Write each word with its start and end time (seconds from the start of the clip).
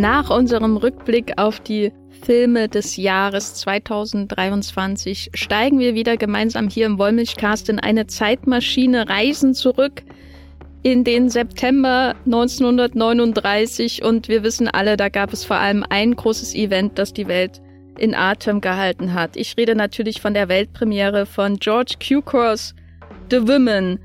Nach 0.00 0.30
unserem 0.30 0.78
Rückblick 0.78 1.34
auf 1.36 1.60
die 1.60 1.92
Filme 2.22 2.70
des 2.70 2.96
Jahres 2.96 3.52
2023 3.56 5.28
steigen 5.34 5.78
wir 5.78 5.94
wieder 5.94 6.16
gemeinsam 6.16 6.70
hier 6.70 6.86
im 6.86 6.96
Wollmilchcast 6.98 7.68
in 7.68 7.78
eine 7.78 8.06
Zeitmaschine, 8.06 9.10
reisen 9.10 9.52
zurück 9.52 10.02
in 10.82 11.04
den 11.04 11.28
September 11.28 12.14
1939 12.24 14.02
und 14.02 14.28
wir 14.28 14.42
wissen 14.42 14.68
alle, 14.68 14.96
da 14.96 15.10
gab 15.10 15.34
es 15.34 15.44
vor 15.44 15.56
allem 15.56 15.84
ein 15.86 16.16
großes 16.16 16.54
Event, 16.54 16.98
das 16.98 17.12
die 17.12 17.28
Welt 17.28 17.60
in 17.98 18.14
Atem 18.14 18.62
gehalten 18.62 19.12
hat. 19.12 19.36
Ich 19.36 19.54
rede 19.58 19.74
natürlich 19.74 20.22
von 20.22 20.32
der 20.32 20.48
Weltpremiere 20.48 21.26
von 21.26 21.58
George 21.58 21.96
Cukors 22.02 22.74
The 23.30 23.46
Women. 23.46 23.98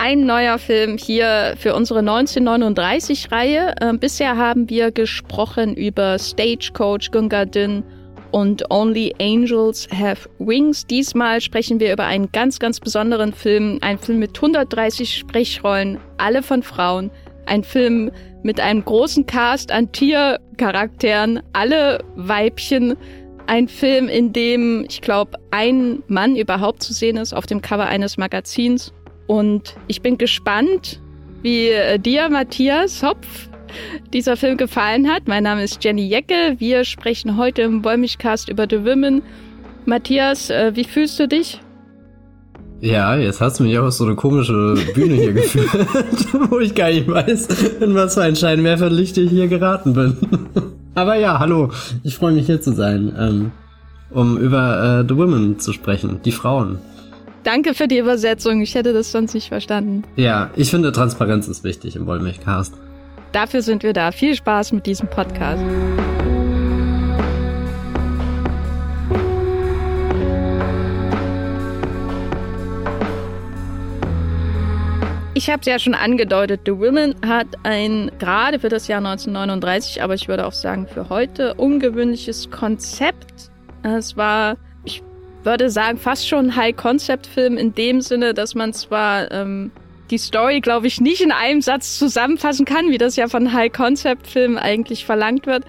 Ein 0.00 0.26
neuer 0.26 0.58
Film 0.58 0.96
hier 0.96 1.54
für 1.58 1.74
unsere 1.74 2.00
1939-Reihe. 2.00 3.74
Äh, 3.80 3.94
bisher 3.94 4.36
haben 4.36 4.70
wir 4.70 4.92
gesprochen 4.92 5.74
über 5.74 6.20
Stagecoach, 6.20 7.10
Gunga 7.10 7.44
Din 7.44 7.82
und 8.30 8.70
Only 8.70 9.12
Angels 9.20 9.88
Have 9.92 10.28
Wings. 10.38 10.86
Diesmal 10.86 11.40
sprechen 11.40 11.80
wir 11.80 11.92
über 11.92 12.04
einen 12.04 12.30
ganz, 12.30 12.60
ganz 12.60 12.78
besonderen 12.78 13.32
Film. 13.32 13.78
Ein 13.80 13.98
Film 13.98 14.20
mit 14.20 14.36
130 14.36 15.16
Sprechrollen, 15.16 15.98
alle 16.16 16.44
von 16.44 16.62
Frauen. 16.62 17.10
Ein 17.46 17.64
Film 17.64 18.12
mit 18.44 18.60
einem 18.60 18.84
großen 18.84 19.26
Cast 19.26 19.72
an 19.72 19.90
Tiercharakteren, 19.90 21.42
alle 21.52 22.04
Weibchen. 22.14 22.96
Ein 23.48 23.66
Film, 23.66 24.08
in 24.08 24.32
dem, 24.32 24.84
ich 24.88 25.00
glaube, 25.00 25.38
ein 25.50 26.04
Mann 26.06 26.36
überhaupt 26.36 26.84
zu 26.84 26.92
sehen 26.92 27.16
ist 27.16 27.32
auf 27.32 27.46
dem 27.46 27.62
Cover 27.62 27.86
eines 27.86 28.16
Magazins. 28.16 28.92
Und 29.28 29.76
ich 29.86 30.02
bin 30.02 30.18
gespannt, 30.18 31.00
wie 31.42 31.68
äh, 31.68 31.98
dir, 31.98 32.28
Matthias 32.30 33.02
Hopf, 33.02 33.48
dieser 34.12 34.36
Film 34.36 34.56
gefallen 34.56 35.06
hat. 35.06 35.28
Mein 35.28 35.44
Name 35.44 35.62
ist 35.62 35.84
Jenny 35.84 36.08
Jecke. 36.08 36.56
Wir 36.58 36.84
sprechen 36.84 37.36
heute 37.36 37.62
im 37.62 37.84
Wollmilchcast 37.84 38.48
über 38.48 38.66
The 38.68 38.84
Women. 38.84 39.22
Matthias, 39.84 40.48
äh, 40.48 40.72
wie 40.74 40.84
fühlst 40.84 41.20
du 41.20 41.28
dich? 41.28 41.60
Ja, 42.80 43.16
jetzt 43.16 43.40
hast 43.40 43.60
du 43.60 43.64
mich 43.64 43.78
auch 43.78 43.86
auf 43.86 43.92
so 43.92 44.04
eine 44.04 44.14
komische 44.14 44.76
Bühne 44.94 45.14
hier 45.14 45.32
geführt, 45.34 45.68
wo 46.50 46.60
ich 46.60 46.74
gar 46.74 46.88
nicht 46.88 47.06
weiß, 47.06 47.48
in 47.80 47.94
was 47.94 48.14
für 48.14 48.22
ein 48.22 48.36
Scheinwerferlicht 48.36 49.18
ich 49.18 49.30
hier 49.30 49.48
geraten 49.48 49.92
bin. 49.92 50.16
Aber 50.94 51.16
ja, 51.16 51.38
hallo, 51.38 51.70
ich 52.02 52.14
freue 52.14 52.32
mich 52.32 52.46
hier 52.46 52.62
zu 52.62 52.72
sein, 52.72 53.12
ähm, 53.18 53.50
um 54.10 54.38
über 54.38 55.00
äh, 55.00 55.08
The 55.08 55.16
Women 55.16 55.58
zu 55.58 55.72
sprechen, 55.74 56.20
die 56.24 56.32
Frauen. 56.32 56.78
Danke 57.44 57.74
für 57.74 57.88
die 57.88 57.98
Übersetzung, 57.98 58.60
ich 58.60 58.74
hätte 58.74 58.92
das 58.92 59.12
sonst 59.12 59.34
nicht 59.34 59.48
verstanden. 59.48 60.04
Ja, 60.16 60.50
ich 60.56 60.70
finde 60.70 60.92
Transparenz 60.92 61.48
ist 61.48 61.64
wichtig 61.64 61.96
im 61.96 62.06
Wollmilchcast. 62.06 62.74
Dafür 63.32 63.62
sind 63.62 63.82
wir 63.82 63.92
da. 63.92 64.10
Viel 64.10 64.34
Spaß 64.34 64.72
mit 64.72 64.86
diesem 64.86 65.08
Podcast. 65.08 65.62
Ich 75.38 75.48
habe 75.48 75.60
es 75.60 75.66
ja 75.66 75.78
schon 75.78 75.94
angedeutet, 75.94 76.62
The 76.66 76.72
Women 76.72 77.14
hat 77.24 77.46
ein, 77.62 78.10
gerade 78.18 78.58
für 78.58 78.68
das 78.68 78.88
Jahr 78.88 78.98
1939, 78.98 80.02
aber 80.02 80.14
ich 80.14 80.26
würde 80.26 80.44
auch 80.44 80.52
sagen 80.52 80.88
für 80.88 81.10
heute, 81.10 81.54
ungewöhnliches 81.54 82.50
Konzept. 82.50 83.52
Es 83.84 84.16
war, 84.16 84.56
würde 85.44 85.70
sagen, 85.70 85.98
fast 85.98 86.28
schon 86.28 86.56
High-Concept-Film 86.56 87.56
in 87.56 87.74
dem 87.74 88.00
Sinne, 88.00 88.34
dass 88.34 88.54
man 88.54 88.72
zwar 88.72 89.30
ähm, 89.30 89.70
die 90.10 90.18
Story, 90.18 90.60
glaube 90.60 90.86
ich, 90.86 91.00
nicht 91.00 91.20
in 91.20 91.32
einem 91.32 91.60
Satz 91.60 91.98
zusammenfassen 91.98 92.64
kann, 92.64 92.90
wie 92.90 92.98
das 92.98 93.16
ja 93.16 93.28
von 93.28 93.52
High-Concept-Filmen 93.52 94.58
eigentlich 94.58 95.04
verlangt 95.04 95.46
wird. 95.46 95.64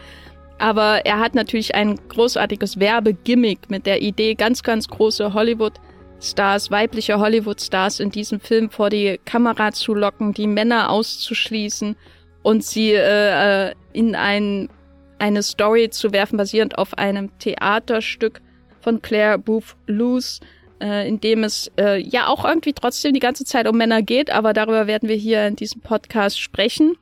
Aber 0.58 1.06
er 1.06 1.20
hat 1.20 1.36
natürlich 1.36 1.76
ein 1.76 2.00
großartiges 2.10 2.80
Werbegimmick 2.80 3.70
mit 3.70 3.86
der 3.86 4.02
Idee, 4.02 4.36
ganz, 4.36 4.64
ganz 4.64 4.88
große 4.88 5.34
Hollywood-Stars, 5.34 6.72
weibliche 6.72 7.20
Hollywood-Stars 7.20 8.00
in 8.00 8.12
diesem 8.12 8.40
Film 8.40 8.70
vor 8.70 8.90
die 8.90 9.20
Kamera 9.24 9.72
zu 9.72 9.94
locken, 9.94 10.34
die 10.34 10.48
Männer 10.48 10.90
auszuschließen 10.90 11.96
und 12.44 12.64
sie 12.64 12.92
äh, 12.92 13.68
äh 13.70 13.74
in 13.92 14.16
ein, 14.16 14.70
eine 15.18 15.42
Story 15.42 15.90
zu 15.90 16.12
werfen, 16.12 16.38
basierend 16.38 16.78
auf 16.78 16.96
einem 16.98 17.38
Theaterstück 17.40 18.40
von 18.82 19.02
Claire 19.02 19.38
Booth 19.38 19.76
Luce 19.88 20.40
äh, 20.82 21.08
in 21.08 21.20
dem 21.20 21.44
es 21.44 21.72
äh, 21.78 22.00
ja 22.02 22.28
auch 22.28 22.46
irgendwie 22.46 22.74
trotzdem 22.74 23.14
die 23.14 23.20
ganze 23.20 23.46
Zeit 23.46 23.68
um 23.68 23.78
Männer 23.78 24.02
geht, 24.02 24.32
aber 24.32 24.54
darüber 24.54 24.88
werden 24.88 25.10
wir 25.10 25.16
hier 25.16 25.46
in 25.48 25.56
diesem 25.56 25.82
Podcast 25.82 26.40
sprechen. 26.40 26.96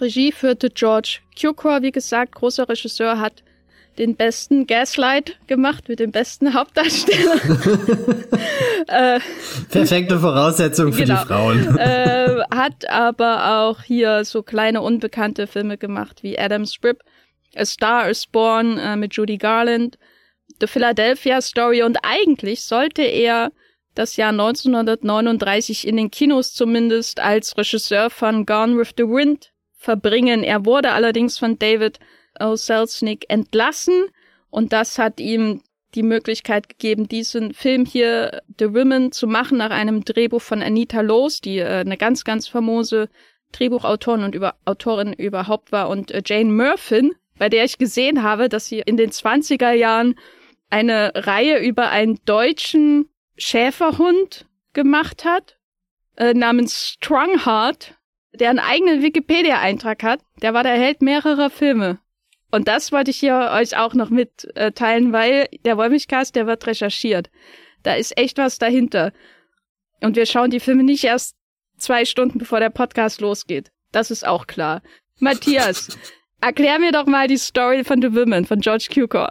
Regie 0.00 0.32
führte 0.32 0.70
George 0.70 1.20
Cukor, 1.40 1.82
wie 1.82 1.92
gesagt, 1.92 2.34
großer 2.34 2.68
Regisseur, 2.68 3.20
hat 3.20 3.44
den 3.96 4.16
besten 4.16 4.66
Gaslight 4.66 5.38
gemacht 5.46 5.88
mit 5.88 6.00
dem 6.00 6.10
besten 6.10 6.52
Hauptdarsteller. 6.52 7.36
äh, 8.88 9.20
Perfekte 9.70 10.18
Voraussetzung 10.18 10.92
für 10.92 11.04
genau. 11.04 11.20
die 11.20 11.26
Frauen. 11.26 11.78
äh, 11.78 12.42
hat 12.52 12.90
aber 12.90 13.60
auch 13.60 13.82
hier 13.82 14.24
so 14.24 14.42
kleine 14.42 14.82
unbekannte 14.82 15.46
Filme 15.46 15.78
gemacht 15.78 16.24
wie 16.24 16.36
Adam's 16.36 16.76
Rib, 16.82 17.04
A 17.54 17.64
Star 17.64 18.10
is 18.10 18.26
Born 18.26 18.78
äh, 18.78 18.96
mit 18.96 19.14
Judy 19.14 19.38
Garland 19.38 19.96
The 20.64 20.70
Philadelphia 20.72 21.42
Story 21.42 21.82
und 21.82 21.98
eigentlich 22.02 22.62
sollte 22.62 23.02
er 23.02 23.52
das 23.94 24.16
Jahr 24.16 24.30
1939 24.30 25.86
in 25.86 25.98
den 25.98 26.10
Kinos 26.10 26.54
zumindest 26.54 27.20
als 27.20 27.58
Regisseur 27.58 28.08
von 28.08 28.46
Gone 28.46 28.78
with 28.78 28.92
the 28.96 29.04
Wind 29.04 29.52
verbringen. 29.74 30.42
Er 30.42 30.64
wurde 30.64 30.92
allerdings 30.92 31.38
von 31.38 31.58
David 31.58 31.98
O. 32.40 32.56
Selznick 32.56 33.26
entlassen 33.28 34.06
und 34.48 34.72
das 34.72 34.98
hat 34.98 35.20
ihm 35.20 35.60
die 35.94 36.02
Möglichkeit 36.02 36.70
gegeben, 36.70 37.08
diesen 37.08 37.52
Film 37.52 37.84
hier 37.84 38.40
The 38.58 38.72
Women 38.72 39.12
zu 39.12 39.26
machen 39.26 39.58
nach 39.58 39.70
einem 39.70 40.02
Drehbuch 40.02 40.40
von 40.40 40.62
Anita 40.62 41.02
Loos, 41.02 41.42
die 41.42 41.58
äh, 41.58 41.80
eine 41.80 41.98
ganz, 41.98 42.24
ganz 42.24 42.48
famose 42.48 43.10
Drehbuchautorin 43.52 44.24
und 44.24 44.34
über, 44.34 44.54
Autorin 44.64 45.12
überhaupt 45.12 45.72
war 45.72 45.90
und 45.90 46.10
äh, 46.10 46.22
Jane 46.24 46.50
Murphy, 46.50 47.12
bei 47.38 47.50
der 47.50 47.64
ich 47.64 47.76
gesehen 47.76 48.22
habe, 48.22 48.48
dass 48.48 48.66
sie 48.66 48.78
in 48.78 48.96
den 48.96 49.10
20er 49.10 49.72
Jahren 49.72 50.14
eine 50.74 51.12
Reihe 51.14 51.60
über 51.60 51.90
einen 51.90 52.18
deutschen 52.24 53.08
Schäferhund 53.36 54.46
gemacht 54.72 55.24
hat, 55.24 55.56
äh, 56.16 56.34
namens 56.34 56.88
Strongheart, 56.88 57.94
der 58.32 58.50
einen 58.50 58.58
eigenen 58.58 59.00
Wikipedia-Eintrag 59.00 60.02
hat. 60.02 60.20
Der 60.42 60.52
war 60.52 60.64
der 60.64 60.72
Held 60.72 61.00
mehrerer 61.00 61.48
Filme. 61.48 62.00
Und 62.50 62.66
das 62.66 62.90
wollte 62.90 63.12
ich 63.12 63.18
hier 63.18 63.52
euch 63.52 63.76
auch 63.76 63.94
noch 63.94 64.10
mitteilen, 64.10 65.12
weil 65.12 65.48
der 65.64 65.76
Wollmilchcast, 65.76 66.34
der 66.34 66.48
wird 66.48 66.66
recherchiert. 66.66 67.30
Da 67.84 67.94
ist 67.94 68.18
echt 68.18 68.38
was 68.38 68.58
dahinter. 68.58 69.12
Und 70.00 70.16
wir 70.16 70.26
schauen 70.26 70.50
die 70.50 70.60
Filme 70.60 70.82
nicht 70.82 71.04
erst 71.04 71.36
zwei 71.78 72.04
Stunden 72.04 72.40
bevor 72.40 72.58
der 72.58 72.70
Podcast 72.70 73.20
losgeht. 73.20 73.70
Das 73.92 74.10
ist 74.10 74.26
auch 74.26 74.48
klar. 74.48 74.82
Matthias, 75.20 75.96
erklär 76.40 76.80
mir 76.80 76.90
doch 76.90 77.06
mal 77.06 77.28
die 77.28 77.38
Story 77.38 77.84
von 77.84 78.02
The 78.02 78.12
Women 78.12 78.44
von 78.44 78.58
George 78.58 78.88
Cukor. 78.92 79.30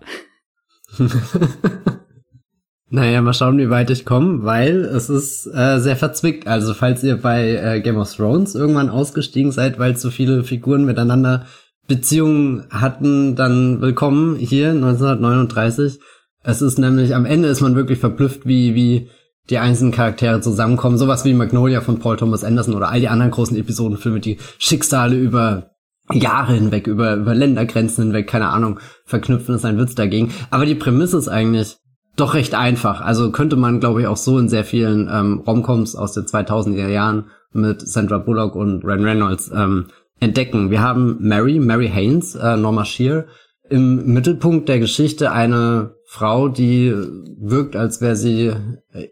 naja, 2.90 3.22
mal 3.22 3.34
schauen, 3.34 3.58
wie 3.58 3.70
weit 3.70 3.90
ich 3.90 4.06
komme, 4.06 4.44
weil 4.44 4.86
es 4.86 5.09
ist 5.09 5.48
äh, 5.48 5.80
sehr 5.80 5.96
verzwickt. 5.96 6.48
Also 6.48 6.74
falls 6.74 7.04
ihr 7.04 7.18
bei 7.18 7.56
äh, 7.56 7.81
Game 7.81 7.98
of 7.98 8.14
Thrones 8.14 8.56
irgendwann 8.56 8.90
ausgestiegen 8.90 9.52
seid, 9.52 9.80
weil 9.80 9.96
so 9.96 10.09
viele 10.09 10.44
Figuren 10.44 10.86
miteinander 10.86 11.46
Beziehungen 11.88 12.66
hatten, 12.70 13.36
dann 13.36 13.81
willkommen 13.81 14.38
hier 14.38 14.70
1939. 14.70 16.00
Es 16.44 16.62
ist 16.62 16.78
nämlich, 16.78 17.16
am 17.16 17.25
Ende 17.25 17.50
ist 17.50 17.62
man 17.62 17.75
wirklich 17.75 18.00
verblüfft, 18.00 18.46
wie, 18.46 18.75
wie 18.75 19.10
die 19.50 19.57
einzelnen 19.57 19.92
Charaktere 19.92 20.39
zusammenkommen. 20.42 20.98
Sowas 20.98 21.25
wie 21.25 21.34
Magnolia 21.34 21.81
von 21.81 22.00
Paul 22.00 22.18
Thomas 22.18 22.44
Anderson 22.44 22.75
oder 22.75 22.89
all 22.89 23.01
die 23.01 23.10
anderen 23.10 23.31
großen 23.31 23.57
Episodenfilme, 23.57 24.19
die 24.19 24.38
Schicksale 24.60 25.16
über 25.16 25.73
Jahre 26.11 26.53
hinweg, 26.53 26.88
über, 26.88 27.15
über 27.15 27.33
Ländergrenzen 27.33 28.05
hinweg, 28.05 28.27
keine 28.27 28.50
Ahnung, 28.50 28.79
verknüpfen 29.05 29.55
ist 29.55 29.65
ein 29.65 29.79
Witz 29.79 29.95
dagegen. 29.95 30.31
Aber 30.50 30.65
die 30.65 30.75
Prämisse 30.75 31.17
ist 31.17 31.29
eigentlich 31.29 31.77
doch 32.15 32.33
recht 32.33 32.55
einfach. 32.55 33.01
Also 33.01 33.31
könnte 33.31 33.55
man, 33.55 33.79
glaube 33.79 34.01
ich, 34.01 34.07
auch 34.07 34.17
so 34.17 34.38
in 34.38 34.50
sehr 34.50 34.65
vielen 34.65 35.09
ähm, 35.11 35.44
Romcoms 35.45 35.95
aus 35.95 36.13
den 36.13 36.25
2000er 36.25 36.89
Jahren 36.89 37.31
mit 37.51 37.88
Sandra 37.88 38.17
Bullock 38.17 38.55
und 38.55 38.83
Ren 38.83 39.03
Reynolds 39.03 39.51
ähm, 39.53 39.88
entdecken. 40.19 40.71
Wir 40.71 40.81
haben 40.81 41.17
Mary, 41.21 41.59
Mary 41.59 41.89
Haynes, 41.89 42.35
äh, 42.35 42.57
Norma 42.57 42.85
Shear, 42.85 43.25
im 43.69 44.13
Mittelpunkt 44.13 44.69
der 44.69 44.79
Geschichte 44.79 45.31
eine 45.31 45.95
Frau, 46.05 46.50
die 46.50 46.94
wirkt, 47.39 47.75
als 47.75 48.01
wäre 48.01 48.15
sie 48.15 48.53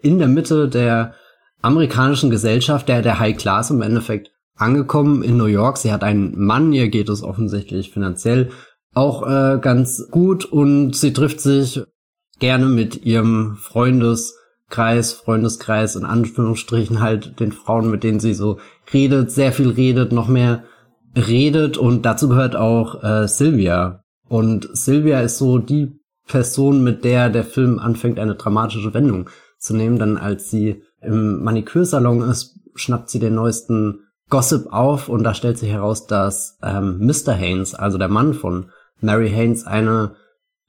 in 0.01 0.19
der 0.19 0.27
Mitte 0.27 0.67
der 0.67 1.13
amerikanischen 1.61 2.29
Gesellschaft, 2.29 2.87
der, 2.89 3.01
der 3.01 3.19
High 3.19 3.37
Class 3.37 3.71
im 3.71 3.81
Endeffekt 3.81 4.31
angekommen 4.61 5.23
in 5.23 5.37
New 5.37 5.45
York. 5.45 5.77
Sie 5.77 5.91
hat 5.91 6.03
einen 6.03 6.39
Mann, 6.39 6.71
ihr 6.71 6.89
geht 6.89 7.09
es 7.09 7.23
offensichtlich 7.23 7.91
finanziell 7.91 8.49
auch 8.93 9.27
äh, 9.27 9.59
ganz 9.59 10.07
gut 10.11 10.45
und 10.45 10.95
sie 10.95 11.13
trifft 11.13 11.39
sich 11.39 11.81
gerne 12.39 12.65
mit 12.65 13.05
ihrem 13.05 13.55
Freundeskreis, 13.55 15.13
Freundeskreis 15.13 15.95
in 15.95 16.05
Anführungsstrichen 16.05 16.99
halt 16.99 17.39
den 17.39 17.51
Frauen, 17.51 17.89
mit 17.89 18.03
denen 18.03 18.19
sie 18.19 18.33
so 18.33 18.59
redet, 18.93 19.31
sehr 19.31 19.51
viel 19.53 19.69
redet, 19.69 20.11
noch 20.11 20.27
mehr 20.27 20.63
redet 21.15 21.77
und 21.77 22.05
dazu 22.05 22.29
gehört 22.29 22.55
auch 22.55 23.03
äh, 23.03 23.27
Sylvia. 23.27 24.03
Und 24.27 24.69
Sylvia 24.73 25.21
ist 25.21 25.37
so 25.37 25.57
die 25.57 25.99
Person, 26.27 26.83
mit 26.83 27.03
der 27.03 27.29
der 27.29 27.43
Film 27.43 27.79
anfängt, 27.79 28.19
eine 28.19 28.35
dramatische 28.35 28.93
Wendung 28.93 29.29
zu 29.57 29.75
nehmen. 29.75 29.99
Dann 29.99 30.17
als 30.17 30.49
sie 30.49 30.83
im 31.01 31.43
Manikürsalon 31.43 32.21
ist, 32.21 32.59
schnappt 32.75 33.09
sie 33.09 33.19
den 33.19 33.35
neuesten 33.35 33.99
Gossip 34.31 34.71
auf 34.71 35.09
und 35.09 35.23
da 35.23 35.35
stellt 35.35 35.59
sich 35.59 35.69
heraus, 35.69 36.07
dass 36.07 36.57
ähm, 36.63 37.05
Mr. 37.05 37.33
Haynes, 37.33 37.75
also 37.75 37.99
der 37.99 38.07
Mann 38.07 38.33
von 38.33 38.71
Mary 39.01 39.29
Haynes, 39.29 39.67
eine 39.67 40.15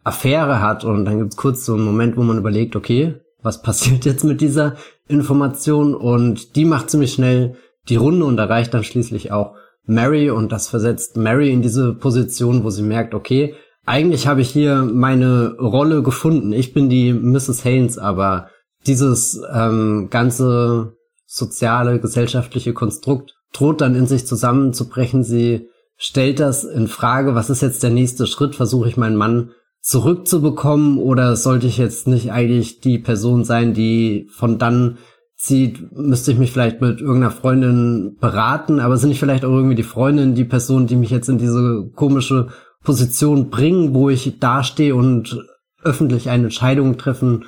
Affäre 0.05 0.61
hat 0.61 0.85
und 0.85 1.05
dann 1.05 1.21
gibt's 1.21 1.37
kurz 1.37 1.65
so 1.65 1.75
einen 1.75 1.85
Moment, 1.85 2.17
wo 2.17 2.23
man 2.23 2.37
überlegt, 2.37 2.77
okay, 2.77 3.21
was 3.41 3.63
passiert 3.63 4.05
jetzt 4.05 4.25
mit 4.25 4.41
dieser 4.41 4.75
Information 5.09 5.95
und 5.95 6.57
die 6.57 6.65
macht 6.65 6.91
ziemlich 6.91 7.15
schnell 7.15 7.57
die 7.89 7.97
Runde 7.97 8.27
und 8.27 8.39
erreicht 8.39 8.75
dann 8.75 8.85
schließlich 8.85 9.33
auch 9.33 9.55
Mary 9.85 10.31
und 10.31 10.51
das 10.51 10.69
versetzt 10.69 11.17
Mary 11.17 11.53
in 11.53 11.63
diese 11.63 11.95
Position, 11.95 12.65
wo 12.65 12.71
sie 12.71 12.83
merkt, 12.83 13.15
okay, 13.15 13.55
eigentlich 13.87 14.27
habe 14.27 14.41
ich 14.41 14.51
hier 14.51 14.83
meine 14.83 15.57
Rolle 15.59 16.03
gefunden. 16.03 16.53
Ich 16.53 16.73
bin 16.73 16.89
die 16.89 17.13
Mrs. 17.13 17.65
Haynes, 17.65 17.99
aber 17.99 18.49
dieses 18.87 19.41
ähm, 19.53 20.09
ganze 20.11 20.97
soziale, 21.27 22.01
gesellschaftliche 22.01 22.75
Konstrukt 22.75 23.35
droht 23.53 23.81
dann 23.81 23.95
in 23.95 24.07
sich 24.07 24.27
zusammenzubrechen. 24.27 25.23
Sie 25.23 25.69
stellt 25.97 26.41
das 26.41 26.65
in 26.65 26.89
Frage, 26.89 27.35
was 27.35 27.51
ist 27.51 27.63
jetzt 27.63 27.83
der 27.83 27.91
nächste 27.91 28.27
Schritt? 28.27 28.55
Versuche 28.55 28.89
ich 28.89 28.97
meinen 28.97 29.17
Mann 29.17 29.51
zurückzubekommen 29.81 30.99
oder 30.99 31.37
sollte 31.37 31.67
ich 31.67 31.77
jetzt 31.77 32.07
nicht 32.07 32.33
eigentlich 32.33 32.81
die 32.81 32.99
Person 32.99 33.45
sein, 33.45 33.75
die 33.75 34.29
von 34.31 34.59
dann 34.59 34.99
zieht, 35.37 35.91
müsste 35.93 36.31
ich 36.31 36.39
mich 36.39 36.53
vielleicht 36.53 36.81
mit 36.81 37.01
irgendeiner 37.01 37.33
Freundin 37.33 38.17
beraten, 38.21 38.79
aber 38.79 38.97
sind 38.97 39.09
nicht 39.09 39.19
vielleicht 39.19 39.45
auch 39.45 39.51
irgendwie 39.51 39.75
die 39.75 39.83
Freundin, 39.83 40.37
die 40.37 40.45
Person, 40.45 40.87
die 40.87 40.95
mich 40.95 41.11
jetzt 41.11 41.29
in 41.29 41.39
diese 41.39 41.91
komische 41.97 42.49
Position 42.85 43.51
bringen, 43.51 43.93
wo 43.93 44.09
ich 44.09 44.39
dastehe 44.39 44.95
und 44.95 45.45
öffentlich 45.83 46.31
eine 46.31 46.45
Entscheidung 46.45 46.97
treffen 46.97 47.45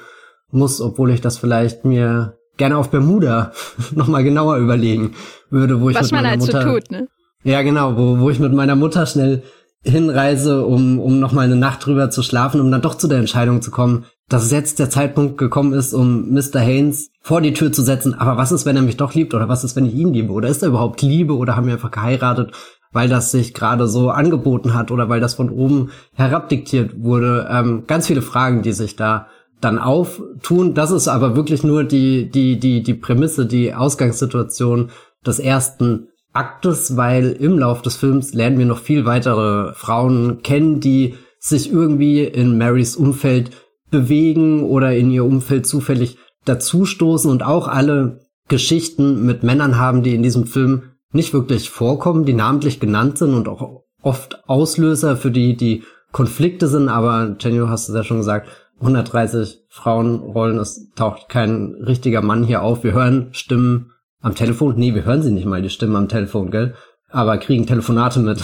muss, 0.51 0.81
obwohl 0.81 1.11
ich 1.11 1.21
das 1.21 1.39
vielleicht 1.39 1.85
mir 1.85 2.37
gerne 2.57 2.77
auf 2.77 2.91
Bermuda 2.91 3.53
nochmal 3.95 4.25
genauer 4.25 4.57
überlegen 4.57 5.15
würde, 5.51 5.81
wo 5.81 5.91
ich 5.91 5.97
Was 5.97 6.11
mit 6.11 6.13
meiner 6.13 6.31
halt 6.31 6.41
Mutter. 6.41 6.63
So 6.63 6.73
tut, 6.73 6.91
ne? 6.91 7.09
Ja, 7.43 7.63
genau, 7.63 7.97
wo, 7.97 8.19
wo 8.21 8.31
ich 8.31 8.39
mit 8.39 8.53
meiner 8.53 8.75
Mutter 8.75 9.07
schnell 9.07 9.43
hinreise, 9.83 10.65
um, 10.65 10.99
um 10.99 11.21
nochmal 11.21 11.45
eine 11.45 11.57
Nacht 11.57 11.85
drüber 11.85 12.11
zu 12.11 12.23
schlafen, 12.23 12.61
um 12.61 12.71
dann 12.71 12.81
doch 12.81 12.95
zu 12.95 13.07
der 13.07 13.19
Entscheidung 13.19 13.61
zu 13.61 13.71
kommen, 13.71 14.07
dass 14.29 14.45
es 14.45 14.51
jetzt 14.51 14.79
der 14.79 14.89
Zeitpunkt 14.89 15.37
gekommen 15.37 15.75
ist, 15.75 15.93
um 15.93 16.33
Mr. 16.33 16.61
Haynes 16.61 17.11
vor 17.21 17.43
die 17.43 17.53
Tür 17.53 17.71
zu 17.71 17.83
setzen. 17.83 18.15
Aber 18.15 18.39
was 18.39 18.53
ist, 18.53 18.65
wenn 18.65 18.77
er 18.77 18.83
mich 18.83 18.97
doch 18.97 19.15
liebt? 19.15 19.35
Oder 19.35 19.49
was 19.49 19.65
ist, 19.65 19.77
wenn 19.77 19.85
ich 19.85 19.95
ihn 19.95 20.15
liebe? 20.15 20.33
Oder 20.33 20.49
ist 20.49 20.63
er 20.63 20.69
überhaupt 20.69 21.03
Liebe? 21.03 21.37
Oder 21.37 21.57
haben 21.57 21.67
wir 21.67 21.75
einfach 21.75 21.91
geheiratet, 21.91 22.53
weil 22.93 23.11
das 23.11 23.31
sich 23.31 23.53
gerade 23.53 23.87
so 23.87 24.09
angeboten 24.09 24.73
hat? 24.73 24.91
Oder 24.91 25.11
weil 25.11 25.21
das 25.21 25.35
von 25.35 25.51
oben 25.51 25.91
herabdiktiert 26.15 26.93
wurde? 27.03 27.47
Ähm, 27.51 27.85
ganz 27.87 28.07
viele 28.07 28.23
Fragen, 28.23 28.63
die 28.63 28.73
sich 28.73 28.97
da 28.97 29.27
dann 29.61 29.79
auftun. 29.79 30.75
Das 30.75 30.91
ist 30.91 31.09
aber 31.09 31.37
wirklich 31.37 31.65
nur 31.65 31.85
die, 31.85 32.31
die, 32.31 32.59
die, 32.59 32.83
die 32.83 32.95
Prämisse, 32.95 33.47
die 33.47 33.75
Ausgangssituation 33.75 34.91
des 35.27 35.39
ersten 35.39 36.09
Aktes, 36.33 36.97
weil 36.97 37.33
im 37.33 37.59
Lauf 37.59 37.83
des 37.83 37.97
Films 37.97 38.35
lernen 38.35 38.59
wir 38.59 38.67
noch 38.67 38.81
viel 38.81 39.05
weitere 39.05 39.73
Frauen 39.75 40.43
kennen, 40.43 40.81
die 40.81 41.15
sich 41.39 41.73
irgendwie 41.73 42.25
in 42.25 42.59
Marys 42.59 42.97
Umfeld 42.97 43.51
bewegen 43.91 44.65
oder 44.65 44.95
in 44.97 45.11
ihr 45.11 45.25
Umfeld 45.25 45.67
zufällig 45.67 46.19
dazustoßen 46.45 47.31
und 47.31 47.43
auch 47.43 47.69
alle 47.69 48.21
Geschichten 48.49 49.25
mit 49.25 49.43
Männern 49.43 49.79
haben, 49.79 50.03
die 50.03 50.15
in 50.15 50.23
diesem 50.23 50.47
Film 50.47 50.95
nicht 51.13 51.33
wirklich 51.33 51.71
vorkommen, 51.71 52.25
die 52.25 52.35
namentlich 52.35 52.81
genannt 52.81 53.19
sind 53.19 53.35
und 53.35 53.49
auch 53.49 53.85
oft 54.03 54.49
Auslöser 54.49 55.17
für 55.17 55.31
die, 55.31 55.57
die 55.57 55.85
Konflikte 56.13 56.69
sind, 56.69 56.89
aber 56.89 57.37
Jenny, 57.41 57.59
du 57.59 57.69
hast 57.69 57.89
es 57.89 57.95
ja 57.95 58.05
schon 58.05 58.19
gesagt, 58.19 58.49
130 58.81 59.65
Frauenrollen, 59.69 60.59
es 60.59 60.91
taucht 60.95 61.29
kein 61.29 61.75
richtiger 61.87 62.23
Mann 62.23 62.45
hier 62.45 62.63
auf. 62.63 62.85
Wir 62.85 62.93
hören 62.93 63.29
Stimmen 63.33 63.93
am 64.21 64.35
Telefon. 64.35 64.75
Nee, 64.77 64.95
wir 64.95 65.05
hören 65.05 65.23
sie 65.23 65.31
nicht 65.31 65.47
mal, 65.47 65.63
die 65.63 65.71
Stimmen 65.71 65.97
am 65.97 66.09
Telefon, 66.09 66.51
gell? 66.51 66.75
Aber 67.11 67.39
kriegen 67.39 67.67
Telefonate 67.67 68.21
mit. 68.21 68.43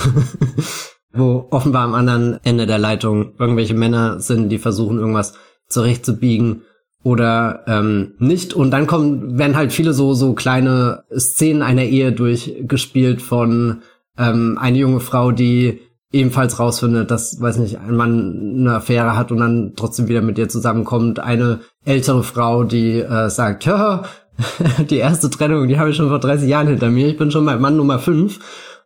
Wo 1.12 1.48
offenbar 1.50 1.82
am 1.82 1.94
anderen 1.94 2.38
Ende 2.44 2.66
der 2.66 2.78
Leitung 2.78 3.34
irgendwelche 3.38 3.74
Männer 3.74 4.20
sind, 4.20 4.48
die 4.48 4.58
versuchen, 4.58 4.98
irgendwas 4.98 5.34
zurechtzubiegen 5.66 6.62
oder 7.02 7.64
ähm, 7.66 8.14
nicht. 8.18 8.54
Und 8.54 8.70
dann 8.70 8.86
kommen, 8.86 9.38
werden 9.38 9.56
halt 9.56 9.72
viele 9.72 9.92
so, 9.92 10.14
so 10.14 10.34
kleine 10.34 11.04
Szenen 11.12 11.62
einer 11.62 11.82
Ehe 11.82 12.12
durchgespielt 12.12 13.22
von 13.22 13.82
ähm, 14.18 14.58
eine 14.60 14.78
junge 14.78 15.00
Frau, 15.00 15.32
die 15.32 15.80
ebenfalls 16.12 16.58
rausfindet, 16.58 17.10
dass, 17.10 17.40
weiß 17.40 17.58
nicht, 17.58 17.78
ein 17.78 17.94
Mann 17.94 18.56
eine 18.60 18.74
Affäre 18.74 19.16
hat 19.16 19.30
und 19.30 19.38
dann 19.38 19.74
trotzdem 19.76 20.08
wieder 20.08 20.22
mit 20.22 20.38
ihr 20.38 20.48
zusammenkommt. 20.48 21.20
Eine 21.20 21.60
ältere 21.84 22.22
Frau, 22.22 22.64
die 22.64 22.98
äh, 23.00 23.30
sagt, 23.30 23.64
ja, 23.64 24.02
die 24.90 24.96
erste 24.96 25.30
Trennung, 25.30 25.68
die 25.68 25.78
habe 25.78 25.90
ich 25.90 25.96
schon 25.96 26.08
vor 26.08 26.18
30 26.18 26.48
Jahren 26.48 26.68
hinter 26.68 26.90
mir. 26.90 27.08
Ich 27.08 27.16
bin 27.16 27.30
schon 27.30 27.44
mein 27.44 27.60
Mann 27.60 27.76
Nummer 27.76 27.98
5. 27.98 28.40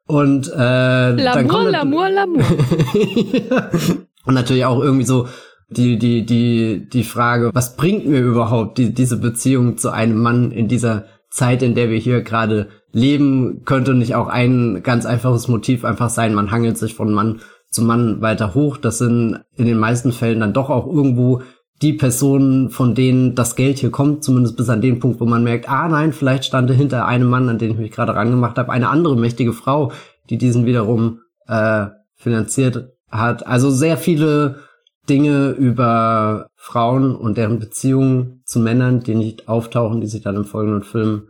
Und 0.06 0.48
äh, 0.52 0.56
dann 0.56 1.48
kommt 1.48 1.70
L'amour, 1.70 2.08
l'amour. 2.10 2.44
Und 4.26 4.34
natürlich 4.34 4.66
auch 4.66 4.82
irgendwie 4.82 5.06
so 5.06 5.28
die, 5.70 5.98
die, 5.98 6.26
die, 6.26 6.88
die 6.90 7.04
Frage, 7.04 7.50
was 7.54 7.76
bringt 7.76 8.06
mir 8.06 8.20
überhaupt 8.20 8.78
die, 8.78 8.92
diese 8.92 9.18
Beziehung 9.18 9.78
zu 9.78 9.90
einem 9.90 10.18
Mann 10.18 10.50
in 10.50 10.68
dieser 10.68 11.06
Zeit, 11.30 11.62
in 11.62 11.74
der 11.74 11.90
wir 11.90 11.98
hier 11.98 12.22
gerade 12.22 12.68
leben, 12.94 13.62
könnte 13.64 13.92
nicht 13.92 14.14
auch 14.14 14.28
ein 14.28 14.82
ganz 14.82 15.04
einfaches 15.04 15.48
Motiv 15.48 15.84
einfach 15.84 16.08
sein, 16.08 16.34
man 16.34 16.50
hangelt 16.50 16.78
sich 16.78 16.94
von 16.94 17.12
Mann 17.12 17.40
zu 17.70 17.82
Mann 17.82 18.22
weiter 18.22 18.54
hoch. 18.54 18.76
Das 18.76 18.98
sind 18.98 19.40
in 19.56 19.66
den 19.66 19.78
meisten 19.78 20.12
Fällen 20.12 20.40
dann 20.40 20.52
doch 20.52 20.70
auch 20.70 20.86
irgendwo 20.86 21.42
die 21.82 21.92
Personen, 21.92 22.70
von 22.70 22.94
denen 22.94 23.34
das 23.34 23.56
Geld 23.56 23.78
hier 23.78 23.90
kommt, 23.90 24.22
zumindest 24.22 24.56
bis 24.56 24.68
an 24.68 24.80
den 24.80 25.00
Punkt, 25.00 25.20
wo 25.20 25.26
man 25.26 25.42
merkt, 25.42 25.68
ah 25.68 25.88
nein, 25.88 26.12
vielleicht 26.12 26.44
stand 26.44 26.70
hinter 26.70 27.06
einem 27.06 27.28
Mann, 27.28 27.48
an 27.48 27.58
den 27.58 27.72
ich 27.72 27.78
mich 27.78 27.90
gerade 27.90 28.14
rangemacht 28.14 28.58
habe, 28.58 28.70
eine 28.70 28.88
andere 28.88 29.16
mächtige 29.16 29.52
Frau, 29.52 29.90
die 30.30 30.38
diesen 30.38 30.66
wiederum 30.66 31.18
äh, 31.48 31.86
finanziert 32.14 32.92
hat. 33.10 33.46
Also 33.46 33.70
sehr 33.70 33.96
viele 33.96 34.60
Dinge 35.08 35.50
über 35.50 36.46
Frauen 36.54 37.14
und 37.14 37.36
deren 37.36 37.58
Beziehungen 37.58 38.40
zu 38.44 38.60
Männern, 38.60 39.00
die 39.00 39.16
nicht 39.16 39.48
auftauchen, 39.48 40.00
die 40.00 40.06
sich 40.06 40.22
dann 40.22 40.36
im 40.36 40.44
folgenden 40.44 40.84
Film 40.84 41.24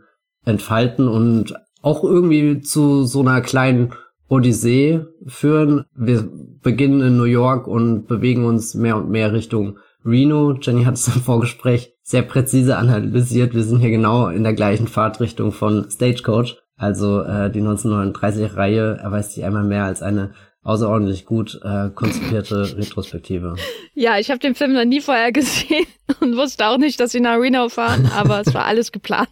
entfalten 0.45 1.07
und 1.07 1.53
auch 1.81 2.03
irgendwie 2.03 2.61
zu 2.61 3.03
so 3.03 3.21
einer 3.21 3.41
kleinen 3.41 3.93
Odyssee 4.27 5.01
führen. 5.27 5.85
Wir 5.95 6.27
beginnen 6.61 7.01
in 7.01 7.17
New 7.17 7.25
York 7.25 7.67
und 7.67 8.07
bewegen 8.07 8.45
uns 8.45 8.73
mehr 8.73 8.97
und 8.97 9.09
mehr 9.09 9.33
Richtung 9.33 9.77
Reno. 10.03 10.57
Jenny 10.59 10.83
hat 10.83 10.95
es 10.95 11.07
im 11.07 11.21
Vorgespräch 11.21 11.93
sehr 12.01 12.23
präzise 12.23 12.77
analysiert. 12.77 13.53
Wir 13.53 13.63
sind 13.63 13.79
hier 13.79 13.91
genau 13.91 14.27
in 14.29 14.43
der 14.43 14.53
gleichen 14.53 14.87
Fahrtrichtung 14.87 15.51
von 15.51 15.89
Stagecoach. 15.91 16.57
Also 16.77 17.21
äh, 17.21 17.51
die 17.51 17.61
1939-Reihe 17.61 18.99
erweist 19.01 19.33
sich 19.33 19.45
einmal 19.45 19.63
mehr 19.63 19.85
als 19.85 20.01
eine 20.01 20.33
außerordentlich 20.63 21.25
gut 21.25 21.59
äh, 21.63 21.89
konzipierte 21.91 22.77
Retrospektive. 22.77 23.55
Ja, 23.93 24.17
ich 24.17 24.31
habe 24.31 24.39
den 24.39 24.55
Film 24.55 24.73
noch 24.73 24.83
nie 24.83 24.99
vorher 24.99 25.31
gesehen 25.31 25.85
und 26.19 26.35
wusste 26.35 26.67
auch 26.67 26.77
nicht, 26.77 26.99
dass 26.99 27.11
sie 27.11 27.19
nach 27.19 27.39
Reno 27.39 27.69
fahren, 27.69 28.09
aber 28.15 28.41
es 28.41 28.53
war 28.53 28.65
alles 28.65 28.91
geplant 28.91 29.29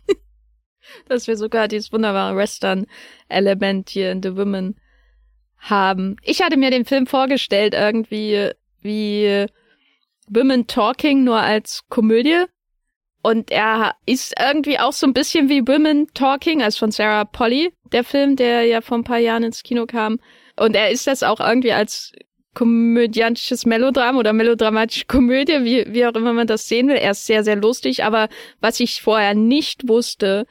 dass 1.08 1.28
wir 1.28 1.38
sogar 1.38 1.68
dieses 1.68 1.92
wunderbare 1.92 2.36
Western-Element 2.36 3.90
hier 3.90 4.12
in 4.12 4.22
The 4.22 4.36
Women 4.36 4.76
haben. 5.58 6.18
Ich 6.22 6.42
hatte 6.42 6.58
mir 6.58 6.72
den 6.72 6.86
Film 6.86 7.08
vorgestellt 7.08 7.74
irgendwie 7.74 8.52
wie 8.82 9.46
Women 10.28 10.68
Talking 10.68 11.24
nur 11.24 11.40
als 11.40 11.84
Komödie. 11.90 12.46
Und 13.22 13.52
er 13.52 13.96
ist 14.06 14.34
irgendwie 14.38 14.80
auch 14.80 14.92
so 14.92 15.08
ein 15.08 15.14
bisschen 15.14 15.48
wie 15.48 15.66
Women 15.66 16.08
Talking, 16.14 16.62
als 16.62 16.78
von 16.78 16.92
Sarah 16.92 17.24
Polly, 17.24 17.74
der 17.94 18.04
Film, 18.04 18.36
der 18.36 18.66
ja 18.66 18.82
vor 18.82 18.98
ein 18.98 19.06
paar 19.06 19.20
Jahren 19.20 19.44
ins 19.44 19.64
Kino 19.64 19.86
kam. 19.86 20.20
Und 20.58 20.76
er 20.76 20.92
ist 20.92 21.08
das 21.08 21.24
auch 21.24 21.40
irgendwie 21.40 21.72
als 21.72 22.12
komödiantisches 22.54 23.66
Melodram 23.66 24.18
oder 24.18 24.34
melodramatische 24.34 25.06
Komödie, 25.06 25.64
wie, 25.64 25.86
wie 25.94 26.06
auch 26.06 26.14
immer 26.14 26.34
man 26.34 26.48
das 26.48 26.68
sehen 26.68 26.88
will. 26.88 26.98
Er 26.98 27.12
ist 27.12 27.26
sehr, 27.26 27.44
sehr 27.44 27.56
lustig, 27.56 28.04
aber 28.04 28.28
was 28.60 28.80
ich 28.80 29.02
vorher 29.02 29.34
nicht 29.34 29.88
wusste, 29.88 30.46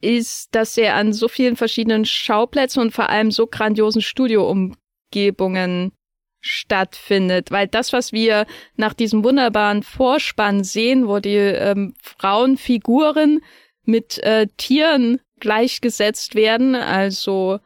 ist, 0.00 0.54
dass 0.54 0.76
er 0.76 0.94
an 0.94 1.12
so 1.12 1.28
vielen 1.28 1.56
verschiedenen 1.56 2.04
Schauplätzen 2.04 2.80
und 2.80 2.92
vor 2.92 3.08
allem 3.08 3.30
so 3.30 3.46
grandiosen 3.46 4.02
Studioumgebungen 4.02 5.92
stattfindet, 6.40 7.50
weil 7.50 7.66
das, 7.66 7.92
was 7.92 8.12
wir 8.12 8.46
nach 8.76 8.94
diesem 8.94 9.24
wunderbaren 9.24 9.82
Vorspann 9.82 10.62
sehen, 10.62 11.08
wo 11.08 11.18
die 11.18 11.34
ähm, 11.34 11.94
Frauenfiguren 12.00 13.40
mit 13.84 14.18
äh, 14.22 14.46
Tieren 14.56 15.20
gleichgesetzt 15.40 16.34
werden, 16.34 16.74
also 16.74 17.58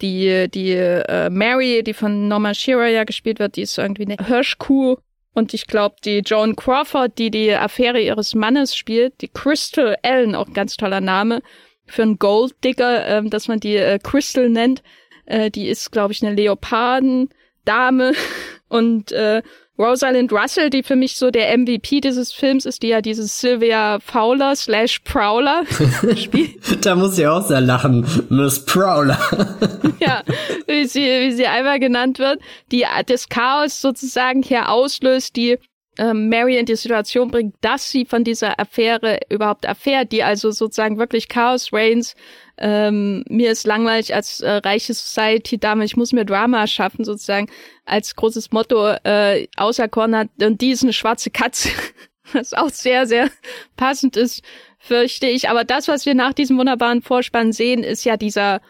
die 0.00 0.48
die 0.50 0.72
äh, 0.72 1.30
Mary, 1.30 1.82
die 1.82 1.94
von 1.94 2.28
Norma 2.28 2.52
Shearer 2.52 2.88
ja 2.88 3.04
gespielt 3.04 3.38
wird, 3.38 3.56
die 3.56 3.62
ist 3.62 3.78
irgendwie 3.78 4.06
eine 4.06 4.26
Hirschkuh. 4.26 4.96
Und 5.32 5.52
ich 5.54 5.66
glaube 5.66 5.96
die 6.04 6.18
Joan 6.18 6.56
Crawford, 6.56 7.18
die 7.18 7.30
die 7.30 7.52
Affäre 7.52 8.00
ihres 8.00 8.34
Mannes 8.34 8.74
spielt, 8.74 9.20
die 9.20 9.28
Crystal 9.28 9.96
Ellen, 10.02 10.34
auch 10.34 10.46
ein 10.46 10.54
ganz 10.54 10.76
toller 10.76 11.00
Name, 11.00 11.42
für 11.86 12.02
einen 12.02 12.18
Gold 12.18 12.54
Digger, 12.64 13.06
ähm, 13.06 13.30
dass 13.30 13.48
man 13.48 13.60
die 13.60 13.76
äh, 13.76 13.98
Crystal 13.98 14.48
nennt. 14.48 14.82
Äh, 15.24 15.50
die 15.50 15.68
ist, 15.68 15.92
glaube 15.92 16.12
ich, 16.12 16.24
eine 16.24 16.34
Leopardendame. 16.34 18.12
Und 18.68 19.12
äh, 19.12 19.42
Rosalind 19.78 20.32
Russell, 20.32 20.70
die 20.70 20.82
für 20.82 20.96
mich 20.96 21.16
so 21.16 21.30
der 21.30 21.56
MVP 21.56 22.00
dieses 22.00 22.32
Films 22.32 22.64
ist, 22.64 22.82
die 22.82 22.88
ja 22.88 23.02
dieses 23.02 23.40
Sylvia 23.40 23.98
Fowler 24.00 24.56
slash 24.56 25.00
Prowler 25.00 25.64
spielt. 26.16 26.84
da 26.84 26.94
muss 26.94 27.18
ich 27.18 27.26
auch 27.26 27.46
sehr 27.46 27.60
lachen, 27.60 28.06
Miss 28.30 28.64
Prowler. 28.64 29.18
ja, 30.00 30.22
wie 30.66 30.86
sie, 30.86 31.00
wie 31.00 31.32
sie 31.32 31.46
einmal 31.46 31.78
genannt 31.78 32.18
wird, 32.18 32.40
die 32.72 32.86
das 33.06 33.28
Chaos 33.28 33.80
sozusagen 33.82 34.42
hier 34.42 34.70
auslöst, 34.70 35.36
die 35.36 35.58
ähm, 35.98 36.28
Mary 36.28 36.58
in 36.58 36.66
die 36.66 36.76
Situation 36.76 37.30
bringt, 37.30 37.54
dass 37.60 37.90
sie 37.90 38.04
von 38.04 38.24
dieser 38.24 38.60
Affäre 38.60 39.20
überhaupt 39.28 39.64
erfährt, 39.64 40.12
die 40.12 40.22
also 40.22 40.50
sozusagen 40.50 40.98
wirklich 40.98 41.28
Chaos 41.28 41.72
reigns. 41.72 42.14
Ähm, 42.58 43.24
mir 43.28 43.50
ist 43.50 43.66
langweilig 43.66 44.14
als 44.14 44.40
äh, 44.40 44.50
reiche 44.50 44.94
Society-Dame, 44.94 45.84
ich 45.84 45.96
muss 45.96 46.12
mir 46.12 46.24
Drama 46.24 46.66
schaffen, 46.66 47.04
sozusagen, 47.04 47.50
als 47.84 48.16
großes 48.16 48.52
Motto 48.52 48.94
äh, 49.04 49.48
auserkoren 49.56 50.16
hat. 50.16 50.28
Und 50.40 50.60
die 50.60 50.70
ist 50.70 50.82
eine 50.82 50.92
schwarze 50.92 51.30
Katze, 51.30 51.70
was 52.32 52.54
auch 52.54 52.70
sehr, 52.70 53.06
sehr 53.06 53.30
passend 53.76 54.16
ist, 54.16 54.42
fürchte 54.78 55.26
ich. 55.26 55.48
Aber 55.48 55.64
das, 55.64 55.88
was 55.88 56.06
wir 56.06 56.14
nach 56.14 56.32
diesem 56.32 56.58
wunderbaren 56.58 57.02
Vorspann 57.02 57.52
sehen, 57.52 57.82
ist 57.82 58.04
ja 58.04 58.16
dieser 58.16 58.60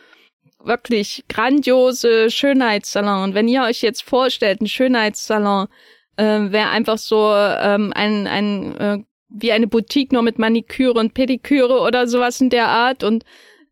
wirklich 0.67 1.25
grandiose 1.29 2.31
Schönheitssalon. 2.31 3.23
Und 3.23 3.35
wenn 3.35 3.49
ihr 3.49 3.63
euch 3.63 3.83
jetzt 3.83 4.03
vorstellt, 4.03 4.61
ein 4.61 4.67
Schönheitssalon, 4.67 5.69
äh, 6.17 6.51
wäre 6.51 6.71
einfach 6.71 6.99
so 6.99 7.33
ähm, 7.35 7.93
ein, 7.95 8.27
ein 8.27 8.77
äh, 8.77 8.99
wie 9.29 9.53
eine 9.53 9.67
Boutique 9.67 10.13
nur 10.13 10.23
mit 10.23 10.39
Maniküre 10.39 10.99
und 10.99 11.15
Pediküre 11.15 11.81
oder 11.81 12.07
sowas 12.07 12.41
in 12.41 12.51
der 12.51 12.69
Art 12.69 13.03
und 13.03 13.25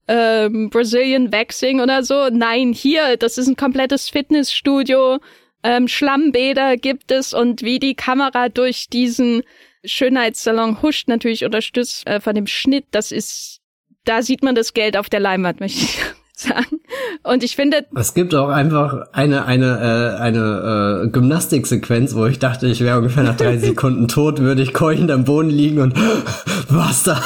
ähm, 0.08 0.68
Brazilian 0.70 1.32
Waxing 1.32 1.80
oder 1.80 2.02
so. 2.02 2.28
Nein, 2.30 2.72
hier, 2.72 3.16
das 3.16 3.38
ist 3.38 3.48
ein 3.48 3.56
komplettes 3.56 4.10
Fitnessstudio. 4.10 5.18
Ähm, 5.62 5.88
Schlammbäder 5.88 6.76
gibt 6.76 7.10
es 7.10 7.32
und 7.32 7.62
wie 7.62 7.78
die 7.78 7.94
Kamera 7.94 8.50
durch 8.50 8.88
diesen 8.88 9.42
Schönheitssalon 9.84 10.82
huscht, 10.82 11.08
natürlich 11.08 11.44
unterstützt 11.44 12.06
äh, 12.06 12.20
von 12.20 12.34
dem 12.34 12.46
Schnitt, 12.46 12.86
das 12.90 13.12
ist, 13.12 13.60
da 14.04 14.22
sieht 14.22 14.42
man 14.42 14.54
das 14.54 14.74
Geld 14.74 14.96
auf 14.96 15.08
der 15.08 15.20
Leinwand, 15.20 15.60
möchte 15.60 15.78
ich 15.78 15.96
sagen. 15.96 16.16
Und 17.22 17.42
ich 17.44 17.56
finde. 17.56 17.86
Es 17.94 18.14
gibt 18.14 18.34
auch 18.34 18.48
einfach 18.48 19.08
eine, 19.12 19.44
eine, 19.44 20.16
äh, 20.16 20.20
eine 20.20 21.04
äh, 21.04 21.08
Gymnastiksequenz, 21.08 22.14
wo 22.14 22.26
ich 22.26 22.38
dachte, 22.38 22.66
ich 22.66 22.80
wäre 22.80 22.98
ungefähr 22.98 23.22
nach 23.22 23.36
drei 23.36 23.56
Sekunden 23.58 24.08
tot, 24.08 24.40
würde 24.40 24.62
ich 24.62 24.74
keuchend 24.74 25.10
am 25.10 25.24
Boden 25.24 25.50
liegen 25.50 25.80
und 25.80 25.94
was 26.68 27.04
da? 27.04 27.22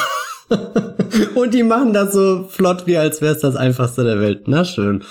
und 1.34 1.52
die 1.52 1.62
machen 1.62 1.92
das 1.92 2.12
so 2.12 2.44
flott, 2.48 2.86
wie 2.86 2.96
als 2.96 3.20
wäre 3.20 3.34
es 3.34 3.40
das 3.40 3.56
einfachste 3.56 4.04
der 4.04 4.20
Welt. 4.20 4.44
Na 4.46 4.64
schön. 4.64 5.04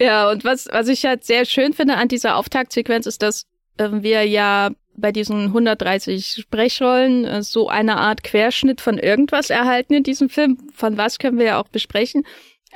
Ja, 0.00 0.30
und 0.30 0.44
was, 0.44 0.66
was 0.72 0.88
ich 0.88 1.04
halt 1.04 1.24
sehr 1.24 1.44
schön 1.44 1.72
finde 1.72 1.96
an 1.96 2.08
dieser 2.08 2.36
Auftaktsequenz 2.36 3.06
ist, 3.06 3.22
dass 3.22 3.46
äh, 3.76 3.88
wir 3.90 4.24
ja 4.24 4.70
bei 4.96 5.12
diesen 5.12 5.46
130 5.46 6.42
Sprechrollen 6.42 7.24
äh, 7.24 7.42
so 7.42 7.68
eine 7.68 7.96
Art 7.96 8.24
Querschnitt 8.24 8.80
von 8.80 8.98
irgendwas 8.98 9.50
erhalten 9.50 9.94
in 9.94 10.02
diesem 10.02 10.28
Film. 10.28 10.58
Von 10.74 10.96
was 10.96 11.18
können 11.18 11.38
wir 11.38 11.46
ja 11.46 11.60
auch 11.60 11.68
besprechen. 11.68 12.24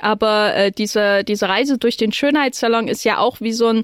Aber 0.01 0.55
äh, 0.55 0.71
diese, 0.71 1.23
diese 1.23 1.49
Reise 1.49 1.77
durch 1.77 1.97
den 1.97 2.11
Schönheitssalon 2.11 2.87
ist 2.87 3.03
ja 3.03 3.17
auch 3.17 3.41
wie 3.41 3.53
so 3.53 3.67
ein, 3.67 3.83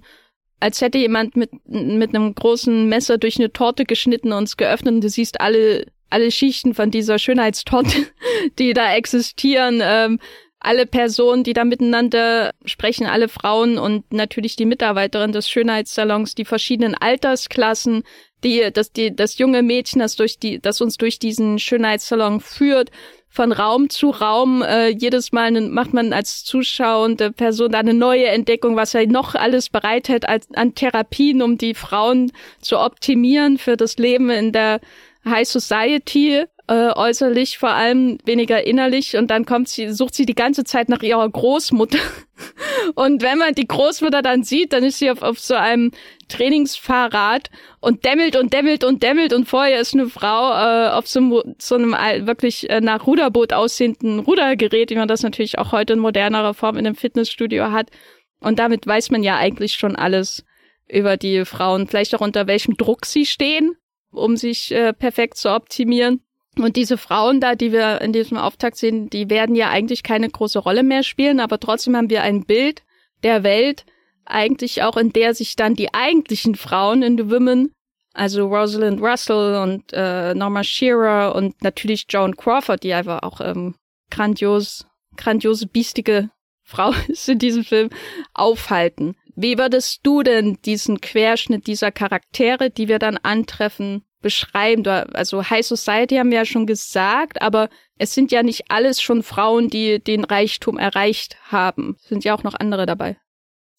als 0.59 0.81
hätte 0.81 0.97
jemand 0.97 1.35
mit, 1.35 1.51
mit 1.67 2.15
einem 2.15 2.33
großen 2.33 2.87
Messer 2.87 3.17
durch 3.17 3.37
eine 3.37 3.51
Torte 3.51 3.85
geschnitten 3.85 4.31
und 4.31 4.43
es 4.43 4.57
geöffnet 4.57 4.95
und 4.95 5.01
du 5.01 5.09
siehst 5.09 5.41
alle, 5.41 5.85
alle 6.09 6.31
Schichten 6.31 6.73
von 6.73 6.91
dieser 6.91 7.19
Schönheitstorte, 7.19 8.07
die 8.59 8.73
da 8.73 8.95
existieren, 8.95 9.81
ähm, 9.83 10.19
alle 10.59 10.87
Personen, 10.87 11.43
die 11.43 11.53
da 11.53 11.63
miteinander 11.63 12.51
sprechen, 12.65 13.05
alle 13.05 13.27
Frauen 13.27 13.77
und 13.77 14.11
natürlich 14.11 14.55
die 14.55 14.65
Mitarbeiterin 14.65 15.31
des 15.31 15.47
Schönheitssalons, 15.47 16.33
die 16.33 16.45
verschiedenen 16.45 16.95
Altersklassen, 16.95 18.03
die, 18.43 18.71
das, 18.73 18.91
die, 18.91 19.15
das 19.15 19.37
junge 19.37 19.61
Mädchen, 19.61 19.99
das 19.99 20.15
durch 20.15 20.39
die, 20.39 20.59
das 20.59 20.81
uns 20.81 20.97
durch 20.97 21.19
diesen 21.19 21.59
Schönheitssalon 21.59 22.39
führt, 22.39 22.89
von 23.35 23.51
Raum 23.51 23.89
zu 23.89 24.09
Raum. 24.09 24.61
Äh, 24.63 24.89
jedes 24.89 25.31
Mal 25.31 25.51
macht 25.61 25.93
man 25.93 26.13
als 26.13 26.43
zuschauende 26.43 27.31
Person 27.31 27.75
eine 27.75 27.93
neue 27.93 28.27
Entdeckung, 28.27 28.75
was 28.75 28.95
er 28.95 29.05
noch 29.07 29.35
alles 29.35 29.69
bereithält 29.69 30.27
als, 30.27 30.47
an 30.55 30.73
Therapien, 30.73 31.41
um 31.41 31.57
die 31.57 31.73
Frauen 31.73 32.31
zu 32.61 32.79
optimieren 32.79 33.57
für 33.57 33.77
das 33.77 33.97
Leben 33.97 34.29
in 34.29 34.51
der 34.51 34.79
High 35.25 35.47
Society 35.47 36.45
äh, 36.67 36.91
äußerlich, 36.95 37.57
vor 37.57 37.69
allem 37.69 38.17
weniger 38.25 38.65
innerlich. 38.65 39.15
Und 39.17 39.29
dann 39.29 39.45
kommt 39.45 39.69
sie, 39.69 39.89
sucht 39.89 40.15
sie 40.15 40.25
die 40.25 40.35
ganze 40.35 40.63
Zeit 40.63 40.89
nach 40.89 41.03
ihrer 41.03 41.29
Großmutter. 41.29 41.99
und 42.95 43.21
wenn 43.21 43.37
man 43.37 43.53
die 43.53 43.67
Großmutter 43.67 44.21
dann 44.21 44.43
sieht, 44.43 44.73
dann 44.73 44.83
ist 44.83 44.99
sie 44.99 45.11
auf, 45.11 45.21
auf 45.21 45.39
so 45.39 45.53
einem 45.53 45.91
Trainingsfahrrad 46.27 47.49
und 47.81 48.03
dämmelt 48.03 48.35
und 48.35 48.51
dämmelt 48.51 48.83
und 48.83 49.03
dämmelt 49.03 49.31
und 49.31 49.47
vorher 49.47 49.79
ist 49.79 49.93
eine 49.93 50.07
Frau 50.07 50.51
äh, 50.51 50.89
auf 50.89 51.07
so, 51.07 51.43
so 51.59 51.75
einem 51.75 51.91
wirklich 52.25 52.69
äh, 52.69 52.81
nach 52.81 53.05
Ruderboot 53.05 53.53
aussehenden 53.53 54.19
Rudergerät, 54.19 54.89
wie 54.89 54.95
man 54.95 55.07
das 55.07 55.21
natürlich 55.21 55.59
auch 55.59 55.71
heute 55.71 55.93
in 55.93 55.99
modernerer 55.99 56.55
Form 56.55 56.77
in 56.77 56.87
einem 56.87 56.95
Fitnessstudio 56.95 57.71
hat. 57.71 57.91
Und 58.39 58.59
damit 58.59 58.87
weiß 58.87 59.11
man 59.11 59.23
ja 59.23 59.37
eigentlich 59.37 59.75
schon 59.75 59.95
alles 59.95 60.43
über 60.87 61.17
die 61.17 61.45
Frauen, 61.45 61.87
vielleicht 61.87 62.15
auch 62.15 62.21
unter 62.21 62.47
welchem 62.47 62.75
Druck 62.75 63.05
sie 63.05 63.25
stehen, 63.25 63.75
um 64.11 64.35
sich 64.35 64.71
äh, 64.71 64.93
perfekt 64.93 65.37
zu 65.37 65.53
optimieren. 65.53 66.24
Und 66.57 66.75
diese 66.75 66.97
Frauen 66.97 67.41
da, 67.41 67.55
die 67.55 67.71
wir 67.71 68.01
in 68.01 68.13
diesem 68.13 68.37
Auftakt 68.37 68.77
sehen, 68.77 69.09
die 69.09 69.29
werden 69.29 69.55
ja 69.55 69.69
eigentlich 69.69 70.03
keine 70.03 70.29
große 70.29 70.59
Rolle 70.59 70.83
mehr 70.83 71.03
spielen, 71.03 71.39
aber 71.39 71.59
trotzdem 71.59 71.95
haben 71.97 72.09
wir 72.09 72.23
ein 72.23 72.45
Bild 72.45 72.83
der 73.23 73.43
Welt, 73.43 73.85
eigentlich 74.25 74.83
auch 74.83 74.97
in 74.97 75.11
der 75.11 75.33
sich 75.33 75.55
dann 75.55 75.75
die 75.75 75.93
eigentlichen 75.93 76.55
Frauen 76.55 77.03
in 77.03 77.17
The 77.17 77.29
Women, 77.29 77.71
also 78.13 78.47
Rosalind 78.47 79.01
Russell 79.01 79.55
und 79.61 79.91
äh, 79.93 80.33
Norma 80.33 80.63
Shearer 80.63 81.35
und 81.35 81.61
natürlich 81.61 82.05
Joan 82.09 82.35
Crawford, 82.35 82.83
die 82.83 82.93
einfach 82.93 83.23
auch 83.23 83.41
ähm, 83.41 83.75
grandios, 84.09 84.87
grandiose, 85.17 85.67
biestige 85.67 86.29
Frau 86.63 86.93
ist 87.07 87.27
in 87.29 87.39
diesem 87.39 87.63
Film, 87.63 87.89
aufhalten. 88.33 89.15
Wie 89.35 89.57
würdest 89.57 89.99
du 90.03 90.23
denn 90.23 90.57
diesen 90.63 91.01
Querschnitt 91.01 91.67
dieser 91.67 91.91
Charaktere, 91.91 92.69
die 92.69 92.87
wir 92.87 92.99
dann 92.99 93.17
antreffen, 93.17 94.03
beschreiben. 94.25 94.87
Also 95.13 95.47
High 95.51 95.63
Society 95.63 96.15
haben 96.15 96.31
wir 96.31 96.39
ja 96.39 96.45
schon 96.45 96.65
gesagt, 96.65 97.43
aber 97.43 97.69
es 97.99 98.15
sind 98.15 98.31
ja 98.31 98.41
nicht 98.41 98.63
alles 98.69 98.99
schon 98.99 99.21
Frauen, 99.21 99.69
die 99.69 100.03
den 100.03 100.23
Reichtum 100.25 100.79
erreicht 100.79 101.37
haben. 101.43 101.95
Es 102.01 102.09
sind 102.09 102.23
ja 102.23 102.35
auch 102.35 102.43
noch 102.43 102.55
andere 102.59 102.87
dabei. 102.87 103.17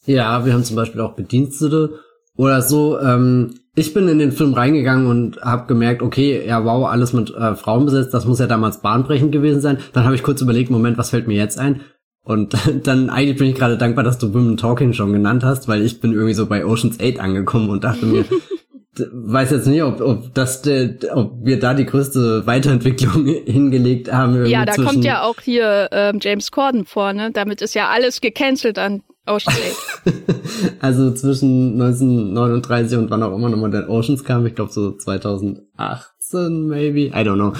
Ja, 0.05 0.47
wir 0.47 0.53
haben 0.53 0.62
zum 0.62 0.76
Beispiel 0.76 1.00
auch 1.00 1.15
Bedienstete 1.15 1.99
oder 2.37 2.62
so. 2.62 2.97
Ähm, 3.00 3.55
ich 3.75 3.93
bin 3.93 4.07
in 4.07 4.21
den 4.21 4.31
Film 4.31 4.55
reingegangen 4.55 5.09
und 5.09 5.41
habe 5.43 5.67
gemerkt, 5.67 6.00
okay, 6.00 6.47
ja, 6.47 6.65
wow, 6.65 6.87
alles 6.87 7.12
mit 7.12 7.35
äh, 7.35 7.57
Frauen 7.57 7.85
besetzt, 7.85 8.15
das 8.15 8.25
muss 8.25 8.38
ja 8.38 8.47
damals 8.47 8.83
bahnbrechend 8.83 9.33
gewesen 9.33 9.61
sein. 9.61 9.79
Dann 9.95 10.05
habe 10.05 10.15
ich 10.15 10.23
kurz 10.23 10.41
überlegt, 10.41 10.71
Moment, 10.71 10.97
was 10.97 11.11
fällt 11.11 11.26
mir 11.26 11.35
jetzt 11.35 11.59
ein? 11.59 11.81
Und 12.23 12.55
dann 12.87 13.11
eigentlich 13.11 13.38
bin 13.38 13.49
ich 13.49 13.57
gerade 13.57 13.76
dankbar, 13.76 14.05
dass 14.05 14.19
du 14.19 14.33
Women 14.33 14.57
Talking 14.57 14.93
schon 14.93 15.12
genannt 15.12 15.43
hast, 15.43 15.67
weil 15.67 15.83
ich 15.83 16.00
bin 16.00 16.12
irgendwie 16.12 16.35
so 16.35 16.47
bei 16.47 16.65
Ocean's 16.65 17.00
8 17.00 17.19
angekommen 17.19 17.69
und 17.69 17.83
dachte 17.83 18.07
mir, 18.07 18.25
weiß 18.99 19.50
jetzt 19.50 19.67
nicht, 19.67 19.83
ob, 19.83 20.00
ob 20.00 20.35
das, 20.35 20.62
ob 21.12 21.33
wir 21.43 21.59
da 21.59 21.75
die 21.75 21.87
größte 21.87 22.47
Weiterentwicklung 22.47 23.26
hingelegt 23.47 24.12
haben. 24.12 24.47
Ja, 24.47 24.65
da 24.65 24.75
kommt 24.75 25.05
ja 25.05 25.23
auch 25.23 25.41
hier 25.41 25.88
ähm, 25.93 26.19
James 26.21 26.50
Corden 26.50 26.87
vor, 26.87 27.12
ne? 27.12 27.31
Damit 27.33 27.62
ist 27.62 27.75
ja 27.75 27.88
alles 27.88 28.21
gecancelt 28.21 28.79
an 28.79 29.03
Ocean's 29.26 29.59
8. 30.07 30.15
also 30.81 31.12
zwischen 31.12 31.73
1939 31.81 32.99
und 32.99 33.11
wann 33.11 33.23
auch 33.23 33.35
immer 33.35 33.49
nochmal 33.49 33.71
der 33.71 33.91
Oceans 33.91 34.25
kam, 34.25 34.47
ich 34.47 34.55
glaube 34.55 34.73
so 34.73 34.93
2018 34.93 36.67
maybe, 36.67 37.07
I 37.07 37.25
don't 37.25 37.35
know. 37.35 37.53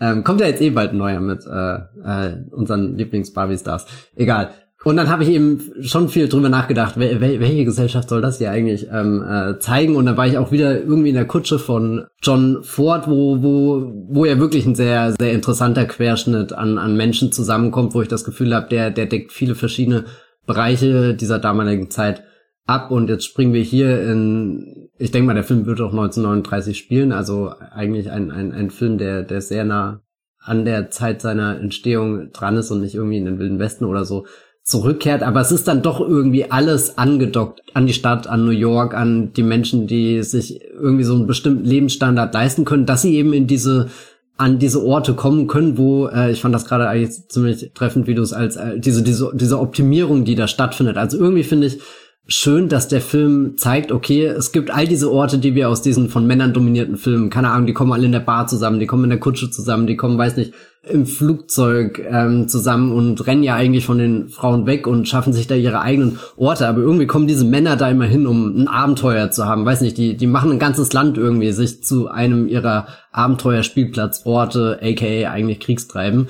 Ähm, 0.00 0.24
kommt 0.24 0.40
ja 0.40 0.46
jetzt 0.46 0.60
eh 0.60 0.70
bald 0.70 0.92
neuer 0.92 1.20
mit 1.20 1.46
äh, 1.46 1.74
äh, 2.04 2.36
unseren 2.50 2.96
Lieblings-Barbie-Stars. 2.96 3.86
Egal. 4.16 4.50
Und 4.84 4.98
dann 4.98 5.08
habe 5.08 5.22
ich 5.22 5.30
eben 5.30 5.72
schon 5.80 6.10
viel 6.10 6.28
drüber 6.28 6.50
nachgedacht, 6.50 6.98
wel 6.98 7.18
welche 7.20 7.64
Gesellschaft 7.64 8.10
soll 8.10 8.20
das 8.20 8.36
hier 8.36 8.50
eigentlich 8.50 8.88
ähm, 8.92 9.24
äh, 9.26 9.58
zeigen? 9.58 9.96
Und 9.96 10.04
dann 10.04 10.18
war 10.18 10.26
ich 10.26 10.36
auch 10.36 10.52
wieder 10.52 10.78
irgendwie 10.78 11.08
in 11.08 11.14
der 11.14 11.26
Kutsche 11.26 11.58
von 11.58 12.04
John 12.22 12.62
Ford, 12.62 13.08
wo, 13.08 13.42
wo, 13.42 13.92
wo 14.08 14.24
ja 14.26 14.38
wirklich 14.38 14.66
ein 14.66 14.74
sehr, 14.74 15.14
sehr 15.18 15.32
interessanter 15.32 15.86
Querschnitt 15.86 16.52
an, 16.52 16.76
an 16.76 16.98
Menschen 16.98 17.32
zusammenkommt, 17.32 17.94
wo 17.94 18.02
ich 18.02 18.08
das 18.08 18.24
Gefühl 18.24 18.54
habe, 18.54 18.68
der, 18.68 18.90
der 18.90 19.06
deckt 19.06 19.32
viele 19.32 19.54
verschiedene 19.54 20.04
Bereiche 20.46 21.14
dieser 21.14 21.38
damaligen 21.38 21.90
Zeit 21.90 22.22
ab. 22.66 22.90
Und 22.90 23.08
jetzt 23.08 23.24
springen 23.24 23.54
wir 23.54 23.62
hier 23.62 24.02
in, 24.02 24.90
ich 24.98 25.10
denke 25.10 25.26
mal, 25.26 25.34
der 25.34 25.44
Film 25.44 25.64
wird 25.64 25.80
auch 25.80 25.92
1939 25.92 26.76
spielen, 26.76 27.12
also 27.12 27.54
eigentlich 27.72 28.10
ein, 28.10 28.30
ein, 28.30 28.52
ein 28.52 28.68
Film, 28.68 28.98
der, 28.98 29.22
der 29.22 29.40
sehr 29.40 29.64
nah 29.64 30.02
an 30.40 30.66
der 30.66 30.90
Zeit 30.90 31.22
seiner 31.22 31.58
Entstehung 31.58 32.30
dran 32.32 32.58
ist 32.58 32.70
und 32.70 32.82
nicht 32.82 32.94
irgendwie 32.94 33.16
in 33.16 33.24
den 33.24 33.38
Wilden 33.38 33.58
Westen 33.58 33.86
oder 33.86 34.04
so 34.04 34.26
zurückkehrt, 34.64 35.22
aber 35.22 35.42
es 35.42 35.52
ist 35.52 35.68
dann 35.68 35.82
doch 35.82 36.00
irgendwie 36.00 36.50
alles 36.50 36.96
angedockt 36.96 37.62
an 37.74 37.86
die 37.86 37.92
Stadt, 37.92 38.26
an 38.26 38.46
New 38.46 38.50
York, 38.50 38.94
an 38.94 39.32
die 39.34 39.42
Menschen, 39.42 39.86
die 39.86 40.22
sich 40.22 40.60
irgendwie 40.72 41.04
so 41.04 41.14
einen 41.14 41.26
bestimmten 41.26 41.64
Lebensstandard 41.64 42.32
leisten 42.32 42.64
können, 42.64 42.86
dass 42.86 43.02
sie 43.02 43.14
eben 43.14 43.32
in 43.32 43.46
diese 43.46 43.90
an 44.36 44.58
diese 44.58 44.84
Orte 44.84 45.14
kommen 45.14 45.46
können, 45.46 45.78
wo 45.78 46.08
äh, 46.08 46.32
ich 46.32 46.40
fand 46.40 46.54
das 46.54 46.64
gerade 46.64 46.88
eigentlich 46.88 47.28
ziemlich 47.28 47.70
treffend, 47.74 48.08
wie 48.08 48.14
du 48.14 48.22
es 48.22 48.32
als 48.32 48.56
äh, 48.56 48.80
diese 48.80 49.02
diese 49.02 49.30
diese 49.34 49.60
Optimierung, 49.60 50.24
die 50.24 50.34
da 50.34 50.48
stattfindet. 50.48 50.96
Also 50.96 51.18
irgendwie 51.18 51.44
finde 51.44 51.68
ich 51.68 51.80
schön, 52.26 52.68
dass 52.68 52.88
der 52.88 53.02
Film 53.02 53.56
zeigt, 53.58 53.92
okay, 53.92 54.24
es 54.24 54.50
gibt 54.50 54.70
all 54.70 54.88
diese 54.88 55.12
Orte, 55.12 55.38
die 55.38 55.54
wir 55.54 55.68
aus 55.68 55.82
diesen 55.82 56.08
von 56.08 56.26
Männern 56.26 56.54
dominierten 56.54 56.96
Filmen, 56.96 57.28
keine 57.28 57.50
Ahnung, 57.50 57.66
die 57.66 57.74
kommen 57.74 57.92
alle 57.92 58.06
in 58.06 58.12
der 58.12 58.20
Bar 58.20 58.46
zusammen, 58.46 58.80
die 58.80 58.86
kommen 58.86 59.04
in 59.04 59.10
der 59.10 59.20
Kutsche 59.20 59.50
zusammen, 59.50 59.86
die 59.86 59.96
kommen, 59.96 60.18
weiß 60.18 60.36
nicht, 60.38 60.54
im 60.88 61.06
Flugzeug 61.06 62.04
ähm, 62.10 62.48
zusammen 62.48 62.92
und 62.92 63.26
rennen 63.26 63.42
ja 63.42 63.54
eigentlich 63.54 63.86
von 63.86 63.98
den 63.98 64.28
Frauen 64.28 64.66
weg 64.66 64.86
und 64.86 65.08
schaffen 65.08 65.32
sich 65.32 65.46
da 65.46 65.54
ihre 65.54 65.80
eigenen 65.80 66.18
Orte. 66.36 66.68
Aber 66.68 66.80
irgendwie 66.80 67.06
kommen 67.06 67.26
diese 67.26 67.44
Männer 67.44 67.76
da 67.76 67.88
immer 67.88 68.04
hin, 68.04 68.26
um 68.26 68.56
ein 68.56 68.68
Abenteuer 68.68 69.30
zu 69.30 69.46
haben. 69.46 69.64
Weiß 69.64 69.80
nicht, 69.80 69.96
die, 69.96 70.16
die 70.16 70.26
machen 70.26 70.52
ein 70.52 70.58
ganzes 70.58 70.92
Land 70.92 71.16
irgendwie 71.16 71.52
sich 71.52 71.82
zu 71.82 72.08
einem 72.08 72.48
ihrer 72.48 72.86
Abenteuerspielplatzorte, 73.12 74.80
aka 74.82 75.30
eigentlich 75.30 75.60
Kriegstreiben 75.60 76.28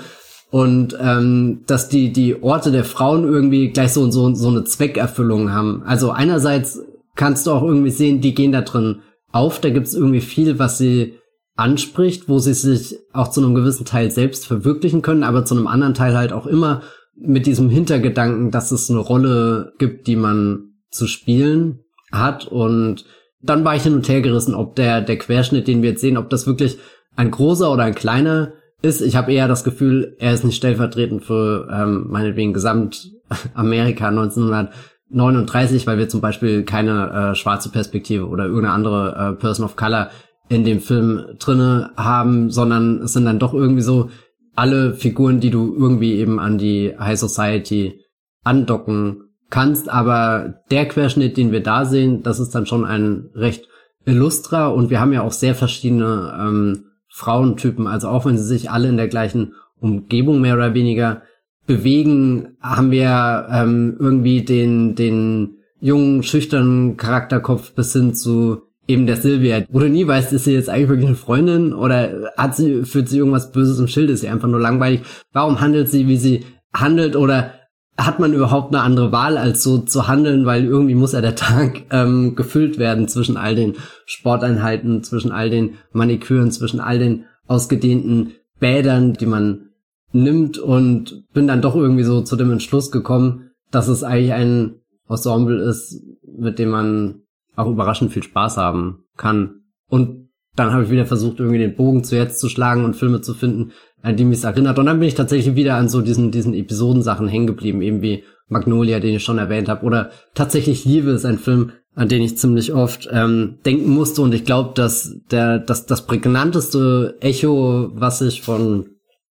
und 0.50 0.96
ähm, 1.00 1.62
dass 1.66 1.88
die 1.88 2.12
die 2.12 2.40
Orte 2.40 2.70
der 2.70 2.84
Frauen 2.84 3.24
irgendwie 3.24 3.70
gleich 3.70 3.92
so 3.92 4.08
so 4.10 4.32
so 4.34 4.48
eine 4.48 4.62
Zweckerfüllung 4.62 5.52
haben. 5.52 5.82
Also 5.84 6.12
einerseits 6.12 6.80
kannst 7.16 7.46
du 7.46 7.50
auch 7.50 7.64
irgendwie 7.64 7.90
sehen, 7.90 8.20
die 8.20 8.34
gehen 8.34 8.52
da 8.52 8.60
drin 8.60 9.00
auf, 9.32 9.60
da 9.60 9.70
gibt's 9.70 9.94
irgendwie 9.94 10.20
viel, 10.20 10.60
was 10.60 10.78
sie 10.78 11.14
anspricht, 11.56 12.28
wo 12.28 12.38
sie 12.38 12.54
sich 12.54 12.98
auch 13.12 13.28
zu 13.30 13.42
einem 13.42 13.54
gewissen 13.54 13.84
Teil 13.84 14.10
selbst 14.10 14.46
verwirklichen 14.46 15.02
können, 15.02 15.22
aber 15.22 15.44
zu 15.44 15.54
einem 15.54 15.66
anderen 15.66 15.94
Teil 15.94 16.16
halt 16.16 16.32
auch 16.32 16.46
immer 16.46 16.82
mit 17.16 17.46
diesem 17.46 17.70
Hintergedanken, 17.70 18.50
dass 18.50 18.72
es 18.72 18.90
eine 18.90 18.98
Rolle 18.98 19.72
gibt, 19.78 20.06
die 20.06 20.16
man 20.16 20.74
zu 20.90 21.06
spielen 21.06 21.80
hat 22.10 22.46
und 22.46 23.04
dann 23.40 23.64
war 23.64 23.76
ich 23.76 23.82
hin 23.82 23.94
und 23.94 24.08
her 24.08 24.22
gerissen, 24.22 24.54
ob 24.54 24.74
der 24.74 25.02
der 25.02 25.18
Querschnitt, 25.18 25.68
den 25.68 25.82
wir 25.82 25.90
jetzt 25.90 26.00
sehen, 26.00 26.16
ob 26.16 26.30
das 26.30 26.46
wirklich 26.46 26.78
ein 27.14 27.30
großer 27.30 27.70
oder 27.70 27.84
ein 27.84 27.94
kleiner 27.94 28.54
ist. 28.82 29.02
Ich 29.02 29.16
habe 29.16 29.32
eher 29.32 29.48
das 29.48 29.64
Gefühl, 29.64 30.16
er 30.18 30.32
ist 30.32 30.44
nicht 30.44 30.56
stellvertretend 30.56 31.24
für 31.24 31.68
ähm, 31.70 32.06
meinetwegen 32.08 32.54
Gesamtamerika 32.54 34.08
1939, 34.08 35.86
weil 35.86 35.98
wir 35.98 36.08
zum 36.08 36.22
Beispiel 36.22 36.64
keine 36.64 37.32
äh, 37.32 37.34
schwarze 37.34 37.70
Perspektive 37.70 38.26
oder 38.28 38.46
irgendeine 38.46 38.72
andere 38.72 39.34
äh, 39.34 39.40
Person 39.40 39.66
of 39.66 39.76
Color 39.76 40.10
in 40.48 40.64
dem 40.64 40.80
Film 40.80 41.36
drinne 41.38 41.90
haben, 41.96 42.50
sondern 42.50 43.02
es 43.02 43.12
sind 43.12 43.24
dann 43.24 43.38
doch 43.38 43.54
irgendwie 43.54 43.82
so 43.82 44.10
alle 44.54 44.94
Figuren, 44.94 45.40
die 45.40 45.50
du 45.50 45.74
irgendwie 45.74 46.14
eben 46.14 46.38
an 46.38 46.58
die 46.58 46.94
High 46.98 47.18
Society 47.18 48.00
andocken 48.44 49.30
kannst. 49.50 49.88
Aber 49.88 50.62
der 50.70 50.86
Querschnitt, 50.86 51.36
den 51.36 51.50
wir 51.52 51.62
da 51.62 51.84
sehen, 51.84 52.22
das 52.22 52.40
ist 52.40 52.54
dann 52.54 52.66
schon 52.66 52.84
ein 52.84 53.30
recht 53.34 53.68
illustrer 54.06 54.74
und 54.74 54.90
wir 54.90 55.00
haben 55.00 55.12
ja 55.12 55.22
auch 55.22 55.32
sehr 55.32 55.54
verschiedene 55.54 56.36
ähm, 56.38 56.84
Frauentypen. 57.08 57.86
Also 57.86 58.08
auch 58.08 58.26
wenn 58.26 58.36
sie 58.36 58.44
sich 58.44 58.70
alle 58.70 58.88
in 58.88 58.96
der 58.96 59.08
gleichen 59.08 59.54
Umgebung 59.80 60.40
mehr 60.40 60.54
oder 60.54 60.74
weniger 60.74 61.22
bewegen, 61.66 62.56
haben 62.60 62.90
wir 62.90 63.46
ähm, 63.50 63.96
irgendwie 63.98 64.42
den, 64.42 64.94
den 64.94 65.58
jungen, 65.80 66.22
schüchternen 66.22 66.96
Charakterkopf 66.96 67.74
bis 67.74 67.92
hin 67.92 68.14
zu 68.14 68.62
eben 68.86 69.06
der 69.06 69.16
Sylvia, 69.16 69.64
wo 69.70 69.78
du 69.78 69.88
nie 69.88 70.06
weißt, 70.06 70.32
ist 70.32 70.44
sie 70.44 70.52
jetzt 70.52 70.68
eigentlich 70.68 70.88
wirklich 70.88 71.08
eine 71.08 71.16
Freundin 71.16 71.72
oder 71.72 72.32
hat 72.36 72.56
sie, 72.56 72.84
führt 72.84 73.08
sie 73.08 73.18
irgendwas 73.18 73.52
Böses 73.52 73.78
im 73.78 73.88
Schild, 73.88 74.10
ist 74.10 74.20
sie 74.20 74.28
einfach 74.28 74.48
nur 74.48 74.60
langweilig? 74.60 75.00
Warum 75.32 75.60
handelt 75.60 75.88
sie, 75.88 76.06
wie 76.06 76.16
sie 76.16 76.44
handelt? 76.72 77.16
Oder 77.16 77.52
hat 77.96 78.18
man 78.18 78.32
überhaupt 78.32 78.74
eine 78.74 78.82
andere 78.82 79.12
Wahl, 79.12 79.38
als 79.38 79.62
so 79.62 79.78
zu 79.78 80.08
handeln, 80.08 80.46
weil 80.46 80.64
irgendwie 80.64 80.94
muss 80.94 81.12
ja 81.12 81.20
der 81.20 81.36
Tag 81.36 81.84
ähm, 81.90 82.34
gefüllt 82.34 82.78
werden 82.78 83.08
zwischen 83.08 83.36
all 83.36 83.54
den 83.54 83.74
Sporteinheiten, 84.06 85.02
zwischen 85.02 85.32
all 85.32 85.50
den 85.50 85.74
Maniküren, 85.92 86.50
zwischen 86.50 86.80
all 86.80 86.98
den 86.98 87.24
ausgedehnten 87.46 88.32
Bädern, 88.58 89.14
die 89.14 89.26
man 89.26 89.70
nimmt. 90.12 90.58
Und 90.58 91.24
bin 91.32 91.46
dann 91.46 91.62
doch 91.62 91.76
irgendwie 91.76 92.04
so 92.04 92.22
zu 92.22 92.36
dem 92.36 92.50
Entschluss 92.50 92.90
gekommen, 92.90 93.50
dass 93.70 93.88
es 93.88 94.02
eigentlich 94.02 94.32
ein 94.32 94.80
Ensemble 95.08 95.62
ist, 95.62 96.02
mit 96.36 96.58
dem 96.58 96.70
man 96.70 97.23
auch 97.56 97.70
überraschend 97.70 98.12
viel 98.12 98.22
Spaß 98.22 98.56
haben 98.56 99.04
kann. 99.16 99.62
Und 99.88 100.28
dann 100.56 100.72
habe 100.72 100.84
ich 100.84 100.90
wieder 100.90 101.06
versucht, 101.06 101.40
irgendwie 101.40 101.58
den 101.58 101.74
Bogen 101.74 102.04
zu 102.04 102.16
jetzt 102.16 102.38
zu 102.38 102.48
schlagen 102.48 102.84
und 102.84 102.94
Filme 102.94 103.20
zu 103.20 103.34
finden, 103.34 103.72
an 104.02 104.16
die 104.16 104.24
mich 104.24 104.44
erinnert. 104.44 104.78
Und 104.78 104.86
dann 104.86 104.98
bin 104.98 105.08
ich 105.08 105.14
tatsächlich 105.14 105.56
wieder 105.56 105.74
an 105.74 105.88
so 105.88 106.00
diesen, 106.00 106.30
diesen 106.30 106.54
Episodensachen 106.54 107.28
hängen 107.28 107.46
geblieben, 107.46 107.82
eben 107.82 108.02
wie 108.02 108.24
Magnolia, 108.48 109.00
den 109.00 109.16
ich 109.16 109.24
schon 109.24 109.38
erwähnt 109.38 109.68
habe. 109.68 109.84
Oder 109.84 110.10
tatsächlich 110.34 110.84
Liebe 110.84 111.10
ist 111.10 111.24
ein 111.24 111.38
Film, 111.38 111.72
an 111.94 112.08
den 112.08 112.22
ich 112.22 112.38
ziemlich 112.38 112.72
oft 112.72 113.08
ähm, 113.10 113.58
denken 113.64 113.90
musste. 113.90 114.22
Und 114.22 114.34
ich 114.34 114.44
glaube, 114.44 114.72
dass 114.74 115.16
der, 115.30 115.58
dass 115.58 115.86
das 115.86 116.06
prägnanteste 116.06 117.16
Echo, 117.20 117.90
was 117.94 118.20
ich 118.20 118.42
von 118.42 118.88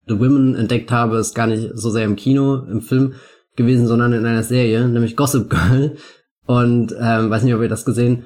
The 0.08 0.18
Women 0.18 0.54
entdeckt 0.54 0.90
habe, 0.90 1.18
ist 1.18 1.34
gar 1.34 1.46
nicht 1.46 1.70
so 1.74 1.90
sehr 1.90 2.04
im 2.04 2.16
Kino, 2.16 2.64
im 2.70 2.80
Film 2.80 3.14
gewesen, 3.56 3.86
sondern 3.86 4.12
in 4.12 4.24
einer 4.24 4.42
Serie, 4.42 4.88
nämlich 4.88 5.16
Gossip 5.16 5.50
Girl. 5.50 5.96
Und 6.46 6.94
ähm, 7.00 7.30
weiß 7.30 7.42
nicht, 7.44 7.54
ob 7.54 7.62
ihr 7.62 7.68
das 7.68 7.84
gesehen 7.84 8.24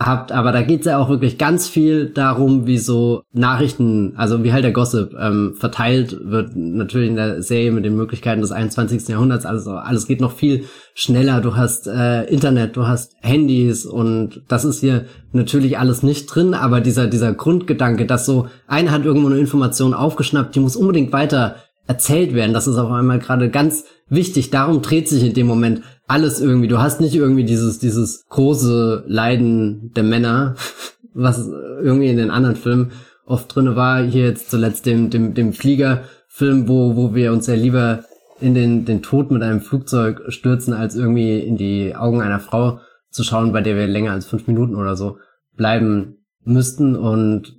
habt, 0.00 0.30
aber 0.30 0.52
da 0.52 0.62
geht's 0.62 0.86
ja 0.86 0.98
auch 0.98 1.08
wirklich 1.08 1.38
ganz 1.38 1.66
viel 1.66 2.10
darum, 2.10 2.66
wie 2.66 2.78
so 2.78 3.22
Nachrichten, 3.32 4.12
also 4.16 4.44
wie 4.44 4.52
halt 4.52 4.64
der 4.64 4.72
Gossip 4.72 5.14
ähm, 5.18 5.54
verteilt 5.56 6.16
wird, 6.22 6.54
natürlich 6.54 7.08
in 7.08 7.16
der 7.16 7.42
Serie 7.42 7.72
mit 7.72 7.84
den 7.84 7.96
Möglichkeiten 7.96 8.40
des 8.40 8.52
21. 8.52 9.08
Jahrhunderts, 9.08 9.44
also 9.44 9.72
alles 9.72 10.06
geht 10.06 10.20
noch 10.20 10.32
viel 10.32 10.64
schneller. 10.94 11.40
Du 11.40 11.56
hast 11.56 11.88
äh, 11.88 12.24
Internet, 12.24 12.76
du 12.76 12.86
hast 12.86 13.14
Handys 13.20 13.86
und 13.86 14.42
das 14.48 14.64
ist 14.64 14.80
hier 14.80 15.06
natürlich 15.32 15.78
alles 15.78 16.02
nicht 16.02 16.26
drin, 16.26 16.54
aber 16.54 16.80
dieser, 16.80 17.08
dieser 17.08 17.32
Grundgedanke, 17.34 18.06
dass 18.06 18.24
so 18.24 18.46
einer 18.68 18.92
hat 18.92 19.04
irgendwo 19.04 19.28
eine 19.28 19.38
Information 19.38 19.94
aufgeschnappt, 19.94 20.54
die 20.54 20.60
muss 20.60 20.76
unbedingt 20.76 21.12
weiter 21.12 21.56
erzählt 21.88 22.34
werden, 22.34 22.52
das 22.52 22.68
ist 22.68 22.76
auf 22.76 22.92
einmal 22.92 23.18
gerade 23.18 23.50
ganz 23.50 23.84
wichtig. 24.08 24.50
Darum 24.50 24.82
dreht 24.82 25.08
sich 25.08 25.24
in 25.24 25.34
dem 25.34 25.46
Moment 25.46 25.82
alles 26.08 26.40
irgendwie. 26.40 26.68
Du 26.68 26.78
hast 26.78 27.00
nicht 27.00 27.14
irgendwie 27.14 27.44
dieses, 27.44 27.78
dieses 27.78 28.26
große 28.28 29.04
Leiden 29.06 29.92
der 29.94 30.02
Männer, 30.02 30.56
was 31.14 31.48
irgendwie 31.82 32.08
in 32.08 32.16
den 32.16 32.30
anderen 32.30 32.56
Filmen 32.56 32.90
oft 33.24 33.54
drinne 33.54 33.76
war. 33.76 34.02
Hier 34.02 34.24
jetzt 34.24 34.50
zuletzt 34.50 34.86
dem, 34.86 35.10
dem, 35.10 35.34
dem 35.34 35.52
Fliegerfilm, 35.52 36.66
wo, 36.66 36.96
wo 36.96 37.14
wir 37.14 37.32
uns 37.32 37.46
ja 37.46 37.54
lieber 37.54 38.04
in 38.40 38.54
den, 38.54 38.84
den 38.84 39.02
Tod 39.02 39.30
mit 39.30 39.42
einem 39.42 39.60
Flugzeug 39.60 40.22
stürzen, 40.28 40.72
als 40.72 40.96
irgendwie 40.96 41.38
in 41.40 41.56
die 41.56 41.94
Augen 41.94 42.22
einer 42.22 42.40
Frau 42.40 42.80
zu 43.10 43.24
schauen, 43.24 43.52
bei 43.52 43.60
der 43.60 43.76
wir 43.76 43.86
länger 43.86 44.12
als 44.12 44.26
fünf 44.26 44.46
Minuten 44.46 44.76
oder 44.76 44.96
so 44.96 45.18
bleiben 45.56 46.24
müssten. 46.44 46.96
Und 46.96 47.56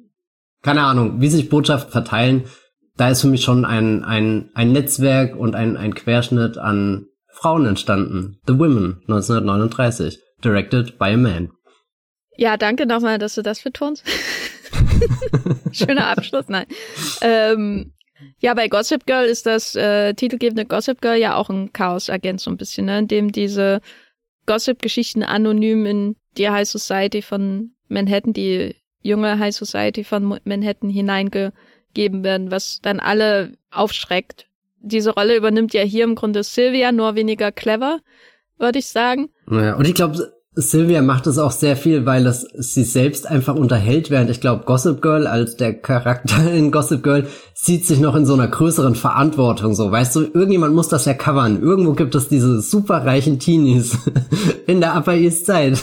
keine 0.62 0.84
Ahnung, 0.84 1.22
wie 1.22 1.28
sich 1.28 1.50
Botschaften 1.50 1.92
verteilen, 1.92 2.44
da 2.98 3.10
ist 3.10 3.22
für 3.22 3.28
mich 3.28 3.44
schon 3.44 3.64
ein, 3.64 4.04
ein, 4.04 4.50
ein 4.56 4.72
Netzwerk 4.72 5.36
und 5.36 5.56
ein, 5.56 5.78
ein 5.78 5.94
Querschnitt 5.94 6.58
an 6.58 7.09
Frauen 7.40 7.66
entstanden. 7.66 8.40
The 8.48 8.60
Women 8.60 9.02
1939, 9.08 10.20
directed 10.44 10.98
by 10.98 11.14
a 11.14 11.18
man. 11.18 11.52
Ja, 12.36 12.58
danke 12.58 12.86
nochmal, 12.86 13.18
dass 13.18 13.36
du 13.36 13.42
das 13.42 13.62
betonst. 13.62 14.04
Schöner 15.72 16.08
Abschluss, 16.08 16.50
nein. 16.50 16.66
Ähm, 17.22 17.94
ja, 18.40 18.54
bei 18.54 18.68
Gossip 18.68 19.06
Girl 19.06 19.26
ist 19.26 19.46
das 19.46 19.76
äh, 19.76 20.14
titelgebende 20.14 20.66
Gossip 20.66 21.02
Girl 21.02 21.18
ja 21.18 21.36
auch 21.36 21.50
ein 21.50 21.72
Chaos-Agent 21.72 22.42
so 22.42 22.52
ein 22.52 22.58
bisschen, 22.58 22.86
ne? 22.86 23.00
in 23.00 23.08
dem 23.08 23.32
diese 23.32 23.80
Gossip-Geschichten 24.46 25.24
anonym 25.24 25.86
in 25.86 26.16
die 26.38 26.50
High 26.50 26.68
Society 26.68 27.22
von 27.22 27.72
Manhattan, 27.88 28.34
die 28.34 28.76
junge 29.02 29.40
High 29.40 29.56
Society 29.56 30.04
von 30.04 30.40
Manhattan 30.44 30.90
hineingegeben 30.90 32.24
werden, 32.24 32.52
was 32.52 32.80
dann 32.82 33.00
alle 33.00 33.54
aufschreckt, 33.72 34.49
diese 34.82 35.12
Rolle 35.12 35.36
übernimmt 35.36 35.74
ja 35.74 35.82
hier 35.82 36.04
im 36.04 36.16
Grunde 36.16 36.44
Sylvia, 36.44 36.92
nur 36.92 37.16
weniger 37.16 37.52
clever, 37.52 38.00
würde 38.58 38.80
ich 38.80 38.88
sagen. 38.88 39.30
Naja, 39.48 39.76
und 39.76 39.88
ich 39.88 39.94
glaube, 39.94 40.32
Sylvia 40.56 41.02
macht 41.02 41.28
es 41.28 41.38
auch 41.38 41.52
sehr 41.52 41.78
viel, 41.78 42.06
weil 42.06 42.26
es 42.26 42.42
sie 42.54 42.84
selbst 42.84 43.28
einfach 43.28 43.56
unterhält, 43.56 44.10
während 44.10 44.30
ich 44.30 44.42
glaube, 44.42 44.66
Gossip 44.66 45.02
Girl 45.02 45.28
als 45.28 45.56
der 45.56 45.74
Charakter 45.74 46.52
in 46.52 46.72
Gossip 46.72 47.04
Girl 47.04 47.28
sieht 47.54 47.86
sich 47.86 48.00
noch 48.00 48.16
in 48.16 48.26
so 48.26 48.34
einer 48.34 48.48
größeren 48.48 48.96
Verantwortung 48.96 49.76
so. 49.76 49.92
Weißt 49.92 50.16
du, 50.16 50.22
irgendjemand 50.22 50.74
muss 50.74 50.90
das 50.90 51.06
ja 51.06 51.14
covern. 51.14 51.62
Irgendwo 51.62 51.94
gibt 51.94 52.16
es 52.16 52.28
diese 52.28 52.62
superreichen 52.62 53.40
Teenies 53.40 53.98
in 54.68 54.82
der 54.82 54.98
Upper 54.98 55.14
East 55.14 55.46
Side. 55.46 55.78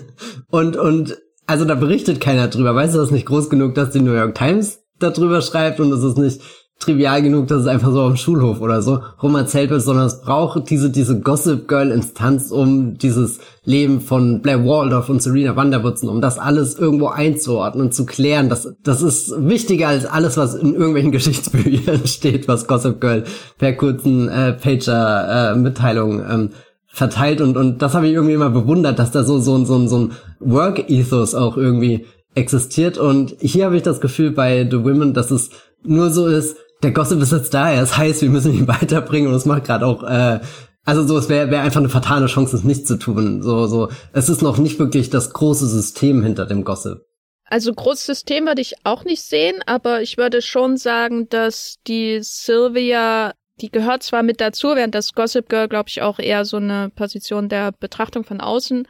und, 0.50 0.76
und, 0.76 1.16
also 1.46 1.64
da 1.64 1.74
berichtet 1.74 2.20
keiner 2.20 2.48
drüber. 2.48 2.74
Weißt 2.74 2.94
du, 2.94 2.98
das 2.98 3.08
ist 3.08 3.14
nicht 3.14 3.26
groß 3.26 3.50
genug, 3.50 3.74
dass 3.74 3.90
die 3.90 4.00
New 4.00 4.14
York 4.14 4.34
Times 4.34 4.80
darüber 4.98 5.40
schreibt 5.40 5.80
und 5.80 5.90
es 5.92 6.04
ist 6.04 6.18
nicht 6.18 6.40
trivial 6.80 7.22
genug, 7.22 7.46
dass 7.46 7.60
es 7.60 7.66
einfach 7.66 7.92
so 7.92 8.00
am 8.00 8.16
Schulhof 8.16 8.60
oder 8.60 8.80
so 8.82 9.00
rum 9.22 9.36
erzählt 9.36 9.70
wird, 9.70 9.82
sondern 9.82 10.06
es 10.06 10.22
braucht 10.22 10.70
diese, 10.70 10.90
diese 10.90 11.20
Gossip 11.20 11.68
Girl 11.68 11.90
Instanz, 11.90 12.50
um 12.50 12.96
dieses 12.96 13.38
Leben 13.64 14.00
von 14.00 14.40
Blair 14.40 14.64
Waldorf 14.64 15.10
und 15.10 15.22
Serena 15.22 15.54
Vanderwoodson, 15.54 16.08
um 16.08 16.20
das 16.22 16.38
alles 16.38 16.78
irgendwo 16.78 17.08
einzuordnen 17.08 17.86
und 17.86 17.94
zu 17.94 18.06
klären. 18.06 18.48
Das, 18.48 18.74
das 18.82 19.02
ist 19.02 19.32
wichtiger 19.36 19.88
als 19.88 20.06
alles, 20.06 20.38
was 20.38 20.54
in 20.54 20.74
irgendwelchen 20.74 21.12
Geschichtsbüchern 21.12 22.06
steht, 22.06 22.48
was 22.48 22.66
Gossip 22.66 23.00
Girl 23.00 23.24
per 23.58 23.74
kurzen 23.74 24.28
äh, 24.28 24.54
Pager-Mitteilungen 24.54 26.20
äh, 26.20 26.34
ähm, 26.34 26.50
verteilt 26.92 27.40
und, 27.40 27.56
und 27.56 27.82
das 27.82 27.94
habe 27.94 28.08
ich 28.08 28.14
irgendwie 28.14 28.34
immer 28.34 28.50
bewundert, 28.50 28.98
dass 28.98 29.12
da 29.12 29.22
so, 29.22 29.38
so, 29.38 29.64
so, 29.64 29.86
so 29.86 29.98
ein 29.98 30.12
Work-Ethos 30.40 31.36
auch 31.36 31.56
irgendwie 31.56 32.06
existiert 32.34 32.98
und 32.98 33.36
hier 33.40 33.66
habe 33.66 33.76
ich 33.76 33.82
das 33.82 34.00
Gefühl 34.00 34.32
bei 34.32 34.66
The 34.68 34.82
Women, 34.82 35.14
dass 35.14 35.30
es 35.30 35.50
nur 35.82 36.10
so 36.10 36.26
ist, 36.26 36.56
der 36.82 36.92
Gossip 36.92 37.20
ist 37.20 37.32
jetzt 37.32 37.54
da, 37.54 37.70
er 37.70 37.82
ist 37.82 37.96
heiß, 37.96 38.22
wir 38.22 38.30
müssen 38.30 38.54
ihn 38.54 38.68
weiterbringen 38.68 39.28
und 39.28 39.36
es 39.36 39.46
macht 39.46 39.64
gerade 39.64 39.86
auch, 39.86 40.02
äh, 40.02 40.40
also 40.84 41.06
so, 41.06 41.18
es 41.18 41.28
wäre 41.28 41.50
wär 41.50 41.62
einfach 41.62 41.80
eine 41.80 41.88
fatale 41.88 42.26
Chance, 42.26 42.56
es 42.56 42.64
nicht 42.64 42.86
zu 42.86 42.96
tun. 42.96 43.42
So, 43.42 43.66
so, 43.66 43.90
es 44.12 44.28
ist 44.28 44.42
noch 44.42 44.58
nicht 44.58 44.78
wirklich 44.78 45.10
das 45.10 45.32
große 45.32 45.66
System 45.66 46.22
hinter 46.22 46.46
dem 46.46 46.64
Gossip. 46.64 47.04
Also 47.44 47.74
großes 47.74 48.06
System 48.06 48.46
würde 48.46 48.62
ich 48.62 48.74
auch 48.84 49.04
nicht 49.04 49.22
sehen, 49.22 49.60
aber 49.66 50.02
ich 50.02 50.16
würde 50.16 50.40
schon 50.40 50.76
sagen, 50.76 51.28
dass 51.28 51.78
die 51.86 52.20
Sylvia, 52.22 53.34
die 53.60 53.70
gehört 53.70 54.04
zwar 54.04 54.22
mit 54.22 54.40
dazu, 54.40 54.68
während 54.68 54.94
das 54.94 55.12
Gossip 55.12 55.48
Girl, 55.48 55.68
glaube 55.68 55.88
ich, 55.88 56.00
auch 56.00 56.20
eher 56.20 56.44
so 56.44 56.58
eine 56.58 56.90
Position 56.94 57.48
der 57.48 57.72
Betrachtung 57.72 58.24
von 58.24 58.40
außen 58.40 58.86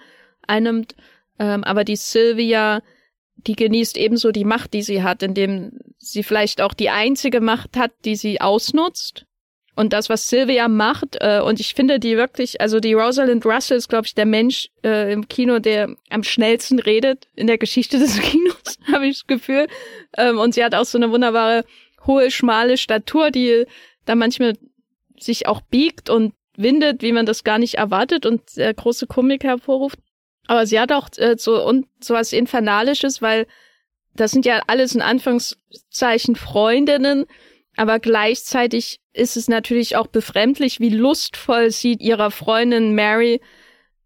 einnimmt, 0.46 0.94
ähm, 1.38 1.64
aber 1.64 1.84
die 1.84 1.96
Sylvia, 1.96 2.82
die 3.46 3.56
genießt 3.56 3.96
ebenso 3.96 4.32
die 4.32 4.44
Macht, 4.44 4.72
die 4.74 4.82
sie 4.82 5.02
hat, 5.02 5.22
indem 5.22 5.72
sie 5.98 6.22
vielleicht 6.22 6.60
auch 6.60 6.74
die 6.74 6.90
einzige 6.90 7.40
Macht 7.40 7.76
hat, 7.76 7.92
die 8.04 8.16
sie 8.16 8.40
ausnutzt. 8.40 9.26
Und 9.76 9.92
das, 9.92 10.10
was 10.10 10.28
Sylvia 10.28 10.68
macht, 10.68 11.16
äh, 11.20 11.40
und 11.40 11.58
ich 11.58 11.74
finde 11.74 11.98
die 12.00 12.16
wirklich, 12.16 12.60
also 12.60 12.80
die 12.80 12.92
Rosalind 12.92 13.46
Russell 13.46 13.78
ist, 13.78 13.88
glaube 13.88 14.06
ich, 14.06 14.14
der 14.14 14.26
Mensch 14.26 14.68
äh, 14.84 15.12
im 15.12 15.28
Kino, 15.28 15.58
der 15.58 15.94
am 16.10 16.22
schnellsten 16.22 16.80
redet 16.80 17.28
in 17.34 17.46
der 17.46 17.56
Geschichte 17.56 17.98
des 17.98 18.20
Kinos, 18.20 18.78
habe 18.92 19.06
ich 19.06 19.18
das 19.18 19.26
Gefühl. 19.26 19.68
Ähm, 20.18 20.38
und 20.38 20.54
sie 20.54 20.64
hat 20.64 20.74
auch 20.74 20.84
so 20.84 20.98
eine 20.98 21.10
wunderbare, 21.10 21.64
hohe, 22.06 22.30
schmale 22.30 22.76
Statur, 22.76 23.30
die 23.30 23.64
da 24.04 24.14
manchmal 24.14 24.58
sich 25.18 25.46
auch 25.46 25.60
biegt 25.60 26.10
und 26.10 26.34
windet, 26.56 27.02
wie 27.02 27.12
man 27.12 27.26
das 27.26 27.44
gar 27.44 27.58
nicht 27.58 27.74
erwartet 27.74 28.26
und 28.26 28.50
sehr 28.50 28.74
große 28.74 29.06
Komik 29.06 29.44
hervorruft. 29.44 29.98
Aber 30.50 30.66
sie 30.66 30.80
hat 30.80 30.90
auch 30.90 31.08
äh, 31.16 31.36
so 31.38 31.64
und 31.64 31.86
sowas 32.00 32.32
Infernalisches, 32.32 33.22
weil 33.22 33.46
das 34.16 34.32
sind 34.32 34.44
ja 34.44 34.60
alles 34.66 34.96
in 34.96 35.00
Anführungszeichen 35.00 36.34
Freundinnen, 36.34 37.26
aber 37.76 38.00
gleichzeitig 38.00 38.98
ist 39.12 39.36
es 39.36 39.46
natürlich 39.46 39.94
auch 39.94 40.08
befremdlich, 40.08 40.80
wie 40.80 40.88
lustvoll 40.88 41.70
sie 41.70 41.92
ihrer 41.92 42.32
Freundin 42.32 42.96
Mary, 42.96 43.40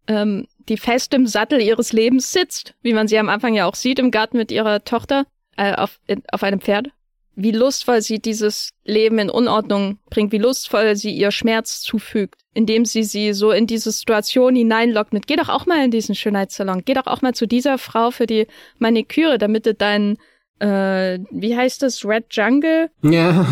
ähm, 0.05 0.45
die 0.69 0.77
fest 0.77 1.15
im 1.15 1.25
Sattel 1.25 1.59
ihres 1.59 1.93
Lebens 1.93 2.31
sitzt, 2.31 2.75
wie 2.83 2.93
man 2.93 3.07
sie 3.07 3.17
am 3.17 3.29
Anfang 3.29 3.55
ja 3.55 3.65
auch 3.65 3.73
sieht 3.73 3.97
im 3.97 4.11
Garten 4.11 4.37
mit 4.37 4.51
ihrer 4.51 4.83
Tochter 4.83 5.25
äh, 5.57 5.73
auf, 5.73 5.99
in, 6.05 6.21
auf 6.31 6.43
einem 6.43 6.61
Pferd. 6.61 6.89
Wie 7.35 7.51
lustvoll 7.51 8.01
sie 8.01 8.19
dieses 8.19 8.71
Leben 8.83 9.19
in 9.19 9.29
Unordnung 9.29 9.99
bringt, 10.09 10.31
wie 10.31 10.37
lustvoll 10.37 10.95
sie 10.95 11.11
ihr 11.11 11.31
Schmerz 11.31 11.81
zufügt 11.81 12.45
indem 12.55 12.85
sie 12.85 13.03
sie 13.03 13.33
so 13.33 13.51
in 13.51 13.67
diese 13.67 13.91
Situation 13.91 14.55
hineinlockt 14.55 15.13
mit, 15.13 15.27
geh 15.27 15.35
doch 15.35 15.49
auch 15.49 15.65
mal 15.65 15.83
in 15.83 15.91
diesen 15.91 16.15
Schönheitssalon, 16.15 16.83
geh 16.85 16.93
doch 16.93 17.05
auch 17.05 17.21
mal 17.21 17.35
zu 17.35 17.47
dieser 17.47 17.77
Frau 17.77 18.11
für 18.11 18.25
die 18.25 18.47
Maniküre, 18.79 19.37
damit 19.37 19.65
du 19.65 19.73
deinen, 19.73 20.17
äh, 20.59 21.19
wie 21.31 21.55
heißt 21.55 21.83
das, 21.83 22.05
Red 22.05 22.27
Jungle? 22.31 22.89
Ja. 23.03 23.45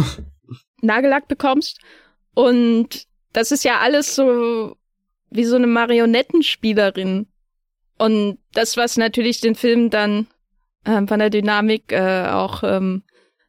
Nagellack 0.82 1.28
bekommst. 1.28 1.80
Und 2.34 3.06
das 3.34 3.52
ist 3.52 3.66
ja 3.66 3.80
alles 3.80 4.16
so 4.16 4.78
wie 5.30 5.44
so 5.44 5.58
eine 5.58 5.68
Marionettenspielerin. 5.68 7.28
Und 7.98 8.38
das, 8.54 8.78
was 8.78 8.96
natürlich 8.96 9.42
den 9.42 9.56
Film 9.56 9.90
dann 9.90 10.28
ähm, 10.86 11.10
von 11.10 11.20
der 11.20 11.30
Dynamik 11.30 11.92
äh, 11.92 12.28
auch 12.28 12.64
ähm, 12.64 13.04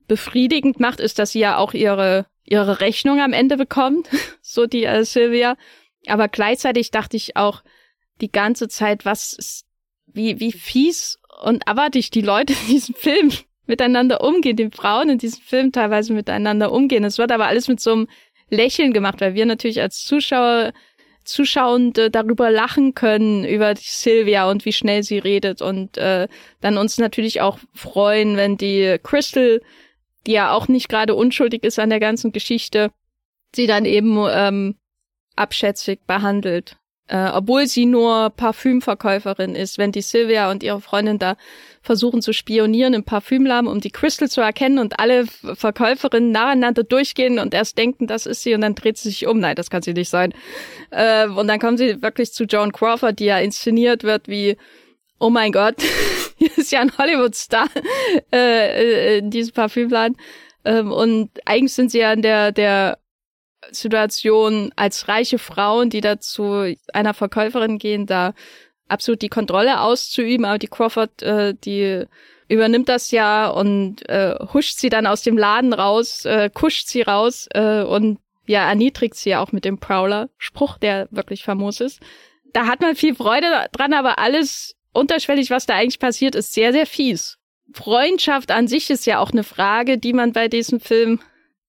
befriedigend 0.07 0.81
macht, 0.81 1.01
ist, 1.01 1.19
dass 1.19 1.33
sie 1.33 1.40
ja 1.40 1.57
auch 1.57 1.75
ihre 1.75 2.27
ihre 2.45 2.81
Rechnung 2.81 3.21
am 3.21 3.33
Ende 3.33 3.57
bekommt, 3.57 4.09
so 4.43 4.67
die 4.67 4.85
äh, 4.85 5.05
Sylvia. 5.05 5.57
Aber 6.07 6.29
gleichzeitig 6.29 6.90
dachte 6.90 7.17
ich 7.17 7.37
auch 7.37 7.62
die 8.21 8.31
ganze 8.31 8.69
Zeit, 8.69 9.05
was 9.05 9.33
ist, 9.33 9.67
wie, 10.07 10.38
wie 10.38 10.53
fies 10.53 11.19
und 11.43 11.67
abartig 11.67 12.11
die 12.11 12.21
Leute 12.21 12.53
in 12.53 12.69
diesem 12.69 12.95
Film 12.95 13.33
miteinander 13.67 14.21
umgehen, 14.21 14.57
die 14.57 14.71
Frauen 14.71 15.09
in 15.09 15.19
diesem 15.19 15.43
Film 15.43 15.73
teilweise 15.73 16.12
miteinander 16.12 16.71
umgehen. 16.71 17.05
Es 17.05 17.19
wird 17.19 17.33
aber 17.33 17.47
alles 17.47 17.67
mit 17.69 17.81
so 17.81 17.93
einem 17.93 18.09
Lächeln 18.51 18.93
gemacht, 18.93 19.21
weil 19.21 19.35
wir 19.35 19.47
natürlich 19.47 19.81
als 19.81 20.05
Zuschauer, 20.05 20.73
Zuschauende 21.25 22.11
darüber 22.11 22.51
lachen 22.51 22.95
können, 22.95 23.47
über 23.47 23.75
Sylvia 23.77 24.51
und 24.51 24.67
wie 24.67 24.75
schnell 24.75 25.03
sie 25.03 25.17
redet 25.17 25.62
und 25.62 25.97
äh, 25.97 26.29
dann 26.61 26.77
uns 26.77 26.99
natürlich 26.99 27.40
auch 27.40 27.59
freuen, 27.73 28.37
wenn 28.37 28.59
die 28.59 28.99
Crystal 29.03 29.62
die 30.27 30.33
ja 30.33 30.53
auch 30.53 30.69
nicht 30.69 30.89
gerade 30.89 31.15
unschuldig 31.15 31.65
ist 31.65 31.79
an 31.79 31.91
der 31.91 32.01
ganzen 32.01 32.33
Geschichte, 32.33 32.91
sie 33.55 33.67
dann 33.67 33.85
eben 33.85 34.19
ähm, 34.31 34.77
abschätzig 35.37 36.01
behandelt. 36.07 36.77
Äh, 37.07 37.29
obwohl 37.35 37.67
sie 37.67 37.85
nur 37.85 38.31
Parfümverkäuferin 38.31 39.55
ist, 39.55 39.77
wenn 39.77 39.93
die 39.93 40.01
Sylvia 40.01 40.51
und 40.51 40.63
ihre 40.63 40.81
Freundin 40.81 41.19
da 41.19 41.37
versuchen 41.83 42.23
zu 42.23 42.33
spionieren 42.33 42.95
im 42.95 43.05
Parfümladen, 43.05 43.69
um 43.69 43.81
die 43.81 43.91
Crystal 43.91 44.31
zu 44.31 44.41
erkennen 44.41 44.79
und 44.79 44.99
alle 44.99 45.27
Verkäuferinnen 45.27 46.33
nacheinander 46.33 46.83
durchgehen 46.83 47.39
und 47.39 47.53
erst 47.53 47.77
denken, 47.77 48.07
das 48.07 48.25
ist 48.25 48.43
sie 48.43 48.55
und 48.55 48.63
dann 48.63 48.75
dreht 48.75 48.97
sie 48.97 49.11
sich 49.11 49.27
um. 49.27 49.39
Nein, 49.39 49.55
das 49.55 49.69
kann 49.69 49.83
sie 49.83 49.93
nicht 49.93 50.09
sein. 50.09 50.33
Äh, 50.91 51.29
und 51.29 51.47
dann 51.47 51.61
kommen 51.61 51.77
sie 51.77 52.01
wirklich 52.01 52.33
zu 52.33 52.45
Joan 52.45 52.73
Crawford, 52.73 53.19
die 53.19 53.27
ja 53.27 53.39
inszeniert 53.39 54.03
wird 54.03 54.27
wie, 54.27 54.57
oh 55.21 55.29
mein 55.29 55.53
Gott, 55.53 55.77
ist 56.57 56.73
ja 56.73 56.81
ein 56.81 56.97
Hollywood-Star 56.97 57.68
äh, 58.33 58.37
äh, 58.37 59.18
in 59.18 59.31
diesem 59.31 59.55
Parfümladen. 59.55 60.16
Ähm, 60.64 60.92
und 60.92 61.31
eigentlich 61.44 61.73
sind 61.73 61.90
sie 61.90 61.99
ja 61.99 62.12
in 62.12 62.23
der, 62.23 62.53
der 62.53 62.99
Situation 63.70 64.73
als 64.77 65.09
reiche 65.09 65.38
Frauen, 65.38 65.90
die 65.90 66.01
da 66.01 66.20
zu 66.20 66.75
einer 66.92 67.14
Verkäuferin 67.14 67.79
gehen, 67.79 68.07
da 68.07 68.35
absolut 68.88 69.23
die 69.23 69.29
Kontrolle 69.29 69.81
auszuüben, 69.81 70.44
aber 70.44 70.59
die 70.59 70.68
Crawford, 70.68 71.23
äh, 71.23 71.55
die 71.55 72.05
übernimmt 72.49 72.88
das 72.88 73.11
ja 73.11 73.49
und 73.49 74.07
äh, 74.09 74.35
huscht 74.53 74.79
sie 74.79 74.90
dann 74.90 75.07
aus 75.07 75.23
dem 75.23 75.38
Laden 75.38 75.73
raus, 75.73 76.25
äh, 76.25 76.51
kuscht 76.53 76.88
sie 76.88 77.03
raus 77.03 77.49
äh, 77.53 77.83
und 77.83 78.18
ja, 78.47 78.68
erniedrigt 78.68 79.14
sie 79.14 79.31
ja 79.31 79.40
auch 79.40 79.53
mit 79.53 79.64
dem 79.64 79.79
Prowler-Spruch, 79.79 80.77
der 80.77 81.09
wirklich 81.11 81.44
famos 81.44 81.81
ist. 81.81 82.01
Da 82.53 82.66
hat 82.66 82.83
man 82.83 82.94
viel 82.94 83.14
Freude 83.14 83.47
dran, 83.73 83.94
aber 83.94 84.18
alles 84.18 84.77
unterschwellig, 84.95 85.51
was 85.51 85.67
da 85.67 85.75
eigentlich 85.75 85.99
passiert, 85.99 86.35
ist 86.35 86.55
sehr, 86.55 86.73
sehr 86.73 86.87
fies. 86.87 87.37
Freundschaft 87.73 88.51
an 88.51 88.69
sich 88.69 88.91
ist 88.91 89.07
ja 89.07 89.19
auch 89.19 89.33
eine 89.33 89.45
Frage, 89.45 89.99
die 89.99 90.13
man 90.13 90.33
bei 90.33 90.49
diesem 90.49 90.81
Film 90.81 91.21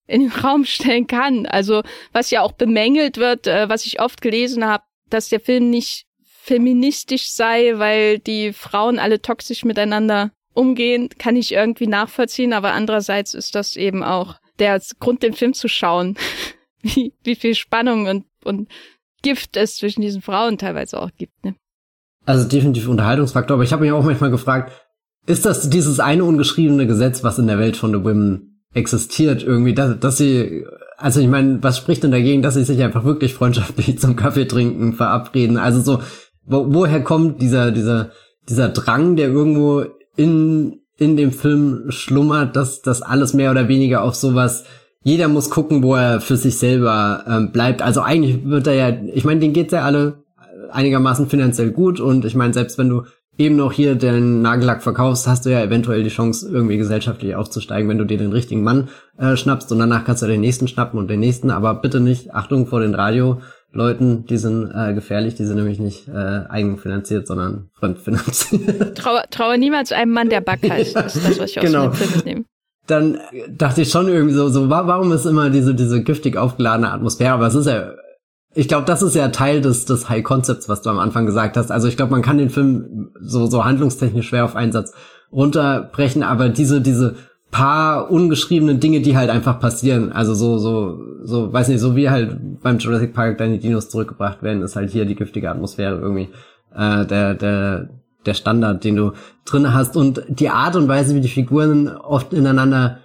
in 0.07 0.21
den 0.21 0.31
Raum 0.43 0.65
stellen 0.65 1.07
kann. 1.07 1.45
Also 1.45 1.83
was 2.11 2.31
ja 2.31 2.41
auch 2.41 2.53
bemängelt 2.53 3.17
wird, 3.17 3.47
äh, 3.47 3.67
was 3.69 3.85
ich 3.85 3.99
oft 3.99 4.21
gelesen 4.21 4.65
habe, 4.65 4.83
dass 5.09 5.29
der 5.29 5.39
Film 5.39 5.69
nicht 5.69 6.05
feministisch 6.23 7.31
sei, 7.31 7.73
weil 7.75 8.19
die 8.19 8.53
Frauen 8.53 8.99
alle 8.99 9.21
toxisch 9.21 9.65
miteinander 9.65 10.31
umgehen, 10.53 11.09
kann 11.17 11.35
ich 11.35 11.51
irgendwie 11.51 11.87
nachvollziehen, 11.87 12.53
aber 12.53 12.73
andererseits 12.73 13.33
ist 13.33 13.55
das 13.55 13.75
eben 13.75 14.03
auch 14.03 14.35
der 14.59 14.79
Grund, 14.99 15.23
den 15.23 15.33
Film 15.33 15.53
zu 15.53 15.67
schauen, 15.67 16.17
wie, 16.81 17.13
wie 17.23 17.35
viel 17.35 17.55
Spannung 17.55 18.07
und, 18.07 18.25
und 18.43 18.69
Gift 19.21 19.57
es 19.57 19.77
zwischen 19.77 20.01
diesen 20.01 20.21
Frauen 20.21 20.59
teilweise 20.59 21.01
auch 21.01 21.09
gibt. 21.17 21.43
Ne? 21.43 21.55
Also 22.25 22.47
definitiv 22.47 22.87
Unterhaltungsfaktor, 22.87 23.55
aber 23.55 23.63
ich 23.63 23.73
habe 23.73 23.83
mich 23.83 23.91
auch 23.91 24.03
manchmal 24.03 24.31
gefragt, 24.31 24.71
ist 25.27 25.45
das 25.45 25.69
dieses 25.69 25.99
eine 25.99 26.23
ungeschriebene 26.23 26.87
Gesetz, 26.87 27.23
was 27.23 27.39
in 27.39 27.47
der 27.47 27.59
Welt 27.59 27.77
von 27.77 27.91
The 27.91 28.03
Women 28.03 28.61
existiert, 28.73 29.43
irgendwie, 29.43 29.73
dass, 29.73 29.99
dass 29.99 30.17
sie, 30.17 30.65
also 30.97 31.19
ich 31.19 31.27
meine, 31.27 31.63
was 31.63 31.77
spricht 31.77 32.03
denn 32.03 32.11
dagegen, 32.11 32.41
dass 32.41 32.55
sie 32.55 32.63
sich 32.63 32.81
einfach 32.83 33.05
wirklich 33.05 33.33
freundschaftlich 33.33 33.97
zum 33.99 34.15
Kaffee 34.15 34.45
trinken 34.45 34.93
verabreden? 34.93 35.57
Also 35.57 35.81
so, 35.81 36.03
wo, 36.45 36.65
woher 36.73 37.03
kommt 37.03 37.41
dieser, 37.41 37.71
dieser, 37.71 38.11
dieser 38.49 38.69
Drang, 38.69 39.15
der 39.15 39.29
irgendwo 39.29 39.85
in, 40.15 40.81
in 40.97 41.17
dem 41.17 41.31
Film 41.31 41.85
schlummert, 41.89 42.55
dass 42.55 42.81
das 42.81 43.01
alles 43.01 43.33
mehr 43.33 43.51
oder 43.51 43.67
weniger 43.67 44.03
auf 44.03 44.15
sowas 44.15 44.65
jeder 45.03 45.27
muss 45.27 45.51
gucken, 45.51 45.83
wo 45.83 45.93
er 45.95 46.19
für 46.19 46.35
sich 46.35 46.57
selber 46.57 47.23
ähm, 47.27 47.51
bleibt. 47.51 47.83
Also 47.83 48.01
eigentlich 48.01 48.43
wird 48.43 48.65
er 48.65 48.73
ja, 48.73 48.89
ich 49.13 49.23
meine, 49.23 49.39
denen 49.39 49.53
geht's 49.53 49.71
ja 49.71 49.83
alle 49.83 50.24
einigermaßen 50.71 51.27
finanziell 51.27 51.71
gut 51.71 51.99
und 51.99 52.25
ich 52.25 52.35
meine, 52.35 52.53
selbst 52.53 52.77
wenn 52.77 52.89
du 52.89 53.03
eben 53.37 53.55
noch 53.55 53.73
hier 53.73 53.95
den 53.95 54.41
Nagellack 54.41 54.81
verkaufst, 54.81 55.27
hast 55.27 55.45
du 55.45 55.49
ja 55.49 55.61
eventuell 55.61 56.03
die 56.03 56.09
Chance, 56.09 56.49
irgendwie 56.49 56.77
gesellschaftlich 56.77 57.35
aufzusteigen, 57.35 57.89
wenn 57.89 57.97
du 57.97 58.05
dir 58.05 58.17
den 58.17 58.31
richtigen 58.31 58.63
Mann 58.63 58.89
äh, 59.17 59.35
schnappst 59.35 59.71
und 59.71 59.79
danach 59.79 60.05
kannst 60.05 60.23
du 60.23 60.27
den 60.27 60.41
nächsten 60.41 60.67
schnappen 60.67 60.99
und 60.99 61.09
den 61.09 61.19
nächsten, 61.19 61.51
aber 61.51 61.75
bitte 61.75 61.99
nicht, 61.99 62.33
Achtung 62.33 62.67
vor 62.67 62.79
den 62.79 62.95
Radioleuten, 62.95 64.25
die 64.25 64.37
sind 64.37 64.71
äh, 64.73 64.93
gefährlich, 64.93 65.35
die 65.35 65.45
sind 65.45 65.57
nämlich 65.57 65.79
nicht 65.79 66.07
äh, 66.07 66.43
eigenfinanziert, 66.47 67.27
sondern 67.27 67.69
fremdfinanziert. 67.73 68.97
Traue, 68.97 69.23
traue 69.29 69.57
niemals 69.57 69.91
einem 69.91 70.11
Mann, 70.11 70.29
der 70.29 70.41
Back 70.41 70.69
heißt, 70.69 70.95
das 70.95 71.15
ist 71.17 71.27
das, 71.27 71.39
was 71.39 71.51
ich 71.51 71.59
aus 71.59 71.65
genau. 71.65 71.87
dem 71.87 71.93
Film 71.93 72.11
mitnehme 72.15 72.45
dann 72.87 73.17
dachte 73.49 73.81
ich 73.81 73.89
schon 73.89 74.07
irgendwie 74.07 74.35
so, 74.35 74.47
so 74.49 74.69
warum 74.69 75.11
ist 75.11 75.25
immer 75.25 75.49
diese 75.49 75.73
diese 75.73 76.03
giftig 76.03 76.37
aufgeladene 76.37 76.91
Atmosphäre? 76.91 77.33
Aber 77.33 77.47
es 77.47 77.55
ist 77.55 77.65
ja 77.65 77.93
ich 78.55 78.69
glaube, 78.69 78.85
das 78.85 79.01
ist 79.01 79.15
ja 79.15 79.27
Teil 79.27 79.59
des, 79.59 79.83
des 79.83 80.09
High 80.09 80.23
Concepts, 80.23 80.69
was 80.69 80.81
du 80.81 80.89
am 80.89 80.97
Anfang 80.97 81.25
gesagt 81.25 81.57
hast. 81.57 81.71
Also 81.71 81.89
ich 81.89 81.97
glaube, 81.97 82.13
man 82.13 82.21
kann 82.21 82.37
den 82.37 82.49
Film 82.49 83.09
so, 83.19 83.47
so 83.47 83.65
handlungstechnisch 83.65 84.29
schwer 84.29 84.45
auf 84.45 84.55
einen 84.55 84.71
Satz 84.71 84.93
runterbrechen, 85.31 86.23
aber 86.23 86.47
diese, 86.47 86.79
diese 86.79 87.15
paar 87.51 88.09
ungeschriebenen 88.09 88.79
Dinge, 88.79 89.01
die 89.01 89.17
halt 89.17 89.29
einfach 89.29 89.59
passieren. 89.59 90.11
Also 90.13 90.33
so, 90.33 90.57
so, 90.57 90.99
so, 91.23 91.51
weiß 91.51 91.67
nicht, 91.67 91.81
so 91.81 91.97
wie 91.97 92.09
halt 92.09 92.61
beim 92.61 92.77
Jurassic 92.77 93.13
Park 93.13 93.37
deine 93.37 93.57
Dinos 93.57 93.89
zurückgebracht 93.89 94.41
werden, 94.41 94.61
ist 94.61 94.77
halt 94.77 94.89
hier 94.89 95.05
die 95.05 95.15
giftige 95.15 95.51
Atmosphäre 95.51 95.99
irgendwie 95.99 96.29
äh, 96.73 97.05
der, 97.05 97.33
der, 97.33 97.89
der 98.25 98.33
Standard, 98.33 98.85
den 98.85 98.95
du 98.95 99.11
drin 99.43 99.73
hast. 99.73 99.97
Und 99.97 100.23
die 100.29 100.49
Art 100.49 100.77
und 100.77 100.87
Weise, 100.87 101.13
wie 101.13 101.21
die 101.21 101.27
Figuren 101.27 101.89
oft 101.89 102.31
ineinander 102.31 102.99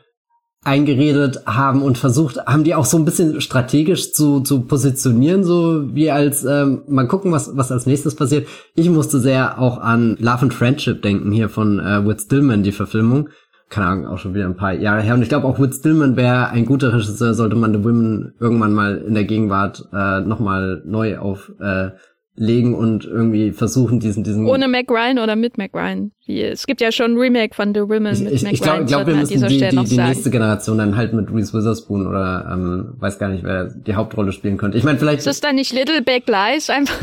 eingeredet 0.63 1.47
haben 1.47 1.81
und 1.81 1.97
versucht, 1.97 2.39
haben 2.45 2.65
die 2.65 2.75
auch 2.75 2.85
so 2.85 2.99
ein 2.99 3.07
bisschen 3.07 3.41
strategisch 3.41 4.13
zu, 4.13 4.41
zu 4.41 4.63
positionieren, 4.63 5.43
so 5.43 5.95
wie 5.95 6.11
als 6.11 6.45
ähm, 6.45 6.83
mal 6.87 7.09
gucken, 7.09 7.33
was, 7.33 7.57
was 7.57 7.73
als 7.73 7.87
nächstes 7.87 8.15
passiert. 8.15 8.47
Ich 8.75 8.91
musste 8.91 9.21
sehr 9.21 9.59
auch 9.59 9.79
an 9.79 10.17
Love 10.21 10.43
and 10.43 10.55
Friendship 10.55 11.01
denken, 11.01 11.33
hier 11.33 11.49
von 11.49 11.81
äh, 11.81 12.07
Whit 12.07 12.21
Stillman, 12.21 12.63
die 12.63 12.73
Verfilmung. 12.73 13.31
Keine 13.71 13.87
Ahnung, 13.87 14.07
auch 14.09 14.19
schon 14.19 14.35
wieder 14.35 14.47
ein 14.47 14.57
paar 14.57 14.75
Jahre 14.75 15.01
her. 15.01 15.15
Und 15.15 15.23
ich 15.23 15.29
glaube 15.31 15.47
auch 15.47 15.59
Whit 15.59 15.75
Stillman 15.75 16.17
wäre 16.17 16.49
ein 16.49 16.67
guter 16.67 16.93
Regisseur, 16.93 17.33
sollte 17.33 17.57
man 17.57 17.73
The 17.73 17.85
Women 17.85 18.35
irgendwann 18.39 18.75
mal 18.75 18.99
in 18.99 19.15
der 19.15 19.25
Gegenwart 19.25 19.89
äh, 19.95 20.21
nochmal 20.21 20.83
neu 20.85 21.19
auf 21.19 21.53
äh, 21.59 21.91
legen 22.37 22.75
und 22.75 23.05
irgendwie 23.05 23.53
versuchen, 23.53 24.01
diesen, 24.01 24.25
diesen. 24.25 24.47
Ohne 24.47 24.69
Mac 24.69 24.91
Ryan 24.91 25.19
oder 25.19 25.37
mit 25.37 25.59
Mac 25.59 25.75
Ryan? 25.75 26.13
Wie, 26.27 26.43
es 26.43 26.67
gibt 26.67 26.81
ja 26.81 26.91
schon 26.91 27.13
ein 27.13 27.19
Remake 27.19 27.55
von 27.55 27.75
The 27.75 27.81
Women 27.81 28.15
ich, 28.15 28.21
mit 28.21 28.33
ich, 28.33 28.43
Mac 28.43 28.53
ich 28.53 28.61
glaub, 28.61 28.75
Ryan. 28.77 28.85
Ich 28.85 28.89
glaube, 28.89 29.07
wir 29.09 29.17
müssen 29.17 29.47
die, 29.49 29.69
die, 29.69 29.85
die 29.85 29.97
nächste 29.97 30.31
Generation 30.31 30.79
dann 30.79 30.97
halt 30.97 31.13
mit 31.13 31.33
Reese 31.33 31.53
Witherspoon 31.53 32.07
oder 32.07 32.49
ähm, 32.53 32.95
weiß 32.99 33.19
gar 33.19 33.29
nicht, 33.29 33.45
wer 33.45 33.65
die 33.65 33.95
Hauptrolle 33.95 34.33
spielen 34.33 34.57
könnte. 34.57 34.79
Ich 34.79 34.85
meine, 34.85 34.99
vielleicht. 34.99 35.19
Ist 35.19 35.27
das 35.27 35.41
dann 35.41 35.57
nicht 35.57 35.73
Little 35.73 36.03
Big 36.03 36.25
Lies 36.27 36.71
einfach? 36.71 36.97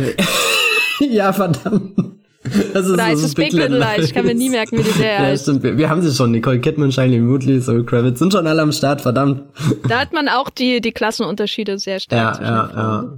ja, 0.99 1.31
verdammt. 1.33 1.93
Das 2.73 2.85
ist, 2.85 2.93
Oder 2.93 3.11
ist 3.11 3.23
es 3.23 3.35
Big 3.35 3.51
Little 3.51 3.77
Lies? 3.77 4.05
Ich 4.05 4.13
kann 4.13 4.25
mir 4.25 4.33
nie 4.33 4.49
merken, 4.49 4.77
wie 4.77 4.83
die 4.83 4.99
ja, 5.01 5.19
heißt. 5.19 5.43
Stimmt. 5.43 5.63
Wir, 5.63 5.77
wir 5.77 5.89
haben 5.89 6.01
sie 6.01 6.15
schon. 6.15 6.31
Nicole 6.31 6.59
Kidman, 6.59 6.91
Shiley 6.91 7.27
Woodley, 7.27 7.59
Zoe 7.61 7.83
Kravitz 7.83 8.19
sind 8.19 8.31
schon 8.31 8.47
alle 8.47 8.61
am 8.61 8.71
Start, 8.71 9.01
verdammt. 9.01 9.43
Da 9.87 9.99
hat 9.99 10.13
man 10.13 10.29
auch 10.29 10.49
die, 10.49 10.81
die 10.81 10.91
Klassenunterschiede 10.91 11.77
sehr 11.77 11.99
stark. 11.99 12.41
Ja, 12.41 12.47
ja, 12.47 12.71
ja. 12.73 13.17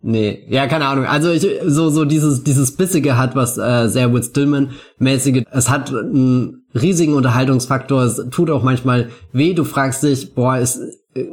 Nee, 0.00 0.44
ja, 0.48 0.68
keine 0.68 0.86
Ahnung. 0.86 1.06
Also 1.06 1.30
ich, 1.30 1.44
so 1.66 1.90
so 1.90 2.04
dieses 2.04 2.44
dieses 2.44 2.76
bissige 2.76 3.18
hat 3.18 3.34
was 3.34 3.58
äh, 3.58 3.88
sehr 3.88 4.14
Whit 4.14 4.26
Stillman 4.26 4.70
mäßige. 4.98 5.42
Es 5.50 5.68
hat 5.68 5.92
einen 5.92 6.62
riesigen 6.72 7.14
Unterhaltungsfaktor. 7.14 8.04
Es 8.04 8.24
tut 8.30 8.50
auch 8.50 8.62
manchmal 8.62 9.08
weh. 9.32 9.54
Du 9.54 9.64
fragst 9.64 10.04
dich, 10.04 10.34
boah, 10.34 10.56
ist 10.56 10.80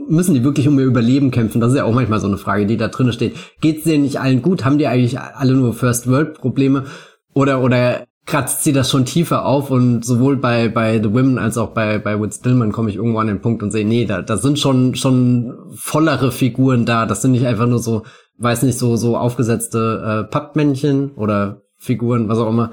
müssen 0.07 0.33
die 0.33 0.43
wirklich 0.43 0.67
um 0.67 0.79
ihr 0.79 0.85
Überleben 0.85 1.29
kämpfen? 1.29 1.61
Das 1.61 1.71
ist 1.71 1.77
ja 1.77 1.83
auch 1.83 1.93
manchmal 1.93 2.19
so 2.19 2.27
eine 2.27 2.37
Frage, 2.37 2.65
die 2.65 2.77
da 2.77 2.87
drin 2.87 3.11
steht. 3.13 3.35
Geht's 3.61 3.83
denen 3.83 4.03
nicht 4.03 4.19
allen 4.19 4.41
gut? 4.41 4.65
Haben 4.65 4.79
die 4.79 4.87
eigentlich 4.87 5.19
alle 5.19 5.53
nur 5.53 5.73
First 5.73 6.09
World 6.09 6.33
Probleme? 6.33 6.85
Oder 7.33 7.61
oder 7.61 8.05
kratzt 8.25 8.63
sie 8.63 8.73
das 8.73 8.89
schon 8.89 9.05
tiefer 9.05 9.45
auf 9.45 9.69
und 9.69 10.03
sowohl 10.03 10.37
bei 10.37 10.69
bei 10.69 10.99
The 11.01 11.13
Women 11.13 11.37
als 11.37 11.59
auch 11.59 11.69
bei 11.75 11.99
bei 11.99 12.19
Whit 12.19 12.33
Stillman 12.33 12.71
komme 12.71 12.89
ich 12.89 12.95
irgendwo 12.95 13.19
an 13.19 13.27
den 13.27 13.41
Punkt 13.41 13.61
und 13.61 13.69
sehe, 13.69 13.85
nee, 13.85 14.05
da, 14.05 14.23
da 14.23 14.37
sind 14.37 14.57
schon 14.57 14.95
schon 14.95 15.53
vollere 15.75 16.31
Figuren 16.31 16.85
da. 16.85 17.05
Das 17.05 17.21
sind 17.21 17.33
nicht 17.33 17.45
einfach 17.45 17.67
nur 17.67 17.79
so 17.79 18.03
weiß 18.37 18.63
nicht, 18.63 18.77
so, 18.77 18.95
so 18.95 19.17
aufgesetzte 19.17 20.25
äh, 20.25 20.31
Pappmännchen 20.31 21.11
oder 21.11 21.61
Figuren, 21.77 22.27
was 22.27 22.39
auch 22.39 22.49
immer, 22.49 22.71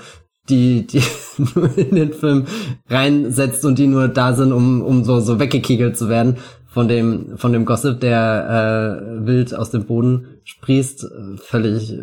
die, 0.48 0.86
die 0.86 1.02
nur 1.54 1.76
in 1.76 1.94
den 1.94 2.12
Film 2.12 2.46
reinsetzt 2.88 3.64
und 3.64 3.78
die 3.78 3.86
nur 3.86 4.08
da 4.08 4.34
sind, 4.34 4.52
um, 4.52 4.82
um 4.82 5.04
so, 5.04 5.20
so 5.20 5.38
weggekegelt 5.38 5.96
zu 5.96 6.08
werden 6.08 6.36
von 6.66 6.88
dem, 6.88 7.36
von 7.36 7.52
dem 7.52 7.64
Gossip, 7.64 8.00
der 8.00 9.02
äh, 9.02 9.26
wild 9.26 9.54
aus 9.54 9.70
dem 9.70 9.84
Boden 9.84 10.40
sprießt. 10.44 11.06
Völlig 11.36 11.92
äh, 11.92 12.02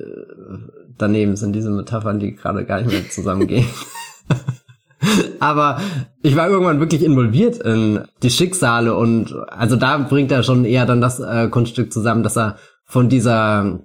daneben 0.98 1.36
sind 1.36 1.54
diese 1.54 1.72
Metaphern, 1.72 2.20
die 2.20 2.36
gerade 2.36 2.66
gar 2.66 2.82
nicht 2.82 2.92
mehr 2.92 3.10
zusammengehen. 3.10 3.66
Aber 5.40 5.80
ich 6.22 6.36
war 6.36 6.50
irgendwann 6.50 6.80
wirklich 6.80 7.04
involviert 7.04 7.58
in 7.58 8.02
die 8.22 8.30
Schicksale 8.30 8.96
und 8.96 9.34
also 9.48 9.76
da 9.76 9.98
bringt 9.98 10.32
er 10.32 10.44
schon 10.44 10.66
eher 10.66 10.86
dann 10.86 11.02
das 11.02 11.20
äh, 11.20 11.48
Kunststück 11.48 11.92
zusammen, 11.92 12.22
dass 12.22 12.38
er 12.38 12.58
von 12.90 13.08
dieser, 13.08 13.80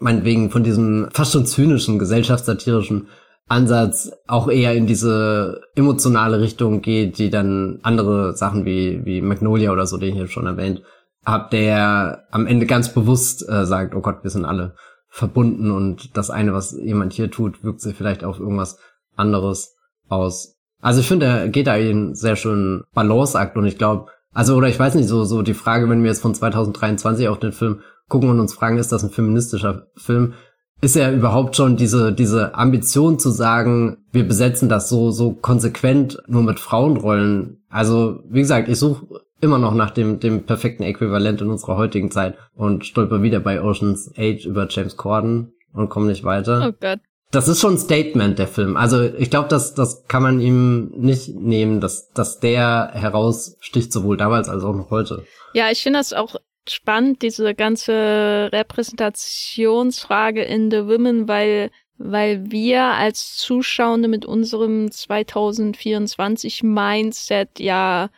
meinetwegen 0.00 0.50
von 0.50 0.64
diesem 0.64 1.08
fast 1.12 1.32
schon 1.32 1.46
zynischen, 1.46 2.00
gesellschaftssatirischen 2.00 3.06
Ansatz 3.48 4.10
auch 4.26 4.48
eher 4.48 4.74
in 4.74 4.86
diese 4.86 5.60
emotionale 5.74 6.40
Richtung 6.40 6.82
geht, 6.82 7.18
die 7.18 7.30
dann 7.30 7.78
andere 7.82 8.36
Sachen 8.36 8.64
wie, 8.64 9.04
wie 9.04 9.22
Magnolia 9.22 9.70
oder 9.70 9.86
so, 9.86 9.98
den 9.98 10.14
ich 10.14 10.20
jetzt 10.20 10.32
schon 10.32 10.46
erwähnt 10.46 10.82
habe, 11.24 11.48
der 11.52 12.24
am 12.30 12.46
Ende 12.46 12.66
ganz 12.66 12.92
bewusst 12.92 13.48
äh, 13.48 13.66
sagt, 13.66 13.94
oh 13.94 14.00
Gott, 14.00 14.22
wir 14.22 14.30
sind 14.30 14.44
alle 14.44 14.74
verbunden 15.08 15.70
und 15.70 16.16
das 16.16 16.30
eine, 16.30 16.52
was 16.52 16.72
jemand 16.72 17.12
hier 17.12 17.30
tut, 17.30 17.62
wirkt 17.62 17.80
sich 17.80 17.96
vielleicht 17.96 18.24
auf 18.24 18.40
irgendwas 18.40 18.78
anderes 19.16 19.76
aus. 20.08 20.56
Also 20.80 21.00
ich 21.00 21.08
finde, 21.08 21.26
er 21.26 21.48
geht 21.48 21.66
da 21.66 21.72
einen 21.72 22.14
sehr 22.14 22.36
schönen 22.36 22.84
Balanceakt 22.94 23.56
und 23.56 23.66
ich 23.66 23.78
glaube, 23.78 24.10
also 24.32 24.56
oder 24.56 24.68
ich 24.68 24.78
weiß 24.78 24.94
nicht, 24.94 25.08
so, 25.08 25.24
so 25.24 25.42
die 25.42 25.54
Frage, 25.54 25.88
wenn 25.88 26.02
wir 26.02 26.10
jetzt 26.10 26.22
von 26.22 26.34
2023 26.34 27.28
auf 27.28 27.38
den 27.38 27.52
Film 27.52 27.80
gucken 28.10 28.28
und 28.28 28.40
uns 28.40 28.52
fragen, 28.52 28.76
ist 28.76 28.92
das 28.92 29.02
ein 29.02 29.10
feministischer 29.10 29.86
Film? 29.96 30.34
Ist 30.82 30.96
ja 30.96 31.10
überhaupt 31.10 31.56
schon 31.56 31.76
diese, 31.76 32.12
diese 32.12 32.54
Ambition 32.54 33.18
zu 33.18 33.30
sagen, 33.30 33.98
wir 34.12 34.26
besetzen 34.26 34.68
das 34.68 34.90
so, 34.90 35.10
so 35.10 35.32
konsequent 35.32 36.22
nur 36.26 36.42
mit 36.42 36.60
Frauenrollen. 36.60 37.62
Also, 37.70 38.20
wie 38.28 38.40
gesagt, 38.40 38.68
ich 38.68 38.78
suche 38.78 39.06
immer 39.40 39.58
noch 39.58 39.74
nach 39.74 39.90
dem, 39.90 40.20
dem 40.20 40.44
perfekten 40.44 40.82
Äquivalent 40.82 41.40
in 41.40 41.50
unserer 41.50 41.76
heutigen 41.76 42.10
Zeit 42.10 42.36
und 42.54 42.84
stolper 42.84 43.22
wieder 43.22 43.40
bei 43.40 43.62
Ocean's 43.62 44.10
8 44.16 44.44
über 44.44 44.66
James 44.68 44.96
Corden 44.96 45.52
und 45.72 45.88
komme 45.88 46.06
nicht 46.06 46.24
weiter. 46.24 46.68
Oh 46.68 46.76
Gott. 46.78 47.00
Das 47.30 47.46
ist 47.46 47.60
schon 47.60 47.74
ein 47.74 47.78
Statement, 47.78 48.38
der 48.40 48.48
Film. 48.48 48.76
Also 48.76 49.02
ich 49.02 49.30
glaube, 49.30 49.48
das, 49.48 49.74
das 49.74 50.04
kann 50.08 50.22
man 50.22 50.40
ihm 50.40 50.90
nicht 50.96 51.28
nehmen, 51.36 51.80
dass, 51.80 52.10
dass 52.10 52.40
der 52.40 52.90
heraussticht, 52.92 53.92
sowohl 53.92 54.16
damals 54.16 54.48
als 54.48 54.64
auch 54.64 54.74
noch 54.74 54.90
heute. 54.90 55.24
Ja, 55.54 55.70
ich 55.70 55.82
finde 55.82 56.00
das 56.00 56.12
auch 56.12 56.34
spannend, 56.72 57.22
diese 57.22 57.54
ganze 57.54 58.50
Repräsentationsfrage 58.52 60.42
in 60.42 60.70
The 60.70 60.86
Women, 60.86 61.28
weil, 61.28 61.70
weil 61.98 62.50
wir 62.50 62.82
als 62.82 63.36
Zuschauende 63.36 64.08
mit 64.08 64.24
unserem 64.24 64.90
2024 64.90 66.62
Mindset 66.62 67.58
ja. 67.58 68.10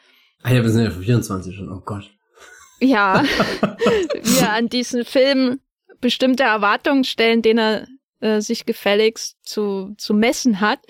Ah 0.43 0.53
ja, 0.53 0.63
wir 0.63 0.71
sind 0.71 0.85
ja 0.85 0.91
24 0.91 1.57
schon, 1.57 1.71
oh 1.71 1.83
Gott. 1.85 2.11
Ja, 2.81 3.23
wir 4.23 4.53
an 4.53 4.69
diesen 4.69 5.05
Film 5.05 5.61
bestimmte 6.01 6.43
Erwartungen 6.43 7.05
stellen, 7.05 7.43
denen 7.43 7.59
er 7.59 7.87
äh, 8.21 8.41
sich 8.41 8.67
gefälligst 8.67 9.37
zu, 9.43 9.95
zu 9.99 10.15
messen 10.15 10.61
hat 10.61 10.81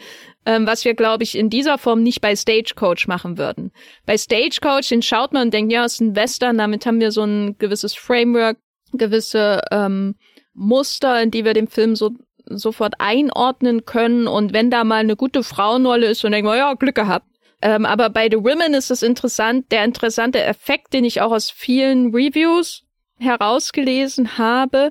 ähm, 0.44 0.66
was 0.66 0.84
wir, 0.84 0.94
glaube 0.94 1.22
ich, 1.22 1.36
in 1.36 1.50
dieser 1.50 1.78
Form 1.78 2.02
nicht 2.02 2.20
bei 2.20 2.34
Stagecoach 2.34 3.06
machen 3.06 3.38
würden. 3.38 3.72
Bei 4.06 4.18
Stagecoach, 4.18 4.88
den 4.88 5.02
schaut 5.02 5.32
man 5.32 5.46
und 5.46 5.54
denkt, 5.54 5.72
ja, 5.72 5.84
ist 5.84 6.00
ein 6.00 6.16
Western, 6.16 6.58
damit 6.58 6.86
haben 6.86 7.00
wir 7.00 7.12
so 7.12 7.22
ein 7.22 7.56
gewisses 7.58 7.94
Framework, 7.94 8.58
gewisse 8.92 9.60
ähm, 9.70 10.16
Muster, 10.54 11.22
in 11.22 11.30
die 11.30 11.44
wir 11.44 11.54
den 11.54 11.68
Film 11.68 11.96
so 11.96 12.10
sofort 12.46 12.94
einordnen 12.98 13.84
können. 13.84 14.26
Und 14.26 14.52
wenn 14.52 14.70
da 14.70 14.84
mal 14.84 14.96
eine 14.96 15.16
gute 15.16 15.42
Frauenrolle 15.42 16.06
ist, 16.06 16.24
dann 16.24 16.32
denken 16.32 16.48
wir, 16.48 16.56
ja, 16.56 16.74
Glück 16.74 16.96
gehabt. 16.96 17.26
Ähm, 17.62 17.86
aber 17.86 18.10
bei 18.10 18.28
The 18.28 18.38
Women 18.38 18.74
ist 18.74 18.90
es 18.90 19.02
interessant, 19.02 19.70
der 19.70 19.84
interessante 19.84 20.42
Effekt, 20.42 20.92
den 20.92 21.04
ich 21.04 21.20
auch 21.20 21.30
aus 21.30 21.50
vielen 21.50 22.12
Reviews 22.12 22.82
herausgelesen 23.18 24.36
habe, 24.36 24.90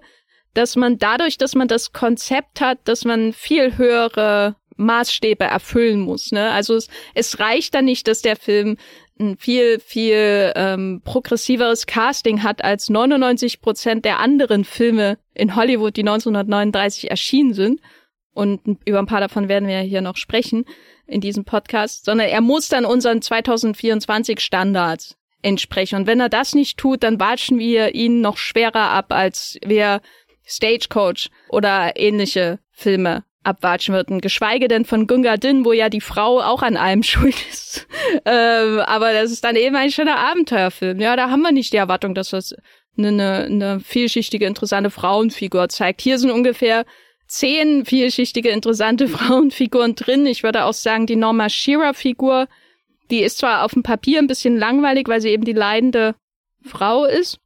dass 0.54 0.76
man 0.78 0.98
dadurch, 0.98 1.38
dass 1.38 1.54
man 1.54 1.68
das 1.68 1.92
Konzept 1.92 2.62
hat, 2.62 2.80
dass 2.86 3.04
man 3.04 3.34
viel 3.34 3.78
höhere 3.78 4.56
Maßstäbe 4.78 5.44
erfüllen 5.44 6.02
muss. 6.02 6.32
Ne? 6.32 6.52
Also 6.52 6.76
es, 6.76 6.88
es 7.14 7.40
reicht 7.40 7.74
da 7.74 7.82
nicht, 7.82 8.08
dass 8.08 8.22
der 8.22 8.36
Film 8.36 8.78
ein 9.20 9.38
viel, 9.38 9.80
viel 9.80 10.52
ähm, 10.56 11.02
progressiveres 11.04 11.86
Casting 11.86 12.44
hat 12.44 12.64
als 12.64 12.90
99 12.90 13.62
Prozent 13.62 14.06
der 14.06 14.20
anderen 14.20 14.66
Filme 14.66 15.18
in 15.34 15.56
Hollywood, 15.56 15.96
die 15.96 16.02
1939 16.02 17.10
erschienen 17.12 17.54
sind. 17.54 17.82
Und 18.34 18.62
über 18.86 19.00
ein 19.00 19.08
paar 19.08 19.20
davon 19.20 19.50
werden 19.50 19.68
wir 19.68 19.80
hier 19.80 20.02
noch 20.02 20.18
sprechen 20.18 20.66
in 21.06 21.22
diesem 21.22 21.44
Podcast, 21.44 22.06
sondern 22.06 22.30
er 22.30 22.42
muss 22.42 22.70
dann 22.70 22.86
unseren 22.86 23.22
2024 23.22 24.40
Standards 24.40 25.18
entsprechen. 25.42 25.96
Und 25.98 26.08
wenn 26.08 26.20
er 26.20 26.30
das 26.30 26.56
nicht 26.56 26.78
tut, 26.78 27.04
dann 27.04 27.20
watschen 27.20 27.60
wir 27.60 27.94
ihn 27.94 28.22
noch 28.22 28.38
schwerer 28.38 28.92
ab, 28.92 29.08
als 29.10 29.58
wir 29.66 30.02
Stagecoach 30.46 31.30
oder 31.50 31.94
ähnliche 31.96 32.60
Filme 32.72 33.24
abwatschen 33.44 33.96
würden. 33.96 34.22
Geschweige 34.22 34.68
denn 34.68 34.86
von 34.86 35.08
Gunga 35.08 35.38
Din, 35.38 35.66
wo 35.66 35.74
ja 35.74 35.90
die 35.90 36.02
Frau 36.02 36.42
auch 36.42 36.62
an 36.62 36.78
allem 36.78 37.04
schuld 37.04 37.36
ist. 37.50 37.88
ähm, 38.26 38.80
aber 38.80 39.14
das 39.14 39.32
ist 39.32 39.44
dann 39.44 39.56
eben 39.56 39.76
ein 39.76 39.92
schöner 39.92 40.18
Abenteuerfilm. 40.18 41.00
Ja, 41.00 41.16
da 41.16 41.30
haben 41.30 41.42
wir 41.42 41.52
nicht 41.52 41.74
die 41.74 41.78
Erwartung, 41.78 42.16
dass 42.16 42.30
das 42.30 42.56
eine, 42.98 43.08
eine, 43.08 43.46
eine 43.46 43.80
vielschichtige, 43.80 44.46
interessante 44.46 44.90
Frauenfigur 44.90 45.70
zeigt. 45.70 46.02
Hier 46.02 46.20
sind 46.20 46.32
ungefähr 46.32 46.86
zehn 47.28 47.86
vielschichtige, 47.86 48.50
interessante 48.50 49.08
Frauenfiguren 49.08 49.96
drin. 49.96 50.26
Ich 50.26 50.44
würde 50.44 50.66
auch 50.66 50.74
sagen, 50.74 51.06
die 51.06 51.16
Norma 51.16 51.50
Shearer-Figur, 51.50 52.48
die 53.10 53.24
ist 53.24 53.40
zwar 53.40 53.64
auf 53.64 53.74
dem 53.74 53.84
Papier 53.84 54.20
ein 54.20 54.28
bisschen 54.28 54.58
langweilig, 54.58 55.08
weil 55.08 55.22
sie 55.22 55.30
eben 55.30 55.46
die 55.46 55.54
leidende 55.54 56.16
Frau 56.64 57.06
ist 57.06 57.40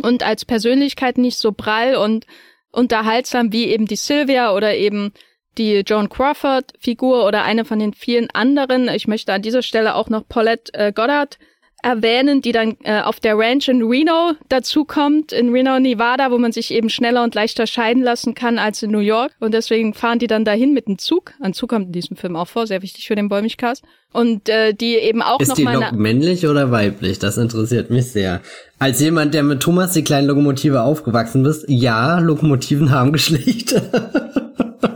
und 0.00 0.22
als 0.22 0.44
Persönlichkeit 0.44 1.18
nicht 1.18 1.36
so 1.36 1.52
prall 1.52 1.96
und 1.96 2.26
unterhaltsam 2.70 3.52
wie 3.52 3.66
eben 3.66 3.86
die 3.86 3.96
Sylvia 3.96 4.54
oder 4.54 4.74
eben 4.74 5.12
die 5.58 5.82
Joan 5.86 6.08
Crawford-Figur 6.08 7.26
oder 7.26 7.44
eine 7.44 7.64
von 7.64 7.78
den 7.78 7.94
vielen 7.94 8.30
anderen. 8.30 8.88
Ich 8.88 9.06
möchte 9.06 9.32
an 9.32 9.42
dieser 9.42 9.62
Stelle 9.62 9.94
auch 9.94 10.08
noch 10.08 10.26
Paulette 10.28 10.72
äh, 10.74 10.92
Goddard 10.92 11.38
erwähnen, 11.82 12.40
die 12.40 12.52
dann 12.52 12.76
äh, 12.84 13.00
auf 13.00 13.20
der 13.20 13.36
Ranch 13.36 13.68
in 13.68 13.82
Reno 13.82 14.32
dazukommt, 14.48 15.32
in 15.32 15.50
Reno, 15.50 15.78
Nevada, 15.80 16.30
wo 16.30 16.38
man 16.38 16.52
sich 16.52 16.72
eben 16.72 16.88
schneller 16.88 17.24
und 17.24 17.34
leichter 17.34 17.66
scheiden 17.66 18.02
lassen 18.02 18.34
kann 18.34 18.58
als 18.58 18.82
in 18.82 18.92
New 18.92 19.00
York. 19.00 19.32
Und 19.40 19.52
deswegen 19.52 19.92
fahren 19.92 20.18
die 20.18 20.28
dann 20.28 20.44
dahin 20.44 20.72
mit 20.72 20.86
dem 20.86 20.98
Zug. 20.98 21.32
Ein 21.40 21.52
Zug 21.52 21.70
kommt 21.70 21.86
in 21.86 21.92
diesem 21.92 22.16
Film 22.16 22.36
auch 22.36 22.48
vor, 22.48 22.66
sehr 22.66 22.82
wichtig 22.82 23.08
für 23.08 23.16
den 23.16 23.28
Bäumigcast. 23.28 23.82
Und 24.12 24.48
äh, 24.48 24.74
die 24.74 24.94
eben 24.94 25.22
auch 25.22 25.40
Ist 25.40 25.56
die 25.58 25.64
Lok 25.64 25.92
männlich 25.92 26.46
oder 26.46 26.70
weiblich? 26.70 27.18
Das 27.18 27.36
interessiert 27.36 27.90
mich 27.90 28.12
sehr. 28.12 28.42
Als 28.78 29.00
jemand, 29.00 29.34
der 29.34 29.42
mit 29.42 29.60
Thomas 29.60 29.92
die 29.92 30.04
kleinen 30.04 30.28
Lokomotive 30.28 30.82
aufgewachsen 30.82 31.44
ist, 31.44 31.64
ja, 31.68 32.18
Lokomotiven 32.18 32.90
haben 32.90 33.12
Geschlechter. 33.12 33.82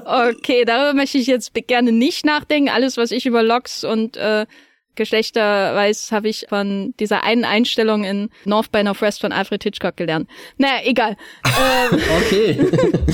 Okay, 0.09 0.65
darüber 0.65 0.95
möchte 0.95 1.19
ich 1.19 1.27
jetzt 1.27 1.53
gerne 1.67 1.91
nicht 1.91 2.25
nachdenken. 2.25 2.71
Alles, 2.71 2.97
was 2.97 3.11
ich 3.11 3.27
über 3.27 3.43
Loks 3.43 3.83
und 3.83 4.17
äh, 4.17 4.47
Geschlechter 4.97 5.75
weiß, 5.75 6.13
habe 6.13 6.29
ich 6.29 6.47
von 6.49 6.95
dieser 6.99 7.23
einen 7.23 7.45
Einstellung 7.45 8.05
in 8.05 8.31
North 8.45 8.73
by 8.73 8.83
Northwest 8.83 9.21
von 9.21 9.33
Alfred 9.33 9.63
Hitchcock 9.63 9.97
gelernt. 9.97 10.29
Naja, 10.59 10.81
egal. 10.85 11.17
ähm, 11.93 12.01
okay. 12.19 12.59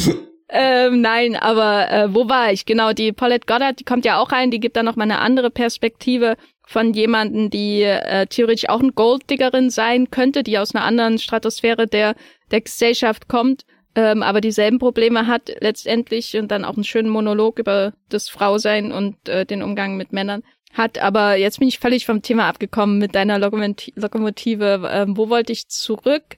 ähm, 0.48 1.00
nein, 1.00 1.36
aber 1.36 1.90
äh, 1.90 2.14
wo 2.14 2.28
war 2.28 2.52
ich? 2.52 2.64
Genau, 2.64 2.92
die 2.92 3.12
Paulette 3.12 3.46
Goddard, 3.46 3.80
die 3.80 3.84
kommt 3.84 4.04
ja 4.04 4.18
auch 4.18 4.32
rein, 4.32 4.50
die 4.50 4.60
gibt 4.60 4.76
da 4.76 4.82
noch 4.82 4.96
mal 4.96 5.04
eine 5.04 5.20
andere 5.20 5.50
Perspektive 5.50 6.36
von 6.64 6.94
jemanden, 6.94 7.50
die 7.50 7.82
äh, 7.82 8.26
theoretisch 8.26 8.68
auch 8.68 8.80
eine 8.80 8.92
Golddiggerin 8.92 9.70
sein 9.70 10.10
könnte, 10.10 10.42
die 10.42 10.58
aus 10.58 10.74
einer 10.74 10.84
anderen 10.84 11.18
Stratosphäre 11.18 11.86
der, 11.86 12.14
der 12.50 12.60
Gesellschaft 12.60 13.28
kommt, 13.28 13.64
ähm, 13.94 14.22
aber 14.22 14.40
dieselben 14.40 14.78
Probleme 14.78 15.26
hat 15.26 15.52
letztendlich 15.60 16.36
und 16.36 16.50
dann 16.50 16.64
auch 16.64 16.74
einen 16.74 16.84
schönen 16.84 17.10
Monolog 17.10 17.58
über 17.58 17.92
das 18.08 18.28
Frausein 18.28 18.90
und 18.90 19.28
äh, 19.28 19.44
den 19.44 19.62
Umgang 19.62 19.96
mit 19.96 20.12
Männern 20.12 20.42
hat. 20.72 20.98
Aber 20.98 21.36
jetzt 21.36 21.58
bin 21.58 21.68
ich 21.68 21.78
völlig 21.78 22.06
vom 22.06 22.22
Thema 22.22 22.48
abgekommen 22.48 22.98
mit 22.98 23.14
deiner 23.14 23.38
Lokomoti 23.38 23.92
Lokomotive. 23.96 24.88
Ähm, 24.92 25.16
wo 25.16 25.28
wollte 25.28 25.52
ich 25.52 25.68
zurück? 25.68 26.36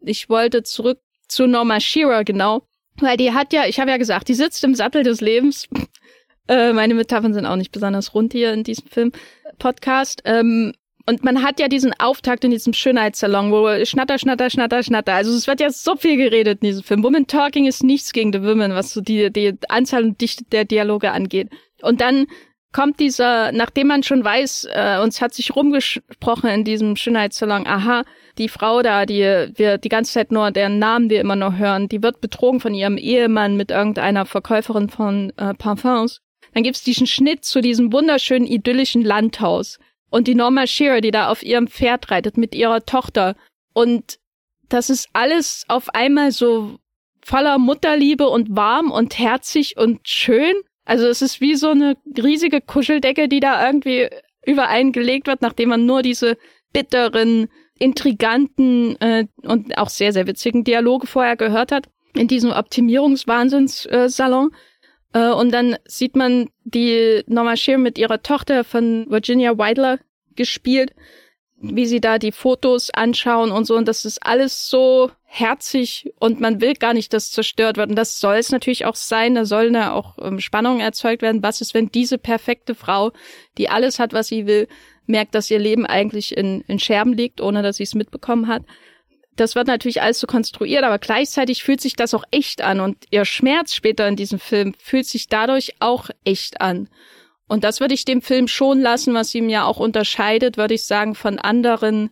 Ich 0.00 0.28
wollte 0.28 0.62
zurück 0.62 1.00
zu 1.28 1.46
Norma 1.46 1.80
Shearer, 1.80 2.24
genau. 2.24 2.62
Weil 3.00 3.16
die 3.16 3.32
hat 3.32 3.52
ja, 3.52 3.66
ich 3.66 3.80
habe 3.80 3.90
ja 3.90 3.96
gesagt, 3.96 4.28
die 4.28 4.34
sitzt 4.34 4.62
im 4.64 4.74
Sattel 4.74 5.02
des 5.02 5.20
Lebens. 5.20 5.68
äh, 6.48 6.72
meine 6.72 6.94
Metaphern 6.94 7.34
sind 7.34 7.46
auch 7.46 7.56
nicht 7.56 7.72
besonders 7.72 8.14
rund 8.14 8.32
hier 8.32 8.52
in 8.52 8.64
diesem 8.64 8.86
Film-Podcast. 8.88 10.22
Ähm, 10.24 10.72
und 11.06 11.24
man 11.24 11.42
hat 11.42 11.58
ja 11.58 11.66
diesen 11.66 11.92
Auftakt 11.98 12.44
in 12.44 12.52
diesem 12.52 12.72
Schönheitssalon, 12.72 13.50
wo 13.50 13.84
Schnatter, 13.84 14.18
Schnatter, 14.18 14.50
Schnatter, 14.50 14.82
Schnatter. 14.82 15.14
Also 15.14 15.34
es 15.34 15.48
wird 15.48 15.60
ja 15.60 15.70
so 15.70 15.96
viel 15.96 16.16
geredet 16.16 16.62
in 16.62 16.68
diesem 16.68 16.84
Film. 16.84 17.02
Woman 17.02 17.26
Talking 17.26 17.66
ist 17.66 17.82
nichts 17.82 18.12
gegen 18.12 18.32
The 18.32 18.42
Women, 18.42 18.74
was 18.74 18.92
so 18.92 19.00
die, 19.00 19.32
die 19.32 19.54
Anzahl 19.68 20.04
und 20.04 20.20
Dichte 20.20 20.44
der 20.44 20.64
Dialoge 20.64 21.10
angeht. 21.10 21.48
Und 21.80 22.00
dann 22.00 22.26
kommt 22.72 23.00
dieser, 23.00 23.52
nachdem 23.52 23.88
man 23.88 24.02
schon 24.02 24.24
weiß, 24.24 24.68
äh, 24.72 24.98
uns 25.02 25.20
hat 25.20 25.34
sich 25.34 25.54
rumgesprochen 25.54 26.48
in 26.50 26.64
diesem 26.64 26.96
Schönheitssalon, 26.96 27.66
aha, 27.66 28.04
die 28.38 28.48
Frau 28.48 28.82
da, 28.82 29.06
die 29.06 29.20
wir 29.54 29.78
die 29.78 29.88
ganze 29.88 30.12
Zeit 30.12 30.32
nur, 30.32 30.50
deren 30.50 30.78
Namen 30.78 31.10
wir 31.10 31.20
immer 31.20 31.36
noch 31.36 31.56
hören, 31.56 31.88
die 31.88 32.02
wird 32.02 32.20
betrogen 32.20 32.60
von 32.60 32.74
ihrem 32.74 32.96
Ehemann 32.96 33.56
mit 33.56 33.70
irgendeiner 33.70 34.24
Verkäuferin 34.24 34.88
von 34.88 35.32
äh, 35.36 35.54
Parfums. 35.54 36.20
Dann 36.54 36.62
gibt's 36.62 36.82
diesen 36.82 37.06
Schnitt 37.06 37.44
zu 37.44 37.60
diesem 37.60 37.92
wunderschönen 37.92 38.46
idyllischen 38.46 39.02
Landhaus 39.02 39.78
und 40.10 40.28
die 40.28 40.34
Norma 40.34 40.66
Shearer, 40.66 41.00
die 41.00 41.10
da 41.10 41.28
auf 41.28 41.42
ihrem 41.42 41.68
Pferd 41.68 42.10
reitet 42.10 42.36
mit 42.36 42.54
ihrer 42.54 42.84
Tochter. 42.84 43.36
Und 43.72 44.18
das 44.68 44.90
ist 44.90 45.08
alles 45.12 45.64
auf 45.68 45.88
einmal 45.94 46.32
so 46.32 46.78
voller 47.24 47.58
Mutterliebe 47.58 48.28
und 48.28 48.54
warm 48.56 48.90
und 48.90 49.18
herzig 49.18 49.76
und 49.76 50.06
schön. 50.06 50.54
Also 50.84 51.06
es 51.06 51.22
ist 51.22 51.40
wie 51.40 51.54
so 51.54 51.70
eine 51.70 51.96
riesige 52.18 52.60
Kuscheldecke, 52.60 53.28
die 53.28 53.40
da 53.40 53.66
irgendwie 53.66 54.08
übereingelegt 54.44 55.26
wird, 55.26 55.42
nachdem 55.42 55.70
man 55.70 55.86
nur 55.86 56.02
diese 56.02 56.36
bitteren, 56.72 57.48
intriganten 57.78 59.00
äh, 59.00 59.26
und 59.42 59.76
auch 59.78 59.88
sehr, 59.88 60.12
sehr 60.12 60.26
witzigen 60.26 60.64
Dialoge 60.64 61.06
vorher 61.06 61.36
gehört 61.36 61.72
hat 61.72 61.88
in 62.14 62.28
diesem 62.28 62.50
Optimierungswahnsinnssalon. 62.50 64.50
Äh, 65.12 65.30
und 65.30 65.52
dann 65.52 65.76
sieht 65.84 66.16
man 66.16 66.48
die 66.64 67.22
Norma 67.26 67.56
Shear 67.56 67.78
mit 67.78 67.98
ihrer 67.98 68.22
Tochter 68.22 68.64
von 68.64 69.10
Virginia 69.10 69.58
Weidler 69.58 69.98
gespielt, 70.34 70.94
wie 71.56 71.86
sie 71.86 72.00
da 72.00 72.18
die 72.18 72.32
Fotos 72.32 72.90
anschauen 72.90 73.52
und 73.52 73.64
so. 73.64 73.76
Und 73.76 73.88
das 73.88 74.04
ist 74.04 74.24
alles 74.24 74.68
so 74.68 75.10
herzig 75.34 76.12
und 76.20 76.40
man 76.40 76.60
will 76.60 76.74
gar 76.74 76.92
nicht, 76.92 77.14
dass 77.14 77.30
zerstört 77.30 77.78
wird. 77.78 77.88
Und 77.88 77.96
das 77.96 78.20
soll 78.20 78.36
es 78.36 78.52
natürlich 78.52 78.84
auch 78.84 78.96
sein. 78.96 79.34
Da 79.34 79.46
sollen 79.46 79.72
ja 79.72 79.94
auch 79.94 80.18
ähm, 80.20 80.40
Spannungen 80.40 80.80
erzeugt 80.80 81.22
werden. 81.22 81.42
Was 81.42 81.62
ist, 81.62 81.72
wenn 81.72 81.90
diese 81.90 82.18
perfekte 82.18 82.74
Frau, 82.74 83.12
die 83.56 83.70
alles 83.70 83.98
hat, 83.98 84.12
was 84.12 84.28
sie 84.28 84.46
will, 84.46 84.68
merkt, 85.06 85.34
dass 85.34 85.50
ihr 85.50 85.58
Leben 85.58 85.86
eigentlich 85.86 86.36
in, 86.36 86.60
in 86.68 86.78
Scherben 86.78 87.14
liegt, 87.14 87.40
ohne 87.40 87.62
dass 87.62 87.78
sie 87.78 87.84
es 87.84 87.94
mitbekommen 87.94 88.46
hat? 88.46 88.64
Das 89.34 89.54
wird 89.54 89.68
natürlich 89.68 90.02
alles 90.02 90.20
so 90.20 90.26
konstruiert, 90.26 90.84
aber 90.84 90.98
gleichzeitig 90.98 91.62
fühlt 91.62 91.80
sich 91.80 91.96
das 91.96 92.12
auch 92.12 92.24
echt 92.30 92.60
an 92.60 92.80
und 92.80 93.06
ihr 93.10 93.24
Schmerz 93.24 93.74
später 93.74 94.06
in 94.06 94.16
diesem 94.16 94.38
Film 94.38 94.74
fühlt 94.78 95.06
sich 95.06 95.28
dadurch 95.28 95.76
auch 95.80 96.10
echt 96.24 96.60
an. 96.60 96.90
Und 97.48 97.64
das 97.64 97.80
würde 97.80 97.94
ich 97.94 98.04
dem 98.04 98.20
Film 98.20 98.48
schon 98.48 98.82
lassen, 98.82 99.14
was 99.14 99.34
ihm 99.34 99.48
ja 99.48 99.64
auch 99.64 99.78
unterscheidet, 99.78 100.58
würde 100.58 100.74
ich 100.74 100.82
sagen, 100.82 101.14
von 101.14 101.38
anderen 101.38 102.10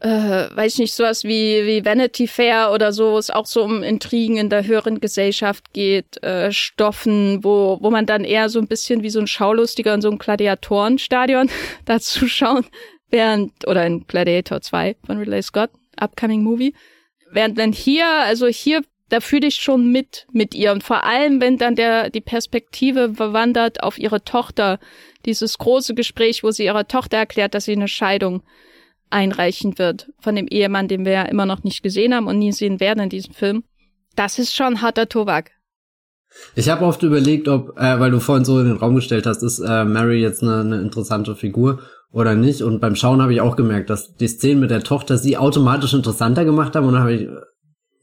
äh, 0.00 0.08
weiß 0.54 0.74
ich 0.74 0.78
nicht, 0.78 0.94
sowas 0.94 1.24
wie, 1.24 1.66
wie 1.66 1.84
Vanity 1.84 2.28
Fair 2.28 2.70
oder 2.72 2.92
so, 2.92 3.12
wo 3.12 3.18
es 3.18 3.30
auch 3.30 3.46
so 3.46 3.64
um 3.64 3.82
Intrigen 3.82 4.36
in 4.36 4.48
der 4.48 4.64
höheren 4.64 5.00
Gesellschaft 5.00 5.72
geht, 5.72 6.22
äh, 6.22 6.52
Stoffen, 6.52 7.42
wo, 7.42 7.78
wo 7.80 7.90
man 7.90 8.06
dann 8.06 8.24
eher 8.24 8.48
so 8.48 8.60
ein 8.60 8.68
bisschen 8.68 9.02
wie 9.02 9.10
so 9.10 9.18
ein 9.18 9.26
Schaulustiger 9.26 9.94
in 9.94 10.00
so 10.00 10.08
einem 10.08 10.18
Gladiatorenstadion 10.18 11.50
dazu 11.84 12.28
schauen, 12.28 12.64
während, 13.10 13.66
oder 13.66 13.84
in 13.86 14.06
Gladiator 14.06 14.60
2 14.60 14.96
von 15.04 15.18
Ridley 15.18 15.42
Scott, 15.42 15.70
upcoming 15.96 16.44
Movie, 16.44 16.74
während 17.32 17.58
dann 17.58 17.72
hier, 17.72 18.08
also 18.08 18.46
hier, 18.46 18.82
da 19.08 19.20
fühle 19.20 19.48
ich 19.48 19.56
schon 19.56 19.90
mit, 19.90 20.26
mit 20.32 20.54
ihr. 20.54 20.70
Und 20.70 20.84
vor 20.84 21.04
allem, 21.04 21.40
wenn 21.40 21.56
dann 21.56 21.74
der, 21.74 22.10
die 22.10 22.20
Perspektive 22.20 23.14
verwandert 23.14 23.82
auf 23.82 23.98
ihre 23.98 24.22
Tochter, 24.22 24.78
dieses 25.24 25.58
große 25.58 25.94
Gespräch, 25.94 26.44
wo 26.44 26.52
sie 26.52 26.66
ihrer 26.66 26.86
Tochter 26.86 27.16
erklärt, 27.16 27.54
dass 27.54 27.64
sie 27.64 27.72
eine 27.72 27.88
Scheidung 27.88 28.42
einreichen 29.10 29.78
wird 29.78 30.10
von 30.20 30.36
dem 30.36 30.46
Ehemann, 30.48 30.88
den 30.88 31.04
wir 31.04 31.12
ja 31.12 31.22
immer 31.22 31.46
noch 31.46 31.64
nicht 31.64 31.82
gesehen 31.82 32.14
haben 32.14 32.26
und 32.26 32.38
nie 32.38 32.52
sehen 32.52 32.80
werden 32.80 33.04
in 33.04 33.10
diesem 33.10 33.34
Film. 33.34 33.64
Das 34.16 34.38
ist 34.38 34.54
schon 34.54 34.82
harter 34.82 35.08
Tobak. 35.08 35.52
Ich 36.54 36.68
habe 36.68 36.84
oft 36.84 37.02
überlegt, 37.02 37.48
ob, 37.48 37.78
äh, 37.78 37.98
weil 38.00 38.10
du 38.10 38.20
vorhin 38.20 38.44
so 38.44 38.60
in 38.60 38.66
den 38.66 38.76
Raum 38.76 38.94
gestellt 38.94 39.26
hast, 39.26 39.42
ist 39.42 39.60
äh, 39.60 39.84
Mary 39.84 40.20
jetzt 40.20 40.42
eine, 40.42 40.60
eine 40.60 40.80
interessante 40.80 41.34
Figur 41.34 41.80
oder 42.12 42.34
nicht? 42.34 42.62
Und 42.62 42.80
beim 42.80 42.96
Schauen 42.96 43.22
habe 43.22 43.32
ich 43.32 43.40
auch 43.40 43.56
gemerkt, 43.56 43.90
dass 43.90 44.14
die 44.14 44.28
Szenen 44.28 44.60
mit 44.60 44.70
der 44.70 44.82
Tochter 44.82 45.18
sie 45.18 45.36
automatisch 45.36 45.94
interessanter 45.94 46.44
gemacht 46.44 46.74
haben. 46.74 46.86
Und 46.86 46.94
dann 46.94 47.02
habe 47.02 47.14
ich 47.14 47.28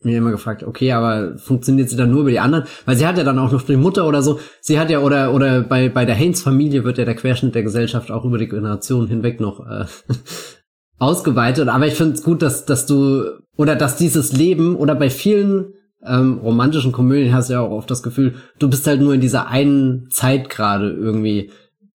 mir 0.04 0.18
immer 0.18 0.32
gefragt, 0.32 0.64
okay, 0.64 0.92
aber 0.92 1.38
funktioniert 1.38 1.90
sie 1.90 1.96
dann 1.96 2.12
nur 2.12 2.22
über 2.22 2.30
die 2.30 2.40
anderen? 2.40 2.66
Weil 2.86 2.96
sie 2.96 3.08
hat 3.08 3.18
ja 3.18 3.24
dann 3.24 3.40
auch 3.40 3.52
noch 3.52 3.64
die 3.64 3.76
Mutter 3.76 4.08
oder 4.08 4.22
so. 4.22 4.40
Sie 4.62 4.80
hat 4.80 4.90
ja, 4.90 5.00
oder, 5.00 5.34
oder 5.34 5.62
bei, 5.62 5.90
bei 5.90 6.06
der 6.06 6.16
Haynes-Familie 6.16 6.84
wird 6.84 6.98
ja 6.98 7.06
der 7.06 7.16
Querschnitt 7.16 7.56
der 7.56 7.64
Gesellschaft 7.64 8.12
auch 8.12 8.26
über 8.26 8.38
die 8.38 8.48
Generationen 8.48 9.08
hinweg 9.08 9.40
noch 9.40 9.66
äh, 9.68 9.86
ausgeweitet. 10.98 11.68
Aber 11.68 11.88
ich 11.88 11.96
finde 11.96 12.14
es 12.14 12.24
gut, 12.24 12.42
dass, 12.42 12.66
dass 12.66 12.86
du, 12.86 13.26
oder 13.58 13.76
dass 13.76 13.98
dieses 13.98 14.34
Leben, 14.34 14.76
oder 14.76 14.96
bei 14.96 15.10
vielen 15.10 15.74
ähm, 16.06 16.40
romantischen 16.40 16.92
Komödien 16.92 17.34
hast 17.34 17.50
du 17.50 17.54
ja 17.54 17.62
auch 17.62 17.72
oft 17.72 17.90
das 17.90 18.04
Gefühl, 18.04 18.36
du 18.60 18.70
bist 18.70 18.86
halt 18.88 19.02
nur 19.02 19.14
in 19.14 19.22
dieser 19.22 19.48
einen 19.48 20.10
Zeit 20.10 20.50
gerade 20.50 20.92
irgendwie 20.92 21.52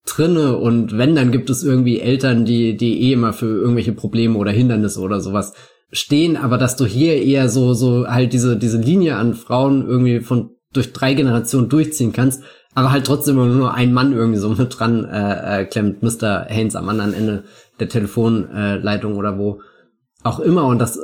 drinne 0.06 0.56
und 0.56 0.96
wenn, 0.96 1.14
dann 1.14 1.30
gibt 1.30 1.50
es 1.50 1.62
irgendwie 1.62 2.00
Eltern, 2.00 2.44
die, 2.44 2.76
die 2.76 3.02
eh 3.02 3.12
immer 3.12 3.32
für 3.32 3.46
irgendwelche 3.46 3.92
Probleme 3.92 4.38
oder 4.38 4.50
Hindernisse 4.50 5.00
oder 5.00 5.20
sowas 5.20 5.52
stehen, 5.92 6.36
aber 6.36 6.58
dass 6.58 6.76
du 6.76 6.86
hier 6.86 7.22
eher 7.22 7.48
so, 7.48 7.74
so 7.74 8.06
halt 8.06 8.32
diese, 8.32 8.56
diese 8.56 8.78
Linie 8.78 9.16
an 9.16 9.34
Frauen 9.34 9.86
irgendwie 9.86 10.20
von 10.20 10.50
durch 10.72 10.92
drei 10.92 11.14
Generationen 11.14 11.68
durchziehen 11.68 12.12
kannst, 12.12 12.42
aber 12.74 12.92
halt 12.92 13.04
trotzdem 13.04 13.36
nur 13.36 13.74
ein 13.74 13.92
Mann 13.92 14.12
irgendwie 14.12 14.38
so 14.38 14.50
mit 14.50 14.78
dran 14.78 15.04
äh, 15.04 15.62
äh, 15.62 15.64
klemmt, 15.64 16.02
Mr. 16.02 16.46
Haynes 16.48 16.76
am 16.76 16.88
anderen 16.88 17.12
Ende 17.12 17.44
der 17.80 17.88
Telefonleitung 17.88 19.16
oder 19.16 19.38
wo 19.38 19.60
auch 20.22 20.40
immer. 20.40 20.66
Und 20.66 20.78
das 20.78 20.98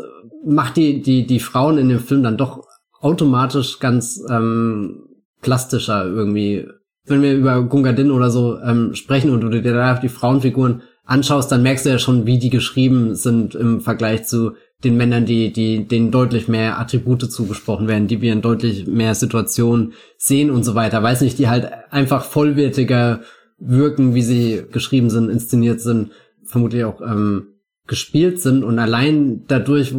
macht 0.44 0.76
die, 0.76 1.02
die, 1.02 1.26
die 1.26 1.40
Frauen 1.40 1.78
in 1.78 1.88
dem 1.88 2.00
Film 2.00 2.22
dann 2.22 2.36
doch 2.36 2.64
automatisch 3.00 3.78
ganz 3.78 4.22
ähm, 4.30 5.06
plastischer 5.42 6.04
irgendwie. 6.06 6.66
Wenn 7.04 7.22
wir 7.22 7.34
über 7.34 7.62
Gungadin 7.62 8.10
oder 8.10 8.30
so 8.30 8.58
ähm, 8.58 8.94
sprechen 8.94 9.30
und 9.30 9.40
du 9.40 9.48
dir 9.48 9.62
da 9.62 9.94
die 9.94 10.08
Frauenfiguren 10.08 10.82
anschaust, 11.04 11.52
dann 11.52 11.62
merkst 11.62 11.86
du 11.86 11.90
ja 11.90 11.98
schon, 11.98 12.26
wie 12.26 12.38
die 12.38 12.50
geschrieben 12.50 13.14
sind 13.14 13.54
im 13.54 13.80
Vergleich 13.80 14.24
zu 14.24 14.52
den 14.84 14.96
Männern, 14.96 15.24
die, 15.24 15.52
die, 15.52 15.86
denen 15.86 16.10
deutlich 16.10 16.48
mehr 16.48 16.78
Attribute 16.78 17.30
zugesprochen 17.30 17.88
werden, 17.88 18.08
die 18.08 18.20
wir 18.20 18.32
in 18.32 18.42
deutlich 18.42 18.86
mehr 18.86 19.14
Situationen 19.14 19.94
sehen 20.18 20.50
und 20.50 20.64
so 20.64 20.74
weiter. 20.74 21.02
Weiß 21.02 21.22
nicht, 21.22 21.38
die 21.38 21.48
halt 21.48 21.70
einfach 21.90 22.24
vollwertiger 22.24 23.20
wirken, 23.58 24.14
wie 24.14 24.22
sie 24.22 24.64
geschrieben 24.70 25.08
sind, 25.08 25.30
inszeniert 25.30 25.80
sind, 25.80 26.10
vermutlich 26.46 26.84
auch 26.84 27.00
ähm, 27.00 27.48
gespielt 27.86 28.40
sind 28.40 28.64
und 28.64 28.78
allein 28.78 29.44
dadurch, 29.46 29.94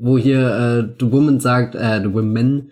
wo 0.00 0.16
hier 0.16 0.88
äh, 0.88 0.94
The 0.98 1.12
Woman 1.12 1.40
sagt, 1.40 1.74
äh, 1.74 2.00
The 2.02 2.12
Women, 2.12 2.70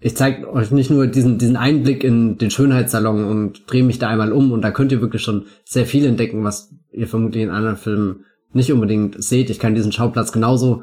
ich 0.00 0.16
zeige 0.16 0.52
euch 0.52 0.72
nicht 0.72 0.90
nur 0.90 1.06
diesen, 1.06 1.38
diesen 1.38 1.56
Einblick 1.56 2.02
in 2.02 2.36
den 2.38 2.50
Schönheitssalon 2.50 3.24
und 3.24 3.70
drehe 3.70 3.84
mich 3.84 3.98
da 3.98 4.08
einmal 4.08 4.32
um 4.32 4.50
und 4.50 4.62
da 4.62 4.72
könnt 4.72 4.90
ihr 4.90 5.00
wirklich 5.00 5.22
schon 5.22 5.46
sehr 5.64 5.86
viel 5.86 6.04
entdecken, 6.04 6.42
was 6.42 6.74
ihr 6.90 7.06
vermutlich 7.06 7.44
in 7.44 7.50
anderen 7.50 7.76
Filmen 7.76 8.24
nicht 8.52 8.72
unbedingt 8.72 9.22
seht. 9.22 9.48
Ich 9.48 9.60
kann 9.60 9.74
diesen 9.74 9.92
Schauplatz 9.92 10.32
genauso 10.32 10.82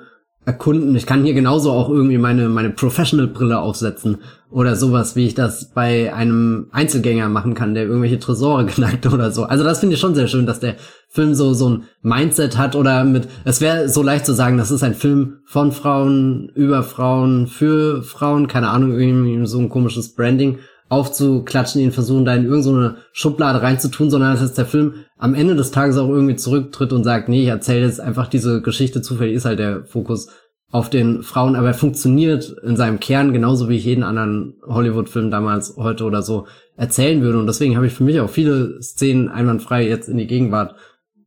erkunden. 0.49 0.95
Ich 0.95 1.05
kann 1.05 1.23
hier 1.23 1.35
genauso 1.35 1.71
auch 1.71 1.89
irgendwie 1.89 2.17
meine, 2.17 2.49
meine 2.49 2.71
Professional-Brille 2.71 3.59
aufsetzen 3.59 4.17
oder 4.49 4.75
sowas, 4.75 5.15
wie 5.15 5.27
ich 5.27 5.35
das 5.35 5.71
bei 5.75 6.11
einem 6.11 6.69
Einzelgänger 6.71 7.29
machen 7.29 7.53
kann, 7.53 7.75
der 7.75 7.83
irgendwelche 7.83 8.17
Tresore 8.17 8.65
knackt 8.67 9.05
oder 9.05 9.31
so. 9.31 9.43
Also 9.43 9.63
das 9.63 9.79
finde 9.79 9.93
ich 9.93 10.01
schon 10.01 10.15
sehr 10.15 10.27
schön, 10.27 10.47
dass 10.47 10.59
der 10.59 10.75
Film 11.07 11.35
so, 11.35 11.53
so 11.53 11.69
ein 11.69 11.83
Mindset 12.01 12.57
hat 12.57 12.75
oder 12.75 13.03
mit, 13.03 13.27
es 13.45 13.61
wäre 13.61 13.89
so 13.89 14.01
leicht 14.01 14.25
zu 14.25 14.33
sagen, 14.33 14.57
das 14.57 14.71
ist 14.71 14.81
ein 14.81 14.95
Film 14.95 15.37
von 15.45 15.71
Frauen, 15.71 16.51
über 16.55 16.81
Frauen, 16.81 17.45
für 17.45 18.01
Frauen, 18.01 18.47
keine 18.47 18.69
Ahnung, 18.69 18.99
irgendwie 18.99 19.45
so 19.45 19.59
ein 19.59 19.69
komisches 19.69 20.15
Branding 20.15 20.57
aufzuklatschen, 20.89 21.81
ihn 21.81 21.91
versuchen, 21.91 22.25
da 22.25 22.33
in 22.33 22.45
irgendeine 22.45 22.97
Schublade 23.13 23.61
reinzutun, 23.61 24.09
sondern 24.09 24.37
dass 24.37 24.53
der 24.53 24.65
Film 24.65 25.05
am 25.17 25.35
Ende 25.35 25.55
des 25.55 25.71
Tages 25.71 25.97
auch 25.97 26.09
irgendwie 26.09 26.35
zurücktritt 26.35 26.91
und 26.91 27.03
sagt, 27.03 27.29
nee, 27.29 27.43
ich 27.43 27.47
erzähle 27.47 27.85
jetzt 27.85 28.01
einfach 28.01 28.27
diese 28.27 28.61
Geschichte, 28.61 29.01
zufällig 29.01 29.35
ist 29.35 29.45
halt 29.45 29.59
der 29.59 29.85
Fokus 29.85 30.29
auf 30.71 30.89
den 30.89 31.23
Frauen, 31.23 31.55
aber 31.55 31.67
er 31.67 31.73
funktioniert 31.73 32.55
in 32.63 32.75
seinem 32.75 32.99
Kern 32.99 33.33
genauso 33.33 33.69
wie 33.69 33.77
ich 33.77 33.85
jeden 33.85 34.03
anderen 34.03 34.55
Hollywood-Film 34.67 35.31
damals, 35.31 35.75
heute 35.77 36.03
oder 36.03 36.21
so 36.21 36.45
erzählen 36.75 37.21
würde. 37.21 37.39
Und 37.39 37.47
deswegen 37.47 37.75
habe 37.75 37.87
ich 37.87 37.93
für 37.93 38.03
mich 38.03 38.19
auch 38.19 38.29
viele 38.29 38.81
Szenen 38.81 39.29
einwandfrei 39.29 39.87
jetzt 39.87 40.09
in 40.09 40.17
die 40.17 40.27
Gegenwart 40.27 40.75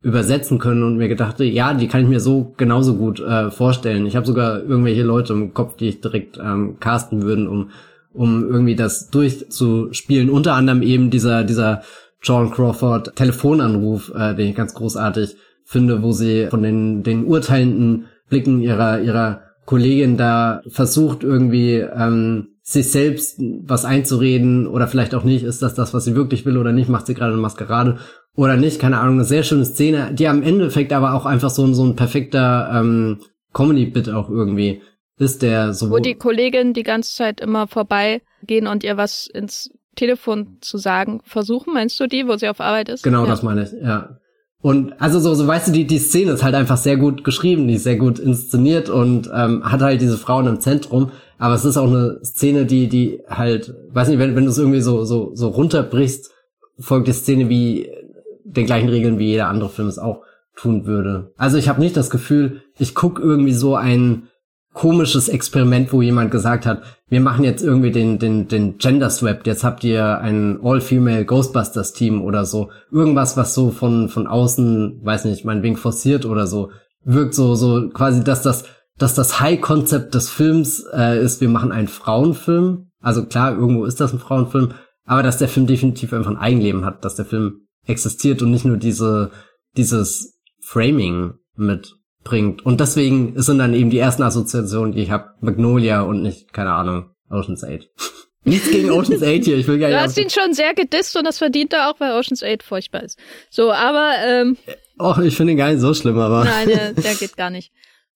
übersetzen 0.01 0.59
können 0.59 0.83
und 0.83 0.97
mir 0.97 1.07
gedacht, 1.07 1.39
ja, 1.39 1.73
die 1.73 1.87
kann 1.87 2.03
ich 2.03 2.09
mir 2.09 2.19
so 2.19 2.53
genauso 2.57 2.95
gut 2.95 3.21
äh, 3.21 3.51
vorstellen. 3.51 4.05
Ich 4.05 4.15
habe 4.15 4.25
sogar 4.25 4.61
irgendwelche 4.61 5.03
Leute 5.03 5.33
im 5.33 5.53
Kopf, 5.53 5.77
die 5.77 5.89
ich 5.89 6.01
direkt 6.01 6.37
ähm, 6.37 6.77
casten 6.79 7.23
würden, 7.23 7.47
um 7.47 7.69
um 8.13 8.43
irgendwie 8.47 8.75
das 8.75 9.09
durchzuspielen. 9.09 10.29
Unter 10.29 10.53
anderem 10.53 10.81
eben 10.81 11.09
dieser 11.09 11.43
dieser 11.43 11.83
John 12.21 12.51
Crawford 12.51 13.15
Telefonanruf, 13.15 14.11
äh, 14.15 14.35
den 14.35 14.49
ich 14.49 14.55
ganz 14.55 14.73
großartig 14.73 15.35
finde, 15.65 16.01
wo 16.01 16.11
sie 16.11 16.47
von 16.49 16.63
den 16.63 17.03
den 17.03 17.25
urteilenden 17.25 18.05
Blicken 18.29 18.61
ihrer 18.61 19.01
ihrer 19.01 19.41
Kollegin 19.65 20.17
da 20.17 20.61
versucht 20.67 21.23
irgendwie 21.23 21.75
ähm, 21.75 22.49
sich 22.61 22.91
selbst 22.91 23.39
was 23.65 23.83
einzureden 23.85 24.67
oder 24.67 24.87
vielleicht 24.87 25.13
auch 25.15 25.25
nicht, 25.25 25.43
ist 25.43 25.61
das 25.61 25.75
das, 25.75 25.93
was 25.93 26.05
sie 26.05 26.15
wirklich 26.15 26.45
will 26.45 26.57
oder 26.57 26.71
nicht, 26.71 26.89
macht 26.89 27.07
sie 27.07 27.13
gerade 27.13 27.33
eine 27.33 27.41
Maskerade 27.41 27.97
oder 28.35 28.55
nicht, 28.55 28.79
keine 28.79 28.99
Ahnung, 28.99 29.15
eine 29.15 29.25
sehr 29.25 29.43
schöne 29.43 29.65
Szene, 29.65 30.13
die 30.13 30.27
am 30.27 30.41
Endeffekt 30.41 30.93
aber 30.93 31.13
auch 31.13 31.25
einfach 31.25 31.49
so, 31.49 31.71
so 31.73 31.83
ein 31.85 31.95
perfekter 31.95 32.69
ähm, 32.73 33.19
Comedy-Bit 33.53 34.09
auch 34.09 34.29
irgendwie 34.29 34.81
ist, 35.17 35.41
der 35.41 35.73
so. 35.73 35.89
Wo 35.89 35.99
die 35.99 36.15
Kollegin 36.15 36.73
die 36.73 36.83
ganze 36.83 37.15
Zeit 37.15 37.41
immer 37.41 37.67
vorbeigehen 37.67 38.67
und 38.67 38.83
ihr 38.83 38.97
was 38.97 39.27
ins 39.27 39.69
Telefon 39.95 40.57
zu 40.61 40.77
sagen 40.77 41.21
versuchen, 41.23 41.73
meinst 41.73 41.99
du 41.99 42.07
die, 42.07 42.27
wo 42.27 42.35
sie 42.35 42.47
auf 42.47 42.59
Arbeit 42.59 42.89
ist? 42.89 43.03
Genau, 43.03 43.23
ja. 43.23 43.29
das 43.29 43.43
meine 43.43 43.63
ich, 43.63 43.71
ja. 43.73 44.17
Und 44.61 44.93
also 45.01 45.19
so, 45.19 45.35
so 45.35 45.45
weißt 45.45 45.67
du, 45.67 45.71
die, 45.73 45.85
die 45.85 45.99
Szene 45.99 46.31
ist 46.31 46.43
halt 46.43 46.55
einfach 46.55 46.77
sehr 46.77 46.95
gut 46.95 47.25
geschrieben, 47.25 47.67
die 47.67 47.73
ist 47.73 47.83
sehr 47.83 47.97
gut 47.97 48.17
inszeniert 48.17 48.89
und 48.89 49.29
ähm, 49.33 49.69
hat 49.69 49.81
halt 49.81 49.99
diese 49.99 50.17
Frauen 50.17 50.47
im 50.47 50.61
Zentrum. 50.61 51.11
Aber 51.37 51.53
es 51.53 51.65
ist 51.65 51.75
auch 51.75 51.87
eine 51.87 52.21
Szene, 52.23 52.65
die, 52.65 52.87
die 52.87 53.19
halt, 53.27 53.75
weiß 53.91 54.07
nicht, 54.07 54.19
wenn, 54.19 54.37
wenn 54.37 54.45
du 54.45 54.51
es 54.51 54.57
irgendwie 54.57 54.79
so, 54.79 55.03
so, 55.03 55.31
so 55.35 55.49
runterbrichst, 55.49 56.31
folgt 56.79 57.09
die 57.09 57.11
Szene 57.11 57.49
wie 57.49 57.91
den 58.45 58.65
gleichen 58.65 58.87
Regeln 58.87 59.19
wie 59.19 59.27
jeder 59.27 59.49
andere 59.49 59.69
Film 59.69 59.89
es 59.89 59.99
auch 59.99 60.21
tun 60.55 60.85
würde. 60.85 61.33
Also 61.35 61.57
ich 61.57 61.67
habe 61.67 61.81
nicht 61.81 61.97
das 61.97 62.09
Gefühl, 62.09 62.61
ich 62.77 62.95
guck 62.95 63.19
irgendwie 63.19 63.53
so 63.53 63.75
ein 63.75 64.29
komisches 64.73 65.29
Experiment, 65.29 65.93
wo 65.93 66.01
jemand 66.01 66.31
gesagt 66.31 66.65
hat, 66.65 66.81
wir 67.07 67.21
machen 67.21 67.43
jetzt 67.43 67.63
irgendwie 67.63 67.91
den, 67.91 68.17
den, 68.17 68.47
den 68.47 68.77
Gender 68.79 69.09
Swap, 69.09 69.45
jetzt 69.45 69.63
habt 69.63 69.83
ihr 69.83 70.19
ein 70.19 70.59
All-Female 70.63 71.25
Ghostbusters 71.25 71.93
Team 71.93 72.21
oder 72.21 72.45
so. 72.45 72.71
Irgendwas, 72.91 73.37
was 73.37 73.53
so 73.53 73.69
von, 73.69 74.09
von 74.09 74.25
außen, 74.25 74.99
weiß 75.03 75.25
nicht, 75.25 75.45
meinetwegen 75.45 75.77
forciert 75.77 76.25
oder 76.25 76.47
so, 76.47 76.71
wirkt 77.05 77.35
so, 77.35 77.53
so 77.53 77.89
quasi, 77.89 78.23
dass 78.23 78.41
das, 78.41 78.65
dass 78.97 79.13
das 79.13 79.39
High-Konzept 79.39 80.15
des 80.15 80.29
Films 80.29 80.85
äh, 80.91 81.21
ist, 81.23 81.39
wir 81.39 81.49
machen 81.49 81.71
einen 81.71 81.87
Frauenfilm. 81.87 82.89
Also 82.99 83.25
klar, 83.25 83.53
irgendwo 83.55 83.85
ist 83.85 84.01
das 84.01 84.11
ein 84.11 84.19
Frauenfilm, 84.19 84.73
aber 85.05 85.21
dass 85.21 85.37
der 85.37 85.49
Film 85.49 85.67
definitiv 85.67 86.13
einfach 86.13 86.31
ein 86.31 86.37
Eigenleben 86.37 86.83
hat, 86.83 87.05
dass 87.05 87.15
der 87.15 87.25
Film 87.25 87.67
existiert 87.85 88.41
und 88.41 88.49
nicht 88.49 88.65
nur 88.65 88.77
diese, 88.77 89.31
dieses 89.77 90.39
Framing 90.61 91.33
mitbringt. 92.23 92.65
Und 92.65 92.79
deswegen 92.79 93.39
sind 93.41 93.59
dann 93.59 93.73
eben 93.73 93.89
die 93.89 93.99
ersten 93.99 94.23
Assoziationen, 94.23 94.93
die 94.93 95.03
ich 95.03 95.11
habe, 95.11 95.33
Magnolia 95.41 96.01
und 96.01 96.21
nicht, 96.21 96.53
keine 96.53 96.73
Ahnung, 96.73 97.11
Ocean's 97.29 97.63
8. 97.63 97.89
Nichts 98.45 98.69
gegen 98.69 98.91
Ocean's 98.91 99.23
8 99.23 99.45
hier, 99.45 99.57
ich 99.57 99.67
will 99.67 99.79
gar 99.79 99.87
nicht. 99.87 99.97
Du 99.97 100.03
hast 100.03 100.17
ihn 100.17 100.29
schon 100.29 100.53
sehr 100.53 100.73
gedisst 100.73 101.15
und 101.15 101.25
das 101.25 101.37
verdient 101.37 101.73
er 101.73 101.89
auch, 101.89 101.99
weil 101.99 102.11
Ocean's 102.11 102.43
8 102.43 102.63
furchtbar 102.63 103.03
ist. 103.03 103.17
So, 103.49 103.71
aber, 103.71 104.15
ähm. 104.25 104.57
Och, 104.99 105.19
ich 105.19 105.35
finde 105.35 105.53
ihn 105.53 105.57
gar 105.57 105.69
nicht 105.69 105.79
so 105.79 105.93
schlimm, 105.93 106.19
aber. 106.19 106.43
Nein, 106.43 106.67
der, 106.67 106.93
der 107.03 107.15
geht 107.15 107.37
gar 107.37 107.49
nicht. 107.49 107.71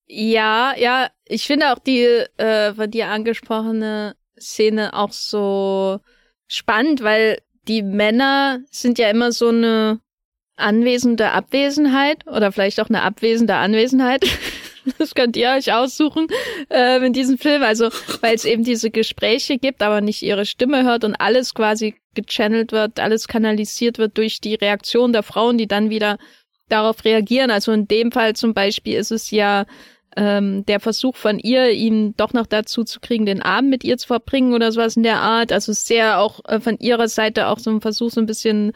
Ja, 0.05 0.73
ja, 0.77 1.09
ich 1.25 1.43
finde 1.43 1.73
auch 1.73 1.79
die 1.79 2.03
äh, 2.37 2.73
von 2.73 2.89
dir 2.89 3.07
angesprochene 3.07 4.15
Szene 4.39 4.93
auch 4.93 5.11
so 5.11 5.99
spannend, 6.47 7.03
weil 7.03 7.39
die 7.67 7.81
Männer 7.83 8.59
sind 8.71 8.99
ja 8.99 9.09
immer 9.09 9.33
so 9.33 9.49
eine 9.49 9.99
anwesende 10.57 11.31
Abwesenheit 11.31 12.27
oder 12.27 12.51
vielleicht 12.51 12.79
auch 12.81 12.89
eine 12.89 13.03
abwesende 13.03 13.55
Anwesenheit. 13.55 14.25
Das 14.99 15.15
könnt 15.15 15.35
ihr 15.35 15.49
euch 15.49 15.73
aussuchen 15.73 16.27
äh, 16.69 17.05
in 17.05 17.11
diesem 17.11 17.37
Film. 17.37 17.61
Also, 17.61 17.89
weil 18.21 18.35
es 18.35 18.45
eben 18.45 18.63
diese 18.63 18.89
Gespräche 18.89 19.57
gibt, 19.57 19.81
aber 19.81 19.99
nicht 19.99 20.21
ihre 20.21 20.45
Stimme 20.45 20.85
hört 20.85 21.03
und 21.03 21.15
alles 21.15 21.53
quasi 21.53 21.95
gechannelt 22.13 22.71
wird, 22.71 22.97
alles 22.97 23.27
kanalisiert 23.27 23.97
wird 23.97 24.17
durch 24.17 24.39
die 24.39 24.55
Reaktion 24.55 25.11
der 25.11 25.23
Frauen, 25.23 25.57
die 25.57 25.67
dann 25.67 25.89
wieder 25.89 26.17
darauf 26.69 27.03
reagieren. 27.03 27.51
Also 27.51 27.73
in 27.73 27.89
dem 27.89 28.13
Fall 28.13 28.37
zum 28.37 28.53
Beispiel 28.53 28.95
ist 28.95 29.11
es 29.11 29.29
ja 29.31 29.65
ähm, 30.15 30.65
der 30.65 30.79
Versuch 30.79 31.15
von 31.15 31.37
ihr, 31.39 31.71
ihn 31.71 32.15
doch 32.17 32.33
noch 32.33 32.47
dazu 32.47 32.83
zu 32.83 32.99
kriegen, 32.99 33.25
den 33.25 33.41
Abend 33.41 33.69
mit 33.69 33.83
ihr 33.83 33.97
zu 33.97 34.07
verbringen 34.07 34.53
oder 34.53 34.71
sowas 34.71 34.97
in 34.97 35.03
der 35.03 35.21
Art. 35.21 35.51
Also 35.51 35.73
sehr 35.73 36.19
auch 36.19 36.39
äh, 36.45 36.59
von 36.59 36.77
ihrer 36.79 37.07
Seite 37.07 37.47
auch 37.47 37.59
so 37.59 37.69
ein 37.69 37.81
Versuch, 37.81 38.09
so 38.09 38.19
ein 38.19 38.25
bisschen 38.25 38.73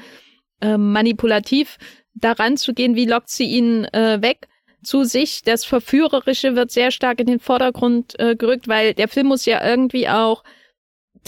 äh, 0.62 0.78
manipulativ 0.78 1.78
daran 2.14 2.58
zu 2.58 2.74
gehen, 2.74 2.96
wie 2.96 3.06
lockt 3.06 3.30
sie 3.30 3.46
ihn 3.46 3.86
äh, 3.86 4.22
weg 4.22 4.48
zu 4.84 5.04
sich. 5.04 5.42
Das 5.44 5.66
Verführerische 5.66 6.56
wird 6.56 6.72
sehr 6.72 6.92
stark 6.92 7.20
in 7.20 7.28
den 7.28 7.40
Vordergrund 7.40 8.20
äh, 8.20 8.36
gerückt, 8.36 8.68
weil 8.68 8.94
der 8.94 9.08
Film 9.08 9.28
muss 9.28 9.46
ja 9.46 9.66
irgendwie 9.66 10.10
auch 10.10 10.44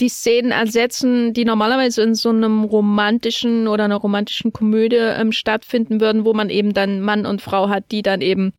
die 0.00 0.08
Szenen 0.08 0.50
ersetzen, 0.50 1.32
die 1.34 1.44
normalerweise 1.44 2.02
in 2.02 2.14
so 2.14 2.30
einem 2.30 2.64
romantischen 2.64 3.68
oder 3.68 3.84
einer 3.84 3.96
romantischen 3.96 4.52
Komödie 4.52 4.96
ähm, 4.96 5.30
stattfinden 5.30 6.00
würden, 6.00 6.24
wo 6.24 6.34
man 6.34 6.50
eben 6.50 6.74
dann 6.74 7.00
Mann 7.00 7.26
und 7.26 7.40
Frau 7.40 7.68
hat, 7.68 7.92
die 7.92 8.02
dann 8.02 8.20
eben 8.20 8.52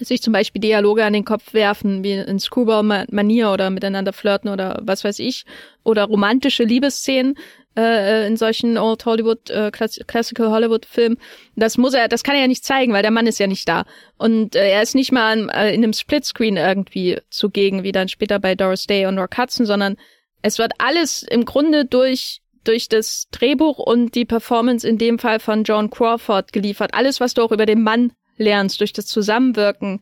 sich 0.00 0.22
zum 0.22 0.32
Beispiel 0.32 0.60
Dialoge 0.60 1.04
an 1.04 1.12
den 1.12 1.24
Kopf 1.24 1.52
werfen, 1.52 2.02
wie 2.02 2.12
in 2.12 2.38
Screwball-Manier 2.38 3.50
oder 3.50 3.70
miteinander 3.70 4.12
flirten 4.12 4.50
oder 4.50 4.80
was 4.82 5.04
weiß 5.04 5.18
ich, 5.18 5.44
oder 5.84 6.04
romantische 6.04 6.64
Liebesszenen 6.64 7.36
äh, 7.76 8.26
in 8.26 8.36
solchen 8.36 8.78
Old 8.78 9.04
Hollywood, 9.04 9.50
äh, 9.50 9.70
Classical 9.70 10.50
Hollywood 10.50 10.86
Filmen. 10.86 11.18
Das 11.56 11.78
muss 11.78 11.94
er, 11.94 12.08
das 12.08 12.22
kann 12.22 12.34
er 12.34 12.42
ja 12.42 12.48
nicht 12.48 12.64
zeigen, 12.64 12.92
weil 12.92 13.02
der 13.02 13.10
Mann 13.10 13.26
ist 13.26 13.38
ja 13.38 13.46
nicht 13.46 13.68
da. 13.68 13.84
Und 14.18 14.56
äh, 14.56 14.70
er 14.70 14.82
ist 14.82 14.94
nicht 14.94 15.12
mal 15.12 15.32
an, 15.32 15.48
äh, 15.48 15.74
in 15.74 15.82
einem 15.82 15.92
Splitscreen 15.92 16.56
irgendwie 16.56 17.18
zugegen, 17.30 17.82
wie 17.82 17.92
dann 17.92 18.08
später 18.08 18.38
bei 18.38 18.54
Doris 18.54 18.86
Day 18.86 19.06
und 19.06 19.18
Rock 19.18 19.36
Hudson, 19.38 19.66
sondern 19.66 19.96
es 20.42 20.58
wird 20.58 20.72
alles 20.78 21.22
im 21.22 21.44
Grunde 21.44 21.84
durch 21.84 22.38
durch 22.64 22.88
das 22.88 23.26
Drehbuch 23.32 23.78
und 23.78 24.14
die 24.14 24.24
Performance 24.24 24.88
in 24.88 24.96
dem 24.96 25.18
Fall 25.18 25.40
von 25.40 25.64
John 25.64 25.90
Crawford 25.90 26.52
geliefert. 26.52 26.94
Alles, 26.94 27.18
was 27.18 27.34
du 27.34 27.42
auch 27.42 27.50
über 27.50 27.66
den 27.66 27.82
Mann 27.82 28.12
lernst 28.36 28.80
durch 28.80 28.92
das 28.92 29.06
Zusammenwirken 29.06 30.00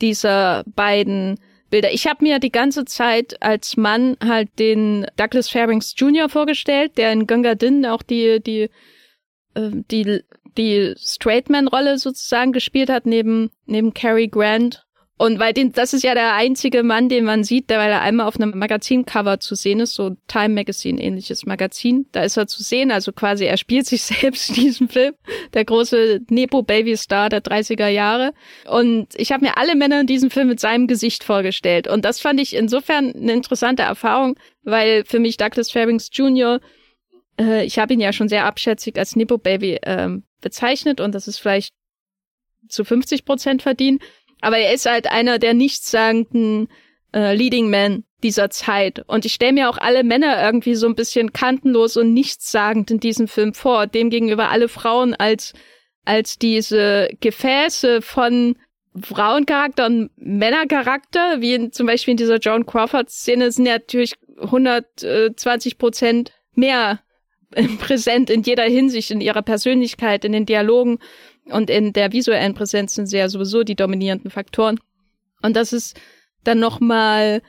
dieser 0.00 0.64
beiden 0.66 1.38
Bilder. 1.70 1.92
Ich 1.92 2.06
habe 2.06 2.24
mir 2.24 2.38
die 2.38 2.52
ganze 2.52 2.84
Zeit 2.84 3.40
als 3.42 3.76
Mann 3.76 4.16
halt 4.22 4.58
den 4.58 5.06
Douglas 5.16 5.48
Fairbanks 5.48 5.94
Jr. 5.96 6.28
vorgestellt, 6.28 6.98
der 6.98 7.12
in 7.12 7.26
Gunga 7.26 7.54
Din 7.54 7.86
auch 7.86 8.02
die 8.02 8.40
die 8.40 8.70
äh, 9.54 9.70
die 9.90 10.22
die 10.56 10.94
Straightman-Rolle 10.98 11.98
sozusagen 11.98 12.52
gespielt 12.52 12.90
hat 12.90 13.06
neben 13.06 13.50
neben 13.66 13.94
Cary 13.94 14.28
Grant 14.28 14.84
und 15.20 15.38
weil 15.38 15.52
den, 15.52 15.72
das 15.72 15.92
ist 15.92 16.02
ja 16.02 16.14
der 16.14 16.32
einzige 16.32 16.82
Mann, 16.82 17.10
den 17.10 17.26
man 17.26 17.44
sieht, 17.44 17.68
der, 17.68 17.78
weil 17.78 17.90
er 17.90 18.00
einmal 18.00 18.26
auf 18.26 18.36
einem 18.40 18.58
Magazincover 18.58 19.38
zu 19.38 19.54
sehen 19.54 19.80
ist, 19.80 19.92
so 19.92 20.16
Time 20.28 20.54
Magazine 20.54 20.98
ähnliches 20.98 21.44
Magazin. 21.44 22.06
Da 22.12 22.22
ist 22.22 22.38
er 22.38 22.46
zu 22.46 22.62
sehen, 22.62 22.90
also 22.90 23.12
quasi 23.12 23.44
er 23.44 23.58
spielt 23.58 23.84
sich 23.84 24.00
selbst 24.02 24.48
in 24.48 24.54
diesem 24.54 24.88
Film. 24.88 25.12
Der 25.52 25.66
große 25.66 26.20
Nepo 26.30 26.62
Baby 26.62 26.96
Star 26.96 27.28
der 27.28 27.42
30er 27.42 27.88
Jahre. 27.88 28.32
Und 28.66 29.08
ich 29.14 29.30
habe 29.30 29.44
mir 29.44 29.58
alle 29.58 29.76
Männer 29.76 30.00
in 30.00 30.06
diesem 30.06 30.30
Film 30.30 30.48
mit 30.48 30.58
seinem 30.58 30.86
Gesicht 30.86 31.22
vorgestellt. 31.22 31.86
Und 31.86 32.06
das 32.06 32.18
fand 32.18 32.40
ich 32.40 32.56
insofern 32.56 33.14
eine 33.14 33.34
interessante 33.34 33.82
Erfahrung, 33.82 34.38
weil 34.62 35.04
für 35.04 35.18
mich 35.18 35.36
Douglas 35.36 35.70
Fairbanks 35.70 36.08
Jr., 36.10 36.60
äh, 37.38 37.66
ich 37.66 37.78
habe 37.78 37.92
ihn 37.92 38.00
ja 38.00 38.14
schon 38.14 38.30
sehr 38.30 38.46
abschätzig 38.46 38.96
als 38.96 39.16
Nepo 39.16 39.36
Baby 39.36 39.80
äh, 39.82 40.16
bezeichnet 40.40 40.98
und 40.98 41.14
das 41.14 41.28
ist 41.28 41.36
vielleicht 41.36 41.74
zu 42.68 42.84
50 42.84 43.24
Prozent 43.24 43.62
verdient. 43.62 44.02
Aber 44.40 44.58
er 44.58 44.72
ist 44.72 44.86
halt 44.86 45.10
einer 45.10 45.38
der 45.38 45.54
nichtssagenden 45.54 46.68
äh, 47.14 47.34
Leading 47.34 47.68
Men 47.68 48.04
dieser 48.22 48.50
Zeit. 48.50 49.02
Und 49.06 49.24
ich 49.24 49.32
stelle 49.32 49.52
mir 49.52 49.70
auch 49.70 49.78
alle 49.78 50.04
Männer 50.04 50.42
irgendwie 50.42 50.74
so 50.74 50.86
ein 50.86 50.94
bisschen 50.94 51.32
kantenlos 51.32 51.96
und 51.96 52.12
nichtssagend 52.12 52.90
in 52.90 53.00
diesem 53.00 53.28
Film 53.28 53.54
vor. 53.54 53.86
Demgegenüber 53.86 54.50
alle 54.50 54.68
Frauen 54.68 55.14
als 55.14 55.54
als 56.04 56.38
diese 56.38 57.08
Gefäße 57.20 58.02
von 58.02 58.56
Frauencharakter 59.00 59.86
und 59.86 60.10
Männercharakter, 60.16 61.40
wie 61.40 61.54
in, 61.54 61.72
zum 61.72 61.86
Beispiel 61.86 62.12
in 62.12 62.16
dieser 62.18 62.38
Joan 62.38 62.66
Crawford-Szene, 62.66 63.52
sind 63.52 63.66
ja 63.66 63.74
natürlich 63.74 64.14
120 64.40 65.78
Prozent 65.78 66.32
mehr 66.54 67.00
präsent 67.80 68.30
in 68.30 68.42
jeder 68.42 68.64
Hinsicht, 68.64 69.10
in 69.10 69.20
ihrer 69.20 69.42
Persönlichkeit, 69.42 70.24
in 70.24 70.32
den 70.32 70.46
Dialogen 70.46 70.98
und 71.46 71.70
in 71.70 71.92
der 71.92 72.12
visuellen 72.12 72.54
Präsenz 72.54 72.94
sind 72.94 73.06
sie 73.06 73.18
ja 73.18 73.28
sowieso 73.28 73.64
die 73.64 73.76
dominierenden 73.76 74.30
Faktoren. 74.30 74.78
Und 75.42 75.56
das 75.56 75.72
ist 75.72 75.98
dann 76.44 76.58
nochmal 76.58 77.42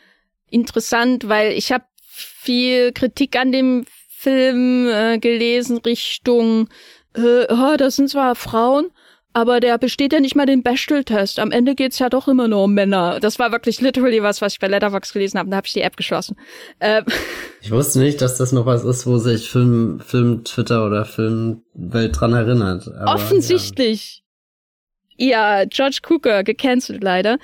interessant, 0.50 1.28
weil 1.28 1.54
ich 1.54 1.72
habe 1.72 1.86
viel 2.00 2.92
Kritik 2.92 3.36
an 3.38 3.52
dem 3.52 3.86
Film 4.10 4.88
äh, 4.88 5.18
gelesen 5.18 5.78
Richtung, 5.80 6.70
äh, 7.16 7.46
oh, 7.50 7.76
das 7.78 7.96
sind 7.96 8.10
zwar 8.10 8.36
Frauen, 8.36 8.92
aber 9.34 9.60
der 9.60 9.78
besteht 9.78 10.12
ja 10.12 10.20
nicht 10.20 10.36
mal 10.36 10.46
den 10.46 10.62
Bechtel-Test. 10.62 11.40
Am 11.40 11.52
Ende 11.52 11.76
geht's 11.76 12.00
ja 12.00 12.10
doch 12.10 12.28
immer 12.28 12.48
nur 12.48 12.66
um 12.66 12.74
Männer. 12.74 13.20
Das 13.22 13.40
war 13.40 13.52
wirklich 13.52 13.80
literally 13.80 14.22
was, 14.22 14.42
was 14.42 14.54
ich 14.54 14.60
bei 14.60 14.68
Letterboxd 14.68 15.14
gelesen 15.14 15.40
habe. 15.40 15.50
Da 15.50 15.58
habe 15.58 15.68
ich 15.68 15.74
die 15.74 15.82
App 15.82 15.96
geschlossen. 15.96 16.36
Ähm. 16.80 17.06
Ich 17.62 17.72
wusste 17.72 18.00
nicht, 18.00 18.22
dass 18.22 18.38
das 18.38 18.52
noch 18.52 18.66
was 18.66 18.84
ist, 18.84 19.06
wo 19.08 19.18
sich 19.20 19.50
Film, 19.50 20.00
Film 20.00 20.44
Twitter 20.44 20.86
oder 20.86 21.06
Filmwelt 21.06 22.20
dran 22.20 22.34
erinnert. 22.34 22.88
Aber, 22.88 23.16
Offensichtlich. 23.16 24.24
Ja. 25.16 25.60
ja, 25.60 25.66
George 25.66 26.00
Cooker 26.10 26.44
gecancelt 26.44 27.04
leider. 27.04 27.38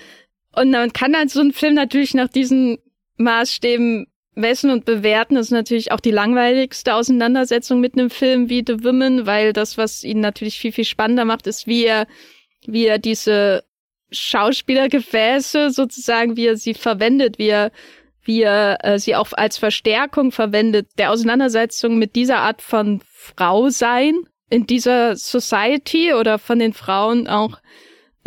Und 0.53 0.71
man 0.71 0.91
kann 0.91 1.15
halt 1.15 1.29
so 1.29 1.39
einen 1.39 1.53
Film 1.53 1.75
natürlich 1.75 2.13
nach 2.15 2.27
diesen 2.27 2.79
Maßstäben 3.17 4.07
messen 4.37 4.69
und 4.71 4.85
bewerten. 4.85 5.35
Ist 5.35 5.51
natürlich 5.51 5.91
auch 5.91 5.99
die 5.99 6.11
langweiligste 6.11 6.95
Auseinandersetzung 6.95 7.79
mit 7.79 7.93
einem 7.93 8.09
Film 8.09 8.49
wie 8.49 8.63
The 8.65 8.83
Women, 8.83 9.25
weil 9.25 9.53
das, 9.53 9.77
was 9.77 10.03
ihn 10.03 10.19
natürlich 10.19 10.59
viel, 10.59 10.71
viel 10.71 10.85
spannender 10.85 11.25
macht, 11.25 11.47
ist, 11.47 11.67
wie 11.67 11.85
er, 11.85 12.07
wie 12.65 12.85
er 12.85 12.99
diese 12.99 13.63
Schauspielergefäße 14.11 15.71
sozusagen, 15.71 16.37
wie 16.37 16.47
er 16.47 16.57
sie 16.57 16.73
verwendet, 16.73 17.37
wie 17.39 17.49
er, 17.49 17.71
wie 18.23 18.41
er 18.41 18.77
äh, 18.83 18.99
sie 18.99 19.15
auch 19.15 19.33
als 19.33 19.57
Verstärkung 19.57 20.31
verwendet, 20.31 20.87
der 20.97 21.11
Auseinandersetzung 21.11 21.97
mit 21.97 22.15
dieser 22.15 22.39
Art 22.39 22.61
von 22.61 23.01
Frau 23.05 23.69
sein 23.69 24.15
in 24.49 24.65
dieser 24.65 25.17
Society 25.17 26.13
oder 26.13 26.39
von 26.39 26.59
den 26.59 26.73
Frauen 26.73 27.27
auch 27.27 27.59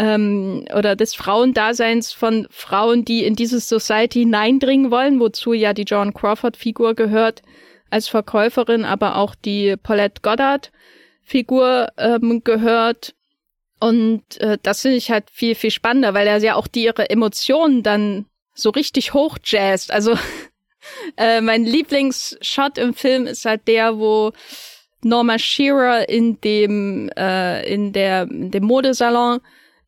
ähm, 0.01 0.65
oder 0.75 0.97
des 0.97 1.15
Frauendaseins 1.15 2.11
von 2.11 2.47
Frauen, 2.51 3.05
die 3.05 3.23
in 3.23 3.37
diese 3.37 3.61
Society 3.61 4.21
hineindringen 4.21 4.91
wollen, 4.91 5.21
wozu 5.21 5.53
ja 5.53 5.75
die 5.75 5.83
Joan 5.83 6.15
Crawford-Figur 6.15 6.95
gehört 6.95 7.43
als 7.91 8.09
Verkäuferin, 8.09 8.87
aber 8.87 9.17
auch 9.17 9.35
die 9.35 9.77
Paulette 9.77 10.23
Goddard-Figur 10.23 11.89
ähm, 11.99 12.43
gehört. 12.43 13.15
Und 13.79 14.41
äh, 14.41 14.57
das 14.63 14.81
finde 14.81 14.97
ich 14.97 15.11
halt 15.11 15.29
viel, 15.31 15.55
viel 15.55 15.71
spannender, 15.71 16.15
weil 16.15 16.27
er 16.27 16.39
ja 16.39 16.55
auch 16.55 16.67
die 16.67 16.85
ihre 16.85 17.11
Emotionen 17.11 17.83
dann 17.83 18.25
so 18.55 18.71
richtig 18.71 19.13
hochjazzt. 19.13 19.93
Also 19.93 20.15
äh, 21.19 21.43
mein 21.43 21.65
Lieblingsshot 21.65 22.79
im 22.79 22.95
Film 22.95 23.27
ist 23.27 23.45
halt 23.45 23.69
der, 23.69 23.99
wo 23.99 24.33
Norma 25.03 25.39
Shearer 25.39 26.09
in 26.09 26.41
dem 26.41 27.11
äh, 27.19 27.71
in 27.71 27.93
der 27.93 28.23
in 28.23 28.51
dem 28.51 28.65
Modesalon 28.65 29.41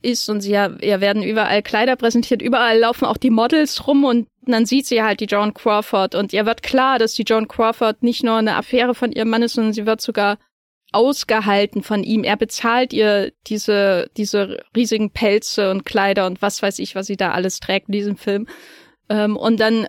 ist 0.03 0.29
und 0.29 0.41
sie 0.41 0.53
ja, 0.53 0.71
ja 0.81 1.01
werden 1.01 1.23
überall 1.23 1.63
Kleider 1.63 1.97
präsentiert, 1.97 2.43
überall 2.43 2.79
laufen 2.79 3.05
auch 3.05 3.17
die 3.17 3.31
Models 3.31 3.87
rum 3.87 4.05
und 4.05 4.29
dann 4.43 4.67
sieht 4.67 4.87
sie 4.87 5.03
halt 5.03 5.21
die 5.21 5.27
Joan 5.27 5.55
Crawford 5.55 6.15
und 6.15 6.33
ihr 6.33 6.47
wird 6.47 6.63
klar, 6.63 6.99
dass 6.99 7.15
die 7.15 7.23
Joan 7.23 7.49
Crawford 7.49 8.03
nicht 8.03 8.25
nur 8.25 8.37
eine 8.37 8.57
Affäre 8.57 8.95
von 8.95 9.13
ihrem 9.13 9.31
Mann 9.31 9.43
ist, 9.43 9.55
sondern 9.55 9.73
sie 9.73 9.87
wird 9.87 10.01
sogar 10.01 10.39
ausgehalten 10.93 11.83
von 11.83 12.05
ihm. 12.05 12.23
Er 12.23 12.37
bezahlt 12.37 12.93
ihr 12.93 13.33
diese, 13.47 14.11
diese 14.17 14.63
riesigen 14.77 15.11
Pelze 15.11 15.71
und 15.71 15.85
Kleider 15.85 16.27
und 16.27 16.43
was 16.43 16.63
weiß 16.63 16.79
ich, 16.81 16.95
was 16.95 17.07
sie 17.07 17.17
da 17.17 17.33
alles 17.33 17.61
trägt 17.61 17.89
in 17.89 17.93
diesem 17.93 18.17
Film. 18.17 18.47
Ähm, 19.09 19.37
und 19.37 19.59
dann 19.59 19.87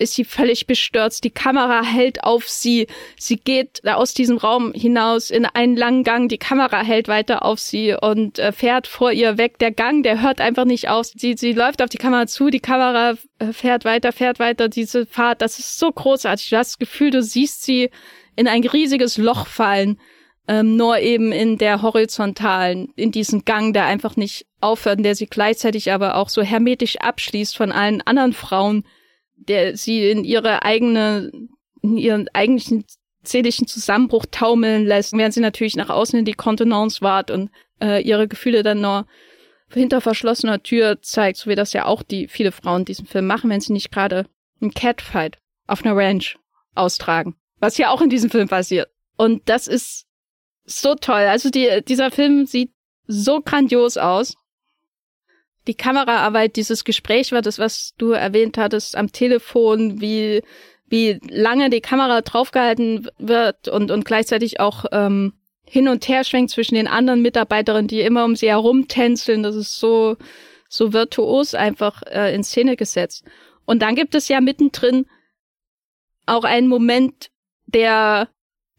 ist 0.00 0.14
sie 0.14 0.24
völlig 0.24 0.66
bestürzt. 0.66 1.24
Die 1.24 1.30
Kamera 1.30 1.84
hält 1.84 2.24
auf 2.24 2.48
sie. 2.48 2.86
Sie 3.18 3.36
geht 3.36 3.86
aus 3.86 4.14
diesem 4.14 4.38
Raum 4.38 4.72
hinaus 4.72 5.30
in 5.30 5.44
einen 5.44 5.76
langen 5.76 6.04
Gang. 6.04 6.28
Die 6.28 6.38
Kamera 6.38 6.82
hält 6.82 7.08
weiter 7.08 7.44
auf 7.44 7.60
sie 7.60 7.94
und 7.94 8.38
äh, 8.38 8.52
fährt 8.52 8.86
vor 8.86 9.12
ihr 9.12 9.38
weg. 9.38 9.58
Der 9.58 9.72
Gang, 9.72 10.02
der 10.02 10.22
hört 10.22 10.40
einfach 10.40 10.64
nicht 10.64 10.88
auf. 10.88 11.06
Sie, 11.06 11.34
sie 11.36 11.52
läuft 11.52 11.82
auf 11.82 11.90
die 11.90 11.98
Kamera 11.98 12.26
zu. 12.26 12.50
Die 12.50 12.60
Kamera 12.60 13.14
äh, 13.38 13.52
fährt 13.52 13.84
weiter, 13.84 14.12
fährt 14.12 14.38
weiter. 14.38 14.68
Diese 14.68 15.06
Fahrt, 15.06 15.42
das 15.42 15.58
ist 15.58 15.78
so 15.78 15.92
großartig. 15.92 16.50
Du 16.50 16.56
hast 16.56 16.72
das 16.72 16.78
Gefühl, 16.78 17.10
du 17.10 17.22
siehst 17.22 17.62
sie 17.62 17.90
in 18.36 18.48
ein 18.48 18.64
riesiges 18.64 19.18
Loch 19.18 19.46
fallen. 19.46 20.00
Ähm, 20.48 20.76
nur 20.76 20.98
eben 20.98 21.30
in 21.30 21.58
der 21.58 21.82
horizontalen, 21.82 22.88
in 22.96 23.12
diesen 23.12 23.44
Gang, 23.44 23.72
der 23.72 23.84
einfach 23.84 24.16
nicht 24.16 24.46
aufhört, 24.60 25.04
der 25.04 25.14
sie 25.14 25.26
gleichzeitig 25.26 25.92
aber 25.92 26.16
auch 26.16 26.28
so 26.28 26.42
hermetisch 26.42 26.96
abschließt 26.96 27.56
von 27.56 27.70
allen 27.70 28.00
anderen 28.00 28.32
Frauen, 28.32 28.84
der 29.48 29.76
sie 29.76 30.10
in 30.10 30.24
ihre 30.24 30.62
eigene, 30.62 31.30
in 31.82 31.96
ihren 31.96 32.28
eigentlichen 32.32 32.84
seelischen 33.22 33.66
Zusammenbruch 33.66 34.26
taumeln 34.30 34.86
lässt, 34.86 35.12
während 35.12 35.34
sie 35.34 35.40
natürlich 35.40 35.76
nach 35.76 35.90
außen 35.90 36.18
in 36.18 36.24
die 36.24 36.34
Kontenance 36.34 37.02
wart 37.02 37.30
und 37.30 37.50
äh, 37.80 38.02
ihre 38.02 38.28
Gefühle 38.28 38.62
dann 38.62 38.80
nur 38.80 39.06
hinter 39.68 40.00
verschlossener 40.00 40.62
Tür 40.62 41.00
zeigt, 41.02 41.38
so 41.38 41.50
wie 41.50 41.54
das 41.54 41.72
ja 41.72 41.84
auch 41.84 42.02
die 42.02 42.28
viele 42.28 42.52
Frauen 42.52 42.80
in 42.80 42.86
diesem 42.86 43.06
Film 43.06 43.26
machen, 43.26 43.50
wenn 43.50 43.60
sie 43.60 43.72
nicht 43.72 43.92
gerade 43.92 44.26
einen 44.60 44.72
Catfight 44.72 45.38
auf 45.66 45.84
einer 45.84 45.96
Ranch 45.96 46.38
austragen. 46.74 47.36
Was 47.58 47.78
ja 47.78 47.90
auch 47.90 48.00
in 48.00 48.10
diesem 48.10 48.30
Film 48.30 48.48
passiert. 48.48 48.88
Und 49.16 49.48
das 49.48 49.66
ist 49.66 50.06
so 50.64 50.94
toll. 50.94 51.20
Also 51.20 51.50
die, 51.50 51.82
dieser 51.86 52.10
Film 52.10 52.46
sieht 52.46 52.72
so 53.06 53.40
grandios 53.40 53.96
aus 53.96 54.34
die 55.70 55.76
Kameraarbeit, 55.76 56.56
dieses 56.56 56.82
Gespräch 56.82 57.30
war 57.30 57.42
das, 57.42 57.60
was 57.60 57.94
du 57.96 58.10
erwähnt 58.10 58.58
hattest 58.58 58.96
am 58.96 59.12
Telefon, 59.12 60.00
wie, 60.00 60.42
wie 60.88 61.20
lange 61.28 61.70
die 61.70 61.80
Kamera 61.80 62.22
draufgehalten 62.22 63.08
wird 63.18 63.68
und, 63.68 63.92
und 63.92 64.04
gleichzeitig 64.04 64.58
auch 64.58 64.86
ähm, 64.90 65.32
hin 65.64 65.86
und 65.86 66.08
her 66.08 66.24
schwenkt 66.24 66.50
zwischen 66.50 66.74
den 66.74 66.88
anderen 66.88 67.22
Mitarbeiterinnen, 67.22 67.86
die 67.86 68.00
immer 68.00 68.24
um 68.24 68.34
sie 68.34 68.48
herum 68.48 68.88
tänzeln. 68.88 69.44
Das 69.44 69.54
ist 69.54 69.78
so, 69.78 70.16
so 70.68 70.92
virtuos 70.92 71.54
einfach 71.54 72.02
äh, 72.02 72.34
in 72.34 72.42
Szene 72.42 72.74
gesetzt. 72.74 73.22
Und 73.64 73.80
dann 73.80 73.94
gibt 73.94 74.16
es 74.16 74.26
ja 74.26 74.40
mittendrin 74.40 75.06
auch 76.26 76.42
einen 76.42 76.66
Moment, 76.66 77.30
der 77.66 78.28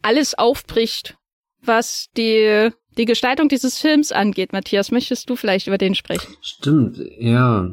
alles 0.02 0.34
aufbricht, 0.34 1.16
was 1.62 2.10
die 2.18 2.68
die 2.98 3.04
Gestaltung 3.04 3.48
dieses 3.48 3.78
Films 3.78 4.12
angeht. 4.12 4.52
Matthias, 4.52 4.90
möchtest 4.90 5.28
du 5.30 5.36
vielleicht 5.36 5.66
über 5.66 5.78
den 5.78 5.94
sprechen? 5.94 6.34
Stimmt, 6.40 6.98
ja. 7.18 7.70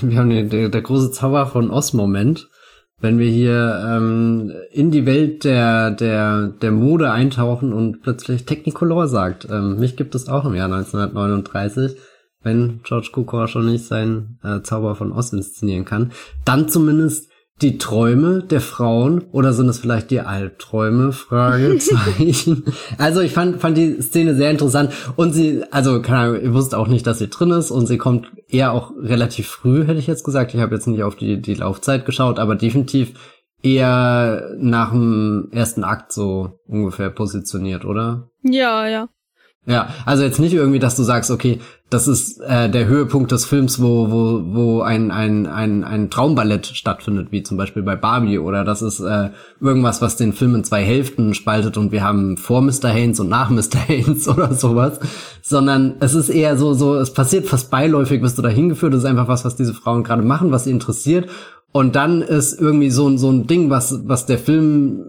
Wir 0.00 0.18
haben 0.18 0.30
den, 0.30 0.50
der, 0.50 0.68
der 0.68 0.82
große 0.82 1.10
Zauber 1.10 1.46
von 1.46 1.70
Oz-Moment. 1.70 2.48
Wenn 3.00 3.18
wir 3.18 3.28
hier 3.28 3.82
ähm, 3.84 4.52
in 4.70 4.90
die 4.90 5.04
Welt 5.04 5.44
der, 5.44 5.90
der, 5.90 6.48
der 6.48 6.70
Mode 6.70 7.10
eintauchen 7.10 7.72
und 7.72 8.02
plötzlich 8.02 8.44
Technicolor 8.44 9.08
sagt. 9.08 9.48
Ähm, 9.50 9.78
mich 9.78 9.96
gibt 9.96 10.14
es 10.14 10.28
auch 10.28 10.44
im 10.44 10.54
Jahr 10.54 10.72
1939 10.72 11.96
wenn 12.44 12.80
George 12.84 13.10
Cukor 13.12 13.48
schon 13.48 13.66
nicht 13.66 13.86
seinen 13.86 14.38
äh, 14.44 14.60
Zauber 14.62 14.94
von 14.94 15.12
Oz 15.12 15.32
inszenieren 15.32 15.84
kann, 15.84 16.12
dann 16.44 16.68
zumindest 16.68 17.30
die 17.62 17.78
Träume 17.78 18.42
der 18.42 18.60
Frauen 18.60 19.22
oder 19.30 19.52
sind 19.52 19.68
es 19.68 19.78
vielleicht 19.78 20.10
die 20.10 20.20
Albträume? 20.20 21.12
Fragezeichen. 21.12 22.64
also 22.98 23.20
ich 23.20 23.32
fand, 23.32 23.60
fand 23.60 23.78
die 23.78 24.02
Szene 24.02 24.34
sehr 24.34 24.50
interessant 24.50 24.92
und 25.16 25.32
sie, 25.32 25.62
also 25.70 26.02
keine 26.02 26.18
Ahnung, 26.18 26.40
ich 26.42 26.52
wusste 26.52 26.78
auch 26.78 26.88
nicht, 26.88 27.06
dass 27.06 27.18
sie 27.18 27.28
drin 27.28 27.50
ist 27.50 27.70
und 27.70 27.86
sie 27.86 27.98
kommt 27.98 28.32
eher 28.48 28.72
auch 28.72 28.92
relativ 29.00 29.46
früh, 29.48 29.86
hätte 29.86 30.00
ich 30.00 30.08
jetzt 30.08 30.24
gesagt. 30.24 30.52
Ich 30.52 30.60
habe 30.60 30.74
jetzt 30.74 30.88
nicht 30.88 31.04
auf 31.04 31.14
die, 31.14 31.40
die 31.40 31.54
Laufzeit 31.54 32.06
geschaut, 32.06 32.38
aber 32.40 32.56
definitiv 32.56 33.14
eher 33.62 34.50
nach 34.58 34.90
dem 34.90 35.48
ersten 35.52 35.84
Akt 35.84 36.12
so 36.12 36.60
ungefähr 36.66 37.08
positioniert, 37.10 37.84
oder? 37.84 38.30
Ja, 38.42 38.86
ja. 38.86 39.08
Ja, 39.66 39.88
also 40.04 40.24
jetzt 40.24 40.40
nicht 40.40 40.52
irgendwie, 40.52 40.78
dass 40.78 40.94
du 40.94 41.02
sagst, 41.02 41.30
okay, 41.30 41.58
das 41.88 42.06
ist 42.06 42.38
äh, 42.40 42.68
der 42.68 42.86
Höhepunkt 42.86 43.32
des 43.32 43.46
Films, 43.46 43.80
wo, 43.80 44.10
wo, 44.10 44.42
wo 44.54 44.80
ein, 44.82 45.10
ein, 45.10 45.46
ein, 45.46 45.84
ein 45.84 46.10
Traumballett 46.10 46.66
stattfindet, 46.66 47.28
wie 47.30 47.42
zum 47.42 47.56
Beispiel 47.56 47.82
bei 47.82 47.96
Barbie, 47.96 48.38
oder 48.38 48.64
das 48.64 48.82
ist 48.82 49.00
äh, 49.00 49.30
irgendwas, 49.60 50.02
was 50.02 50.16
den 50.16 50.34
Film 50.34 50.54
in 50.54 50.64
zwei 50.64 50.82
Hälften 50.82 51.32
spaltet 51.32 51.78
und 51.78 51.92
wir 51.92 52.02
haben 52.02 52.36
vor 52.36 52.60
Mr. 52.60 52.88
Haynes 52.88 53.20
und 53.20 53.30
nach 53.30 53.48
Mr. 53.48 53.78
Haynes 53.88 54.28
oder 54.28 54.52
sowas, 54.52 55.00
sondern 55.40 55.94
es 56.00 56.14
ist 56.14 56.28
eher 56.28 56.58
so, 56.58 56.74
so, 56.74 56.96
es 56.96 57.14
passiert 57.14 57.46
fast 57.46 57.70
beiläufig, 57.70 58.20
bist 58.20 58.36
du 58.36 58.42
da 58.42 58.50
hingeführt, 58.50 58.92
es 58.92 59.00
ist 59.00 59.08
einfach 59.08 59.28
was, 59.28 59.46
was 59.46 59.56
diese 59.56 59.72
Frauen 59.72 60.04
gerade 60.04 60.22
machen, 60.22 60.50
was 60.50 60.64
sie 60.64 60.72
interessiert 60.72 61.30
und 61.72 61.96
dann 61.96 62.20
ist 62.20 62.60
irgendwie 62.60 62.90
so, 62.90 63.16
so 63.16 63.30
ein 63.30 63.46
Ding, 63.46 63.70
was, 63.70 64.00
was 64.06 64.26
der 64.26 64.38
Film 64.38 65.06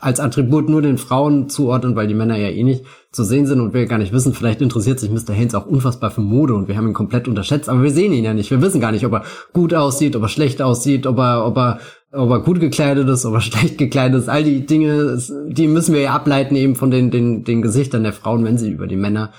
als 0.00 0.18
Attribut 0.18 0.68
nur 0.68 0.82
den 0.82 0.98
Frauen 0.98 1.48
zuordnen, 1.48 1.94
weil 1.94 2.08
die 2.08 2.14
Männer 2.14 2.36
ja 2.36 2.48
eh 2.48 2.64
nicht 2.64 2.84
zu 3.12 3.24
sehen 3.24 3.46
sind 3.46 3.60
und 3.60 3.74
wir 3.74 3.84
gar 3.86 3.98
nicht 3.98 4.12
wissen, 4.12 4.32
vielleicht 4.32 4.62
interessiert 4.62 4.98
sich 4.98 5.10
Mr. 5.10 5.34
Haynes 5.34 5.54
auch 5.54 5.66
unfassbar 5.66 6.10
für 6.10 6.22
Mode 6.22 6.54
und 6.54 6.66
wir 6.66 6.76
haben 6.78 6.88
ihn 6.88 6.94
komplett 6.94 7.28
unterschätzt, 7.28 7.68
aber 7.68 7.82
wir 7.82 7.90
sehen 7.90 8.12
ihn 8.12 8.24
ja 8.24 8.32
nicht. 8.32 8.50
Wir 8.50 8.62
wissen 8.62 8.80
gar 8.80 8.90
nicht, 8.90 9.04
ob 9.04 9.12
er 9.12 9.24
gut 9.52 9.74
aussieht, 9.74 10.16
ob 10.16 10.22
er 10.22 10.28
schlecht 10.28 10.62
aussieht, 10.62 11.06
ob 11.06 11.18
er, 11.18 11.46
ob 11.46 11.58
er, 11.58 11.80
ob 12.10 12.30
er 12.30 12.40
gut 12.40 12.58
gekleidet 12.58 13.08
ist, 13.10 13.26
ob 13.26 13.34
er 13.34 13.40
schlecht 13.42 13.76
gekleidet 13.76 14.22
ist. 14.22 14.28
All 14.30 14.42
die 14.42 14.64
Dinge, 14.64 15.18
die 15.46 15.68
müssen 15.68 15.94
wir 15.94 16.00
ja 16.00 16.14
ableiten 16.14 16.56
eben 16.56 16.74
von 16.74 16.90
den, 16.90 17.10
den, 17.10 17.44
den 17.44 17.60
Gesichtern 17.60 18.02
der 18.02 18.14
Frauen, 18.14 18.44
wenn 18.44 18.56
sie 18.56 18.70
über 18.70 18.86
die 18.86 18.96
Männer 18.96 19.32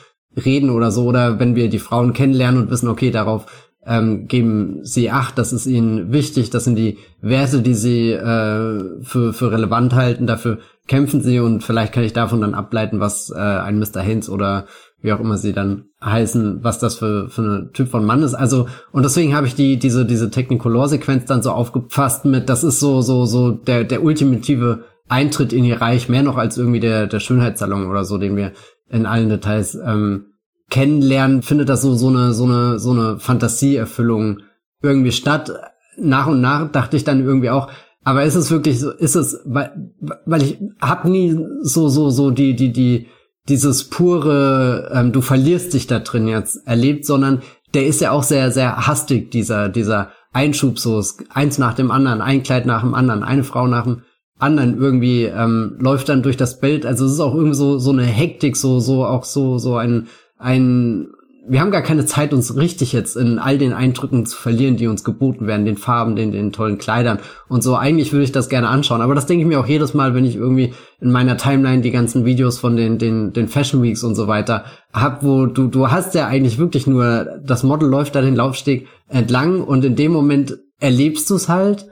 reden 0.45 0.69
oder 0.69 0.91
so, 0.91 1.05
oder 1.05 1.39
wenn 1.39 1.55
wir 1.55 1.69
die 1.69 1.79
Frauen 1.79 2.13
kennenlernen 2.13 2.61
und 2.61 2.69
wissen, 2.69 2.89
okay, 2.89 3.09
darauf 3.09 3.45
ähm, 3.85 4.27
geben 4.27 4.79
sie 4.83 5.11
Acht, 5.11 5.37
das 5.37 5.53
ist 5.53 5.65
ihnen 5.65 6.11
wichtig, 6.11 6.49
das 6.49 6.63
sind 6.63 6.75
die 6.75 6.97
Werte, 7.21 7.61
die 7.61 7.73
sie 7.73 8.11
äh, 8.11 9.03
für, 9.03 9.33
für 9.33 9.51
relevant 9.51 9.93
halten, 9.93 10.27
dafür 10.27 10.59
kämpfen 10.87 11.21
sie 11.21 11.39
und 11.39 11.63
vielleicht 11.63 11.93
kann 11.93 12.03
ich 12.03 12.13
davon 12.13 12.41
dann 12.41 12.53
ableiten, 12.53 12.99
was 12.99 13.29
äh, 13.29 13.39
ein 13.39 13.79
Mr. 13.79 14.01
Haynes 14.01 14.29
oder 14.29 14.65
wie 15.01 15.11
auch 15.11 15.19
immer 15.19 15.37
sie 15.37 15.51
dann 15.51 15.85
heißen, 16.03 16.63
was 16.63 16.79
das 16.79 16.95
für, 16.95 17.29
für 17.29 17.41
ein 17.41 17.69
Typ 17.73 17.89
von 17.89 18.05
Mann 18.05 18.23
ist. 18.23 18.33
Also, 18.33 18.67
und 18.91 19.03
deswegen 19.03 19.35
habe 19.35 19.47
ich 19.47 19.55
die, 19.55 19.77
diese, 19.77 20.05
diese 20.05 20.31
Technicolor-Sequenz 20.31 21.25
dann 21.25 21.43
so 21.43 21.51
aufgefasst 21.51 22.23
mit, 22.23 22.47
das 22.47 22.63
ist 22.63 22.79
so, 22.79 23.01
so, 23.01 23.25
so 23.25 23.51
der, 23.51 23.83
der 23.83 24.03
ultimative 24.03 24.85
Eintritt 25.09 25.51
in 25.51 25.65
ihr 25.65 25.81
Reich, 25.81 26.07
mehr 26.07 26.23
noch 26.23 26.37
als 26.37 26.57
irgendwie 26.57 26.79
der, 26.79 27.07
der 27.07 27.19
Schönheitssalon 27.19 27.87
oder 27.87 28.05
so, 28.05 28.17
den 28.17 28.37
wir 28.37 28.53
in 28.89 29.05
allen 29.05 29.27
Details 29.27 29.75
ähm, 29.75 30.32
kennenlernen, 30.69 31.41
findet 31.41 31.69
das 31.69 31.81
so, 31.81 31.95
so 31.95 32.09
eine, 32.09 32.33
so 32.33 32.45
eine, 32.45 32.79
so 32.79 32.91
eine 32.91 33.19
Fantasieerfüllung 33.19 34.39
irgendwie 34.81 35.11
statt. 35.11 35.51
Nach 35.97 36.27
und 36.27 36.41
nach 36.41 36.71
dachte 36.71 36.97
ich 36.97 37.03
dann 37.03 37.23
irgendwie 37.23 37.49
auch, 37.49 37.69
aber 38.03 38.23
ist 38.23 38.35
es 38.35 38.51
wirklich 38.51 38.79
so, 38.79 38.91
ist 38.91 39.15
es, 39.15 39.39
weil, 39.45 39.93
weil 40.25 40.43
ich 40.43 40.57
hab 40.81 41.05
nie 41.05 41.37
so, 41.61 41.87
so, 41.87 42.09
so 42.09 42.31
die, 42.31 42.55
die, 42.55 42.73
die, 42.73 43.07
dieses 43.47 43.85
pure, 43.85 44.91
ähm, 44.93 45.11
du 45.11 45.21
verlierst 45.21 45.73
dich 45.73 45.87
da 45.87 45.99
drin 45.99 46.27
jetzt 46.27 46.65
erlebt, 46.67 47.05
sondern 47.05 47.41
der 47.73 47.85
ist 47.87 48.01
ja 48.01 48.11
auch 48.11 48.23
sehr, 48.23 48.51
sehr 48.51 48.87
hastig, 48.87 49.31
dieser, 49.31 49.69
dieser 49.69 50.11
Einschub, 50.31 50.79
so 50.79 51.01
eins 51.29 51.57
nach 51.57 51.73
dem 51.73 51.91
anderen, 51.91 52.21
ein 52.21 52.43
Kleid 52.43 52.65
nach 52.65 52.81
dem 52.81 52.93
anderen, 52.93 53.23
eine 53.23 53.43
Frau 53.43 53.67
nach 53.67 53.83
dem 53.83 54.01
anderen 54.39 54.77
irgendwie 54.77 55.23
ähm, 55.25 55.77
läuft 55.79 56.09
dann 56.09 56.23
durch 56.23 56.37
das 56.37 56.59
Bild. 56.59 56.85
Also 56.85 57.05
es 57.05 57.13
ist 57.13 57.19
auch 57.19 57.35
irgendwie 57.35 57.55
so 57.55 57.77
so 57.77 57.91
eine 57.91 58.03
Hektik, 58.03 58.57
so 58.57 58.79
so 58.79 59.05
auch 59.05 59.23
so 59.23 59.57
so 59.57 59.77
ein 59.77 60.07
ein 60.37 61.07
wir 61.45 61.59
haben 61.59 61.71
gar 61.71 61.81
keine 61.81 62.05
Zeit, 62.05 62.33
uns 62.33 62.55
richtig 62.55 62.93
jetzt 62.93 63.17
in 63.17 63.37
all 63.37 63.57
den 63.57 63.73
Eindrücken 63.73 64.25
zu 64.25 64.37
verlieren, 64.37 64.77
die 64.77 64.87
uns 64.87 65.03
geboten 65.03 65.45
werden, 65.45 65.65
den 65.65 65.77
Farben, 65.77 66.15
den, 66.15 66.31
den 66.31 66.53
tollen 66.53 66.77
Kleidern 66.77 67.19
und 67.49 67.61
so. 67.61 67.75
Eigentlich 67.75 68.13
würde 68.13 68.23
ich 68.23 68.31
das 68.31 68.47
gerne 68.47 68.69
anschauen, 68.69 69.01
aber 69.01 69.13
das 69.13 69.25
denke 69.25 69.43
ich 69.43 69.47
mir 69.47 69.59
auch 69.59 69.67
jedes 69.67 69.93
Mal, 69.93 70.15
wenn 70.15 70.23
ich 70.23 70.35
irgendwie 70.35 70.73
in 71.01 71.11
meiner 71.11 71.35
Timeline 71.35 71.81
die 71.81 71.91
ganzen 71.91 72.23
Videos 72.23 72.59
von 72.59 72.77
den, 72.77 72.97
den, 72.97 73.33
den 73.33 73.49
Fashion 73.49 73.81
Weeks 73.81 74.03
und 74.03 74.15
so 74.15 74.27
weiter 74.27 74.63
hab, 74.93 75.23
wo 75.23 75.45
du, 75.45 75.67
du 75.67 75.91
hast 75.91 76.15
ja 76.15 76.27
eigentlich 76.27 76.59
wirklich 76.59 76.87
nur, 76.87 77.41
das 77.43 77.63
Model 77.63 77.89
läuft 77.89 78.15
da 78.15 78.21
den 78.21 78.35
Laufsteg 78.35 78.87
entlang 79.09 79.61
und 79.61 79.83
in 79.83 79.95
dem 79.95 80.13
Moment 80.13 80.57
erlebst 80.79 81.29
du 81.29 81.35
es 81.35 81.49
halt, 81.49 81.87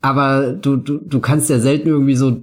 aber 0.00 0.52
du, 0.52 0.76
du, 0.76 0.98
du 0.98 1.20
kannst 1.20 1.50
ja 1.50 1.60
selten 1.60 1.88
irgendwie 1.88 2.16
so 2.16 2.42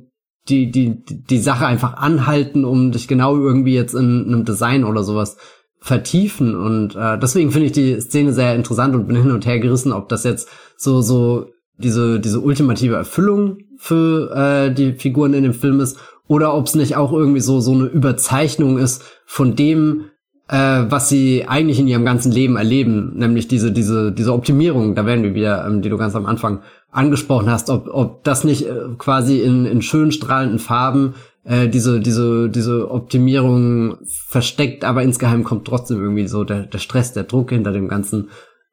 die, 0.49 0.71
die, 0.71 1.03
die 1.05 1.39
Sache 1.39 1.65
einfach 1.65 1.97
anhalten, 1.97 2.65
um 2.65 2.91
dich 2.91 3.07
genau 3.07 3.35
irgendwie 3.35 3.73
jetzt 3.73 3.95
in 3.95 4.25
einem 4.27 4.45
Design 4.45 4.83
oder 4.83 5.03
sowas 5.03 5.37
vertiefen. 5.79 6.55
Und 6.55 6.95
äh, 6.95 7.17
deswegen 7.19 7.51
finde 7.51 7.67
ich 7.67 7.71
die 7.71 7.99
Szene 8.01 8.33
sehr 8.33 8.55
interessant 8.55 8.95
und 8.95 9.07
bin 9.07 9.17
hin 9.17 9.31
und 9.31 9.45
her 9.45 9.59
gerissen, 9.59 9.91
ob 9.91 10.09
das 10.09 10.23
jetzt 10.23 10.49
so 10.77 11.01
so 11.01 11.47
diese 11.77 12.19
diese 12.19 12.39
ultimative 12.39 12.95
Erfüllung 12.95 13.57
für 13.77 14.31
äh, 14.35 14.73
die 14.73 14.93
Figuren 14.93 15.33
in 15.33 15.43
dem 15.43 15.53
Film 15.53 15.79
ist 15.79 15.99
oder 16.27 16.55
ob 16.55 16.65
es 16.67 16.75
nicht 16.75 16.95
auch 16.95 17.11
irgendwie 17.11 17.41
so 17.41 17.59
so 17.59 17.73
eine 17.73 17.85
Überzeichnung 17.85 18.77
ist 18.77 19.03
von 19.25 19.55
dem 19.55 20.05
äh, 20.47 20.85
was 20.89 21.09
sie 21.09 21.45
eigentlich 21.47 21.79
in 21.79 21.87
ihrem 21.87 22.05
ganzen 22.05 22.31
Leben 22.31 22.55
erleben, 22.55 23.13
nämlich 23.15 23.47
diese 23.47 23.71
diese 23.71 24.11
diese 24.11 24.33
Optimierung, 24.33 24.95
da 24.95 25.05
werden 25.05 25.23
wir 25.23 25.35
wieder, 25.35 25.65
ähm, 25.65 25.81
die 25.81 25.89
du 25.89 25.97
ganz 25.97 26.15
am 26.15 26.25
Anfang 26.25 26.61
angesprochen 26.95 27.49
hast, 27.49 27.69
ob 27.69 27.87
ob 27.91 28.23
das 28.23 28.43
nicht 28.43 28.67
äh, 28.67 28.73
quasi 28.97 29.39
in 29.41 29.65
in 29.65 29.81
schön 29.81 30.11
strahlenden 30.11 30.59
Farben 30.59 31.15
äh, 31.45 31.67
diese, 31.69 31.99
diese, 31.99 32.49
diese 32.49 32.89
Optimierung 32.89 33.97
versteckt, 34.27 34.83
aber 34.83 35.03
insgeheim 35.03 35.43
kommt 35.43 35.65
trotzdem 35.67 36.01
irgendwie 36.01 36.27
so 36.27 36.43
der, 36.43 36.63
der 36.63 36.79
Stress, 36.79 37.13
der 37.13 37.23
Druck 37.23 37.51
hinter 37.51 37.71
dem 37.71 37.87
Ganzen 37.87 38.29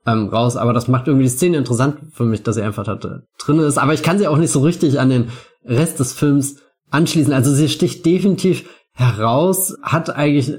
ähm, 0.07 0.29
raus. 0.29 0.57
Aber 0.57 0.73
das 0.73 0.89
macht 0.89 1.07
irgendwie 1.07 1.25
die 1.25 1.31
Szene 1.31 1.59
interessant 1.59 1.99
für 2.13 2.25
mich, 2.25 2.43
dass 2.43 2.57
sie 2.57 2.63
einfach 2.63 2.85
da 2.85 2.97
drin 3.39 3.59
ist. 3.59 3.79
Aber 3.79 3.93
ich 3.93 4.03
kann 4.03 4.19
sie 4.19 4.27
auch 4.27 4.39
nicht 4.39 4.51
so 4.51 4.61
richtig 4.61 4.99
an 4.99 5.11
den 5.11 5.29
Rest 5.65 6.01
des 6.01 6.13
Films 6.13 6.57
anschließen. 6.91 7.33
Also 7.33 7.53
sie 7.53 7.69
sticht 7.69 8.05
definitiv 8.07 8.69
heraus, 8.95 9.77
hat 9.83 10.11
eigentlich, 10.11 10.53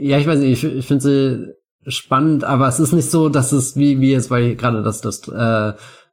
ja, 0.00 0.18
ich 0.18 0.26
weiß 0.26 0.38
nicht, 0.38 0.64
ich, 0.64 0.76
ich 0.76 0.86
finde 0.86 1.02
sie 1.02 1.90
spannend, 1.90 2.44
aber 2.44 2.68
es 2.68 2.80
ist 2.80 2.92
nicht 2.92 3.10
so, 3.10 3.28
dass 3.28 3.52
es 3.52 3.76
wie, 3.76 4.00
wie 4.00 4.12
jetzt, 4.12 4.30
weil 4.30 4.56
gerade 4.56 4.82
das, 4.82 5.00
das 5.00 5.26
äh, 5.28 5.72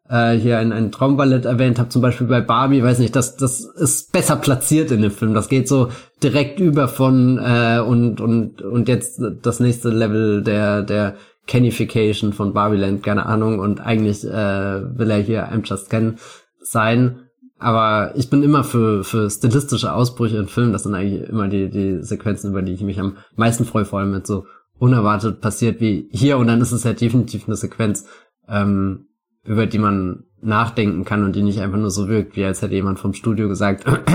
äh, 0.10 0.34
hier 0.34 0.60
ein, 0.60 0.72
ein 0.72 0.92
Traumballett 0.92 1.46
erwähnt 1.46 1.80
habe, 1.80 1.90
zum 1.90 2.02
Beispiel 2.02 2.28
bei 2.28 2.42
Barbie, 2.42 2.84
weiß 2.84 3.00
nicht, 3.00 3.16
das, 3.16 3.36
das 3.38 3.60
ist 3.60 4.12
besser 4.12 4.36
platziert 4.36 4.92
in 4.92 5.02
dem 5.02 5.12
Film. 5.12 5.34
Das 5.34 5.50
geht 5.50 5.68
so 5.68 5.90
direkt 6.22 6.60
über 6.60 6.88
von 6.88 7.38
äh, 7.38 7.80
und, 7.80 8.22
und, 8.22 8.62
und 8.62 8.88
jetzt 8.88 9.22
das 9.42 9.60
nächste 9.60 9.90
Level 9.90 10.44
der, 10.44 10.84
der 10.84 11.16
Kennification 11.48 12.34
von 12.34 12.54
Barbieland, 12.54 13.04
keine 13.04 13.26
Ahnung, 13.26 13.60
und 13.60 13.80
eigentlich 13.80 14.24
äh, 14.24 14.98
will 14.98 15.12
er 15.12 15.20
hier 15.20 15.52
I'm 15.52 15.68
Just 15.68 15.90
Ken 15.90 16.18
sein. 16.62 17.20
Aber 17.58 18.12
ich 18.16 18.30
bin 18.30 18.44
immer 18.44 18.64
für, 18.64 19.04
für 19.04 19.30
stilistische 19.30 19.94
Ausbrüche 19.94 20.38
in 20.38 20.48
Filmen. 20.48 20.74
Das 20.74 20.84
sind 20.84 20.94
eigentlich 20.94 21.30
immer 21.30 21.48
die, 21.48 21.70
die 21.70 22.04
Sequenzen, 22.04 22.52
über 22.52 22.62
die 22.62 22.74
ich 22.74 22.82
mich 22.82 23.00
am 23.00 23.18
meisten 23.36 23.64
freue, 23.64 23.86
vor 23.86 24.00
allem 24.00 24.12
mit 24.12 24.28
so 24.28 24.46
unerwartet 24.78 25.40
passiert 25.40 25.80
wie 25.80 26.10
hier. 26.12 26.38
Und 26.38 26.48
dann 26.48 26.60
ist 26.60 26.74
es 26.74 26.84
ja 26.84 26.94
definitiv 26.94 27.48
eine 27.48 27.56
Sequenz, 27.56 28.08
ähm, 28.50 29.08
über 29.46 29.68
die 29.68 29.80
man 29.80 30.26
nachdenken 30.42 31.06
kann 31.06 31.24
und 31.24 31.36
die 31.36 31.42
nicht 31.42 31.60
einfach 31.60 31.78
nur 31.78 31.90
so 31.90 32.08
wirkt, 32.08 32.36
wie 32.36 32.46
als 32.46 32.62
hätte 32.62 32.76
jemand 32.76 33.00
vom 33.00 33.14
Studio 33.14 33.48
gesagt, 33.48 33.86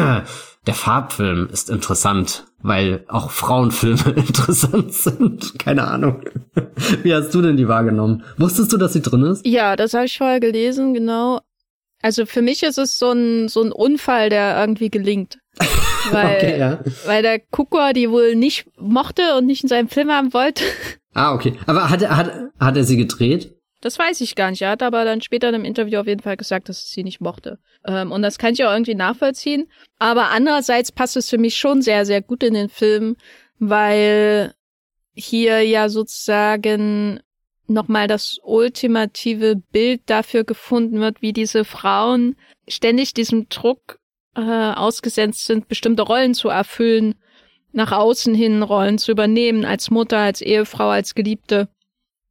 der 0.67 0.75
Farbfilm 0.75 1.49
ist 1.51 1.71
interessant, 1.71 2.45
weil 2.63 3.05
auch 3.09 3.31
Frauenfilme 3.31 4.11
interessant 4.17 4.93
sind. 4.93 5.59
Keine 5.59 5.87
Ahnung. 5.89 6.23
Wie 7.03 7.15
hast 7.15 7.35
du 7.35 7.43
denn 7.43 7.57
die 7.57 7.69
wahrgenommen? 7.69 8.23
Wusstest 8.37 8.73
du, 8.73 8.77
dass 8.77 8.93
sie 8.93 9.03
drin 9.03 9.23
ist? 9.23 9.47
Ja, 9.47 9.77
das 9.77 9.95
habe 9.95 10.05
ich 10.05 10.19
vorher 10.19 10.41
gelesen, 10.41 10.95
genau. 10.95 11.41
Also 12.03 12.27
für 12.27 12.43
mich 12.43 12.63
ist 12.63 12.79
es 12.79 12.99
so 12.99 13.11
ein, 13.11 13.49
so 13.49 13.63
ein 13.63 13.73
Unfall, 13.73 14.31
der 14.31 14.59
irgendwie 14.59 14.91
gelingt. 14.91 15.39
Weil, 16.11 16.37
okay, 16.37 16.59
ja. 16.59 16.79
weil 17.05 17.23
der 17.23 17.39
Gucker 17.39 17.93
die 17.93 18.11
wohl 18.11 18.35
nicht 18.35 18.67
mochte 18.79 19.37
und 19.37 19.45
nicht 19.45 19.63
in 19.63 19.69
seinem 19.69 19.89
Film 19.89 20.11
haben 20.11 20.33
wollte. 20.33 20.65
Ah, 21.13 21.35
okay. 21.35 21.53
Aber 21.67 21.91
hat 21.91 22.01
er, 22.01 22.17
hat, 22.17 22.33
hat 22.59 22.77
er 22.77 22.85
sie 22.85 22.97
gedreht? 22.97 23.60
Das 23.81 23.99
weiß 23.99 24.21
ich 24.21 24.35
gar 24.35 24.51
nicht. 24.51 24.63
Er 24.63 24.71
hat 24.71 24.83
aber 24.83 25.05
dann 25.05 25.23
später 25.23 25.49
in 25.49 25.55
einem 25.55 25.65
Interview 25.65 26.01
auf 26.01 26.07
jeden 26.07 26.23
Fall 26.23 26.37
gesagt, 26.37 26.69
dass 26.69 26.85
es 26.85 26.91
sie 26.91 27.03
nicht 27.03 27.21
mochte. 27.21 27.59
Ähm, 27.87 28.13
und 28.13 28.23
das 28.23 28.39
kann 28.39 28.53
ich 28.53 28.65
auch 28.65 28.73
irgendwie 28.73 28.95
nachvollziehen. 28.95 29.71
Aber 29.99 30.31
andererseits 30.31 30.93
passt 30.93 31.17
es 31.17 31.31
für 31.31 31.39
mich 31.39 31.57
schon 31.57 31.81
sehr, 31.81 32.05
sehr 32.05 32.21
gut 32.21 32.43
in 32.43 32.55
den 32.55 32.69
Film, 32.69 33.17
weil 33.59 34.55
hier 35.15 35.63
ja 35.63 35.89
sozusagen 35.89 37.21
nochmal 37.67 38.07
das 38.07 38.39
ultimative 38.43 39.57
Bild 39.57 40.03
dafür 40.07 40.45
gefunden 40.45 41.01
wird, 41.01 41.23
wie 41.23 41.33
diese 41.33 41.65
Frauen 41.65 42.37
ständig 42.69 43.15
diesem 43.15 43.49
Druck 43.49 43.99
äh, 44.37 44.41
ausgesetzt 44.41 45.47
sind, 45.47 45.69
bestimmte 45.69 46.03
Rollen 46.03 46.35
zu 46.35 46.49
erfüllen, 46.49 47.15
nach 47.73 47.93
außen 47.93 48.35
hin 48.35 48.63
Rollen 48.63 48.99
zu 48.99 49.13
übernehmen, 49.13 49.65
als 49.65 49.91
Mutter, 49.91 50.19
als 50.19 50.41
Ehefrau, 50.41 50.89
als 50.89 51.15
Geliebte. 51.15 51.69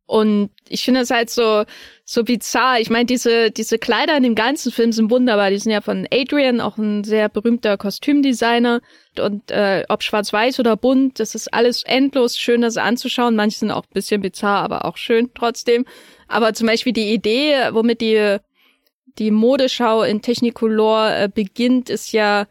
Und 0.10 0.50
ich 0.68 0.84
finde 0.84 1.02
es 1.02 1.12
halt 1.12 1.30
so, 1.30 1.66
so 2.04 2.24
bizarr. 2.24 2.80
Ich 2.80 2.90
meine, 2.90 3.06
diese, 3.06 3.52
diese 3.52 3.78
Kleider 3.78 4.18
in 4.18 4.24
dem 4.24 4.34
ganzen 4.34 4.72
Film 4.72 4.92
sind 4.92 5.12
wunderbar. 5.12 5.52
Die 5.52 5.60
sind 5.60 5.72
ja 5.72 5.82
von 5.82 6.08
Adrian, 6.12 6.62
auch 6.62 6.80
ein 6.80 7.04
sehr 7.04 7.30
berühmter 7.30 7.78
Kostümdesigner. 7.78 8.82
Und 9.20 9.52
äh, 9.52 9.84
ob 9.88 10.02
schwarz-weiß 10.02 10.60
oder 10.60 10.78
bunt, 10.78 11.20
das 11.20 11.36
ist 11.36 11.54
alles 11.54 11.84
endlos 11.84 12.40
schön, 12.40 12.62
das 12.62 12.78
anzuschauen. 12.78 13.36
Manche 13.36 13.60
sind 13.60 13.70
auch 13.70 13.84
ein 13.84 13.94
bisschen 13.94 14.22
bizarr, 14.22 14.64
aber 14.64 14.86
auch 14.86 14.98
schön 14.98 15.30
trotzdem. 15.36 15.86
Aber 16.28 16.56
zum 16.56 16.66
Beispiel 16.66 16.94
die 16.94 17.14
Idee, 17.14 17.70
womit 17.74 18.02
die, 18.02 18.38
die 19.20 19.30
Modeschau 19.30 20.02
in 20.02 20.24
Technicolor 20.24 21.12
äh, 21.12 21.30
beginnt, 21.32 21.92
ist 21.92 22.14
ja, 22.14 22.48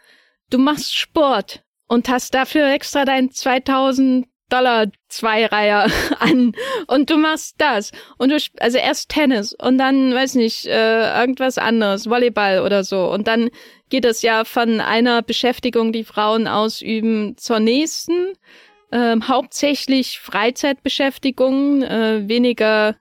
du 0.51 0.59
machst 0.59 0.97
Sport 0.97 1.65
und 1.89 2.09
hast 2.09 2.35
dafür 2.35 2.73
extra 2.73 3.05
dein 3.05 3.33
2000 3.33 4.29
Dollar 4.49 4.87
Zweireiher 5.09 5.87
an. 6.19 6.53
Und 6.87 7.11
du 7.11 7.17
machst 7.17 7.57
das. 7.59 7.93
Und 8.17 8.31
du 8.31 8.39
also 8.59 8.79
erst 8.79 9.11
Tennis 9.11 9.53
und 9.53 9.79
dann 9.79 10.15
weiß 10.15 10.35
nicht 10.35 10.67
äh, 10.67 11.21
irgendwas 11.21 11.59
anderes 11.59 12.09
Volleyball 12.09 12.61
oder 12.61 12.85
so. 12.85 13.11
Und 13.11 13.27
dann 13.27 13.51
geht 13.89 14.05
es 14.05 14.23
ja 14.23 14.45
von 14.45 14.81
einer 14.81 15.23
Beschäftigung 15.23 15.93
die 15.93 16.05
Frauen 16.05 16.47
ausüben 16.47 17.37
zur 17.37 17.61
nächsten. 17.61 18.33
Ähm, 18.91 19.29
hauptsächlich 19.29 20.19
Freizeitbeschäftigung 20.19 21.83
äh, 21.83 22.27
weniger 22.27 22.97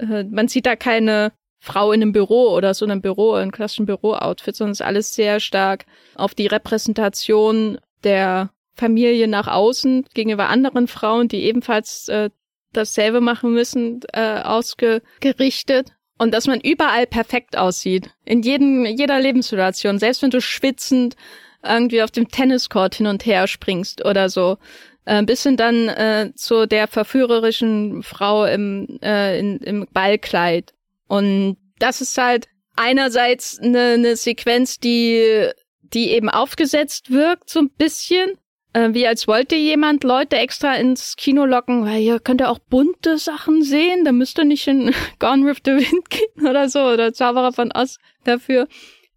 äh, 0.00 0.24
man 0.24 0.48
sieht 0.48 0.66
da 0.66 0.76
keine 0.76 1.32
Frau 1.58 1.92
in 1.92 2.02
einem 2.02 2.12
Büro 2.12 2.54
oder 2.54 2.72
so 2.74 2.86
einem 2.86 3.02
Büro 3.02 3.36
in 3.36 3.52
klassischen 3.52 3.86
Büro-Outfit 3.86 4.56
sondern 4.56 4.72
es 4.72 4.80
ist 4.80 4.86
alles 4.86 5.14
sehr 5.14 5.40
stark 5.40 5.84
auf 6.14 6.34
die 6.34 6.46
Repräsentation 6.46 7.78
der 8.02 8.50
Familie 8.74 9.28
nach 9.28 9.48
außen 9.48 10.06
gegenüber 10.14 10.48
anderen 10.48 10.88
Frauen, 10.88 11.28
die 11.28 11.42
ebenfalls 11.42 12.08
äh, 12.08 12.30
dasselbe 12.72 13.20
machen 13.20 13.52
müssen, 13.52 14.00
äh, 14.12 14.40
ausgerichtet. 14.40 15.92
Und 16.18 16.34
dass 16.34 16.46
man 16.46 16.60
überall 16.60 17.06
perfekt 17.06 17.56
aussieht. 17.56 18.10
In 18.26 18.42
jedem, 18.42 18.84
jeder 18.84 19.18
Lebenssituation. 19.20 19.98
Selbst 19.98 20.20
wenn 20.22 20.30
du 20.30 20.42
schwitzend 20.42 21.16
irgendwie 21.62 22.02
auf 22.02 22.10
dem 22.10 22.28
Tenniscourt 22.28 22.94
hin 22.94 23.06
und 23.06 23.24
her 23.24 23.46
springst 23.46 24.04
oder 24.04 24.28
so. 24.28 24.58
Äh, 25.06 25.22
bis 25.22 25.42
hin 25.42 25.56
dann 25.56 25.88
äh, 25.88 26.32
zu 26.34 26.66
der 26.66 26.88
verführerischen 26.88 28.02
Frau 28.02 28.44
im, 28.44 28.98
äh, 29.02 29.38
in, 29.38 29.58
im 29.58 29.86
Ballkleid. 29.92 30.72
Und 31.08 31.56
das 31.78 32.00
ist 32.00 32.16
halt 32.18 32.48
einerseits 32.76 33.58
eine, 33.58 33.94
eine 33.94 34.16
Sequenz, 34.16 34.78
die, 34.78 35.48
die 35.82 36.10
eben 36.10 36.28
aufgesetzt 36.28 37.10
wirkt, 37.10 37.50
so 37.50 37.60
ein 37.60 37.70
bisschen. 37.70 38.32
Äh, 38.72 38.90
wie 38.92 39.06
als 39.06 39.26
wollte 39.26 39.56
jemand 39.56 40.04
Leute 40.04 40.36
extra 40.36 40.74
ins 40.74 41.16
Kino 41.16 41.44
locken, 41.44 41.84
weil 41.84 42.02
ihr 42.02 42.20
könnt 42.20 42.40
ja 42.40 42.50
auch 42.50 42.58
bunte 42.58 43.18
Sachen 43.18 43.62
sehen, 43.62 44.04
da 44.04 44.12
müsst 44.12 44.38
ihr 44.38 44.44
nicht 44.44 44.66
in 44.68 44.94
Gone 45.18 45.44
with 45.46 45.58
the 45.64 45.72
Wind 45.72 46.10
gehen 46.10 46.46
oder 46.48 46.68
so, 46.68 46.80
oder 46.80 47.12
Zauberer 47.12 47.52
von 47.52 47.72
Oz 47.74 47.98
dafür. 48.24 48.68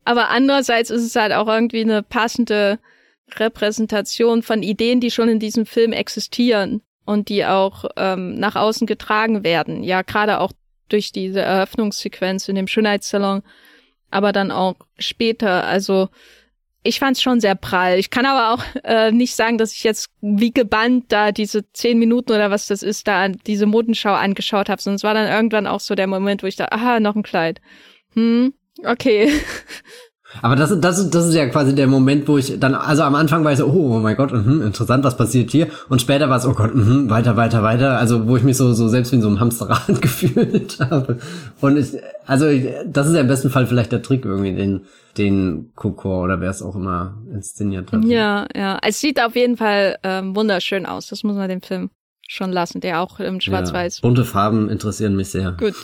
Aber 0.06 0.30
andererseits 0.30 0.90
ist 0.90 1.04
es 1.04 1.16
halt 1.16 1.32
auch 1.34 1.48
irgendwie 1.48 1.82
eine 1.82 2.04
passende 2.04 2.80
Repräsentation 3.36 4.42
von 4.42 4.64
Ideen, 4.64 5.00
die 5.00 5.12
schon 5.12 5.30
in 5.30 5.40
diesem 5.40 5.66
Film 5.66 5.94
existieren 5.94 6.82
und 7.06 7.30
die 7.30 7.46
auch 7.46 7.86
ähm, 7.96 8.36
nach 8.36 8.56
außen 8.56 8.88
getragen 8.88 9.44
werden. 9.44 9.84
Ja, 9.84 10.02
gerade 10.02 10.40
auch 10.40 10.52
durch 10.90 11.12
diese 11.12 11.42
Eröffnungssequenz 11.42 12.50
in 12.50 12.56
dem 12.56 12.68
Schönheitssalon, 12.68 13.44
aber 14.12 14.32
dann 14.32 14.52
auch 14.52 14.76
später. 14.98 15.64
Also 15.66 16.10
ich 16.84 17.00
fand 17.00 17.16
es 17.18 17.24
schon 17.24 17.40
sehr 17.40 17.56
prall. 17.56 17.98
Ich 17.98 18.10
kann 18.10 18.26
aber 18.26 18.54
auch 18.54 18.64
äh, 18.84 19.12
nicht 19.12 19.36
sagen, 19.36 19.58
dass 19.58 19.74
ich 19.74 19.84
jetzt 19.84 20.10
wie 20.22 20.52
gebannt 20.52 21.06
da 21.10 21.32
diese 21.32 21.72
zehn 21.72 21.98
Minuten 21.98 22.32
oder 22.32 22.52
was 22.52 22.68
das 22.68 22.84
ist, 22.84 23.08
da 23.08 23.30
diese 23.30 23.66
Modenschau 23.66 24.14
angeschaut 24.14 24.70
habe, 24.70 24.82
sondern 24.82 24.98
es 24.98 25.04
war 25.04 25.14
dann 25.14 25.30
irgendwann 25.30 25.68
auch 25.68 25.80
so 25.80 25.96
der 25.96 26.08
Moment, 26.08 26.44
wo 26.44 26.48
ich 26.48 26.58
da, 26.58 26.68
aha, 26.72 27.00
noch 27.00 27.16
ein 27.16 27.24
Kleid. 27.24 27.62
Hm, 28.14 28.54
okay. 28.84 29.32
Aber 30.42 30.56
das, 30.56 30.78
das, 30.80 31.10
das 31.10 31.28
ist 31.28 31.36
ja 31.36 31.48
quasi 31.48 31.76
der 31.76 31.88
Moment, 31.88 32.28
wo 32.28 32.38
ich 32.38 32.60
dann, 32.60 32.76
also 32.76 33.04
am 33.04 33.16
Anfang 33.16 33.44
war 33.44 33.52
ich 33.52 33.60
so, 33.60 33.68
oh, 33.68 33.96
oh 33.96 34.00
mein 34.00 34.16
Gott, 34.16 34.32
mh, 34.32 34.66
interessant, 34.66 35.04
was 35.04 35.16
passiert 35.16 35.52
hier? 35.52 35.68
Und 35.90 36.02
später 36.02 36.30
war 36.30 36.38
es, 36.38 36.46
oh 36.46 36.54
Gott, 36.54 36.74
mh, 36.74 37.10
weiter, 37.10 37.38
weiter, 37.38 37.64
weiter. 37.64 37.98
Also 37.98 38.28
wo 38.28 38.36
ich 38.36 38.44
mich 38.44 38.58
so, 38.58 38.74
so 38.74 38.88
selbst 38.88 39.12
wie 39.12 39.18
in 39.18 39.22
so 39.22 39.28
einem 39.28 39.40
Hamsterrad 39.40 39.88
gefühlt 40.02 40.80
habe. 40.80 41.20
Und 41.62 41.78
ich, 41.78 41.94
also 42.26 42.46
das 42.86 43.08
ist 43.08 43.14
ja 43.14 43.22
im 43.22 43.28
besten 43.28 43.50
Fall 43.50 43.68
vielleicht 43.68 43.92
der 43.92 44.02
Trick 44.02 44.26
irgendwie, 44.26 44.54
den, 44.54 44.82
den 45.18 45.72
Kokor 45.76 46.24
oder 46.24 46.42
wer 46.42 46.50
es 46.50 46.62
auch 46.62 46.76
immer 46.76 47.18
inszeniert 47.32 47.92
hat. 47.92 48.04
Ja, 48.06 48.48
ja. 48.56 48.80
Es 48.82 49.00
sieht 49.00 49.22
auf 49.22 49.36
jeden 49.36 49.58
Fall 49.58 49.98
ähm, 50.04 50.36
wunderschön 50.36 50.86
aus. 50.86 51.08
Das 51.08 51.24
muss 51.24 51.36
man 51.36 51.50
dem 51.50 51.62
Film 51.62 51.90
schon 52.28 52.52
lassen, 52.52 52.82
der 52.82 53.02
auch 53.02 53.20
im 53.20 53.42
Schwarz-Weiß. 53.42 53.98
Ja, 53.98 54.02
bunte 54.02 54.26
Farben 54.26 54.70
interessieren 54.70 55.16
mich 55.16 55.30
sehr. 55.30 55.52
Gut. 55.52 55.76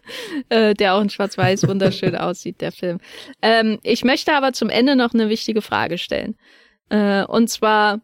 äh, 0.48 0.74
der 0.74 0.94
auch 0.94 1.02
in 1.02 1.10
Schwarz-Weiß 1.10 1.66
wunderschön 1.68 2.16
aussieht, 2.16 2.60
der 2.60 2.72
Film. 2.72 2.98
Ähm, 3.42 3.78
ich 3.82 4.04
möchte 4.04 4.32
aber 4.32 4.52
zum 4.52 4.70
Ende 4.70 4.96
noch 4.96 5.12
eine 5.12 5.28
wichtige 5.28 5.62
Frage 5.62 5.98
stellen. 5.98 6.36
Äh, 6.88 7.24
und 7.24 7.48
zwar, 7.50 8.00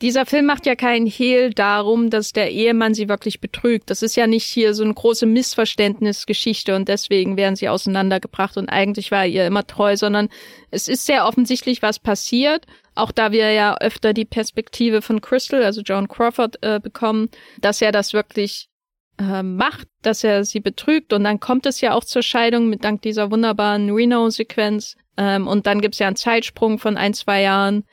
dieser 0.00 0.26
Film 0.26 0.46
macht 0.46 0.66
ja 0.66 0.76
keinen 0.76 1.06
Hehl 1.06 1.50
darum, 1.52 2.10
dass 2.10 2.32
der 2.32 2.52
Ehemann 2.52 2.94
sie 2.94 3.08
wirklich 3.08 3.40
betrügt. 3.40 3.90
Das 3.90 4.02
ist 4.02 4.14
ja 4.14 4.26
nicht 4.26 4.46
hier 4.46 4.74
so 4.74 4.84
eine 4.84 4.94
große 4.94 5.26
Missverständnisgeschichte 5.26 6.76
und 6.76 6.88
deswegen 6.88 7.36
werden 7.36 7.56
sie 7.56 7.68
auseinandergebracht 7.68 8.56
und 8.56 8.68
eigentlich 8.68 9.10
war 9.10 9.22
er 9.22 9.28
ihr 9.28 9.46
immer 9.46 9.66
treu, 9.66 9.96
sondern 9.96 10.28
es 10.70 10.86
ist 10.86 11.06
sehr 11.06 11.26
offensichtlich 11.26 11.82
was 11.82 11.98
passiert. 11.98 12.66
Auch 12.98 13.12
da 13.12 13.32
wir 13.32 13.52
ja 13.52 13.76
öfter 13.78 14.12
die 14.12 14.24
Perspektive 14.24 15.02
von 15.02 15.20
Crystal, 15.20 15.62
also 15.62 15.82
John 15.82 16.08
Crawford, 16.08 16.62
äh, 16.62 16.80
bekommen, 16.80 17.28
dass 17.60 17.80
er 17.80 17.92
das 17.92 18.12
wirklich 18.12 18.68
äh, 19.18 19.42
macht, 19.42 19.88
dass 20.02 20.24
er 20.24 20.44
sie 20.44 20.60
betrügt. 20.60 21.12
Und 21.12 21.24
dann 21.24 21.40
kommt 21.40 21.66
es 21.66 21.80
ja 21.80 21.94
auch 21.94 22.04
zur 22.04 22.22
Scheidung 22.22 22.68
mit 22.68 22.84
dank 22.84 23.02
dieser 23.02 23.30
wunderbaren 23.30 23.90
Reno-Sequenz. 23.90 24.96
Ähm, 25.16 25.46
und 25.46 25.66
dann 25.66 25.80
gibt's 25.80 25.98
ja 25.98 26.06
einen 26.06 26.16
Zeitsprung 26.16 26.78
von 26.78 26.96
ein, 26.96 27.14
zwei 27.14 27.42
Jahren. 27.42 27.84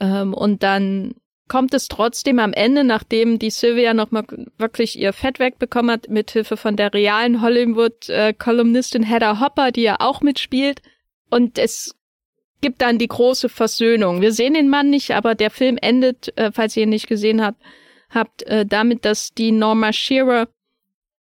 Ähm, 0.00 0.32
und 0.32 0.62
dann 0.62 1.14
kommt 1.48 1.74
es 1.74 1.88
trotzdem 1.88 2.38
am 2.38 2.52
Ende, 2.52 2.84
nachdem 2.84 3.38
die 3.38 3.50
Sylvia 3.50 3.92
nochmal 3.92 4.24
wirklich 4.56 4.98
ihr 4.98 5.12
Fett 5.12 5.38
wegbekommen 5.38 5.90
hat, 5.90 6.08
mit 6.08 6.30
Hilfe 6.30 6.56
von 6.56 6.76
der 6.76 6.94
realen 6.94 7.42
Hollywood-Kolumnistin 7.42 9.02
Hedda 9.02 9.40
Hopper, 9.40 9.72
die 9.72 9.82
ja 9.82 9.96
auch 10.00 10.22
mitspielt. 10.22 10.80
Und 11.30 11.58
es 11.58 11.94
gibt 12.64 12.80
dann 12.80 12.96
die 12.96 13.08
große 13.08 13.50
Versöhnung. 13.50 14.22
Wir 14.22 14.32
sehen 14.32 14.54
den 14.54 14.70
Mann 14.70 14.88
nicht, 14.88 15.10
aber 15.10 15.34
der 15.34 15.50
Film 15.50 15.76
endet, 15.82 16.32
äh, 16.38 16.50
falls 16.50 16.74
ihr 16.78 16.84
ihn 16.84 16.88
nicht 16.88 17.08
gesehen 17.08 17.44
habt, 17.44 17.60
habt 18.08 18.42
äh, 18.44 18.64
damit, 18.64 19.04
dass 19.04 19.34
die 19.34 19.52
Norma 19.52 19.92
Shearer 19.92 20.48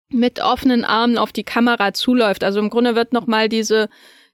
mit 0.08 0.40
offenen 0.40 0.86
Armen 0.86 1.18
auf 1.18 1.34
die 1.34 1.44
Kamera 1.44 1.94
zuläuft. 1.94 2.46
Also 2.46 2.62
im 2.62 2.70
Grunde 2.70 2.96
wird 2.96 3.12
nochmal 3.12 3.50
diese 3.50 3.90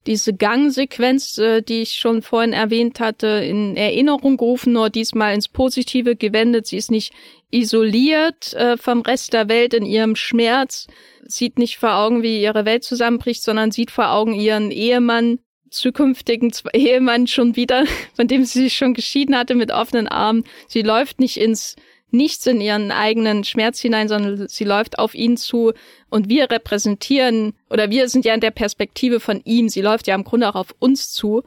diese 0.06 0.34
Gangsequenz, 0.36 1.40
äh, 1.40 1.64
die 1.64 1.82
ich 1.82 1.94
schon 1.94 2.22
vorhin 2.22 2.54
erwähnt 2.54 3.00
hatte, 3.00 3.28
in 3.28 3.76
Erinnerung 3.76 4.38
gerufen, 4.38 4.74
nur 4.74 4.92
diesmal 4.92 5.34
ins 5.34 5.48
Positive 5.48 6.16
gewendet. 6.16 6.68
Sie 6.68 6.78
ist 6.78 6.92
nicht 6.92 7.12
isoliert 7.50 8.54
äh, 8.54 8.78
vom 8.78 9.02
Rest 9.02 9.34
der 9.34 9.50
Welt 9.50 9.74
in 9.74 9.86
ihrem 9.86 10.16
Schmerz, 10.16 10.86
sieht 11.26 11.58
nicht 11.58 11.80
vor 11.80 11.96
Augen, 11.96 12.22
wie 12.22 12.40
ihre 12.40 12.66
Welt 12.66 12.84
zusammenbricht, 12.84 13.42
sondern 13.42 13.72
sieht 13.72 13.90
vor 13.90 14.12
Augen 14.12 14.34
ihren 14.34 14.70
Ehemann, 14.70 15.40
zukünftigen 15.70 16.52
Ehemann 16.74 17.28
schon 17.28 17.56
wieder, 17.56 17.86
von 18.16 18.28
dem 18.28 18.46
sie 18.46 18.64
sich 18.64 18.74
schon 18.74 18.94
geschieden 18.94 19.36
hatte, 19.36 19.56
mit 19.56 19.72
offenen 19.72 20.08
Armen. 20.08 20.44
Sie 20.68 20.82
läuft 20.82 21.20
nicht 21.20 21.38
ins 21.38 21.76
nichts 22.12 22.48
in 22.48 22.60
ihren 22.60 22.92
eigenen 22.92 23.44
Schmerz 23.44 23.80
hinein, 23.80 24.08
sondern 24.08 24.48
sie 24.48 24.64
läuft 24.64 24.98
auf 25.00 25.14
ihn 25.14 25.38
zu 25.38 25.74
und 26.10 26.30
wir 26.30 26.50
repräsentieren 26.50 27.54
oder 27.70 27.90
wir 27.92 28.10
sind 28.10 28.26
ja 28.26 28.34
in 28.34 28.40
der 28.40 28.52
Perspektive 28.52 29.20
von 29.20 29.42
ihm. 29.46 29.70
Sie 29.70 29.82
läuft 29.82 30.08
ja 30.08 30.16
im 30.16 30.24
Grunde 30.24 30.50
auch 30.50 30.56
auf 30.56 30.76
uns 30.80 31.12
zu, 31.12 31.44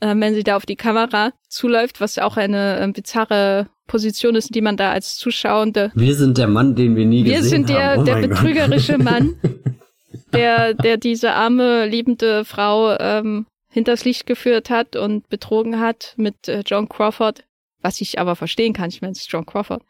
äh, 0.00 0.14
wenn 0.16 0.34
sie 0.34 0.44
da 0.44 0.56
auf 0.56 0.66
die 0.66 0.76
Kamera 0.76 1.32
zuläuft, 1.48 2.00
was 2.00 2.18
auch 2.18 2.36
eine 2.36 2.80
äh, 2.80 2.88
bizarre 2.92 3.68
Position 3.86 4.34
ist, 4.34 4.54
die 4.54 4.60
man 4.60 4.76
da 4.76 4.92
als 4.92 5.16
Zuschauende. 5.16 5.90
Wir 5.94 6.14
sind 6.14 6.38
der 6.38 6.48
Mann, 6.48 6.74
den 6.74 6.94
wir 6.94 7.06
nie 7.06 7.24
wir 7.24 7.38
gesehen 7.38 7.66
haben. 7.66 7.68
Wir 7.68 7.94
sind 7.94 8.06
der, 8.08 8.16
oh 8.16 8.20
der 8.20 8.28
betrügerische 8.28 8.94
Gott. 8.94 9.04
Mann, 9.04 9.34
der, 10.32 10.74
der 10.74 10.96
diese 10.96 11.32
arme, 11.32 11.86
liebende 11.86 12.44
Frau 12.44 12.96
ähm, 12.98 13.46
hinters 13.68 14.04
Licht 14.04 14.26
geführt 14.26 14.70
hat 14.70 14.96
und 14.96 15.28
betrogen 15.28 15.80
hat 15.80 16.14
mit 16.16 16.48
äh, 16.48 16.62
John 16.64 16.88
Crawford, 16.88 17.44
was 17.80 18.00
ich 18.00 18.18
aber 18.18 18.36
verstehen 18.36 18.72
kann. 18.72 18.90
Ich 18.90 19.00
meine, 19.02 19.12
es 19.12 19.20
ist 19.20 19.32
John 19.32 19.46
Crawford. 19.46 19.82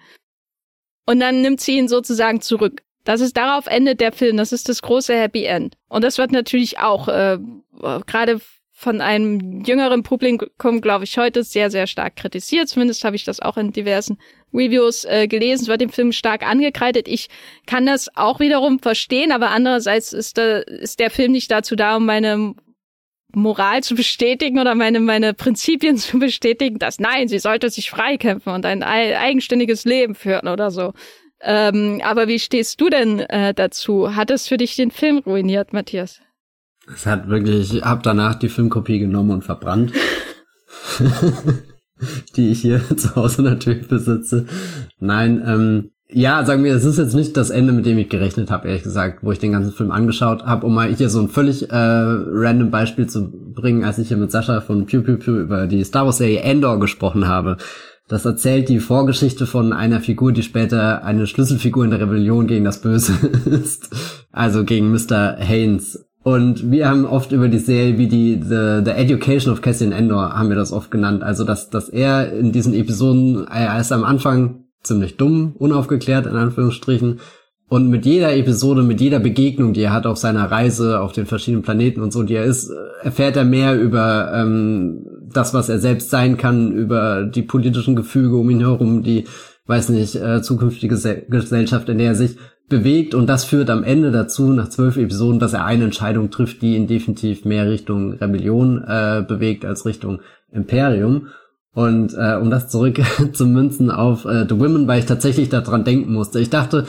Und 1.07 1.21
dann 1.21 1.41
nimmt 1.41 1.61
sie 1.61 1.79
ihn 1.79 1.89
sozusagen 1.89 2.41
zurück. 2.41 2.83
Das 3.05 3.21
ist 3.23 3.37
darauf 3.37 3.67
endet 3.67 4.01
der 4.01 4.13
Film. 4.13 4.37
Das 4.37 4.53
ist 4.53 4.69
das 4.69 4.83
große 4.83 5.15
Happy 5.15 5.45
End. 5.45 5.77
Und 5.89 6.05
das 6.05 6.19
wird 6.19 6.33
natürlich 6.33 6.79
auch 6.79 7.09
äh, 7.09 7.39
gerade 8.07 8.41
von 8.79 9.01
einem 9.01 9.65
jüngeren 9.65 10.03
Publikum, 10.03 10.81
glaube 10.81 11.05
ich, 11.05 11.19
heute 11.19 11.43
sehr, 11.43 11.71
sehr 11.71 11.89
stark 11.89 12.15
kritisiert. 12.15 12.69
Zumindest 12.69 13.03
habe 13.03 13.17
ich 13.17 13.25
das 13.25 13.41
auch 13.41 13.57
in 13.57 13.73
diversen 13.73 14.19
Reviews 14.55 15.05
äh, 15.05 15.27
gelesen. 15.27 15.63
Es 15.63 15.69
wird 15.69 15.81
dem 15.81 15.91
Film 15.91 16.13
stark 16.13 16.47
angekreidet. 16.47 17.09
Ich 17.09 17.29
kann 17.67 17.87
das 17.87 18.15
auch 18.15 18.39
wiederum 18.39 18.79
verstehen, 18.79 19.33
aber 19.33 19.51
andererseits 19.51 20.13
ist, 20.13 20.37
der, 20.37 20.69
ist 20.69 21.01
der 21.01 21.11
Film 21.11 21.33
nicht 21.33 21.51
dazu 21.51 21.75
da, 21.75 21.97
um 21.97 22.07
meine 22.07 22.55
Moral 23.35 23.83
zu 23.83 23.95
bestätigen 23.95 24.59
oder 24.59 24.75
meine, 24.75 25.01
meine 25.01 25.35
Prinzipien 25.35 25.97
zu 25.97 26.19
bestätigen, 26.19 26.79
dass 26.79 26.99
nein, 26.99 27.29
sie 27.29 27.39
sollte 27.39 27.71
sich 27.71 27.91
freikämpfen 27.91 28.53
und 28.53 28.65
ein 28.65 28.83
eigenständiges 28.83 29.85
Leben 29.85 30.15
führen 30.15 30.49
oder 30.49 30.71
so. 30.71 30.93
Ähm, 31.41 32.01
aber 32.03 32.27
wie 32.27 32.39
stehst 32.39 32.81
du 32.81 32.89
denn 32.89 33.21
äh, 33.21 33.55
dazu? 33.55 34.17
Hat 34.17 34.31
es 34.31 34.49
für 34.49 34.57
dich 34.57 34.75
den 34.75 34.91
Film 34.91 35.19
ruiniert, 35.19 35.73
Matthias? 35.73 36.21
Es 36.93 37.07
hat 37.07 37.29
wirklich, 37.29 37.75
ich 37.75 37.83
habe 37.83 38.03
danach 38.03 38.35
die 38.35 38.49
Filmkopie 38.49 38.99
genommen 38.99 39.31
und 39.31 39.45
verbrannt. 39.45 39.93
die 42.37 42.51
ich 42.51 42.61
hier 42.61 42.81
zu 42.97 43.15
Hause 43.17 43.43
natürlich 43.43 43.89
besitze. 43.89 44.47
Nein, 44.99 45.43
ähm, 45.47 45.91
ja, 46.11 46.45
sagen 46.45 46.65
wir, 46.65 46.75
es 46.75 46.85
ist 46.85 46.97
jetzt 46.97 47.15
nicht 47.15 47.37
das 47.37 47.51
Ende, 47.51 47.73
mit 47.73 47.85
dem 47.85 47.99
ich 47.99 48.09
gerechnet 48.09 48.51
habe, 48.51 48.69
ehrlich 48.69 48.83
gesagt, 48.83 49.19
wo 49.23 49.31
ich 49.31 49.39
den 49.39 49.53
ganzen 49.53 49.73
Film 49.73 49.91
angeschaut 49.91 50.45
habe, 50.47 50.67
um 50.67 50.75
mal 50.75 50.89
hier 50.89 51.11
so 51.11 51.21
ein 51.21 51.29
völlig 51.29 51.71
äh, 51.71 51.77
random 51.77 52.71
Beispiel 52.71 53.07
zu 53.07 53.31
bringen, 53.31 53.85
als 53.85 53.99
ich 53.99 54.09
hier 54.09 54.17
mit 54.17 54.31
Sascha 54.31 54.63
von 54.63 54.87
Pew 54.87 55.03
Pew 55.03 55.17
Pew 55.19 55.39
über 55.39 55.67
die 55.67 55.85
Star 55.85 56.07
Wars 56.07 56.19
Serie 56.19 56.41
Endor 56.41 56.81
gesprochen 56.81 57.29
habe. 57.29 57.59
Das 58.09 58.25
erzählt 58.25 58.71
die 58.71 58.81
Vorgeschichte 58.81 59.45
von 59.45 59.75
einer 59.75 60.01
Figur, 60.01 60.33
die 60.33 60.43
später 60.43 61.05
eine 61.05 61.27
Schlüsselfigur 61.27 61.85
in 61.85 61.91
der 61.91 62.01
Rebellion 62.01 62.47
gegen 62.47 62.65
das 62.65 62.81
Böse 62.81 63.13
ist. 63.45 63.91
Also 64.33 64.65
gegen 64.65 64.91
Mr. 64.91 65.37
Haynes. 65.39 66.07
Und 66.23 66.71
wir 66.71 66.89
haben 66.89 67.05
oft 67.05 67.33
über 67.33 67.49
die 67.49 67.59
Serie 67.59 67.99
wie 67.99 68.09
die 68.09 68.41
The, 68.43 68.81
the 68.83 68.93
Education 68.93 69.53
of 69.53 69.61
Cassian 69.61 69.93
Endor 69.93 70.33
haben 70.33 70.49
wir 70.49 70.57
das 70.57 70.73
oft 70.73 70.91
genannt. 70.91 71.23
Also 71.23 71.45
dass, 71.45 71.69
dass 71.69 71.91
er 71.91 72.33
in 72.33 72.51
diesen 72.51 72.73
Episoden, 72.73 73.47
er 73.47 73.79
ist 73.79 73.93
am 73.93 74.05
Anfang 74.05 74.65
ziemlich 74.83 75.17
dumm, 75.17 75.55
unaufgeklärt 75.59 76.27
in 76.27 76.37
Anführungsstrichen. 76.37 77.21
Und 77.69 77.91
mit 77.91 78.07
jeder 78.07 78.35
Episode, 78.35 78.83
mit 78.83 79.01
jeder 79.01 79.19
Begegnung, 79.19 79.75
die 79.75 79.83
er 79.83 79.93
hat 79.93 80.07
auf 80.07 80.17
seiner 80.17 80.51
Reise 80.51 81.01
auf 81.01 81.13
den 81.13 81.27
verschiedenen 81.27 81.63
Planeten 81.63 82.01
und 82.01 82.13
so, 82.13 82.23
die 82.23 82.35
er 82.35 82.45
ist, 82.45 82.73
erfährt 83.03 83.37
er 83.37 83.45
mehr 83.45 83.79
über 83.79 84.33
ähm, 84.35 85.07
das, 85.31 85.53
was 85.53 85.69
er 85.69 85.79
selbst 85.79 86.09
sein 86.09 86.39
kann, 86.39 86.73
über 86.73 87.25
die 87.25 87.43
politischen 87.43 87.95
Gefüge 87.95 88.37
um 88.37 88.49
ihn 88.49 88.61
herum, 88.61 89.03
die, 89.03 89.25
weiß 89.67 89.91
nicht, 89.91 90.15
äh, 90.17 90.41
zukünftige 90.41 90.97
Gesellschaft, 91.29 91.91
in 91.91 91.99
der 91.99 92.09
er 92.09 92.15
sich 92.15 92.37
bewegt. 92.71 93.15
Und 93.15 93.27
das 93.29 93.45
führt 93.45 93.69
am 93.69 93.85
Ende 93.85 94.13
dazu, 94.13 94.49
nach 94.51 94.71
zwölf 94.71 94.97
Episoden, 94.97 95.39
dass 95.39 95.53
er 95.53 95.67
eine 95.67 95.85
Entscheidung 95.85 96.31
trifft, 96.31 96.63
die 96.63 96.75
ihn 96.75 96.87
definitiv 96.87 97.45
mehr 97.45 97.69
Richtung 97.69 98.15
Rebellion 98.15 98.83
äh, 98.83 99.23
bewegt 99.27 99.67
als 99.67 99.85
Richtung 99.85 100.21
Imperium. 100.51 101.29
Und 101.75 102.15
äh, 102.15 102.37
um 102.41 102.51
das 102.51 102.69
zurück 102.69 103.01
zu 103.33 103.47
münzen 103.47 103.91
auf 103.91 104.25
äh, 104.25 104.47
The 104.49 104.59
Women, 104.59 104.89
weil 104.89 105.01
ich 105.01 105.07
tatsächlich 105.07 105.49
daran 105.49 105.85
denken 105.85 106.13
musste. 106.13 106.41
Ich 106.41 106.51
dachte, 106.51 106.87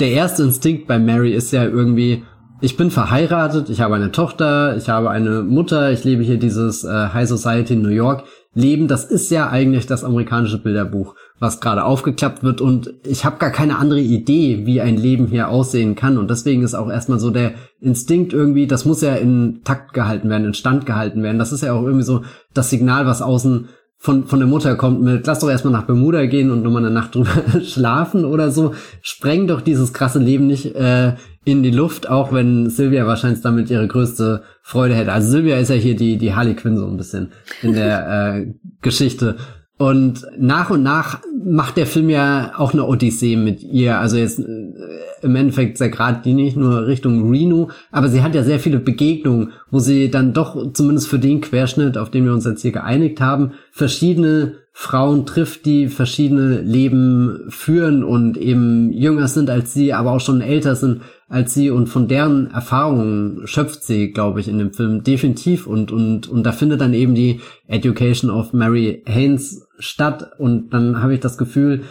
der 0.00 0.10
erste 0.10 0.42
Instinkt 0.42 0.86
bei 0.86 0.98
Mary 0.98 1.32
ist 1.32 1.52
ja 1.52 1.64
irgendwie, 1.64 2.24
ich 2.60 2.76
bin 2.76 2.90
verheiratet, 2.90 3.70
ich 3.70 3.80
habe 3.80 3.94
eine 3.94 4.12
Tochter, 4.12 4.76
ich 4.76 4.88
habe 4.88 5.10
eine 5.10 5.42
Mutter, 5.42 5.90
ich 5.90 6.04
lebe 6.04 6.22
hier 6.22 6.38
dieses 6.38 6.84
äh, 6.84 7.08
High 7.12 7.28
Society 7.28 7.74
in 7.74 7.82
New 7.82 7.88
York. 7.88 8.24
Leben, 8.54 8.88
das 8.88 9.04
ist 9.04 9.30
ja 9.30 9.50
eigentlich 9.50 9.86
das 9.86 10.02
amerikanische 10.02 10.56
Bilderbuch, 10.56 11.14
was 11.38 11.60
gerade 11.60 11.84
aufgeklappt 11.84 12.42
wird 12.42 12.62
und 12.62 12.94
ich 13.04 13.26
habe 13.26 13.36
gar 13.36 13.50
keine 13.50 13.76
andere 13.76 14.00
Idee, 14.00 14.64
wie 14.64 14.80
ein 14.80 14.96
Leben 14.96 15.26
hier 15.26 15.50
aussehen 15.50 15.94
kann 15.94 16.16
und 16.16 16.30
deswegen 16.30 16.62
ist 16.62 16.74
auch 16.74 16.90
erstmal 16.90 17.18
so 17.18 17.28
der 17.28 17.52
Instinkt 17.82 18.32
irgendwie, 18.32 18.66
das 18.66 18.86
muss 18.86 19.02
ja 19.02 19.14
in 19.14 19.60
Takt 19.62 19.92
gehalten 19.92 20.30
werden, 20.30 20.46
in 20.46 20.54
Stand 20.54 20.86
gehalten 20.86 21.22
werden. 21.22 21.38
Das 21.38 21.52
ist 21.52 21.62
ja 21.64 21.74
auch 21.74 21.82
irgendwie 21.82 22.04
so 22.04 22.22
das 22.54 22.70
Signal, 22.70 23.04
was 23.04 23.20
außen 23.20 23.68
von, 23.98 24.26
von 24.26 24.38
der 24.38 24.48
Mutter 24.48 24.76
kommt 24.76 25.02
mit, 25.02 25.26
lass 25.26 25.40
doch 25.40 25.50
erstmal 25.50 25.72
nach 25.72 25.86
Bermuda 25.86 26.26
gehen 26.26 26.50
und 26.50 26.62
nochmal 26.62 26.84
eine 26.84 26.94
Nacht 26.94 27.14
drüber 27.14 27.30
schlafen 27.64 28.24
oder 28.24 28.50
so. 28.50 28.74
Spreng 29.02 29.46
doch 29.46 29.60
dieses 29.60 29.92
krasse 29.92 30.18
Leben 30.18 30.46
nicht 30.46 30.74
äh, 30.74 31.14
in 31.44 31.62
die 31.62 31.70
Luft, 31.70 32.08
auch 32.08 32.32
wenn 32.32 32.68
Sylvia 32.68 33.06
wahrscheinlich 33.06 33.40
damit 33.40 33.70
ihre 33.70 33.88
größte 33.88 34.42
Freude 34.62 34.94
hätte. 34.94 35.12
Also 35.12 35.30
Sylvia 35.30 35.56
ist 35.56 35.70
ja 35.70 35.76
hier 35.76 35.96
die, 35.96 36.18
die 36.18 36.34
Harley 36.34 36.54
Quinn 36.54 36.76
so 36.76 36.86
ein 36.86 36.96
bisschen 36.96 37.32
in 37.62 37.72
der 37.72 38.36
äh, 38.36 38.54
Geschichte. 38.82 39.36
Und 39.78 40.26
nach 40.38 40.70
und 40.70 40.82
nach 40.82 41.20
macht 41.44 41.76
der 41.76 41.86
Film 41.86 42.08
ja 42.08 42.52
auch 42.56 42.72
eine 42.72 42.86
Odyssee 42.86 43.36
mit 43.36 43.62
ihr. 43.62 43.98
Also 43.98 44.16
jetzt 44.16 44.38
äh, 44.38 44.72
im 45.20 45.36
Endeffekt 45.36 45.76
sehr 45.76 45.90
gerade 45.90 46.22
die 46.24 46.32
nicht 46.32 46.56
nur 46.56 46.86
Richtung 46.86 47.30
Reno, 47.30 47.70
aber 47.92 48.08
sie 48.08 48.22
hat 48.22 48.34
ja 48.34 48.42
sehr 48.42 48.58
viele 48.58 48.78
Begegnungen, 48.78 49.52
wo 49.70 49.78
sie 49.78 50.10
dann 50.10 50.32
doch 50.32 50.72
zumindest 50.72 51.08
für 51.08 51.18
den 51.18 51.42
Querschnitt, 51.42 51.98
auf 51.98 52.10
den 52.10 52.24
wir 52.24 52.32
uns 52.32 52.46
jetzt 52.46 52.62
hier 52.62 52.72
geeinigt 52.72 53.20
haben, 53.20 53.52
verschiedene 53.70 54.54
Frauen 54.72 55.26
trifft, 55.26 55.66
die 55.66 55.88
verschiedene 55.88 56.60
Leben 56.60 57.46
führen 57.48 58.02
und 58.02 58.36
eben 58.36 58.92
jünger 58.92 59.28
sind 59.28 59.50
als 59.50 59.74
sie, 59.74 59.92
aber 59.92 60.12
auch 60.12 60.20
schon 60.20 60.40
älter 60.40 60.74
sind 60.74 61.00
als 61.28 61.54
sie 61.54 61.70
und 61.70 61.88
von 61.88 62.06
deren 62.06 62.50
Erfahrungen 62.50 63.46
schöpft 63.46 63.82
sie, 63.82 64.12
glaube 64.12 64.40
ich, 64.40 64.48
in 64.48 64.58
dem 64.58 64.72
Film 64.72 65.02
definitiv 65.02 65.66
und 65.66 65.90
und 65.90 66.28
und 66.28 66.44
da 66.44 66.52
findet 66.52 66.80
dann 66.80 66.94
eben 66.94 67.14
die 67.14 67.40
Education 67.66 68.30
of 68.30 68.52
Mary 68.52 69.02
Haynes 69.06 69.66
statt 69.78 70.30
und 70.38 70.70
dann 70.70 71.02
habe 71.02 71.14
ich 71.14 71.20
das 71.20 71.36
Gefühl, 71.36 71.82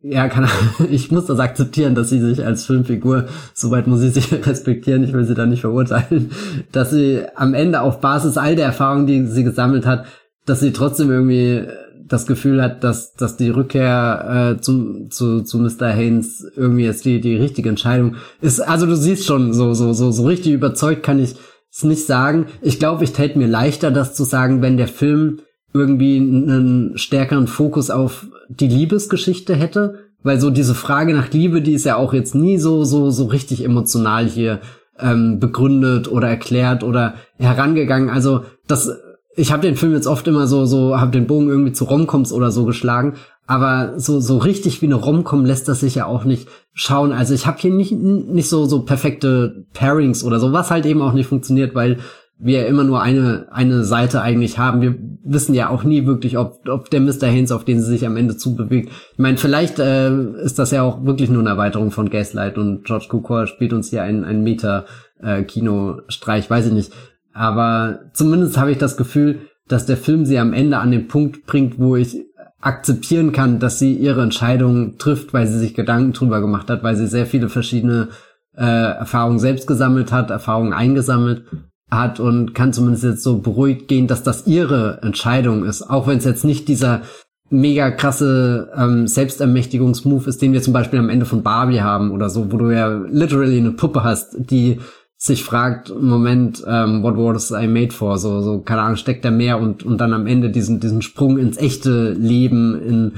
ja, 0.00 0.28
kann, 0.28 0.48
ich 0.90 1.10
muss 1.10 1.26
das 1.26 1.38
akzeptieren, 1.38 1.94
dass 1.94 2.10
sie 2.10 2.20
sich 2.20 2.44
als 2.44 2.64
Filmfigur, 2.64 3.26
soweit 3.52 3.86
muss 3.86 4.00
sie 4.00 4.10
sich 4.10 4.32
respektieren, 4.46 5.04
ich 5.04 5.12
will 5.12 5.24
sie 5.24 5.34
da 5.34 5.46
nicht 5.46 5.60
verurteilen, 5.60 6.30
dass 6.72 6.90
sie 6.90 7.24
am 7.34 7.54
Ende 7.54 7.82
auf 7.82 8.00
Basis 8.00 8.38
all 8.38 8.56
der 8.56 8.66
Erfahrungen, 8.66 9.06
die 9.06 9.26
sie 9.26 9.44
gesammelt 9.44 9.84
hat, 9.84 10.06
dass 10.46 10.60
sie 10.60 10.72
trotzdem 10.72 11.10
irgendwie 11.10 11.66
das 12.08 12.26
Gefühl 12.26 12.62
hat, 12.62 12.84
dass, 12.84 13.14
dass 13.14 13.36
die 13.36 13.50
Rückkehr 13.50 14.56
äh, 14.56 14.60
zu, 14.60 15.08
zu, 15.08 15.42
zu 15.42 15.58
Mr. 15.58 15.88
Haynes 15.88 16.46
irgendwie 16.56 16.84
jetzt 16.84 17.04
die, 17.04 17.20
die 17.20 17.36
richtige 17.36 17.68
Entscheidung 17.68 18.16
ist. 18.40 18.60
Also 18.60 18.86
du 18.86 18.96
siehst 18.96 19.26
schon, 19.26 19.52
so, 19.52 19.74
so, 19.74 19.92
so, 19.92 20.10
so 20.10 20.26
richtig 20.26 20.52
überzeugt 20.52 21.02
kann 21.02 21.18
ich 21.18 21.34
es 21.72 21.84
nicht 21.84 22.06
sagen. 22.06 22.46
Ich 22.62 22.78
glaube, 22.78 23.04
ich 23.04 23.12
täte 23.12 23.38
mir 23.38 23.48
leichter, 23.48 23.90
das 23.90 24.14
zu 24.14 24.24
sagen, 24.24 24.62
wenn 24.62 24.76
der 24.76 24.88
Film 24.88 25.40
irgendwie 25.72 26.16
einen 26.16 26.96
stärkeren 26.96 27.46
Fokus 27.46 27.90
auf 27.90 28.26
die 28.48 28.68
Liebesgeschichte 28.68 29.54
hätte. 29.54 30.06
Weil 30.22 30.40
so 30.40 30.50
diese 30.50 30.74
Frage 30.74 31.14
nach 31.14 31.30
Liebe, 31.30 31.62
die 31.62 31.74
ist 31.74 31.84
ja 31.84 31.96
auch 31.96 32.12
jetzt 32.12 32.34
nie 32.34 32.58
so, 32.58 32.84
so, 32.84 33.10
so 33.10 33.26
richtig 33.26 33.64
emotional 33.64 34.26
hier 34.26 34.60
ähm, 34.98 35.38
begründet 35.38 36.10
oder 36.10 36.28
erklärt 36.28 36.82
oder 36.82 37.14
herangegangen. 37.38 38.10
Also 38.10 38.42
das 38.66 38.90
ich 39.36 39.52
habe 39.52 39.62
den 39.62 39.76
Film 39.76 39.92
jetzt 39.92 40.06
oft 40.06 40.26
immer 40.26 40.46
so 40.46 40.64
so 40.64 40.98
habe 40.98 41.12
den 41.12 41.26
Bogen 41.26 41.48
irgendwie 41.48 41.72
zu 41.72 41.84
Romcoms 41.84 42.32
oder 42.32 42.50
so 42.50 42.64
geschlagen, 42.64 43.14
aber 43.46 43.94
so 43.98 44.18
so 44.18 44.38
richtig 44.38 44.80
wie 44.82 44.86
eine 44.86 44.94
Romcom 44.94 45.44
lässt 45.44 45.68
das 45.68 45.80
sich 45.80 45.94
ja 45.94 46.06
auch 46.06 46.24
nicht 46.24 46.48
schauen. 46.72 47.12
Also 47.12 47.34
ich 47.34 47.46
habe 47.46 47.58
hier 47.58 47.70
nicht 47.70 47.92
nicht 47.92 48.48
so 48.48 48.64
so 48.64 48.82
perfekte 48.82 49.66
Pairings 49.74 50.24
oder 50.24 50.40
so, 50.40 50.52
was 50.52 50.70
halt 50.70 50.86
eben 50.86 51.02
auch 51.02 51.12
nicht 51.12 51.28
funktioniert, 51.28 51.74
weil 51.74 51.98
wir 52.38 52.66
immer 52.66 52.84
nur 52.84 53.02
eine 53.02 53.46
eine 53.50 53.84
Seite 53.84 54.22
eigentlich 54.22 54.58
haben. 54.58 54.80
Wir 54.80 54.94
wissen 55.22 55.54
ja 55.54 55.68
auch 55.68 55.84
nie 55.84 56.06
wirklich, 56.06 56.38
ob 56.38 56.66
ob 56.68 56.90
der 56.90 57.00
Mr. 57.00 57.26
Haynes, 57.26 57.52
auf 57.52 57.64
den 57.64 57.80
sie 57.80 57.88
sich 57.88 58.06
am 58.06 58.16
Ende 58.16 58.36
zubewegt. 58.36 58.90
Ich 59.12 59.18
meine, 59.18 59.36
vielleicht 59.36 59.78
äh, 59.78 60.14
ist 60.42 60.58
das 60.58 60.70
ja 60.70 60.82
auch 60.82 61.04
wirklich 61.04 61.28
nur 61.28 61.40
eine 61.40 61.50
Erweiterung 61.50 61.90
von 61.90 62.08
Gaslight 62.08 62.56
und 62.56 62.84
George 62.84 63.06
Cukor 63.10 63.46
spielt 63.46 63.74
uns 63.74 63.90
hier 63.90 64.02
ein 64.02 64.24
ein 64.24 64.42
Meta 64.42 64.86
äh, 65.22 65.42
Kinostreich, 65.42 66.48
weiß 66.48 66.66
ich 66.66 66.72
nicht. 66.72 66.92
Aber 67.36 68.00
zumindest 68.14 68.56
habe 68.56 68.72
ich 68.72 68.78
das 68.78 68.96
Gefühl, 68.96 69.40
dass 69.68 69.84
der 69.84 69.98
Film 69.98 70.24
sie 70.24 70.38
am 70.38 70.54
Ende 70.54 70.78
an 70.78 70.90
den 70.90 71.06
Punkt 71.06 71.44
bringt, 71.44 71.78
wo 71.78 71.94
ich 71.94 72.24
akzeptieren 72.60 73.32
kann, 73.32 73.58
dass 73.58 73.78
sie 73.78 73.92
ihre 73.92 74.22
Entscheidung 74.22 74.96
trifft, 74.96 75.34
weil 75.34 75.46
sie 75.46 75.58
sich 75.58 75.74
Gedanken 75.74 76.14
drüber 76.14 76.40
gemacht 76.40 76.70
hat, 76.70 76.82
weil 76.82 76.96
sie 76.96 77.06
sehr 77.06 77.26
viele 77.26 77.50
verschiedene 77.50 78.08
äh, 78.56 78.64
Erfahrungen 78.64 79.38
selbst 79.38 79.66
gesammelt 79.66 80.12
hat, 80.12 80.30
Erfahrungen 80.30 80.72
eingesammelt 80.72 81.44
hat 81.90 82.20
und 82.20 82.54
kann 82.54 82.72
zumindest 82.72 83.04
jetzt 83.04 83.22
so 83.22 83.38
beruhigt 83.38 83.86
gehen, 83.86 84.06
dass 84.06 84.22
das 84.22 84.46
ihre 84.46 85.00
Entscheidung 85.02 85.64
ist, 85.64 85.82
auch 85.82 86.06
wenn 86.06 86.18
es 86.18 86.24
jetzt 86.24 86.44
nicht 86.44 86.68
dieser 86.68 87.02
mega 87.50 87.90
krasse 87.90 88.72
ähm, 88.76 89.06
Selbstermächtigungsmove 89.06 90.26
ist, 90.26 90.40
den 90.40 90.54
wir 90.54 90.62
zum 90.62 90.72
Beispiel 90.72 90.98
am 90.98 91.10
Ende 91.10 91.26
von 91.26 91.42
Barbie 91.42 91.82
haben 91.82 92.12
oder 92.12 92.30
so, 92.30 92.50
wo 92.50 92.56
du 92.56 92.70
ja 92.70 92.88
literally 92.88 93.58
eine 93.58 93.72
Puppe 93.72 94.02
hast, 94.02 94.36
die 94.38 94.80
sich 95.16 95.44
fragt, 95.44 95.94
Moment, 95.98 96.62
ähm, 96.66 97.02
what 97.02 97.16
was 97.16 97.50
I 97.50 97.66
made 97.66 97.92
for? 97.92 98.18
So, 98.18 98.42
so, 98.42 98.60
keine 98.60 98.82
Ahnung, 98.82 98.96
steckt 98.96 99.24
da 99.24 99.30
mehr 99.30 99.58
und, 99.58 99.82
und 99.82 99.98
dann 99.98 100.12
am 100.12 100.26
Ende 100.26 100.50
diesen, 100.50 100.78
diesen 100.80 101.02
Sprung 101.02 101.38
ins 101.38 101.56
echte 101.56 102.12
Leben, 102.12 102.80
in 102.82 103.12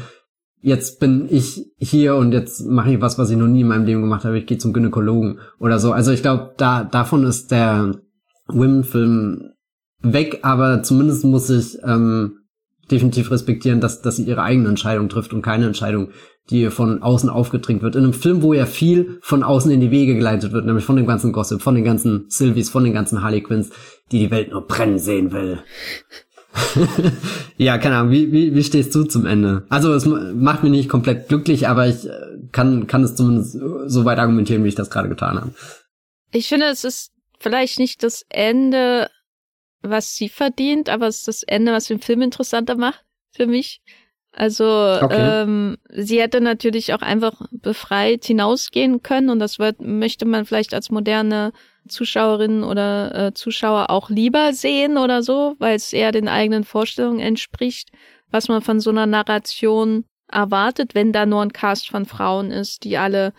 jetzt 0.60 1.00
bin 1.00 1.26
ich 1.30 1.72
hier 1.78 2.16
und 2.16 2.32
jetzt 2.32 2.66
mache 2.66 2.92
ich 2.92 3.00
was, 3.00 3.18
was 3.18 3.30
ich 3.30 3.36
noch 3.36 3.46
nie 3.46 3.60
in 3.62 3.68
meinem 3.68 3.84
Leben 3.84 4.00
gemacht 4.00 4.24
habe, 4.24 4.38
ich 4.38 4.46
gehe 4.46 4.58
zum 4.58 4.72
Gynäkologen 4.72 5.38
oder 5.58 5.78
so. 5.78 5.92
Also 5.92 6.12
ich 6.12 6.22
glaube, 6.22 6.54
da, 6.56 6.84
davon 6.84 7.24
ist 7.24 7.50
der 7.50 7.92
Women-Film 8.48 9.50
weg, 10.00 10.40
aber 10.42 10.82
zumindest 10.82 11.24
muss 11.24 11.50
ich 11.50 11.78
ähm, 11.84 12.40
definitiv 12.90 13.30
respektieren, 13.30 13.80
dass, 13.80 14.02
dass 14.02 14.16
sie 14.16 14.24
ihre 14.24 14.42
eigene 14.42 14.68
Entscheidung 14.68 15.08
trifft 15.08 15.32
und 15.32 15.42
keine 15.42 15.66
Entscheidung, 15.66 16.10
die 16.50 16.70
von 16.70 17.02
außen 17.02 17.28
aufgedrängt 17.28 17.82
wird. 17.82 17.96
In 17.96 18.04
einem 18.04 18.12
Film, 18.12 18.42
wo 18.42 18.54
ja 18.54 18.66
viel 18.66 19.18
von 19.22 19.42
außen 19.42 19.70
in 19.70 19.80
die 19.80 19.90
Wege 19.90 20.14
geleitet 20.14 20.52
wird, 20.52 20.64
nämlich 20.64 20.84
von 20.84 20.96
dem 20.96 21.06
ganzen 21.06 21.32
Gossip, 21.32 21.60
von 21.60 21.74
den 21.74 21.84
ganzen 21.84 22.26
Sylvies, 22.28 22.70
von 22.70 22.84
den 22.84 22.94
ganzen 22.94 23.22
Harley 23.22 23.42
Quinns, 23.42 23.70
die 24.10 24.18
die 24.18 24.30
Welt 24.30 24.50
nur 24.50 24.66
brennen 24.66 24.98
sehen 24.98 25.32
will. 25.32 25.62
ja, 27.56 27.78
keine 27.78 27.96
Ahnung, 27.96 28.12
wie, 28.12 28.32
wie, 28.32 28.54
wie 28.54 28.64
stehst 28.64 28.94
du 28.94 29.04
zum 29.04 29.26
Ende? 29.26 29.66
Also 29.68 29.92
es 29.92 30.06
macht 30.06 30.62
mich 30.62 30.72
nicht 30.72 30.88
komplett 30.88 31.28
glücklich, 31.28 31.68
aber 31.68 31.86
ich 31.86 32.06
äh, 32.06 32.10
kann, 32.52 32.86
kann 32.86 33.04
es 33.04 33.14
zumindest 33.14 33.58
so 33.86 34.04
weit 34.04 34.18
argumentieren, 34.18 34.64
wie 34.64 34.68
ich 34.68 34.74
das 34.74 34.90
gerade 34.90 35.08
getan 35.08 35.36
habe. 35.36 35.54
Ich 36.32 36.48
finde, 36.48 36.66
es 36.66 36.84
ist 36.84 37.12
vielleicht 37.38 37.78
nicht 37.78 38.02
das 38.02 38.24
Ende, 38.28 39.10
was 39.82 40.14
sie 40.14 40.28
verdient, 40.28 40.88
aber 40.88 41.06
es 41.06 41.18
ist 41.18 41.28
das 41.28 41.42
Ende, 41.42 41.72
was 41.72 41.86
den 41.86 42.00
Film 42.00 42.22
interessanter 42.22 42.76
macht 42.76 43.04
für 43.30 43.46
mich. 43.46 43.82
Also 44.38 44.64
okay. 45.02 45.42
ähm, 45.42 45.78
sie 45.90 46.20
hätte 46.20 46.40
natürlich 46.40 46.94
auch 46.94 47.02
einfach 47.02 47.42
befreit 47.50 48.24
hinausgehen 48.24 49.02
können 49.02 49.30
und 49.30 49.40
das 49.40 49.58
wird, 49.58 49.80
möchte 49.80 50.26
man 50.26 50.44
vielleicht 50.44 50.74
als 50.74 50.90
moderne 50.90 51.50
Zuschauerin 51.88 52.62
oder 52.62 53.14
äh, 53.16 53.34
Zuschauer 53.34 53.90
auch 53.90 54.10
lieber 54.10 54.52
sehen 54.52 54.96
oder 54.96 55.24
so, 55.24 55.56
weil 55.58 55.74
es 55.74 55.92
eher 55.92 56.12
den 56.12 56.28
eigenen 56.28 56.62
Vorstellungen 56.62 57.18
entspricht, 57.18 57.88
was 58.30 58.46
man 58.46 58.62
von 58.62 58.78
so 58.78 58.90
einer 58.90 59.06
Narration 59.06 60.04
erwartet, 60.30 60.94
wenn 60.94 61.12
da 61.12 61.26
nur 61.26 61.42
ein 61.42 61.52
Cast 61.52 61.88
von 61.88 62.06
Frauen 62.06 62.52
ist, 62.52 62.84
die 62.84 62.96
alle 62.96 63.32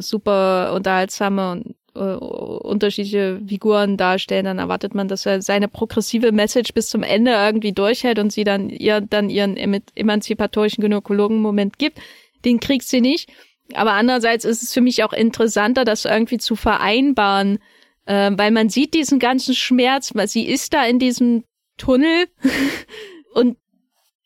super 0.00 0.72
unterhaltsame 0.74 1.52
und 1.52 1.76
äh, 1.94 1.98
unterschiedliche 2.00 3.40
Figuren 3.46 3.96
darstellen, 3.96 4.44
dann 4.44 4.58
erwartet 4.58 4.94
man, 4.94 5.08
dass 5.08 5.26
er 5.26 5.42
seine 5.42 5.68
progressive 5.68 6.32
Message 6.32 6.72
bis 6.72 6.88
zum 6.88 7.02
Ende 7.02 7.32
irgendwie 7.32 7.72
durchhält 7.72 8.18
und 8.18 8.32
sie 8.32 8.44
dann 8.44 8.70
ihr 8.70 9.00
dann 9.00 9.30
ihren 9.30 9.56
emanzipatorischen 9.56 10.82
Gynäkologen-Moment 10.82 11.78
gibt. 11.78 11.98
Den 12.44 12.60
kriegt 12.60 12.84
sie 12.84 13.00
nicht. 13.00 13.30
Aber 13.74 13.92
andererseits 13.92 14.44
ist 14.44 14.62
es 14.62 14.72
für 14.72 14.80
mich 14.80 15.04
auch 15.04 15.12
interessanter, 15.12 15.84
das 15.84 16.04
irgendwie 16.04 16.38
zu 16.38 16.56
vereinbaren, 16.56 17.58
äh, 18.06 18.30
weil 18.34 18.50
man 18.50 18.68
sieht 18.68 18.94
diesen 18.94 19.18
ganzen 19.18 19.54
Schmerz, 19.54 20.12
weil 20.14 20.28
sie 20.28 20.46
ist 20.46 20.72
da 20.72 20.84
in 20.84 20.98
diesem 20.98 21.44
Tunnel 21.76 22.26
und 23.34 23.56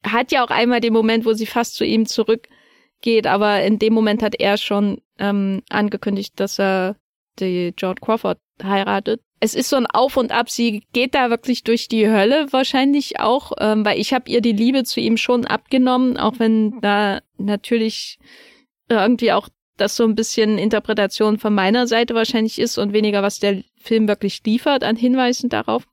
hat 0.02 0.32
ja 0.32 0.44
auch 0.44 0.50
einmal 0.50 0.80
den 0.80 0.92
Moment, 0.92 1.24
wo 1.24 1.32
sie 1.32 1.46
fast 1.46 1.76
zu 1.76 1.84
ihm 1.84 2.06
zurückgeht, 2.06 3.26
aber 3.26 3.62
in 3.62 3.78
dem 3.78 3.94
Moment 3.94 4.22
hat 4.22 4.34
er 4.38 4.56
schon 4.58 5.00
ähm, 5.18 5.62
angekündigt, 5.68 6.38
dass 6.40 6.58
er 6.58 6.96
die 7.40 7.72
George 7.76 8.00
Crawford 8.00 8.38
heiratet. 8.62 9.20
Es 9.40 9.54
ist 9.54 9.68
so 9.68 9.76
ein 9.76 9.86
Auf 9.86 10.16
und 10.16 10.32
Ab. 10.32 10.48
Sie 10.48 10.84
geht 10.92 11.14
da 11.14 11.30
wirklich 11.30 11.64
durch 11.64 11.88
die 11.88 12.08
Hölle 12.08 12.46
wahrscheinlich 12.52 13.20
auch, 13.20 13.52
ähm, 13.58 13.84
weil 13.84 13.98
ich 13.98 14.14
habe 14.14 14.30
ihr 14.30 14.40
die 14.40 14.52
Liebe 14.52 14.84
zu 14.84 15.00
ihm 15.00 15.16
schon 15.16 15.44
abgenommen, 15.44 16.16
auch 16.16 16.38
wenn 16.38 16.80
da 16.80 17.20
natürlich 17.36 18.18
irgendwie 18.88 19.32
auch 19.32 19.48
das 19.76 19.96
so 19.96 20.04
ein 20.04 20.14
bisschen 20.14 20.56
Interpretation 20.56 21.38
von 21.38 21.54
meiner 21.54 21.86
Seite 21.86 22.14
wahrscheinlich 22.14 22.58
ist 22.58 22.78
und 22.78 22.92
weniger, 22.92 23.22
was 23.22 23.40
der 23.40 23.62
Film 23.76 24.08
wirklich 24.08 24.42
liefert 24.44 24.84
an 24.84 24.96
Hinweisen 24.96 25.50
darauf. 25.50 25.86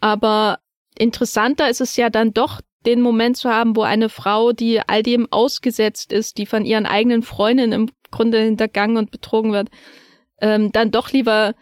Aber 0.00 0.60
interessanter 0.96 1.68
ist 1.68 1.80
es 1.80 1.96
ja 1.96 2.10
dann 2.10 2.32
doch, 2.32 2.60
den 2.86 3.00
Moment 3.00 3.36
zu 3.36 3.50
haben, 3.50 3.74
wo 3.74 3.82
eine 3.82 4.08
Frau, 4.08 4.52
die 4.52 4.80
all 4.80 5.02
dem 5.02 5.26
ausgesetzt 5.32 6.12
ist, 6.12 6.38
die 6.38 6.46
von 6.46 6.64
ihren 6.64 6.86
eigenen 6.86 7.22
Freundinnen 7.22 7.72
im 7.72 7.90
Grunde 8.12 8.40
hintergangen 8.40 8.96
und 8.96 9.10
betrogen 9.10 9.52
wird, 9.52 9.70
ähm, 10.40 10.72
dann 10.72 10.90
doch 10.90 11.12
lieber 11.12 11.54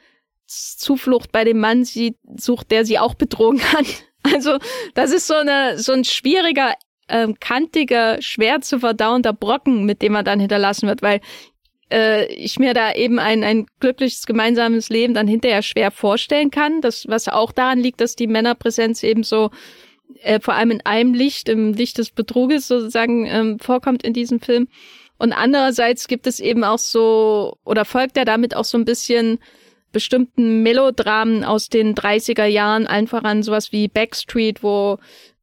Zuflucht 0.46 1.32
bei 1.32 1.44
dem 1.44 1.58
Mann 1.58 1.84
sie 1.84 2.16
sucht, 2.38 2.70
der 2.70 2.84
sie 2.84 2.98
auch 2.98 3.14
betrogen 3.14 3.60
hat. 3.72 3.86
Also 4.32 4.56
das 4.94 5.10
ist 5.10 5.26
so 5.26 5.34
eine 5.34 5.78
so 5.78 5.92
ein 5.92 6.02
schwieriger, 6.02 6.72
ähm, 7.10 7.38
kantiger, 7.40 8.22
schwer 8.22 8.62
zu 8.62 8.80
verdauender 8.80 9.34
Brocken, 9.34 9.84
mit 9.84 10.00
dem 10.00 10.14
man 10.14 10.24
dann 10.24 10.40
hinterlassen 10.40 10.88
wird, 10.88 11.02
weil 11.02 11.20
äh, 11.92 12.26
ich 12.32 12.58
mir 12.58 12.72
da 12.72 12.92
eben 12.92 13.18
ein, 13.18 13.44
ein 13.44 13.66
glückliches 13.80 14.24
gemeinsames 14.24 14.88
Leben 14.88 15.12
dann 15.12 15.28
hinterher 15.28 15.62
schwer 15.62 15.90
vorstellen 15.90 16.50
kann. 16.50 16.80
Das, 16.80 17.06
was 17.06 17.28
auch 17.28 17.52
daran 17.52 17.80
liegt, 17.80 18.00
dass 18.00 18.16
die 18.16 18.26
Männerpräsenz 18.26 19.02
eben 19.02 19.22
so 19.22 19.50
äh, 20.22 20.40
vor 20.40 20.54
allem 20.54 20.70
in 20.70 20.86
einem 20.86 21.14
Licht, 21.14 21.48
im 21.48 21.74
Licht 21.74 21.98
des 21.98 22.10
Betruges 22.10 22.68
sozusagen 22.68 23.26
ähm, 23.26 23.58
vorkommt 23.58 24.02
in 24.02 24.12
diesem 24.12 24.40
Film. 24.40 24.68
Und 25.24 25.32
andererseits 25.32 26.06
gibt 26.06 26.26
es 26.26 26.38
eben 26.38 26.64
auch 26.64 26.78
so, 26.78 27.56
oder 27.64 27.86
folgt 27.86 28.18
er 28.18 28.26
damit 28.26 28.54
auch 28.54 28.66
so 28.66 28.76
ein 28.76 28.84
bisschen 28.84 29.38
bestimmten 29.90 30.62
Melodramen 30.62 31.44
aus 31.44 31.70
den 31.70 31.94
30er 31.94 32.44
Jahren, 32.44 32.86
allen 32.86 33.06
voran 33.06 33.42
sowas 33.42 33.72
wie 33.72 33.88
Backstreet, 33.88 34.62
wo 34.62 34.98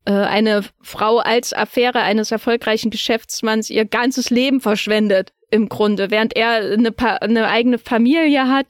äh, 0.05 0.11
eine 0.11 0.61
Frau 0.84 1.17
als 1.17 1.51
Affäre 1.51 2.01
eines 2.01 2.29
erfolgreichen 2.29 2.91
Geschäftsmanns 2.91 3.71
ihr 3.71 3.86
ganzes 3.86 4.29
Leben 4.29 4.61
verschwendet, 4.61 5.34
im 5.49 5.67
Grunde, 5.67 6.11
während 6.11 6.36
er 6.36 6.57
eine, 6.57 6.93
eine 7.19 7.47
eigene 7.47 7.79
Familie 7.79 8.49
hat 8.49 8.67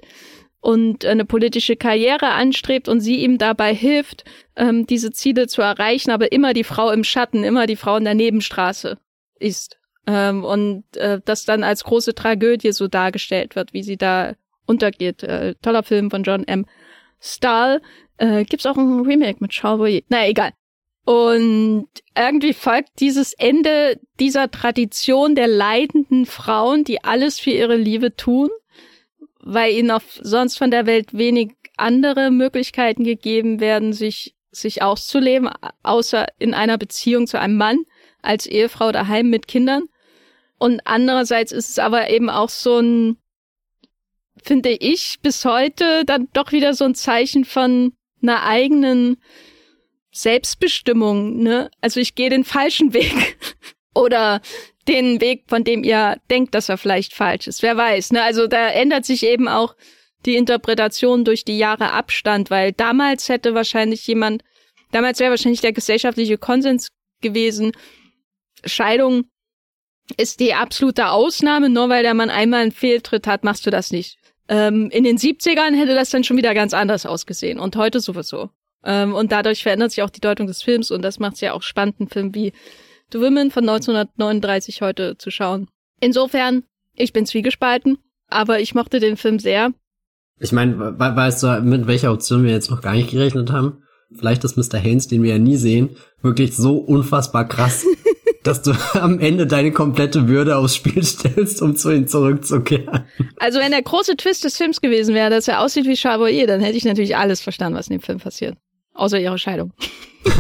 und 0.61 1.05
eine 1.05 1.25
politische 1.25 1.75
Karriere 1.75 2.29
anstrebt 2.29 2.87
und 2.87 3.01
sie 3.01 3.17
ihm 3.17 3.37
dabei 3.37 3.75
hilft, 3.75 4.23
ähm, 4.55 4.87
diese 4.87 5.11
Ziele 5.11 5.47
zu 5.47 5.61
erreichen, 5.61 6.11
aber 6.11 6.31
immer 6.31 6.53
die 6.53 6.63
Frau 6.63 6.89
im 6.89 7.03
Schatten, 7.03 7.43
immer 7.43 7.67
die 7.67 7.75
Frau 7.75 7.97
in 7.97 8.05
der 8.05 8.15
Nebenstraße 8.15 8.97
ist. 9.39 9.80
Ähm, 10.07 10.43
und 10.43 10.83
äh, 10.97 11.19
das 11.23 11.45
dann 11.45 11.63
als 11.63 11.83
große 11.83 12.15
Tragödie 12.15 12.71
so 12.71 12.87
dargestellt 12.87 13.55
wird, 13.55 13.73
wie 13.73 13.83
sie 13.83 13.97
da 13.97 14.33
untergeht. 14.65 15.23
Äh, 15.23 15.55
toller 15.61 15.83
Film 15.83 16.09
von 16.09 16.23
John 16.23 16.43
M. 16.45 16.65
Stahl. 17.19 17.81
Äh, 18.17 18.45
gibt's 18.45 18.65
auch 18.65 18.77
ein 18.77 19.01
Remake 19.01 19.37
mit 19.39 19.51
Charles 19.51 19.79
Boyer. 19.79 20.01
Naja, 20.09 20.29
egal. 20.29 20.51
Und 21.03 21.87
irgendwie 22.15 22.53
folgt 22.53 22.99
dieses 22.99 23.33
Ende 23.33 23.99
dieser 24.19 24.51
Tradition 24.51 25.35
der 25.35 25.47
leidenden 25.47 26.25
Frauen, 26.25 26.83
die 26.83 27.03
alles 27.03 27.39
für 27.39 27.49
ihre 27.49 27.75
Liebe 27.75 28.15
tun, 28.15 28.49
weil 29.39 29.73
ihnen 29.73 29.91
auch 29.91 30.03
sonst 30.21 30.57
von 30.57 30.69
der 30.69 30.85
Welt 30.85 31.17
wenig 31.17 31.53
andere 31.77 32.29
Möglichkeiten 32.29 33.03
gegeben 33.03 33.59
werden, 33.59 33.93
sich, 33.93 34.35
sich 34.51 34.83
auszuleben, 34.83 35.49
außer 35.81 36.27
in 36.37 36.53
einer 36.53 36.77
Beziehung 36.77 37.25
zu 37.25 37.39
einem 37.39 37.57
Mann 37.57 37.85
als 38.21 38.45
Ehefrau 38.45 38.91
daheim 38.91 39.29
mit 39.29 39.47
Kindern. 39.47 39.83
Und 40.57 40.81
andererseits 40.85 41.51
ist 41.51 41.69
es 41.69 41.79
aber 41.79 42.09
eben 42.09 42.29
auch 42.29 42.49
so 42.49 42.79
ein, 42.79 43.17
finde 44.43 44.69
ich, 44.71 45.19
bis 45.21 45.43
heute 45.45 46.05
dann 46.05 46.27
doch 46.33 46.51
wieder 46.51 46.73
so 46.73 46.85
ein 46.85 46.95
Zeichen 46.95 47.45
von 47.45 47.93
einer 48.21 48.43
eigenen 48.43 49.17
Selbstbestimmung, 50.11 51.41
ne? 51.41 51.71
Also 51.79 51.99
ich 51.99 52.15
gehe 52.15 52.29
den 52.29 52.43
falschen 52.43 52.93
Weg. 52.93 53.37
Oder 53.93 54.41
den 54.87 55.21
Weg, 55.21 55.43
von 55.47 55.63
dem 55.63 55.83
ihr 55.83 56.17
denkt, 56.29 56.55
dass 56.55 56.69
er 56.69 56.77
vielleicht 56.77 57.13
falsch 57.13 57.47
ist. 57.47 57.61
Wer 57.61 57.77
weiß, 57.77 58.11
ne? 58.11 58.23
Also 58.23 58.47
da 58.47 58.69
ändert 58.69 59.05
sich 59.05 59.23
eben 59.23 59.47
auch 59.47 59.75
die 60.25 60.35
Interpretation 60.35 61.25
durch 61.25 61.45
die 61.45 61.57
Jahre 61.57 61.91
Abstand, 61.91 62.49
weil 62.49 62.71
damals 62.71 63.29
hätte 63.29 63.53
wahrscheinlich 63.55 64.05
jemand, 64.07 64.43
damals 64.91 65.19
wäre 65.19 65.31
wahrscheinlich 65.31 65.61
der 65.61 65.73
gesellschaftliche 65.73 66.37
Konsens 66.37 66.89
gewesen, 67.21 67.71
Scheidung 68.65 69.25
ist 70.17 70.39
die 70.39 70.53
absolute 70.53 71.09
Ausnahme, 71.09 71.69
nur 71.69 71.89
weil 71.89 72.03
der 72.03 72.13
Mann 72.13 72.29
einmal 72.29 72.61
einen 72.61 72.71
Fehltritt 72.71 73.27
hat, 73.27 73.43
machst 73.43 73.65
du 73.65 73.69
das 73.69 73.91
nicht. 73.91 74.17
Ähm, 74.47 74.89
in 74.89 75.03
den 75.03 75.17
70ern 75.17 75.75
hätte 75.75 75.95
das 75.95 76.09
dann 76.09 76.23
schon 76.23 76.37
wieder 76.37 76.53
ganz 76.53 76.73
anders 76.73 77.05
ausgesehen 77.05 77.59
und 77.59 77.75
heute 77.75 77.99
sowieso. 77.99 78.49
Ähm, 78.83 79.13
und 79.13 79.31
dadurch 79.31 79.63
verändert 79.63 79.91
sich 79.91 80.03
auch 80.03 80.09
die 80.09 80.21
Deutung 80.21 80.47
des 80.47 80.61
Films 80.63 80.91
und 80.91 81.01
das 81.03 81.19
macht 81.19 81.35
es 81.35 81.41
ja 81.41 81.53
auch 81.53 81.61
spannend, 81.61 81.95
einen 81.99 82.09
Film 82.09 82.35
wie 82.35 82.51
The 83.11 83.19
Women 83.19 83.51
von 83.51 83.67
1939 83.67 84.81
heute 84.81 85.17
zu 85.17 85.31
schauen. 85.31 85.69
Insofern, 85.99 86.63
ich 86.95 87.13
bin 87.13 87.25
zwiegespalten, 87.25 87.97
aber 88.27 88.59
ich 88.59 88.73
mochte 88.73 88.99
den 88.99 89.17
Film 89.17 89.39
sehr. 89.39 89.71
Ich 90.39 90.51
meine, 90.51 90.99
weißt 90.99 91.43
du, 91.43 91.61
mit 91.61 91.85
welcher 91.85 92.11
Option 92.11 92.43
wir 92.43 92.51
jetzt 92.51 92.71
noch 92.71 92.81
gar 92.81 92.93
nicht 92.93 93.11
gerechnet 93.11 93.51
haben? 93.51 93.83
Vielleicht 94.13 94.43
ist 94.43 94.57
Mr. 94.57 94.79
Haynes, 94.79 95.07
den 95.07 95.23
wir 95.23 95.31
ja 95.31 95.39
nie 95.39 95.55
sehen, 95.55 95.95
wirklich 96.21 96.55
so 96.55 96.77
unfassbar 96.77 97.47
krass, 97.47 97.85
dass 98.43 98.61
du 98.61 98.71
am 98.93 99.19
Ende 99.19 99.47
deine 99.47 99.71
komplette 99.71 100.27
Würde 100.27 100.57
aufs 100.57 100.75
Spiel 100.75 101.03
stellst, 101.07 101.61
um 101.61 101.75
zu 101.75 101.91
ihm 101.91 102.07
zurückzukehren. 102.07 103.05
Also 103.37 103.59
wenn 103.59 103.71
der 103.71 103.81
große 103.81 104.15
Twist 104.17 104.43
des 104.43 104.57
Films 104.57 104.81
gewesen 104.81 105.15
wäre, 105.15 105.29
dass 105.29 105.47
er 105.47 105.61
aussieht 105.61 105.85
wie 105.85 105.95
Charbonnier, 105.95 106.47
dann 106.47 106.61
hätte 106.61 106.77
ich 106.77 106.85
natürlich 106.85 107.15
alles 107.15 107.41
verstanden, 107.41 107.77
was 107.77 107.87
in 107.87 107.97
dem 107.97 108.01
Film 108.01 108.19
passiert. 108.19 108.57
Außer 108.93 109.19
ihre 109.19 109.37
Scheidung. 109.37 109.73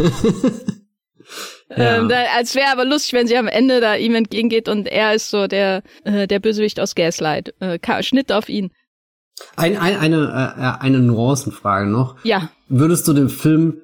ja. 1.69 1.99
ähm, 1.99 2.09
da, 2.09 2.23
als 2.35 2.55
wäre 2.55 2.71
aber 2.71 2.85
lustig, 2.85 3.13
wenn 3.13 3.27
sie 3.27 3.37
am 3.37 3.47
Ende 3.47 3.79
da 3.79 3.95
ihm 3.95 4.15
entgegengeht 4.15 4.67
und 4.67 4.87
er 4.87 5.13
ist 5.13 5.29
so 5.29 5.47
der, 5.47 5.83
äh, 6.03 6.27
der 6.27 6.39
Bösewicht 6.39 6.79
aus 6.79 6.95
Gaslight. 6.95 7.53
Äh, 7.59 7.79
Schnitt 8.03 8.31
auf 8.31 8.49
ihn. 8.49 8.71
Ein, 9.55 9.77
ein, 9.77 9.97
eine, 9.97 10.53
äh, 10.57 10.83
eine 10.83 10.99
Nuancenfrage 10.99 11.89
noch. 11.89 12.17
Ja. 12.23 12.51
Würdest 12.67 13.07
du 13.07 13.13
den 13.13 13.29
Film 13.29 13.81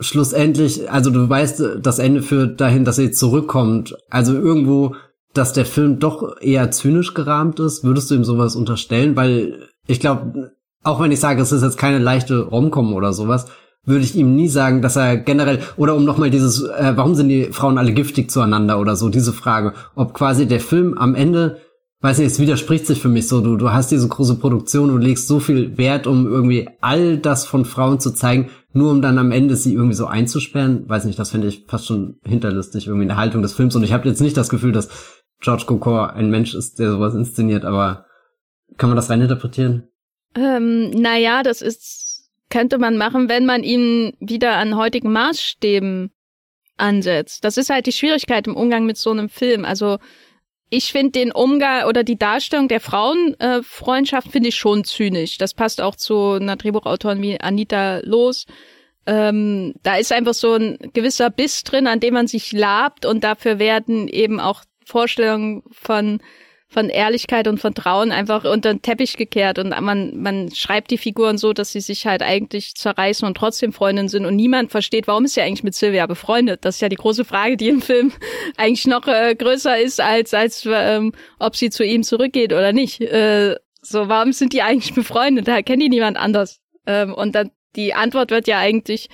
schlussendlich, 0.00 0.90
also 0.90 1.10
du 1.10 1.28
weißt, 1.28 1.62
das 1.80 1.98
Ende 1.98 2.22
führt 2.22 2.60
dahin, 2.60 2.84
dass 2.84 2.98
er 2.98 3.12
zurückkommt. 3.12 3.96
Also 4.10 4.34
irgendwo, 4.34 4.94
dass 5.34 5.52
der 5.52 5.66
Film 5.66 5.98
doch 5.98 6.40
eher 6.40 6.70
zynisch 6.70 7.14
gerahmt 7.14 7.60
ist, 7.60 7.84
würdest 7.84 8.10
du 8.10 8.14
ihm 8.14 8.24
sowas 8.24 8.56
unterstellen? 8.56 9.16
Weil 9.16 9.68
ich 9.86 10.00
glaube, 10.00 10.52
auch 10.82 11.00
wenn 11.00 11.12
ich 11.12 11.20
sage, 11.20 11.42
es 11.42 11.52
ist 11.52 11.62
jetzt 11.62 11.78
keine 11.78 11.98
leichte 11.98 12.40
Romcom 12.40 12.94
oder 12.94 13.12
sowas, 13.12 13.46
würde 13.84 14.04
ich 14.04 14.14
ihm 14.14 14.36
nie 14.36 14.48
sagen, 14.48 14.82
dass 14.82 14.96
er 14.96 15.16
generell, 15.16 15.60
oder 15.76 15.94
um 15.94 16.04
nochmal 16.04 16.30
dieses, 16.30 16.62
äh, 16.62 16.92
warum 16.94 17.14
sind 17.14 17.28
die 17.28 17.44
Frauen 17.52 17.78
alle 17.78 17.92
giftig 17.92 18.30
zueinander 18.30 18.78
oder 18.78 18.96
so, 18.96 19.08
diese 19.08 19.32
Frage, 19.32 19.72
ob 19.94 20.12
quasi 20.14 20.46
der 20.46 20.60
Film 20.60 20.96
am 20.96 21.14
Ende 21.14 21.58
weiß 22.00 22.18
nicht, 22.18 22.28
es 22.28 22.38
widerspricht 22.38 22.86
sich 22.86 23.00
für 23.00 23.08
mich 23.08 23.26
so. 23.26 23.40
Du, 23.40 23.56
du 23.56 23.72
hast 23.72 23.90
diese 23.90 24.08
große 24.08 24.36
Produktion 24.36 24.90
und 24.90 25.02
legst 25.02 25.26
so 25.26 25.40
viel 25.40 25.76
Wert, 25.78 26.06
um 26.06 26.26
irgendwie 26.26 26.68
all 26.80 27.18
das 27.18 27.46
von 27.46 27.64
Frauen 27.64 27.98
zu 27.98 28.12
zeigen, 28.12 28.50
nur 28.72 28.90
um 28.90 29.02
dann 29.02 29.18
am 29.18 29.32
Ende 29.32 29.56
sie 29.56 29.74
irgendwie 29.74 29.96
so 29.96 30.06
einzusperren. 30.06 30.88
Weiß 30.88 31.04
nicht, 31.04 31.18
das 31.18 31.30
finde 31.30 31.48
ich 31.48 31.64
fast 31.66 31.86
schon 31.86 32.18
hinterlistig 32.24 32.86
irgendwie 32.86 33.04
in 33.04 33.08
der 33.08 33.16
Haltung 33.16 33.42
des 33.42 33.54
Films. 33.54 33.74
Und 33.74 33.82
ich 33.82 33.92
habe 33.92 34.08
jetzt 34.08 34.20
nicht 34.20 34.36
das 34.36 34.48
Gefühl, 34.48 34.72
dass 34.72 34.88
George 35.40 35.64
Cukor 35.66 36.12
ein 36.12 36.30
Mensch 36.30 36.54
ist, 36.54 36.78
der 36.78 36.92
sowas 36.92 37.14
inszeniert, 37.14 37.64
aber 37.64 38.06
kann 38.76 38.90
man 38.90 38.96
das 38.96 39.10
reininterpretieren? 39.10 39.88
Ähm, 40.34 40.90
naja, 40.90 41.42
das 41.42 41.62
ist, 41.62 42.30
könnte 42.50 42.78
man 42.78 42.96
machen, 42.96 43.28
wenn 43.28 43.46
man 43.46 43.64
ihn 43.64 44.12
wieder 44.20 44.56
an 44.56 44.76
heutigen 44.76 45.12
Maßstäben 45.12 46.10
ansetzt. 46.76 47.44
Das 47.44 47.56
ist 47.56 47.70
halt 47.70 47.86
die 47.86 47.92
Schwierigkeit 47.92 48.46
im 48.46 48.56
Umgang 48.56 48.86
mit 48.86 48.96
so 48.96 49.10
einem 49.10 49.28
Film. 49.28 49.64
Also 49.64 49.98
ich 50.70 50.92
finde 50.92 51.12
den 51.12 51.32
Umgang 51.32 51.86
oder 51.86 52.04
die 52.04 52.18
Darstellung 52.18 52.68
der 52.68 52.80
Frauenfreundschaft 52.80 54.28
äh, 54.28 54.30
finde 54.30 54.48
ich 54.50 54.56
schon 54.56 54.84
zynisch. 54.84 55.38
Das 55.38 55.54
passt 55.54 55.80
auch 55.80 55.96
zu 55.96 56.32
einer 56.32 56.56
Drehbuchautorin 56.56 57.22
wie 57.22 57.40
Anita 57.40 58.00
Los. 58.02 58.46
Ähm, 59.06 59.74
da 59.82 59.96
ist 59.96 60.12
einfach 60.12 60.34
so 60.34 60.54
ein 60.54 60.78
gewisser 60.92 61.30
Biss 61.30 61.64
drin, 61.64 61.86
an 61.86 62.00
dem 62.00 62.14
man 62.14 62.26
sich 62.26 62.52
labt 62.52 63.06
und 63.06 63.24
dafür 63.24 63.58
werden 63.58 64.08
eben 64.08 64.40
auch 64.40 64.62
Vorstellungen 64.84 65.62
von 65.70 66.20
von 66.70 66.90
Ehrlichkeit 66.90 67.48
und 67.48 67.58
Vertrauen 67.58 68.12
einfach 68.12 68.44
unter 68.44 68.74
den 68.74 68.82
Teppich 68.82 69.16
gekehrt 69.16 69.58
und 69.58 69.70
man, 69.80 70.20
man 70.20 70.54
schreibt 70.54 70.90
die 70.90 70.98
Figuren 70.98 71.38
so, 71.38 71.54
dass 71.54 71.72
sie 71.72 71.80
sich 71.80 72.06
halt 72.06 72.22
eigentlich 72.22 72.74
zerreißen 72.74 73.26
und 73.26 73.36
trotzdem 73.36 73.72
Freundinnen 73.72 74.08
sind 74.08 74.26
und 74.26 74.36
niemand 74.36 74.70
versteht, 74.70 75.06
warum 75.06 75.24
ist 75.24 75.34
sie 75.34 75.40
eigentlich 75.40 75.64
mit 75.64 75.74
Sylvia 75.74 76.06
befreundet. 76.06 76.66
Das 76.66 76.76
ist 76.76 76.80
ja 76.82 76.90
die 76.90 76.96
große 76.96 77.24
Frage, 77.24 77.56
die 77.56 77.70
im 77.70 77.80
Film 77.80 78.12
eigentlich 78.58 78.86
noch 78.86 79.06
äh, 79.06 79.34
größer 79.34 79.78
ist, 79.78 80.00
als, 80.00 80.34
als 80.34 80.68
ähm, 80.70 81.12
ob 81.38 81.56
sie 81.56 81.70
zu 81.70 81.84
ihm 81.84 82.02
zurückgeht 82.02 82.52
oder 82.52 82.72
nicht. 82.74 83.00
Äh, 83.00 83.56
so, 83.80 84.08
warum 84.08 84.32
sind 84.32 84.52
die 84.52 84.60
eigentlich 84.60 84.94
befreundet? 84.94 85.48
Da 85.48 85.62
kennt 85.62 85.82
die 85.82 85.88
niemand 85.88 86.18
anders. 86.18 86.60
Ähm, 86.86 87.14
und 87.14 87.34
dann 87.34 87.50
die 87.76 87.94
Antwort 87.94 88.30
wird 88.30 88.46
ja 88.48 88.58
eigentlich 88.58 89.08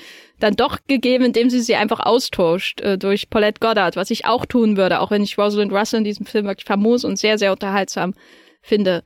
dann 0.44 0.56
doch 0.56 0.78
gegeben, 0.86 1.24
indem 1.24 1.48
sie 1.48 1.60
sie 1.60 1.74
einfach 1.74 2.00
austauscht 2.00 2.82
äh, 2.82 2.98
durch 2.98 3.30
Paulette 3.30 3.60
Goddard, 3.60 3.96
was 3.96 4.10
ich 4.10 4.26
auch 4.26 4.44
tun 4.44 4.76
würde, 4.76 5.00
auch 5.00 5.10
wenn 5.10 5.22
ich 5.22 5.38
Rosalind 5.38 5.72
Russell 5.72 5.98
in 5.98 6.04
diesem 6.04 6.26
Film 6.26 6.44
wirklich 6.44 6.66
famos 6.66 7.04
und 7.04 7.16
sehr, 7.18 7.38
sehr 7.38 7.50
unterhaltsam 7.50 8.12
finde. 8.60 9.04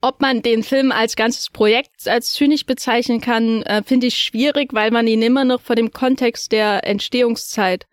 Ob 0.00 0.22
man 0.22 0.40
den 0.40 0.62
Film 0.62 0.90
als 0.90 1.14
ganzes 1.14 1.50
Projekt 1.50 2.08
als 2.08 2.32
zynisch 2.32 2.64
bezeichnen 2.64 3.20
kann, 3.20 3.62
äh, 3.62 3.82
finde 3.84 4.06
ich 4.06 4.18
schwierig, 4.18 4.72
weil 4.72 4.90
man 4.90 5.06
ihn 5.06 5.20
immer 5.20 5.44
noch 5.44 5.60
vor 5.60 5.76
dem 5.76 5.92
Kontext 5.92 6.52
der 6.52 6.86
Entstehungszeit 6.86 7.86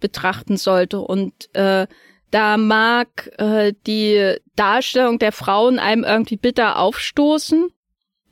betrachten 0.00 0.56
sollte. 0.56 1.00
Und 1.00 1.54
äh, 1.54 1.86
da 2.30 2.56
mag 2.56 3.30
äh, 3.38 3.74
die 3.86 4.36
Darstellung 4.56 5.18
der 5.18 5.32
Frauen 5.32 5.78
einem 5.78 6.02
irgendwie 6.02 6.36
bitter 6.36 6.78
aufstoßen, 6.78 7.68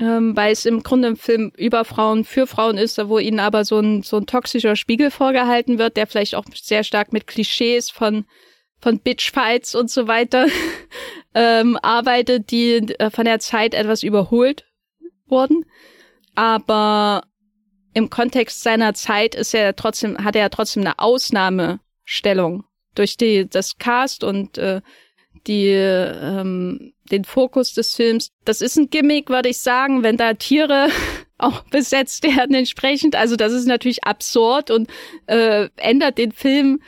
ähm, 0.00 0.36
weil 0.36 0.52
es 0.52 0.66
im 0.66 0.82
Grunde 0.82 1.08
ein 1.08 1.16
Film 1.16 1.52
über 1.56 1.84
Frauen 1.84 2.24
für 2.24 2.46
Frauen 2.46 2.78
ist, 2.78 2.98
wo 3.08 3.18
ihnen 3.18 3.40
aber 3.40 3.64
so 3.64 3.78
ein, 3.78 4.02
so 4.02 4.16
ein 4.16 4.26
toxischer 4.26 4.76
Spiegel 4.76 5.10
vorgehalten 5.10 5.78
wird, 5.78 5.96
der 5.96 6.06
vielleicht 6.06 6.34
auch 6.34 6.44
sehr 6.54 6.84
stark 6.84 7.12
mit 7.12 7.26
Klischees 7.26 7.90
von, 7.90 8.24
von 8.80 8.98
Bitchfights 8.98 9.74
und 9.74 9.90
so 9.90 10.08
weiter 10.08 10.46
ähm, 11.34 11.78
arbeitet, 11.82 12.50
die 12.50 12.76
äh, 12.98 13.10
von 13.10 13.24
der 13.24 13.38
Zeit 13.38 13.74
etwas 13.74 14.02
überholt 14.02 14.64
wurden. 15.26 15.64
Aber 16.34 17.22
im 17.92 18.10
Kontext 18.10 18.62
seiner 18.62 18.94
Zeit 18.94 19.36
ist 19.36 19.54
er 19.54 19.76
trotzdem, 19.76 20.22
hat 20.24 20.34
er 20.34 20.50
trotzdem 20.50 20.82
eine 20.82 20.98
Ausnahmestellung 20.98 22.64
durch 22.96 23.16
die, 23.16 23.48
das 23.48 23.78
Cast 23.78 24.24
und 24.24 24.58
äh, 24.58 24.80
die, 25.46 25.68
ähm, 25.68 26.92
den 27.10 27.24
Fokus 27.24 27.74
des 27.74 27.94
Films. 27.94 28.30
Das 28.44 28.60
ist 28.60 28.76
ein 28.76 28.90
Gimmick, 28.90 29.28
würde 29.28 29.48
ich 29.48 29.58
sagen, 29.58 30.02
wenn 30.02 30.16
da 30.16 30.34
Tiere 30.34 30.88
auch 31.38 31.62
besetzt 31.64 32.24
werden 32.24 32.54
entsprechend. 32.54 33.16
Also 33.16 33.36
das 33.36 33.52
ist 33.52 33.66
natürlich 33.66 34.04
absurd 34.04 34.70
und 34.70 34.88
äh, 35.26 35.68
ändert 35.76 36.18
den 36.18 36.32
Film 36.32 36.80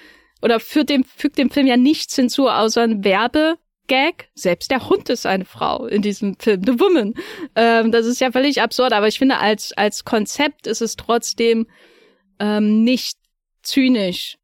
oder 0.42 0.61
führt 0.61 0.88
dem, 0.88 1.04
fügt 1.04 1.38
dem 1.38 1.50
Film 1.50 1.66
ja 1.66 1.76
nichts 1.76 2.16
hinzu, 2.16 2.48
außer 2.48 2.82
ein 2.82 3.04
Werbegag. 3.04 4.28
Selbst 4.34 4.70
der 4.70 4.88
Hund 4.88 5.09
ist 5.09 5.26
eine 5.26 5.44
Frau 5.44 5.86
in 5.86 6.02
diesem 6.02 6.38
Film, 6.38 6.62
The 6.64 6.78
Woman. 6.78 7.14
Ähm, 7.54 7.92
das 7.92 8.07
ist 8.07 8.20
ja 8.20 8.32
völlig 8.32 8.62
absurd, 8.62 8.92
aber 8.92 9.09
ich 9.09 9.18
finde, 9.18 9.38
als, 9.38 9.72
als 9.72 10.04
Konzept 10.04 10.66
ist 10.66 10.82
es 10.82 10.96
trotzdem 10.96 11.66
ähm, 12.38 12.84
nicht 12.84 13.18
zynisch 13.62 14.38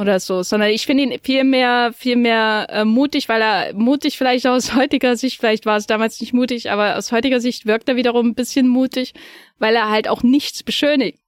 oder 0.00 0.18
so, 0.18 0.42
sondern 0.42 0.70
ich 0.70 0.86
finde 0.86 1.04
ihn 1.04 1.20
viel 1.22 1.44
mehr, 1.44 1.92
viel 1.96 2.16
mehr 2.16 2.66
äh, 2.70 2.84
mutig, 2.84 3.28
weil 3.28 3.42
er 3.42 3.74
mutig 3.74 4.16
vielleicht 4.16 4.46
aus 4.46 4.74
heutiger 4.74 5.16
Sicht, 5.16 5.38
vielleicht 5.38 5.66
war 5.66 5.76
es 5.76 5.86
damals 5.86 6.20
nicht 6.20 6.32
mutig, 6.32 6.70
aber 6.70 6.96
aus 6.96 7.12
heutiger 7.12 7.40
Sicht 7.40 7.66
wirkt 7.66 7.88
er 7.88 7.96
wiederum 7.96 8.28
ein 8.28 8.34
bisschen 8.34 8.66
mutig, 8.66 9.12
weil 9.58 9.76
er 9.76 9.90
halt 9.90 10.08
auch 10.08 10.22
nichts 10.22 10.62
beschönigt. 10.62 11.18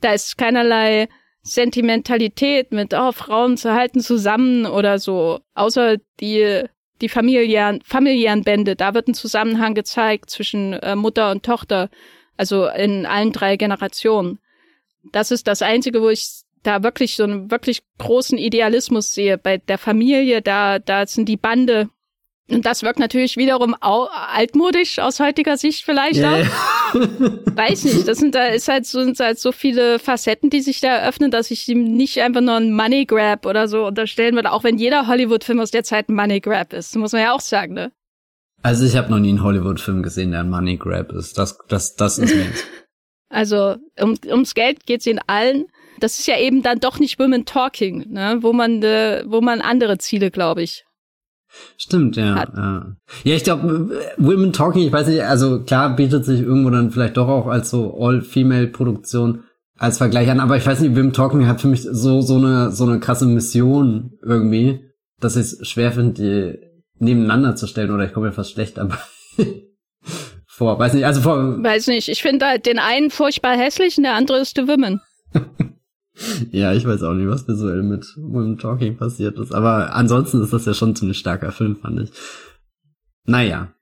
Da 0.00 0.12
ist 0.14 0.38
keinerlei 0.38 1.08
Sentimentalität 1.42 2.72
mit, 2.72 2.94
oh, 2.94 3.12
Frauen 3.12 3.56
zu 3.56 3.72
halten 3.72 4.00
zusammen 4.00 4.66
oder 4.66 4.98
so, 4.98 5.40
außer 5.54 5.96
die, 6.20 6.64
die 7.00 7.08
familiären, 7.08 7.82
familiären 7.82 8.44
Bände. 8.44 8.76
Da 8.76 8.94
wird 8.94 9.08
ein 9.08 9.14
Zusammenhang 9.14 9.74
gezeigt 9.74 10.30
zwischen 10.30 10.72
äh, 10.74 10.96
Mutter 10.96 11.30
und 11.30 11.44
Tochter, 11.44 11.90
also 12.36 12.66
in 12.66 13.04
allen 13.04 13.32
drei 13.32 13.56
Generationen. 13.56 14.38
Das 15.12 15.30
ist 15.30 15.46
das 15.46 15.62
Einzige, 15.62 16.02
wo 16.02 16.08
ich 16.10 16.44
da 16.62 16.82
wirklich 16.82 17.16
so 17.16 17.24
einen 17.24 17.50
wirklich 17.50 17.82
großen 17.98 18.38
Idealismus 18.38 19.12
sehe. 19.12 19.38
Bei 19.38 19.58
der 19.58 19.78
Familie, 19.78 20.42
da, 20.42 20.78
da 20.78 21.06
sind 21.06 21.28
die 21.28 21.36
Bande. 21.36 21.88
Und 22.50 22.66
das 22.66 22.82
wirkt 22.82 22.98
natürlich 22.98 23.36
wiederum 23.36 23.76
altmodisch 23.80 24.98
aus 24.98 25.20
heutiger 25.20 25.56
Sicht 25.56 25.84
vielleicht 25.84 26.18
yeah. 26.18 26.40
auch. 26.40 26.94
Weiß 26.94 27.84
nicht. 27.84 28.08
Das 28.08 28.18
sind 28.18 28.34
da 28.34 28.46
ist 28.46 28.66
halt 28.66 28.86
so, 28.86 29.04
sind 29.04 29.18
halt 29.20 29.38
so 29.38 29.52
viele 29.52 30.00
Facetten, 30.00 30.50
die 30.50 30.60
sich 30.60 30.80
da 30.80 30.88
eröffnen, 30.88 31.30
dass 31.30 31.52
ich 31.52 31.68
ihm 31.68 31.84
nicht 31.96 32.20
einfach 32.20 32.40
nur 32.40 32.56
ein 32.56 32.72
Money 32.72 33.06
Grab 33.06 33.46
oder 33.46 33.68
so 33.68 33.86
unterstellen 33.86 34.34
würde, 34.34 34.50
auch 34.50 34.64
wenn 34.64 34.78
jeder 34.78 35.06
Hollywood-Film 35.06 35.60
aus 35.60 35.70
der 35.70 35.84
Zeit 35.84 36.08
ein 36.08 36.14
Money 36.14 36.40
Grab 36.40 36.72
ist. 36.72 36.96
Muss 36.96 37.12
man 37.12 37.22
ja 37.22 37.32
auch 37.32 37.40
sagen, 37.40 37.74
ne? 37.74 37.92
Also 38.62 38.84
ich 38.84 38.96
habe 38.96 39.10
noch 39.10 39.20
nie 39.20 39.30
einen 39.30 39.42
Hollywood-Film 39.42 40.02
gesehen, 40.02 40.32
der 40.32 40.40
ein 40.40 40.50
Money 40.50 40.76
Grab 40.76 41.12
ist. 41.12 41.38
Das, 41.38 41.56
das, 41.68 41.94
das 41.94 42.18
ist 42.18 42.34
mir. 42.34 42.46
also 43.28 43.76
um, 44.00 44.16
ums 44.26 44.54
Geld 44.54 44.86
geht's 44.86 45.06
in 45.06 45.20
allen 45.26 45.66
das 46.00 46.18
ist 46.18 46.26
ja 46.26 46.38
eben 46.38 46.62
dann 46.62 46.80
doch 46.80 46.98
nicht 46.98 47.18
Women 47.18 47.44
Talking, 47.44 48.06
ne? 48.10 48.38
wo 48.40 48.52
man, 48.52 48.82
äh, 48.82 49.24
wo 49.26 49.40
man 49.40 49.60
andere 49.60 49.98
Ziele, 49.98 50.30
glaube 50.30 50.62
ich. 50.62 50.84
Stimmt, 51.76 52.16
ja. 52.16 52.34
Hat. 52.34 52.52
Ja, 52.56 52.96
ja 53.24 53.34
ich 53.34 53.44
glaube, 53.44 53.90
Women 54.18 54.52
Talking, 54.52 54.86
ich 54.86 54.92
weiß 54.92 55.08
nicht, 55.08 55.22
also 55.22 55.62
klar 55.62 55.96
bietet 55.96 56.24
sich 56.24 56.40
irgendwo 56.40 56.70
dann 56.70 56.90
vielleicht 56.90 57.16
doch 57.16 57.28
auch 57.28 57.46
als 57.46 57.70
so 57.70 57.96
All-Female-Produktion 57.98 59.44
als 59.76 59.98
Vergleich 59.98 60.30
an, 60.30 60.40
aber 60.40 60.56
ich 60.56 60.66
weiß 60.66 60.80
nicht, 60.80 60.94
Women 60.94 61.12
Talking 61.12 61.46
hat 61.46 61.60
für 61.60 61.68
mich 61.68 61.82
so, 61.82 62.20
so 62.20 62.36
eine, 62.36 62.70
so 62.70 62.84
eine 62.84 63.00
krasse 63.00 63.26
Mission 63.26 64.18
irgendwie, 64.22 64.84
dass 65.20 65.36
ich 65.36 65.42
es 65.42 65.68
schwer 65.68 65.92
finde, 65.92 66.12
die 66.12 66.70
nebeneinander 67.00 67.56
zu 67.56 67.66
stellen 67.66 67.90
oder 67.90 68.04
ich 68.04 68.12
komme 68.12 68.26
mir 68.26 68.32
fast 68.32 68.52
schlecht 68.52 68.76
dabei 68.76 68.98
vor. 70.46 70.78
Weiß 70.78 70.92
nicht, 70.92 71.06
also 71.06 71.22
vor. 71.22 71.62
Weiß 71.62 71.86
nicht, 71.86 72.08
ich 72.08 72.22
finde 72.22 72.46
halt 72.46 72.66
den 72.66 72.78
einen 72.78 73.10
furchtbar 73.10 73.56
hässlich 73.56 73.96
und 73.96 74.04
der 74.04 74.14
andere 74.14 74.38
ist 74.38 74.56
The 74.56 74.68
Women. 74.68 75.00
ja, 76.50 76.72
ich 76.72 76.86
weiß 76.86 77.02
auch 77.02 77.14
nicht, 77.14 77.28
was 77.28 77.48
visuell 77.48 77.82
mit 77.82 78.06
Women 78.16 78.58
Talking 78.58 78.96
passiert 78.96 79.38
ist. 79.38 79.52
Aber 79.52 79.94
ansonsten 79.94 80.42
ist 80.42 80.52
das 80.52 80.66
ja 80.66 80.74
schon 80.74 80.96
ziemlich 80.96 81.18
starker 81.18 81.52
Film, 81.52 81.76
fand 81.76 82.00
ich. 82.00 82.10
Naja. 83.24 83.72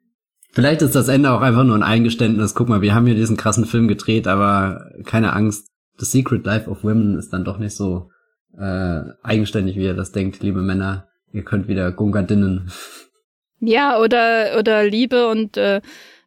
Vielleicht 0.52 0.82
ist 0.82 0.94
das 0.94 1.08
Ende 1.08 1.30
auch 1.30 1.40
einfach 1.40 1.64
nur 1.64 1.76
ein 1.76 1.82
Eingeständnis. 1.82 2.54
Guck 2.54 2.68
mal, 2.68 2.80
wir 2.80 2.94
haben 2.94 3.06
hier 3.06 3.14
diesen 3.14 3.36
krassen 3.36 3.64
Film 3.64 3.86
gedreht, 3.86 4.26
aber 4.26 4.90
keine 5.04 5.32
Angst. 5.32 5.68
The 5.98 6.04
Secret 6.04 6.44
Life 6.46 6.70
of 6.70 6.84
Women 6.84 7.18
ist 7.18 7.32
dann 7.32 7.44
doch 7.44 7.58
nicht 7.58 7.76
so 7.76 8.10
äh, 8.56 9.02
eigenständig, 9.22 9.76
wie 9.76 9.84
ihr 9.84 9.94
das 9.94 10.12
denkt, 10.12 10.42
liebe 10.42 10.62
Männer. 10.62 11.08
Ihr 11.32 11.44
könnt 11.44 11.68
wieder 11.68 11.92
Gungardinnen. 11.92 12.70
Ja, 13.60 14.00
oder, 14.00 14.56
oder 14.58 14.84
Liebe 14.84 15.28
und 15.28 15.56
äh, 15.56 15.80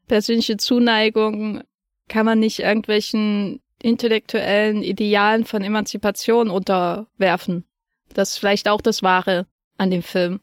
persönliche 0.07 0.57
Zuneigung 0.57 1.62
kann 2.07 2.26
man 2.26 2.39
nicht 2.39 2.59
irgendwelchen 2.59 3.61
intellektuellen 3.82 4.84
Idealen 4.84 5.45
von 5.45 5.63
Emanzipation 5.63 6.49
unterwerfen. 6.49 7.65
Das 8.13 8.32
ist 8.32 8.38
vielleicht 8.38 8.67
auch 8.67 8.82
das 8.82 9.03
Wahre 9.03 9.47
an 9.77 9.91
dem 9.91 10.03
Film. 10.03 10.41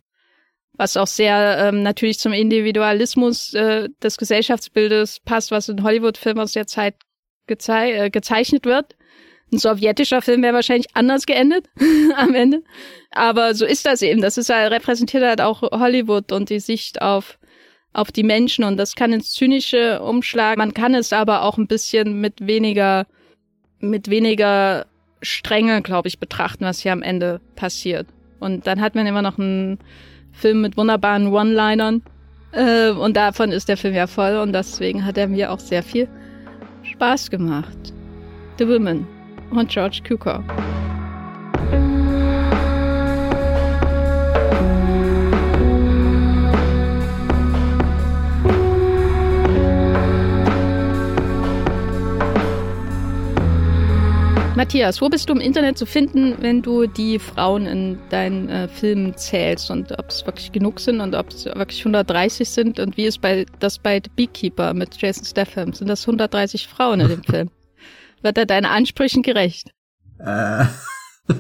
Was 0.73 0.97
auch 0.97 1.07
sehr 1.07 1.59
ähm, 1.59 1.83
natürlich 1.83 2.19
zum 2.19 2.33
Individualismus 2.33 3.53
äh, 3.55 3.89
des 4.03 4.17
Gesellschaftsbildes 4.17 5.21
passt, 5.21 5.51
was 5.51 5.69
in 5.69 5.83
Hollywood-Filmen 5.83 6.41
aus 6.41 6.53
der 6.53 6.67
Zeit 6.67 6.95
gezei 7.47 7.93
äh, 7.95 8.11
gezeichnet 8.11 8.65
wird. 8.65 8.95
Ein 9.51 9.59
sowjetischer 9.59 10.23
Film 10.23 10.43
wäre 10.43 10.55
wahrscheinlich 10.55 10.95
anders 10.95 11.27
geendet 11.27 11.69
am 12.17 12.35
Ende. 12.35 12.63
Aber 13.11 13.55
so 13.55 13.65
ist 13.65 13.87
das 13.87 14.03
eben. 14.03 14.21
Das 14.21 14.37
ist 14.39 14.51
halt, 14.51 14.71
repräsentiert 14.71 15.25
halt 15.25 15.41
auch 15.41 15.63
Hollywood 15.63 16.33
und 16.33 16.51
die 16.51 16.61
Sicht 16.61 17.01
auf, 17.01 17.39
auf 17.93 18.13
die 18.13 18.23
Menschen. 18.23 18.65
Und 18.65 18.77
das 18.77 18.95
kann 18.95 19.13
ins 19.13 19.33
Zynische 19.33 20.03
umschlagen. 20.03 20.59
Man 20.59 20.75
kann 20.75 20.95
es 20.95 21.13
aber 21.13 21.43
auch 21.43 21.57
ein 21.57 21.67
bisschen 21.67 22.21
mit 22.21 22.47
weniger 22.47 23.07
mit 23.81 24.11
weniger 24.11 24.87
Strenge, 25.23 25.83
glaube 25.83 26.09
ich, 26.09 26.19
betrachten, 26.19 26.65
was 26.65 26.81
hier 26.81 26.93
am 26.93 27.03
Ende 27.03 27.41
passiert. 27.57 28.07
Und 28.41 28.67
dann 28.67 28.81
hat 28.81 28.95
man 28.95 29.07
immer 29.07 29.23
noch 29.23 29.39
einen 29.39 29.79
Film 30.33 30.61
mit 30.61 30.77
wunderbaren 30.77 31.29
One-Linern. 31.29 32.03
Äh, 32.53 32.91
und 32.91 33.17
davon 33.17 33.51
ist 33.51 33.69
der 33.69 33.77
Film 33.77 33.95
ja 33.95 34.07
voll 34.07 34.37
und 34.37 34.53
deswegen 34.53 35.05
hat 35.05 35.19
er 35.19 35.29
mir 35.29 35.53
auch 35.53 35.61
sehr 35.61 35.83
viel 35.83 36.09
Spaß 36.83 37.31
gemacht. 37.31 37.93
The 38.59 38.67
Women 38.69 39.07
und 39.51 39.69
George 39.69 40.01
Cukor. 40.07 40.43
Matthias, 54.59 55.01
wo 55.01 55.09
bist 55.09 55.29
du 55.29 55.35
im 55.35 55.41
Internet 55.41 55.79
zu 55.79 55.87
finden, 55.87 56.35
wenn 56.41 56.63
du 56.63 56.89
die 56.89 57.21
Frauen 57.21 57.65
in 57.67 57.97
deinen 58.11 58.49
äh, 58.49 58.67
Filmen 58.67 59.17
zählst 59.17 59.71
und 59.71 59.97
ob 59.97 60.09
es 60.09 60.27
wirklich 60.27 60.51
genug 60.51 60.81
sind 60.81 61.01
und 61.01 61.15
ob 61.15 61.29
es 61.29 61.45
wirklich 61.45 61.79
130 61.79 62.49
sind 62.49 62.81
und 62.81 62.97
wie 62.97 63.05
ist 63.05 63.21
bei, 63.21 63.47
das 63.61 63.79
bei 63.79 64.03
The 64.03 64.11
Beekeeper 64.17 64.75
mit 64.75 65.01
Jason 65.01 65.25
Statham? 65.25 65.75
Sind 65.75 65.87
das 65.87 66.09
130 66.09 66.67
Frauen 66.67 66.99
in 66.99 67.07
dem 67.09 67.23
Film? 67.31 67.51
Wird 68.23 68.37
er 68.37 68.47
deinen 68.47 68.65
Ansprüchen 68.65 69.23
gerecht? 69.23 69.71
Uh, 70.19 70.65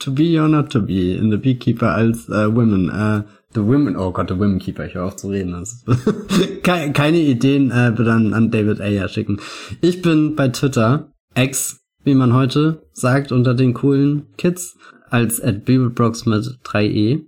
to 0.00 0.10
be 0.10 0.36
or 0.42 0.48
not 0.48 0.72
to 0.72 0.82
be 0.82 1.14
in 1.14 1.30
The 1.30 1.36
Beekeeper 1.36 1.94
als 1.94 2.28
uh, 2.28 2.52
Women. 2.52 2.90
Uh, 2.90 3.22
The 3.54 3.60
Women, 3.60 3.96
oh 3.96 4.10
Gott, 4.10 4.30
The 4.30 4.36
Women 4.36 4.58
Keeper, 4.58 4.86
ich 4.86 4.94
höre 4.94 5.04
auf 5.04 5.14
zu 5.14 5.28
reden. 5.28 5.64
keine, 6.64 6.92
keine 6.92 7.18
Ideen 7.18 7.70
äh, 7.70 7.92
bitte 7.96 8.10
an, 8.10 8.34
an 8.34 8.50
David 8.50 8.80
Ayer 8.80 9.06
schicken. 9.06 9.38
Ich 9.80 10.02
bin 10.02 10.34
bei 10.34 10.48
Twitter, 10.48 11.12
X 11.36 11.83
wie 12.04 12.14
man 12.14 12.34
heute 12.34 12.82
sagt 12.92 13.32
unter 13.32 13.54
den 13.54 13.74
coolen 13.74 14.26
Kids, 14.36 14.78
als 15.10 15.40
at 15.40 15.64
Bibelbrox 15.64 16.26
mit 16.26 16.44
3e. 16.64 17.22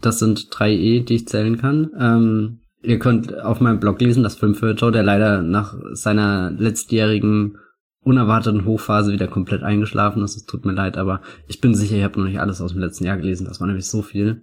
Das 0.00 0.18
sind 0.18 0.48
3e, 0.50 1.04
die 1.04 1.14
ich 1.14 1.28
zählen 1.28 1.58
kann. 1.58 1.90
Ähm, 1.98 2.58
ihr 2.82 2.98
könnt 2.98 3.40
auf 3.40 3.60
meinem 3.60 3.78
Blog 3.78 4.00
lesen, 4.00 4.22
das 4.22 4.36
Filmfeuilleton, 4.36 4.92
der 4.92 5.02
leider 5.02 5.42
nach 5.42 5.74
seiner 5.92 6.50
letztjährigen 6.50 7.58
unerwarteten 8.04 8.64
Hochphase 8.64 9.12
wieder 9.12 9.28
komplett 9.28 9.62
eingeschlafen 9.62 10.24
ist. 10.24 10.36
Es 10.36 10.44
tut 10.44 10.64
mir 10.64 10.72
leid, 10.72 10.96
aber 10.96 11.20
ich 11.46 11.60
bin 11.60 11.74
sicher, 11.74 11.96
ihr 11.96 12.04
habt 12.04 12.16
noch 12.16 12.24
nicht 12.24 12.40
alles 12.40 12.60
aus 12.60 12.72
dem 12.72 12.80
letzten 12.80 13.04
Jahr 13.04 13.16
gelesen. 13.16 13.46
Das 13.46 13.60
war 13.60 13.66
nämlich 13.66 13.86
so 13.86 14.02
viel. 14.02 14.42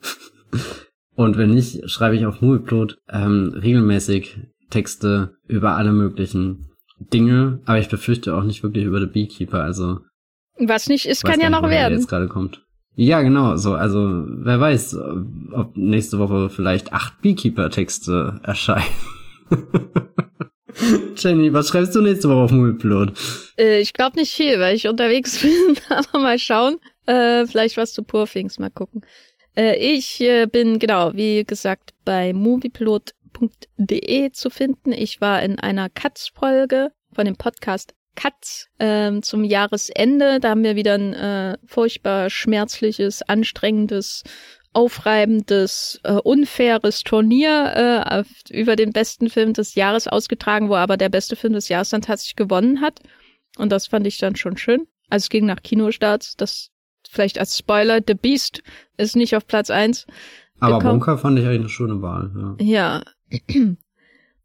Und 1.15 1.37
wenn 1.37 1.49
nicht, 1.49 1.89
schreibe 1.89 2.15
ich 2.15 2.25
auf 2.25 2.41
Movieplot 2.41 2.97
ähm, 3.09 3.53
regelmäßig 3.53 4.39
Texte 4.69 5.35
über 5.47 5.75
alle 5.75 5.91
möglichen 5.91 6.68
Dinge, 6.99 7.59
aber 7.65 7.79
ich 7.79 7.89
befürchte 7.89 8.35
auch 8.35 8.43
nicht 8.43 8.63
wirklich 8.63 8.85
über 8.85 8.99
The 8.99 9.07
Beekeeper, 9.07 9.63
also. 9.63 9.99
Was 10.59 10.87
nicht 10.87 11.05
ist, 11.05 11.23
kann 11.23 11.39
ja 11.39 11.49
noch 11.49 11.69
werden. 11.69 11.97
Jetzt 11.97 12.09
gerade 12.09 12.27
kommt. 12.27 12.63
Ja, 12.95 13.21
genau, 13.21 13.55
so, 13.55 13.75
also, 13.75 14.25
wer 14.27 14.59
weiß, 14.59 14.97
ob 15.53 15.77
nächste 15.77 16.19
Woche 16.19 16.49
vielleicht 16.49 16.91
acht 16.91 17.21
Beekeeper-Texte 17.21 18.41
erscheinen. 18.43 18.83
Jenny, 21.15 21.53
was 21.53 21.69
schreibst 21.69 21.95
du 21.95 22.01
nächste 22.01 22.27
Woche 22.29 22.39
auf 22.39 22.51
Moviepilot? 22.51 23.13
Äh, 23.57 23.79
ich 23.79 23.93
glaube 23.93 24.17
nicht 24.17 24.33
viel, 24.33 24.59
weil 24.59 24.75
ich 24.75 24.87
unterwegs 24.87 25.39
bin, 25.41 25.77
aber 25.89 26.19
mal 26.19 26.39
schauen. 26.39 26.77
Äh, 27.05 27.45
vielleicht 27.47 27.77
was 27.77 27.93
zu 27.93 28.03
Poor 28.03 28.27
Things, 28.27 28.59
mal 28.59 28.69
gucken. 28.69 29.01
Äh, 29.55 29.77
ich 29.77 30.23
bin, 30.51 30.77
genau, 30.77 31.13
wie 31.13 31.43
gesagt, 31.43 31.93
bei 32.05 32.33
moviepilot.de 33.39 34.31
zu 34.31 34.49
finden. 34.49 34.91
Ich 34.91 35.21
war 35.21 35.41
in 35.41 35.59
einer 35.59 35.89
Katz-Folge 35.89 36.91
von 37.13 37.25
dem 37.25 37.35
Podcast 37.35 37.93
Katz 38.15 38.67
ähm, 38.79 39.23
zum 39.23 39.43
Jahresende. 39.43 40.39
Da 40.39 40.49
haben 40.49 40.63
wir 40.63 40.75
wieder 40.75 40.95
ein 40.95 41.13
äh, 41.13 41.57
furchtbar 41.65 42.29
schmerzliches, 42.29 43.21
anstrengendes 43.21 44.23
aufreibendes, 44.71 45.99
äh, 46.03 46.13
unfaires 46.13 47.03
Turnier 47.03 48.25
äh, 48.51 48.53
über 48.53 48.75
den 48.75 48.91
besten 48.91 49.29
Film 49.29 49.53
des 49.53 49.73
Jahres 49.73 50.07
ausgetragen, 50.07 50.69
wo 50.69 50.75
aber 50.75 50.95
der 50.95 51.09
beste 51.09 51.35
Film 51.35 51.53
des 51.53 51.69
Jahres 51.69 51.89
dann 51.89 52.01
tatsächlich 52.01 52.35
gewonnen 52.35 52.81
hat. 52.81 52.99
Und 53.57 53.71
das 53.71 53.87
fand 53.87 54.05
ich 54.05 54.19
dann 54.19 54.35
schon 54.35 54.57
schön. 54.57 54.85
Also 55.09 55.23
es 55.23 55.29
ging 55.29 55.45
nach 55.45 55.63
Kinostarts. 55.63 56.35
Das 56.35 56.69
vielleicht 57.09 57.39
als 57.39 57.57
Spoiler, 57.57 57.99
The 58.05 58.13
Beast 58.13 58.61
ist 58.97 59.15
nicht 59.15 59.35
auf 59.35 59.47
Platz 59.47 59.71
eins. 59.71 60.05
Aber 60.59 60.79
Bunker 60.79 61.17
fand 61.17 61.39
ich 61.39 61.45
eigentlich 61.45 61.61
eine 61.61 61.69
schöne 61.69 62.01
Wahl. 62.01 62.57
Ja. 62.59 62.65
ja. 62.65 63.01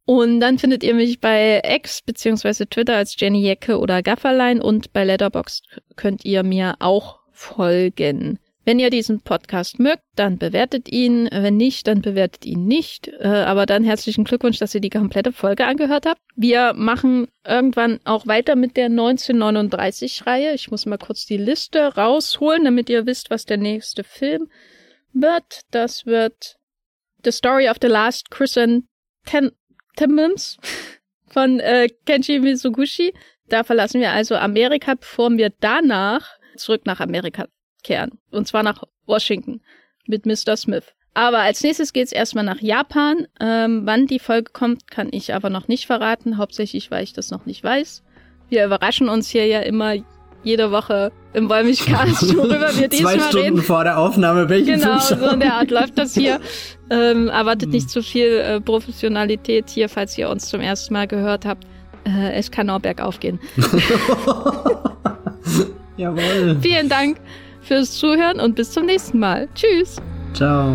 Und 0.07 0.41
dann 0.41 0.59
findet 0.59 0.83
ihr 0.83 0.95
mich 0.95 1.21
bei 1.21 1.63
X 1.65 2.03
beziehungsweise 2.03 2.67
Twitter 2.67 2.97
als 2.97 3.19
Jenny 3.19 3.41
Jecke 3.41 3.79
oder 3.79 4.03
Gafferlein 4.03 4.61
und 4.61 4.93
bei 4.93 5.03
Letterboxd 5.03 5.81
könnt 5.97 6.25
ihr 6.25 6.43
mir 6.43 6.77
auch 6.81 7.21
folgen. 7.31 8.39
Wenn 8.67 8.79
ihr 8.79 8.89
diesen 8.89 9.21
Podcast 9.21 9.79
mögt, 9.79 10.03
dann 10.17 10.39
bewertet 10.39 10.91
ihn. 10.91 11.29
Wenn 11.31 11.59
nicht, 11.59 11.87
dann 11.87 12.01
bewertet 12.01 12.47
ihn 12.47 12.65
nicht. 12.65 13.09
Äh, 13.09 13.27
aber 13.27 13.67
dann 13.67 13.85
herzlichen 13.85 14.25
Glückwunsch, 14.25 14.59
dass 14.59 14.75
ihr 14.75 14.81
die 14.81 14.91
komplette 14.91 15.33
Folge 15.33 15.67
angehört 15.67 16.07
habt. 16.07 16.21
Wir 16.35 16.73
machen 16.75 17.29
irgendwann 17.47 18.01
auch 18.05 18.27
weiter 18.27 18.57
mit 18.57 18.79
der 18.79 18.89
1939-Reihe. 18.89 20.55
Ich 20.55 20.71
muss 20.71 20.87
mal 20.87 20.97
kurz 20.97 21.27
die 21.27 21.37
Liste 21.37 21.95
rausholen, 21.95 22.65
damit 22.65 22.89
ihr 22.89 23.05
wisst, 23.05 23.29
was 23.29 23.45
der 23.45 23.59
nächste 23.59 24.03
Film 24.03 24.49
wird. 25.13 25.61
Das 25.71 26.07
wird 26.07 26.57
The 27.25 27.33
Story 27.33 27.69
of 27.69 27.79
the 27.81 27.89
Last 27.89 28.31
Chrysanthemums 28.31 30.59
von 31.27 31.61
äh, 31.61 31.89
Kenji 32.07 32.39
Mizoguchi. 32.39 33.13
Da 33.49 33.65
verlassen 33.65 34.01
wir 34.01 34.13
also 34.13 34.37
Amerika, 34.37 34.95
bevor 34.95 35.31
wir 35.33 35.53
danach 35.61 36.27
zurück 36.57 36.87
nach 36.87 37.01
Amerika 37.01 37.47
kehren. 37.83 38.19
Und 38.31 38.49
zwar 38.49 38.63
nach 38.63 38.83
Washington 39.07 39.61
mit 40.07 40.27
Mr. 40.27 40.57
Smith. 40.57 40.95
Aber 41.15 41.39
als 41.39 41.63
nächstes 41.63 41.93
geht's 41.93 42.13
erstmal 42.13 42.45
nach 42.45 42.61
Japan. 42.61 43.29
Ähm, 43.41 43.83
wann 43.85 44.07
die 44.07 44.19
Folge 44.19 44.51
kommt, 44.53 44.91
kann 44.91 45.09
ich 45.13 45.33
aber 45.33 45.49
noch 45.49 45.69
nicht 45.69 45.87
verraten. 45.87 46.39
Hauptsächlich, 46.39 46.91
weil 46.91 47.05
ich 47.05 47.13
das 47.13 47.31
noch 47.31 47.47
nicht 47.47 47.63
weiß. 47.63 48.03
Wir 48.49 48.67
überraschen 48.67 49.09
uns 49.09 49.29
hier 49.29 49.47
ja 49.47 49.61
immer 49.61 49.95
jede 50.45 50.71
Woche 50.71 51.11
im 51.33 51.49
Wollmilchcast, 51.49 52.37
worüber 52.37 52.71
wir 52.77 52.89
diesmal 52.89 53.19
Zwei 53.19 53.29
Stunden 53.29 53.47
reden. 53.55 53.63
vor 53.63 53.85
der 53.85 53.99
Aufnahme, 53.99 54.49
welchen 54.49 54.81
Genau, 54.81 54.99
Film 55.01 55.21
so 55.21 55.29
in 55.31 55.41
der 55.41 55.55
Art 55.55 55.71
läuft 55.71 55.99
das 55.99 56.15
hier. 56.15 56.41
Ähm, 56.91 57.29
erwartet 57.29 57.71
nicht 57.71 57.89
zu 57.89 58.03
viel 58.03 58.27
äh, 58.37 58.61
Professionalität 58.61 59.71
hier, 59.71 59.89
falls 59.89 60.19
ihr 60.19 60.29
uns 60.29 60.51
zum 60.51 60.61
ersten 60.61 60.93
Mal 60.93 61.07
gehört 61.09 61.47
habt. 61.47 61.65
Äh, 62.05 62.35
es 62.35 62.51
kann 62.51 62.69
auch 62.69 62.81
bergauf 62.81 63.19
gehen. 63.21 63.41
Jawohl. 65.97 66.59
Vielen 66.61 66.91
Dank 66.91 67.17
fürs 67.63 67.93
Zuhören 67.93 68.39
und 68.39 68.55
bis 68.55 68.73
zum 68.73 68.85
nächsten 68.85 69.19
Mal. 69.19 69.49
Tschüss. 69.55 69.97
Ciao. 70.35 70.75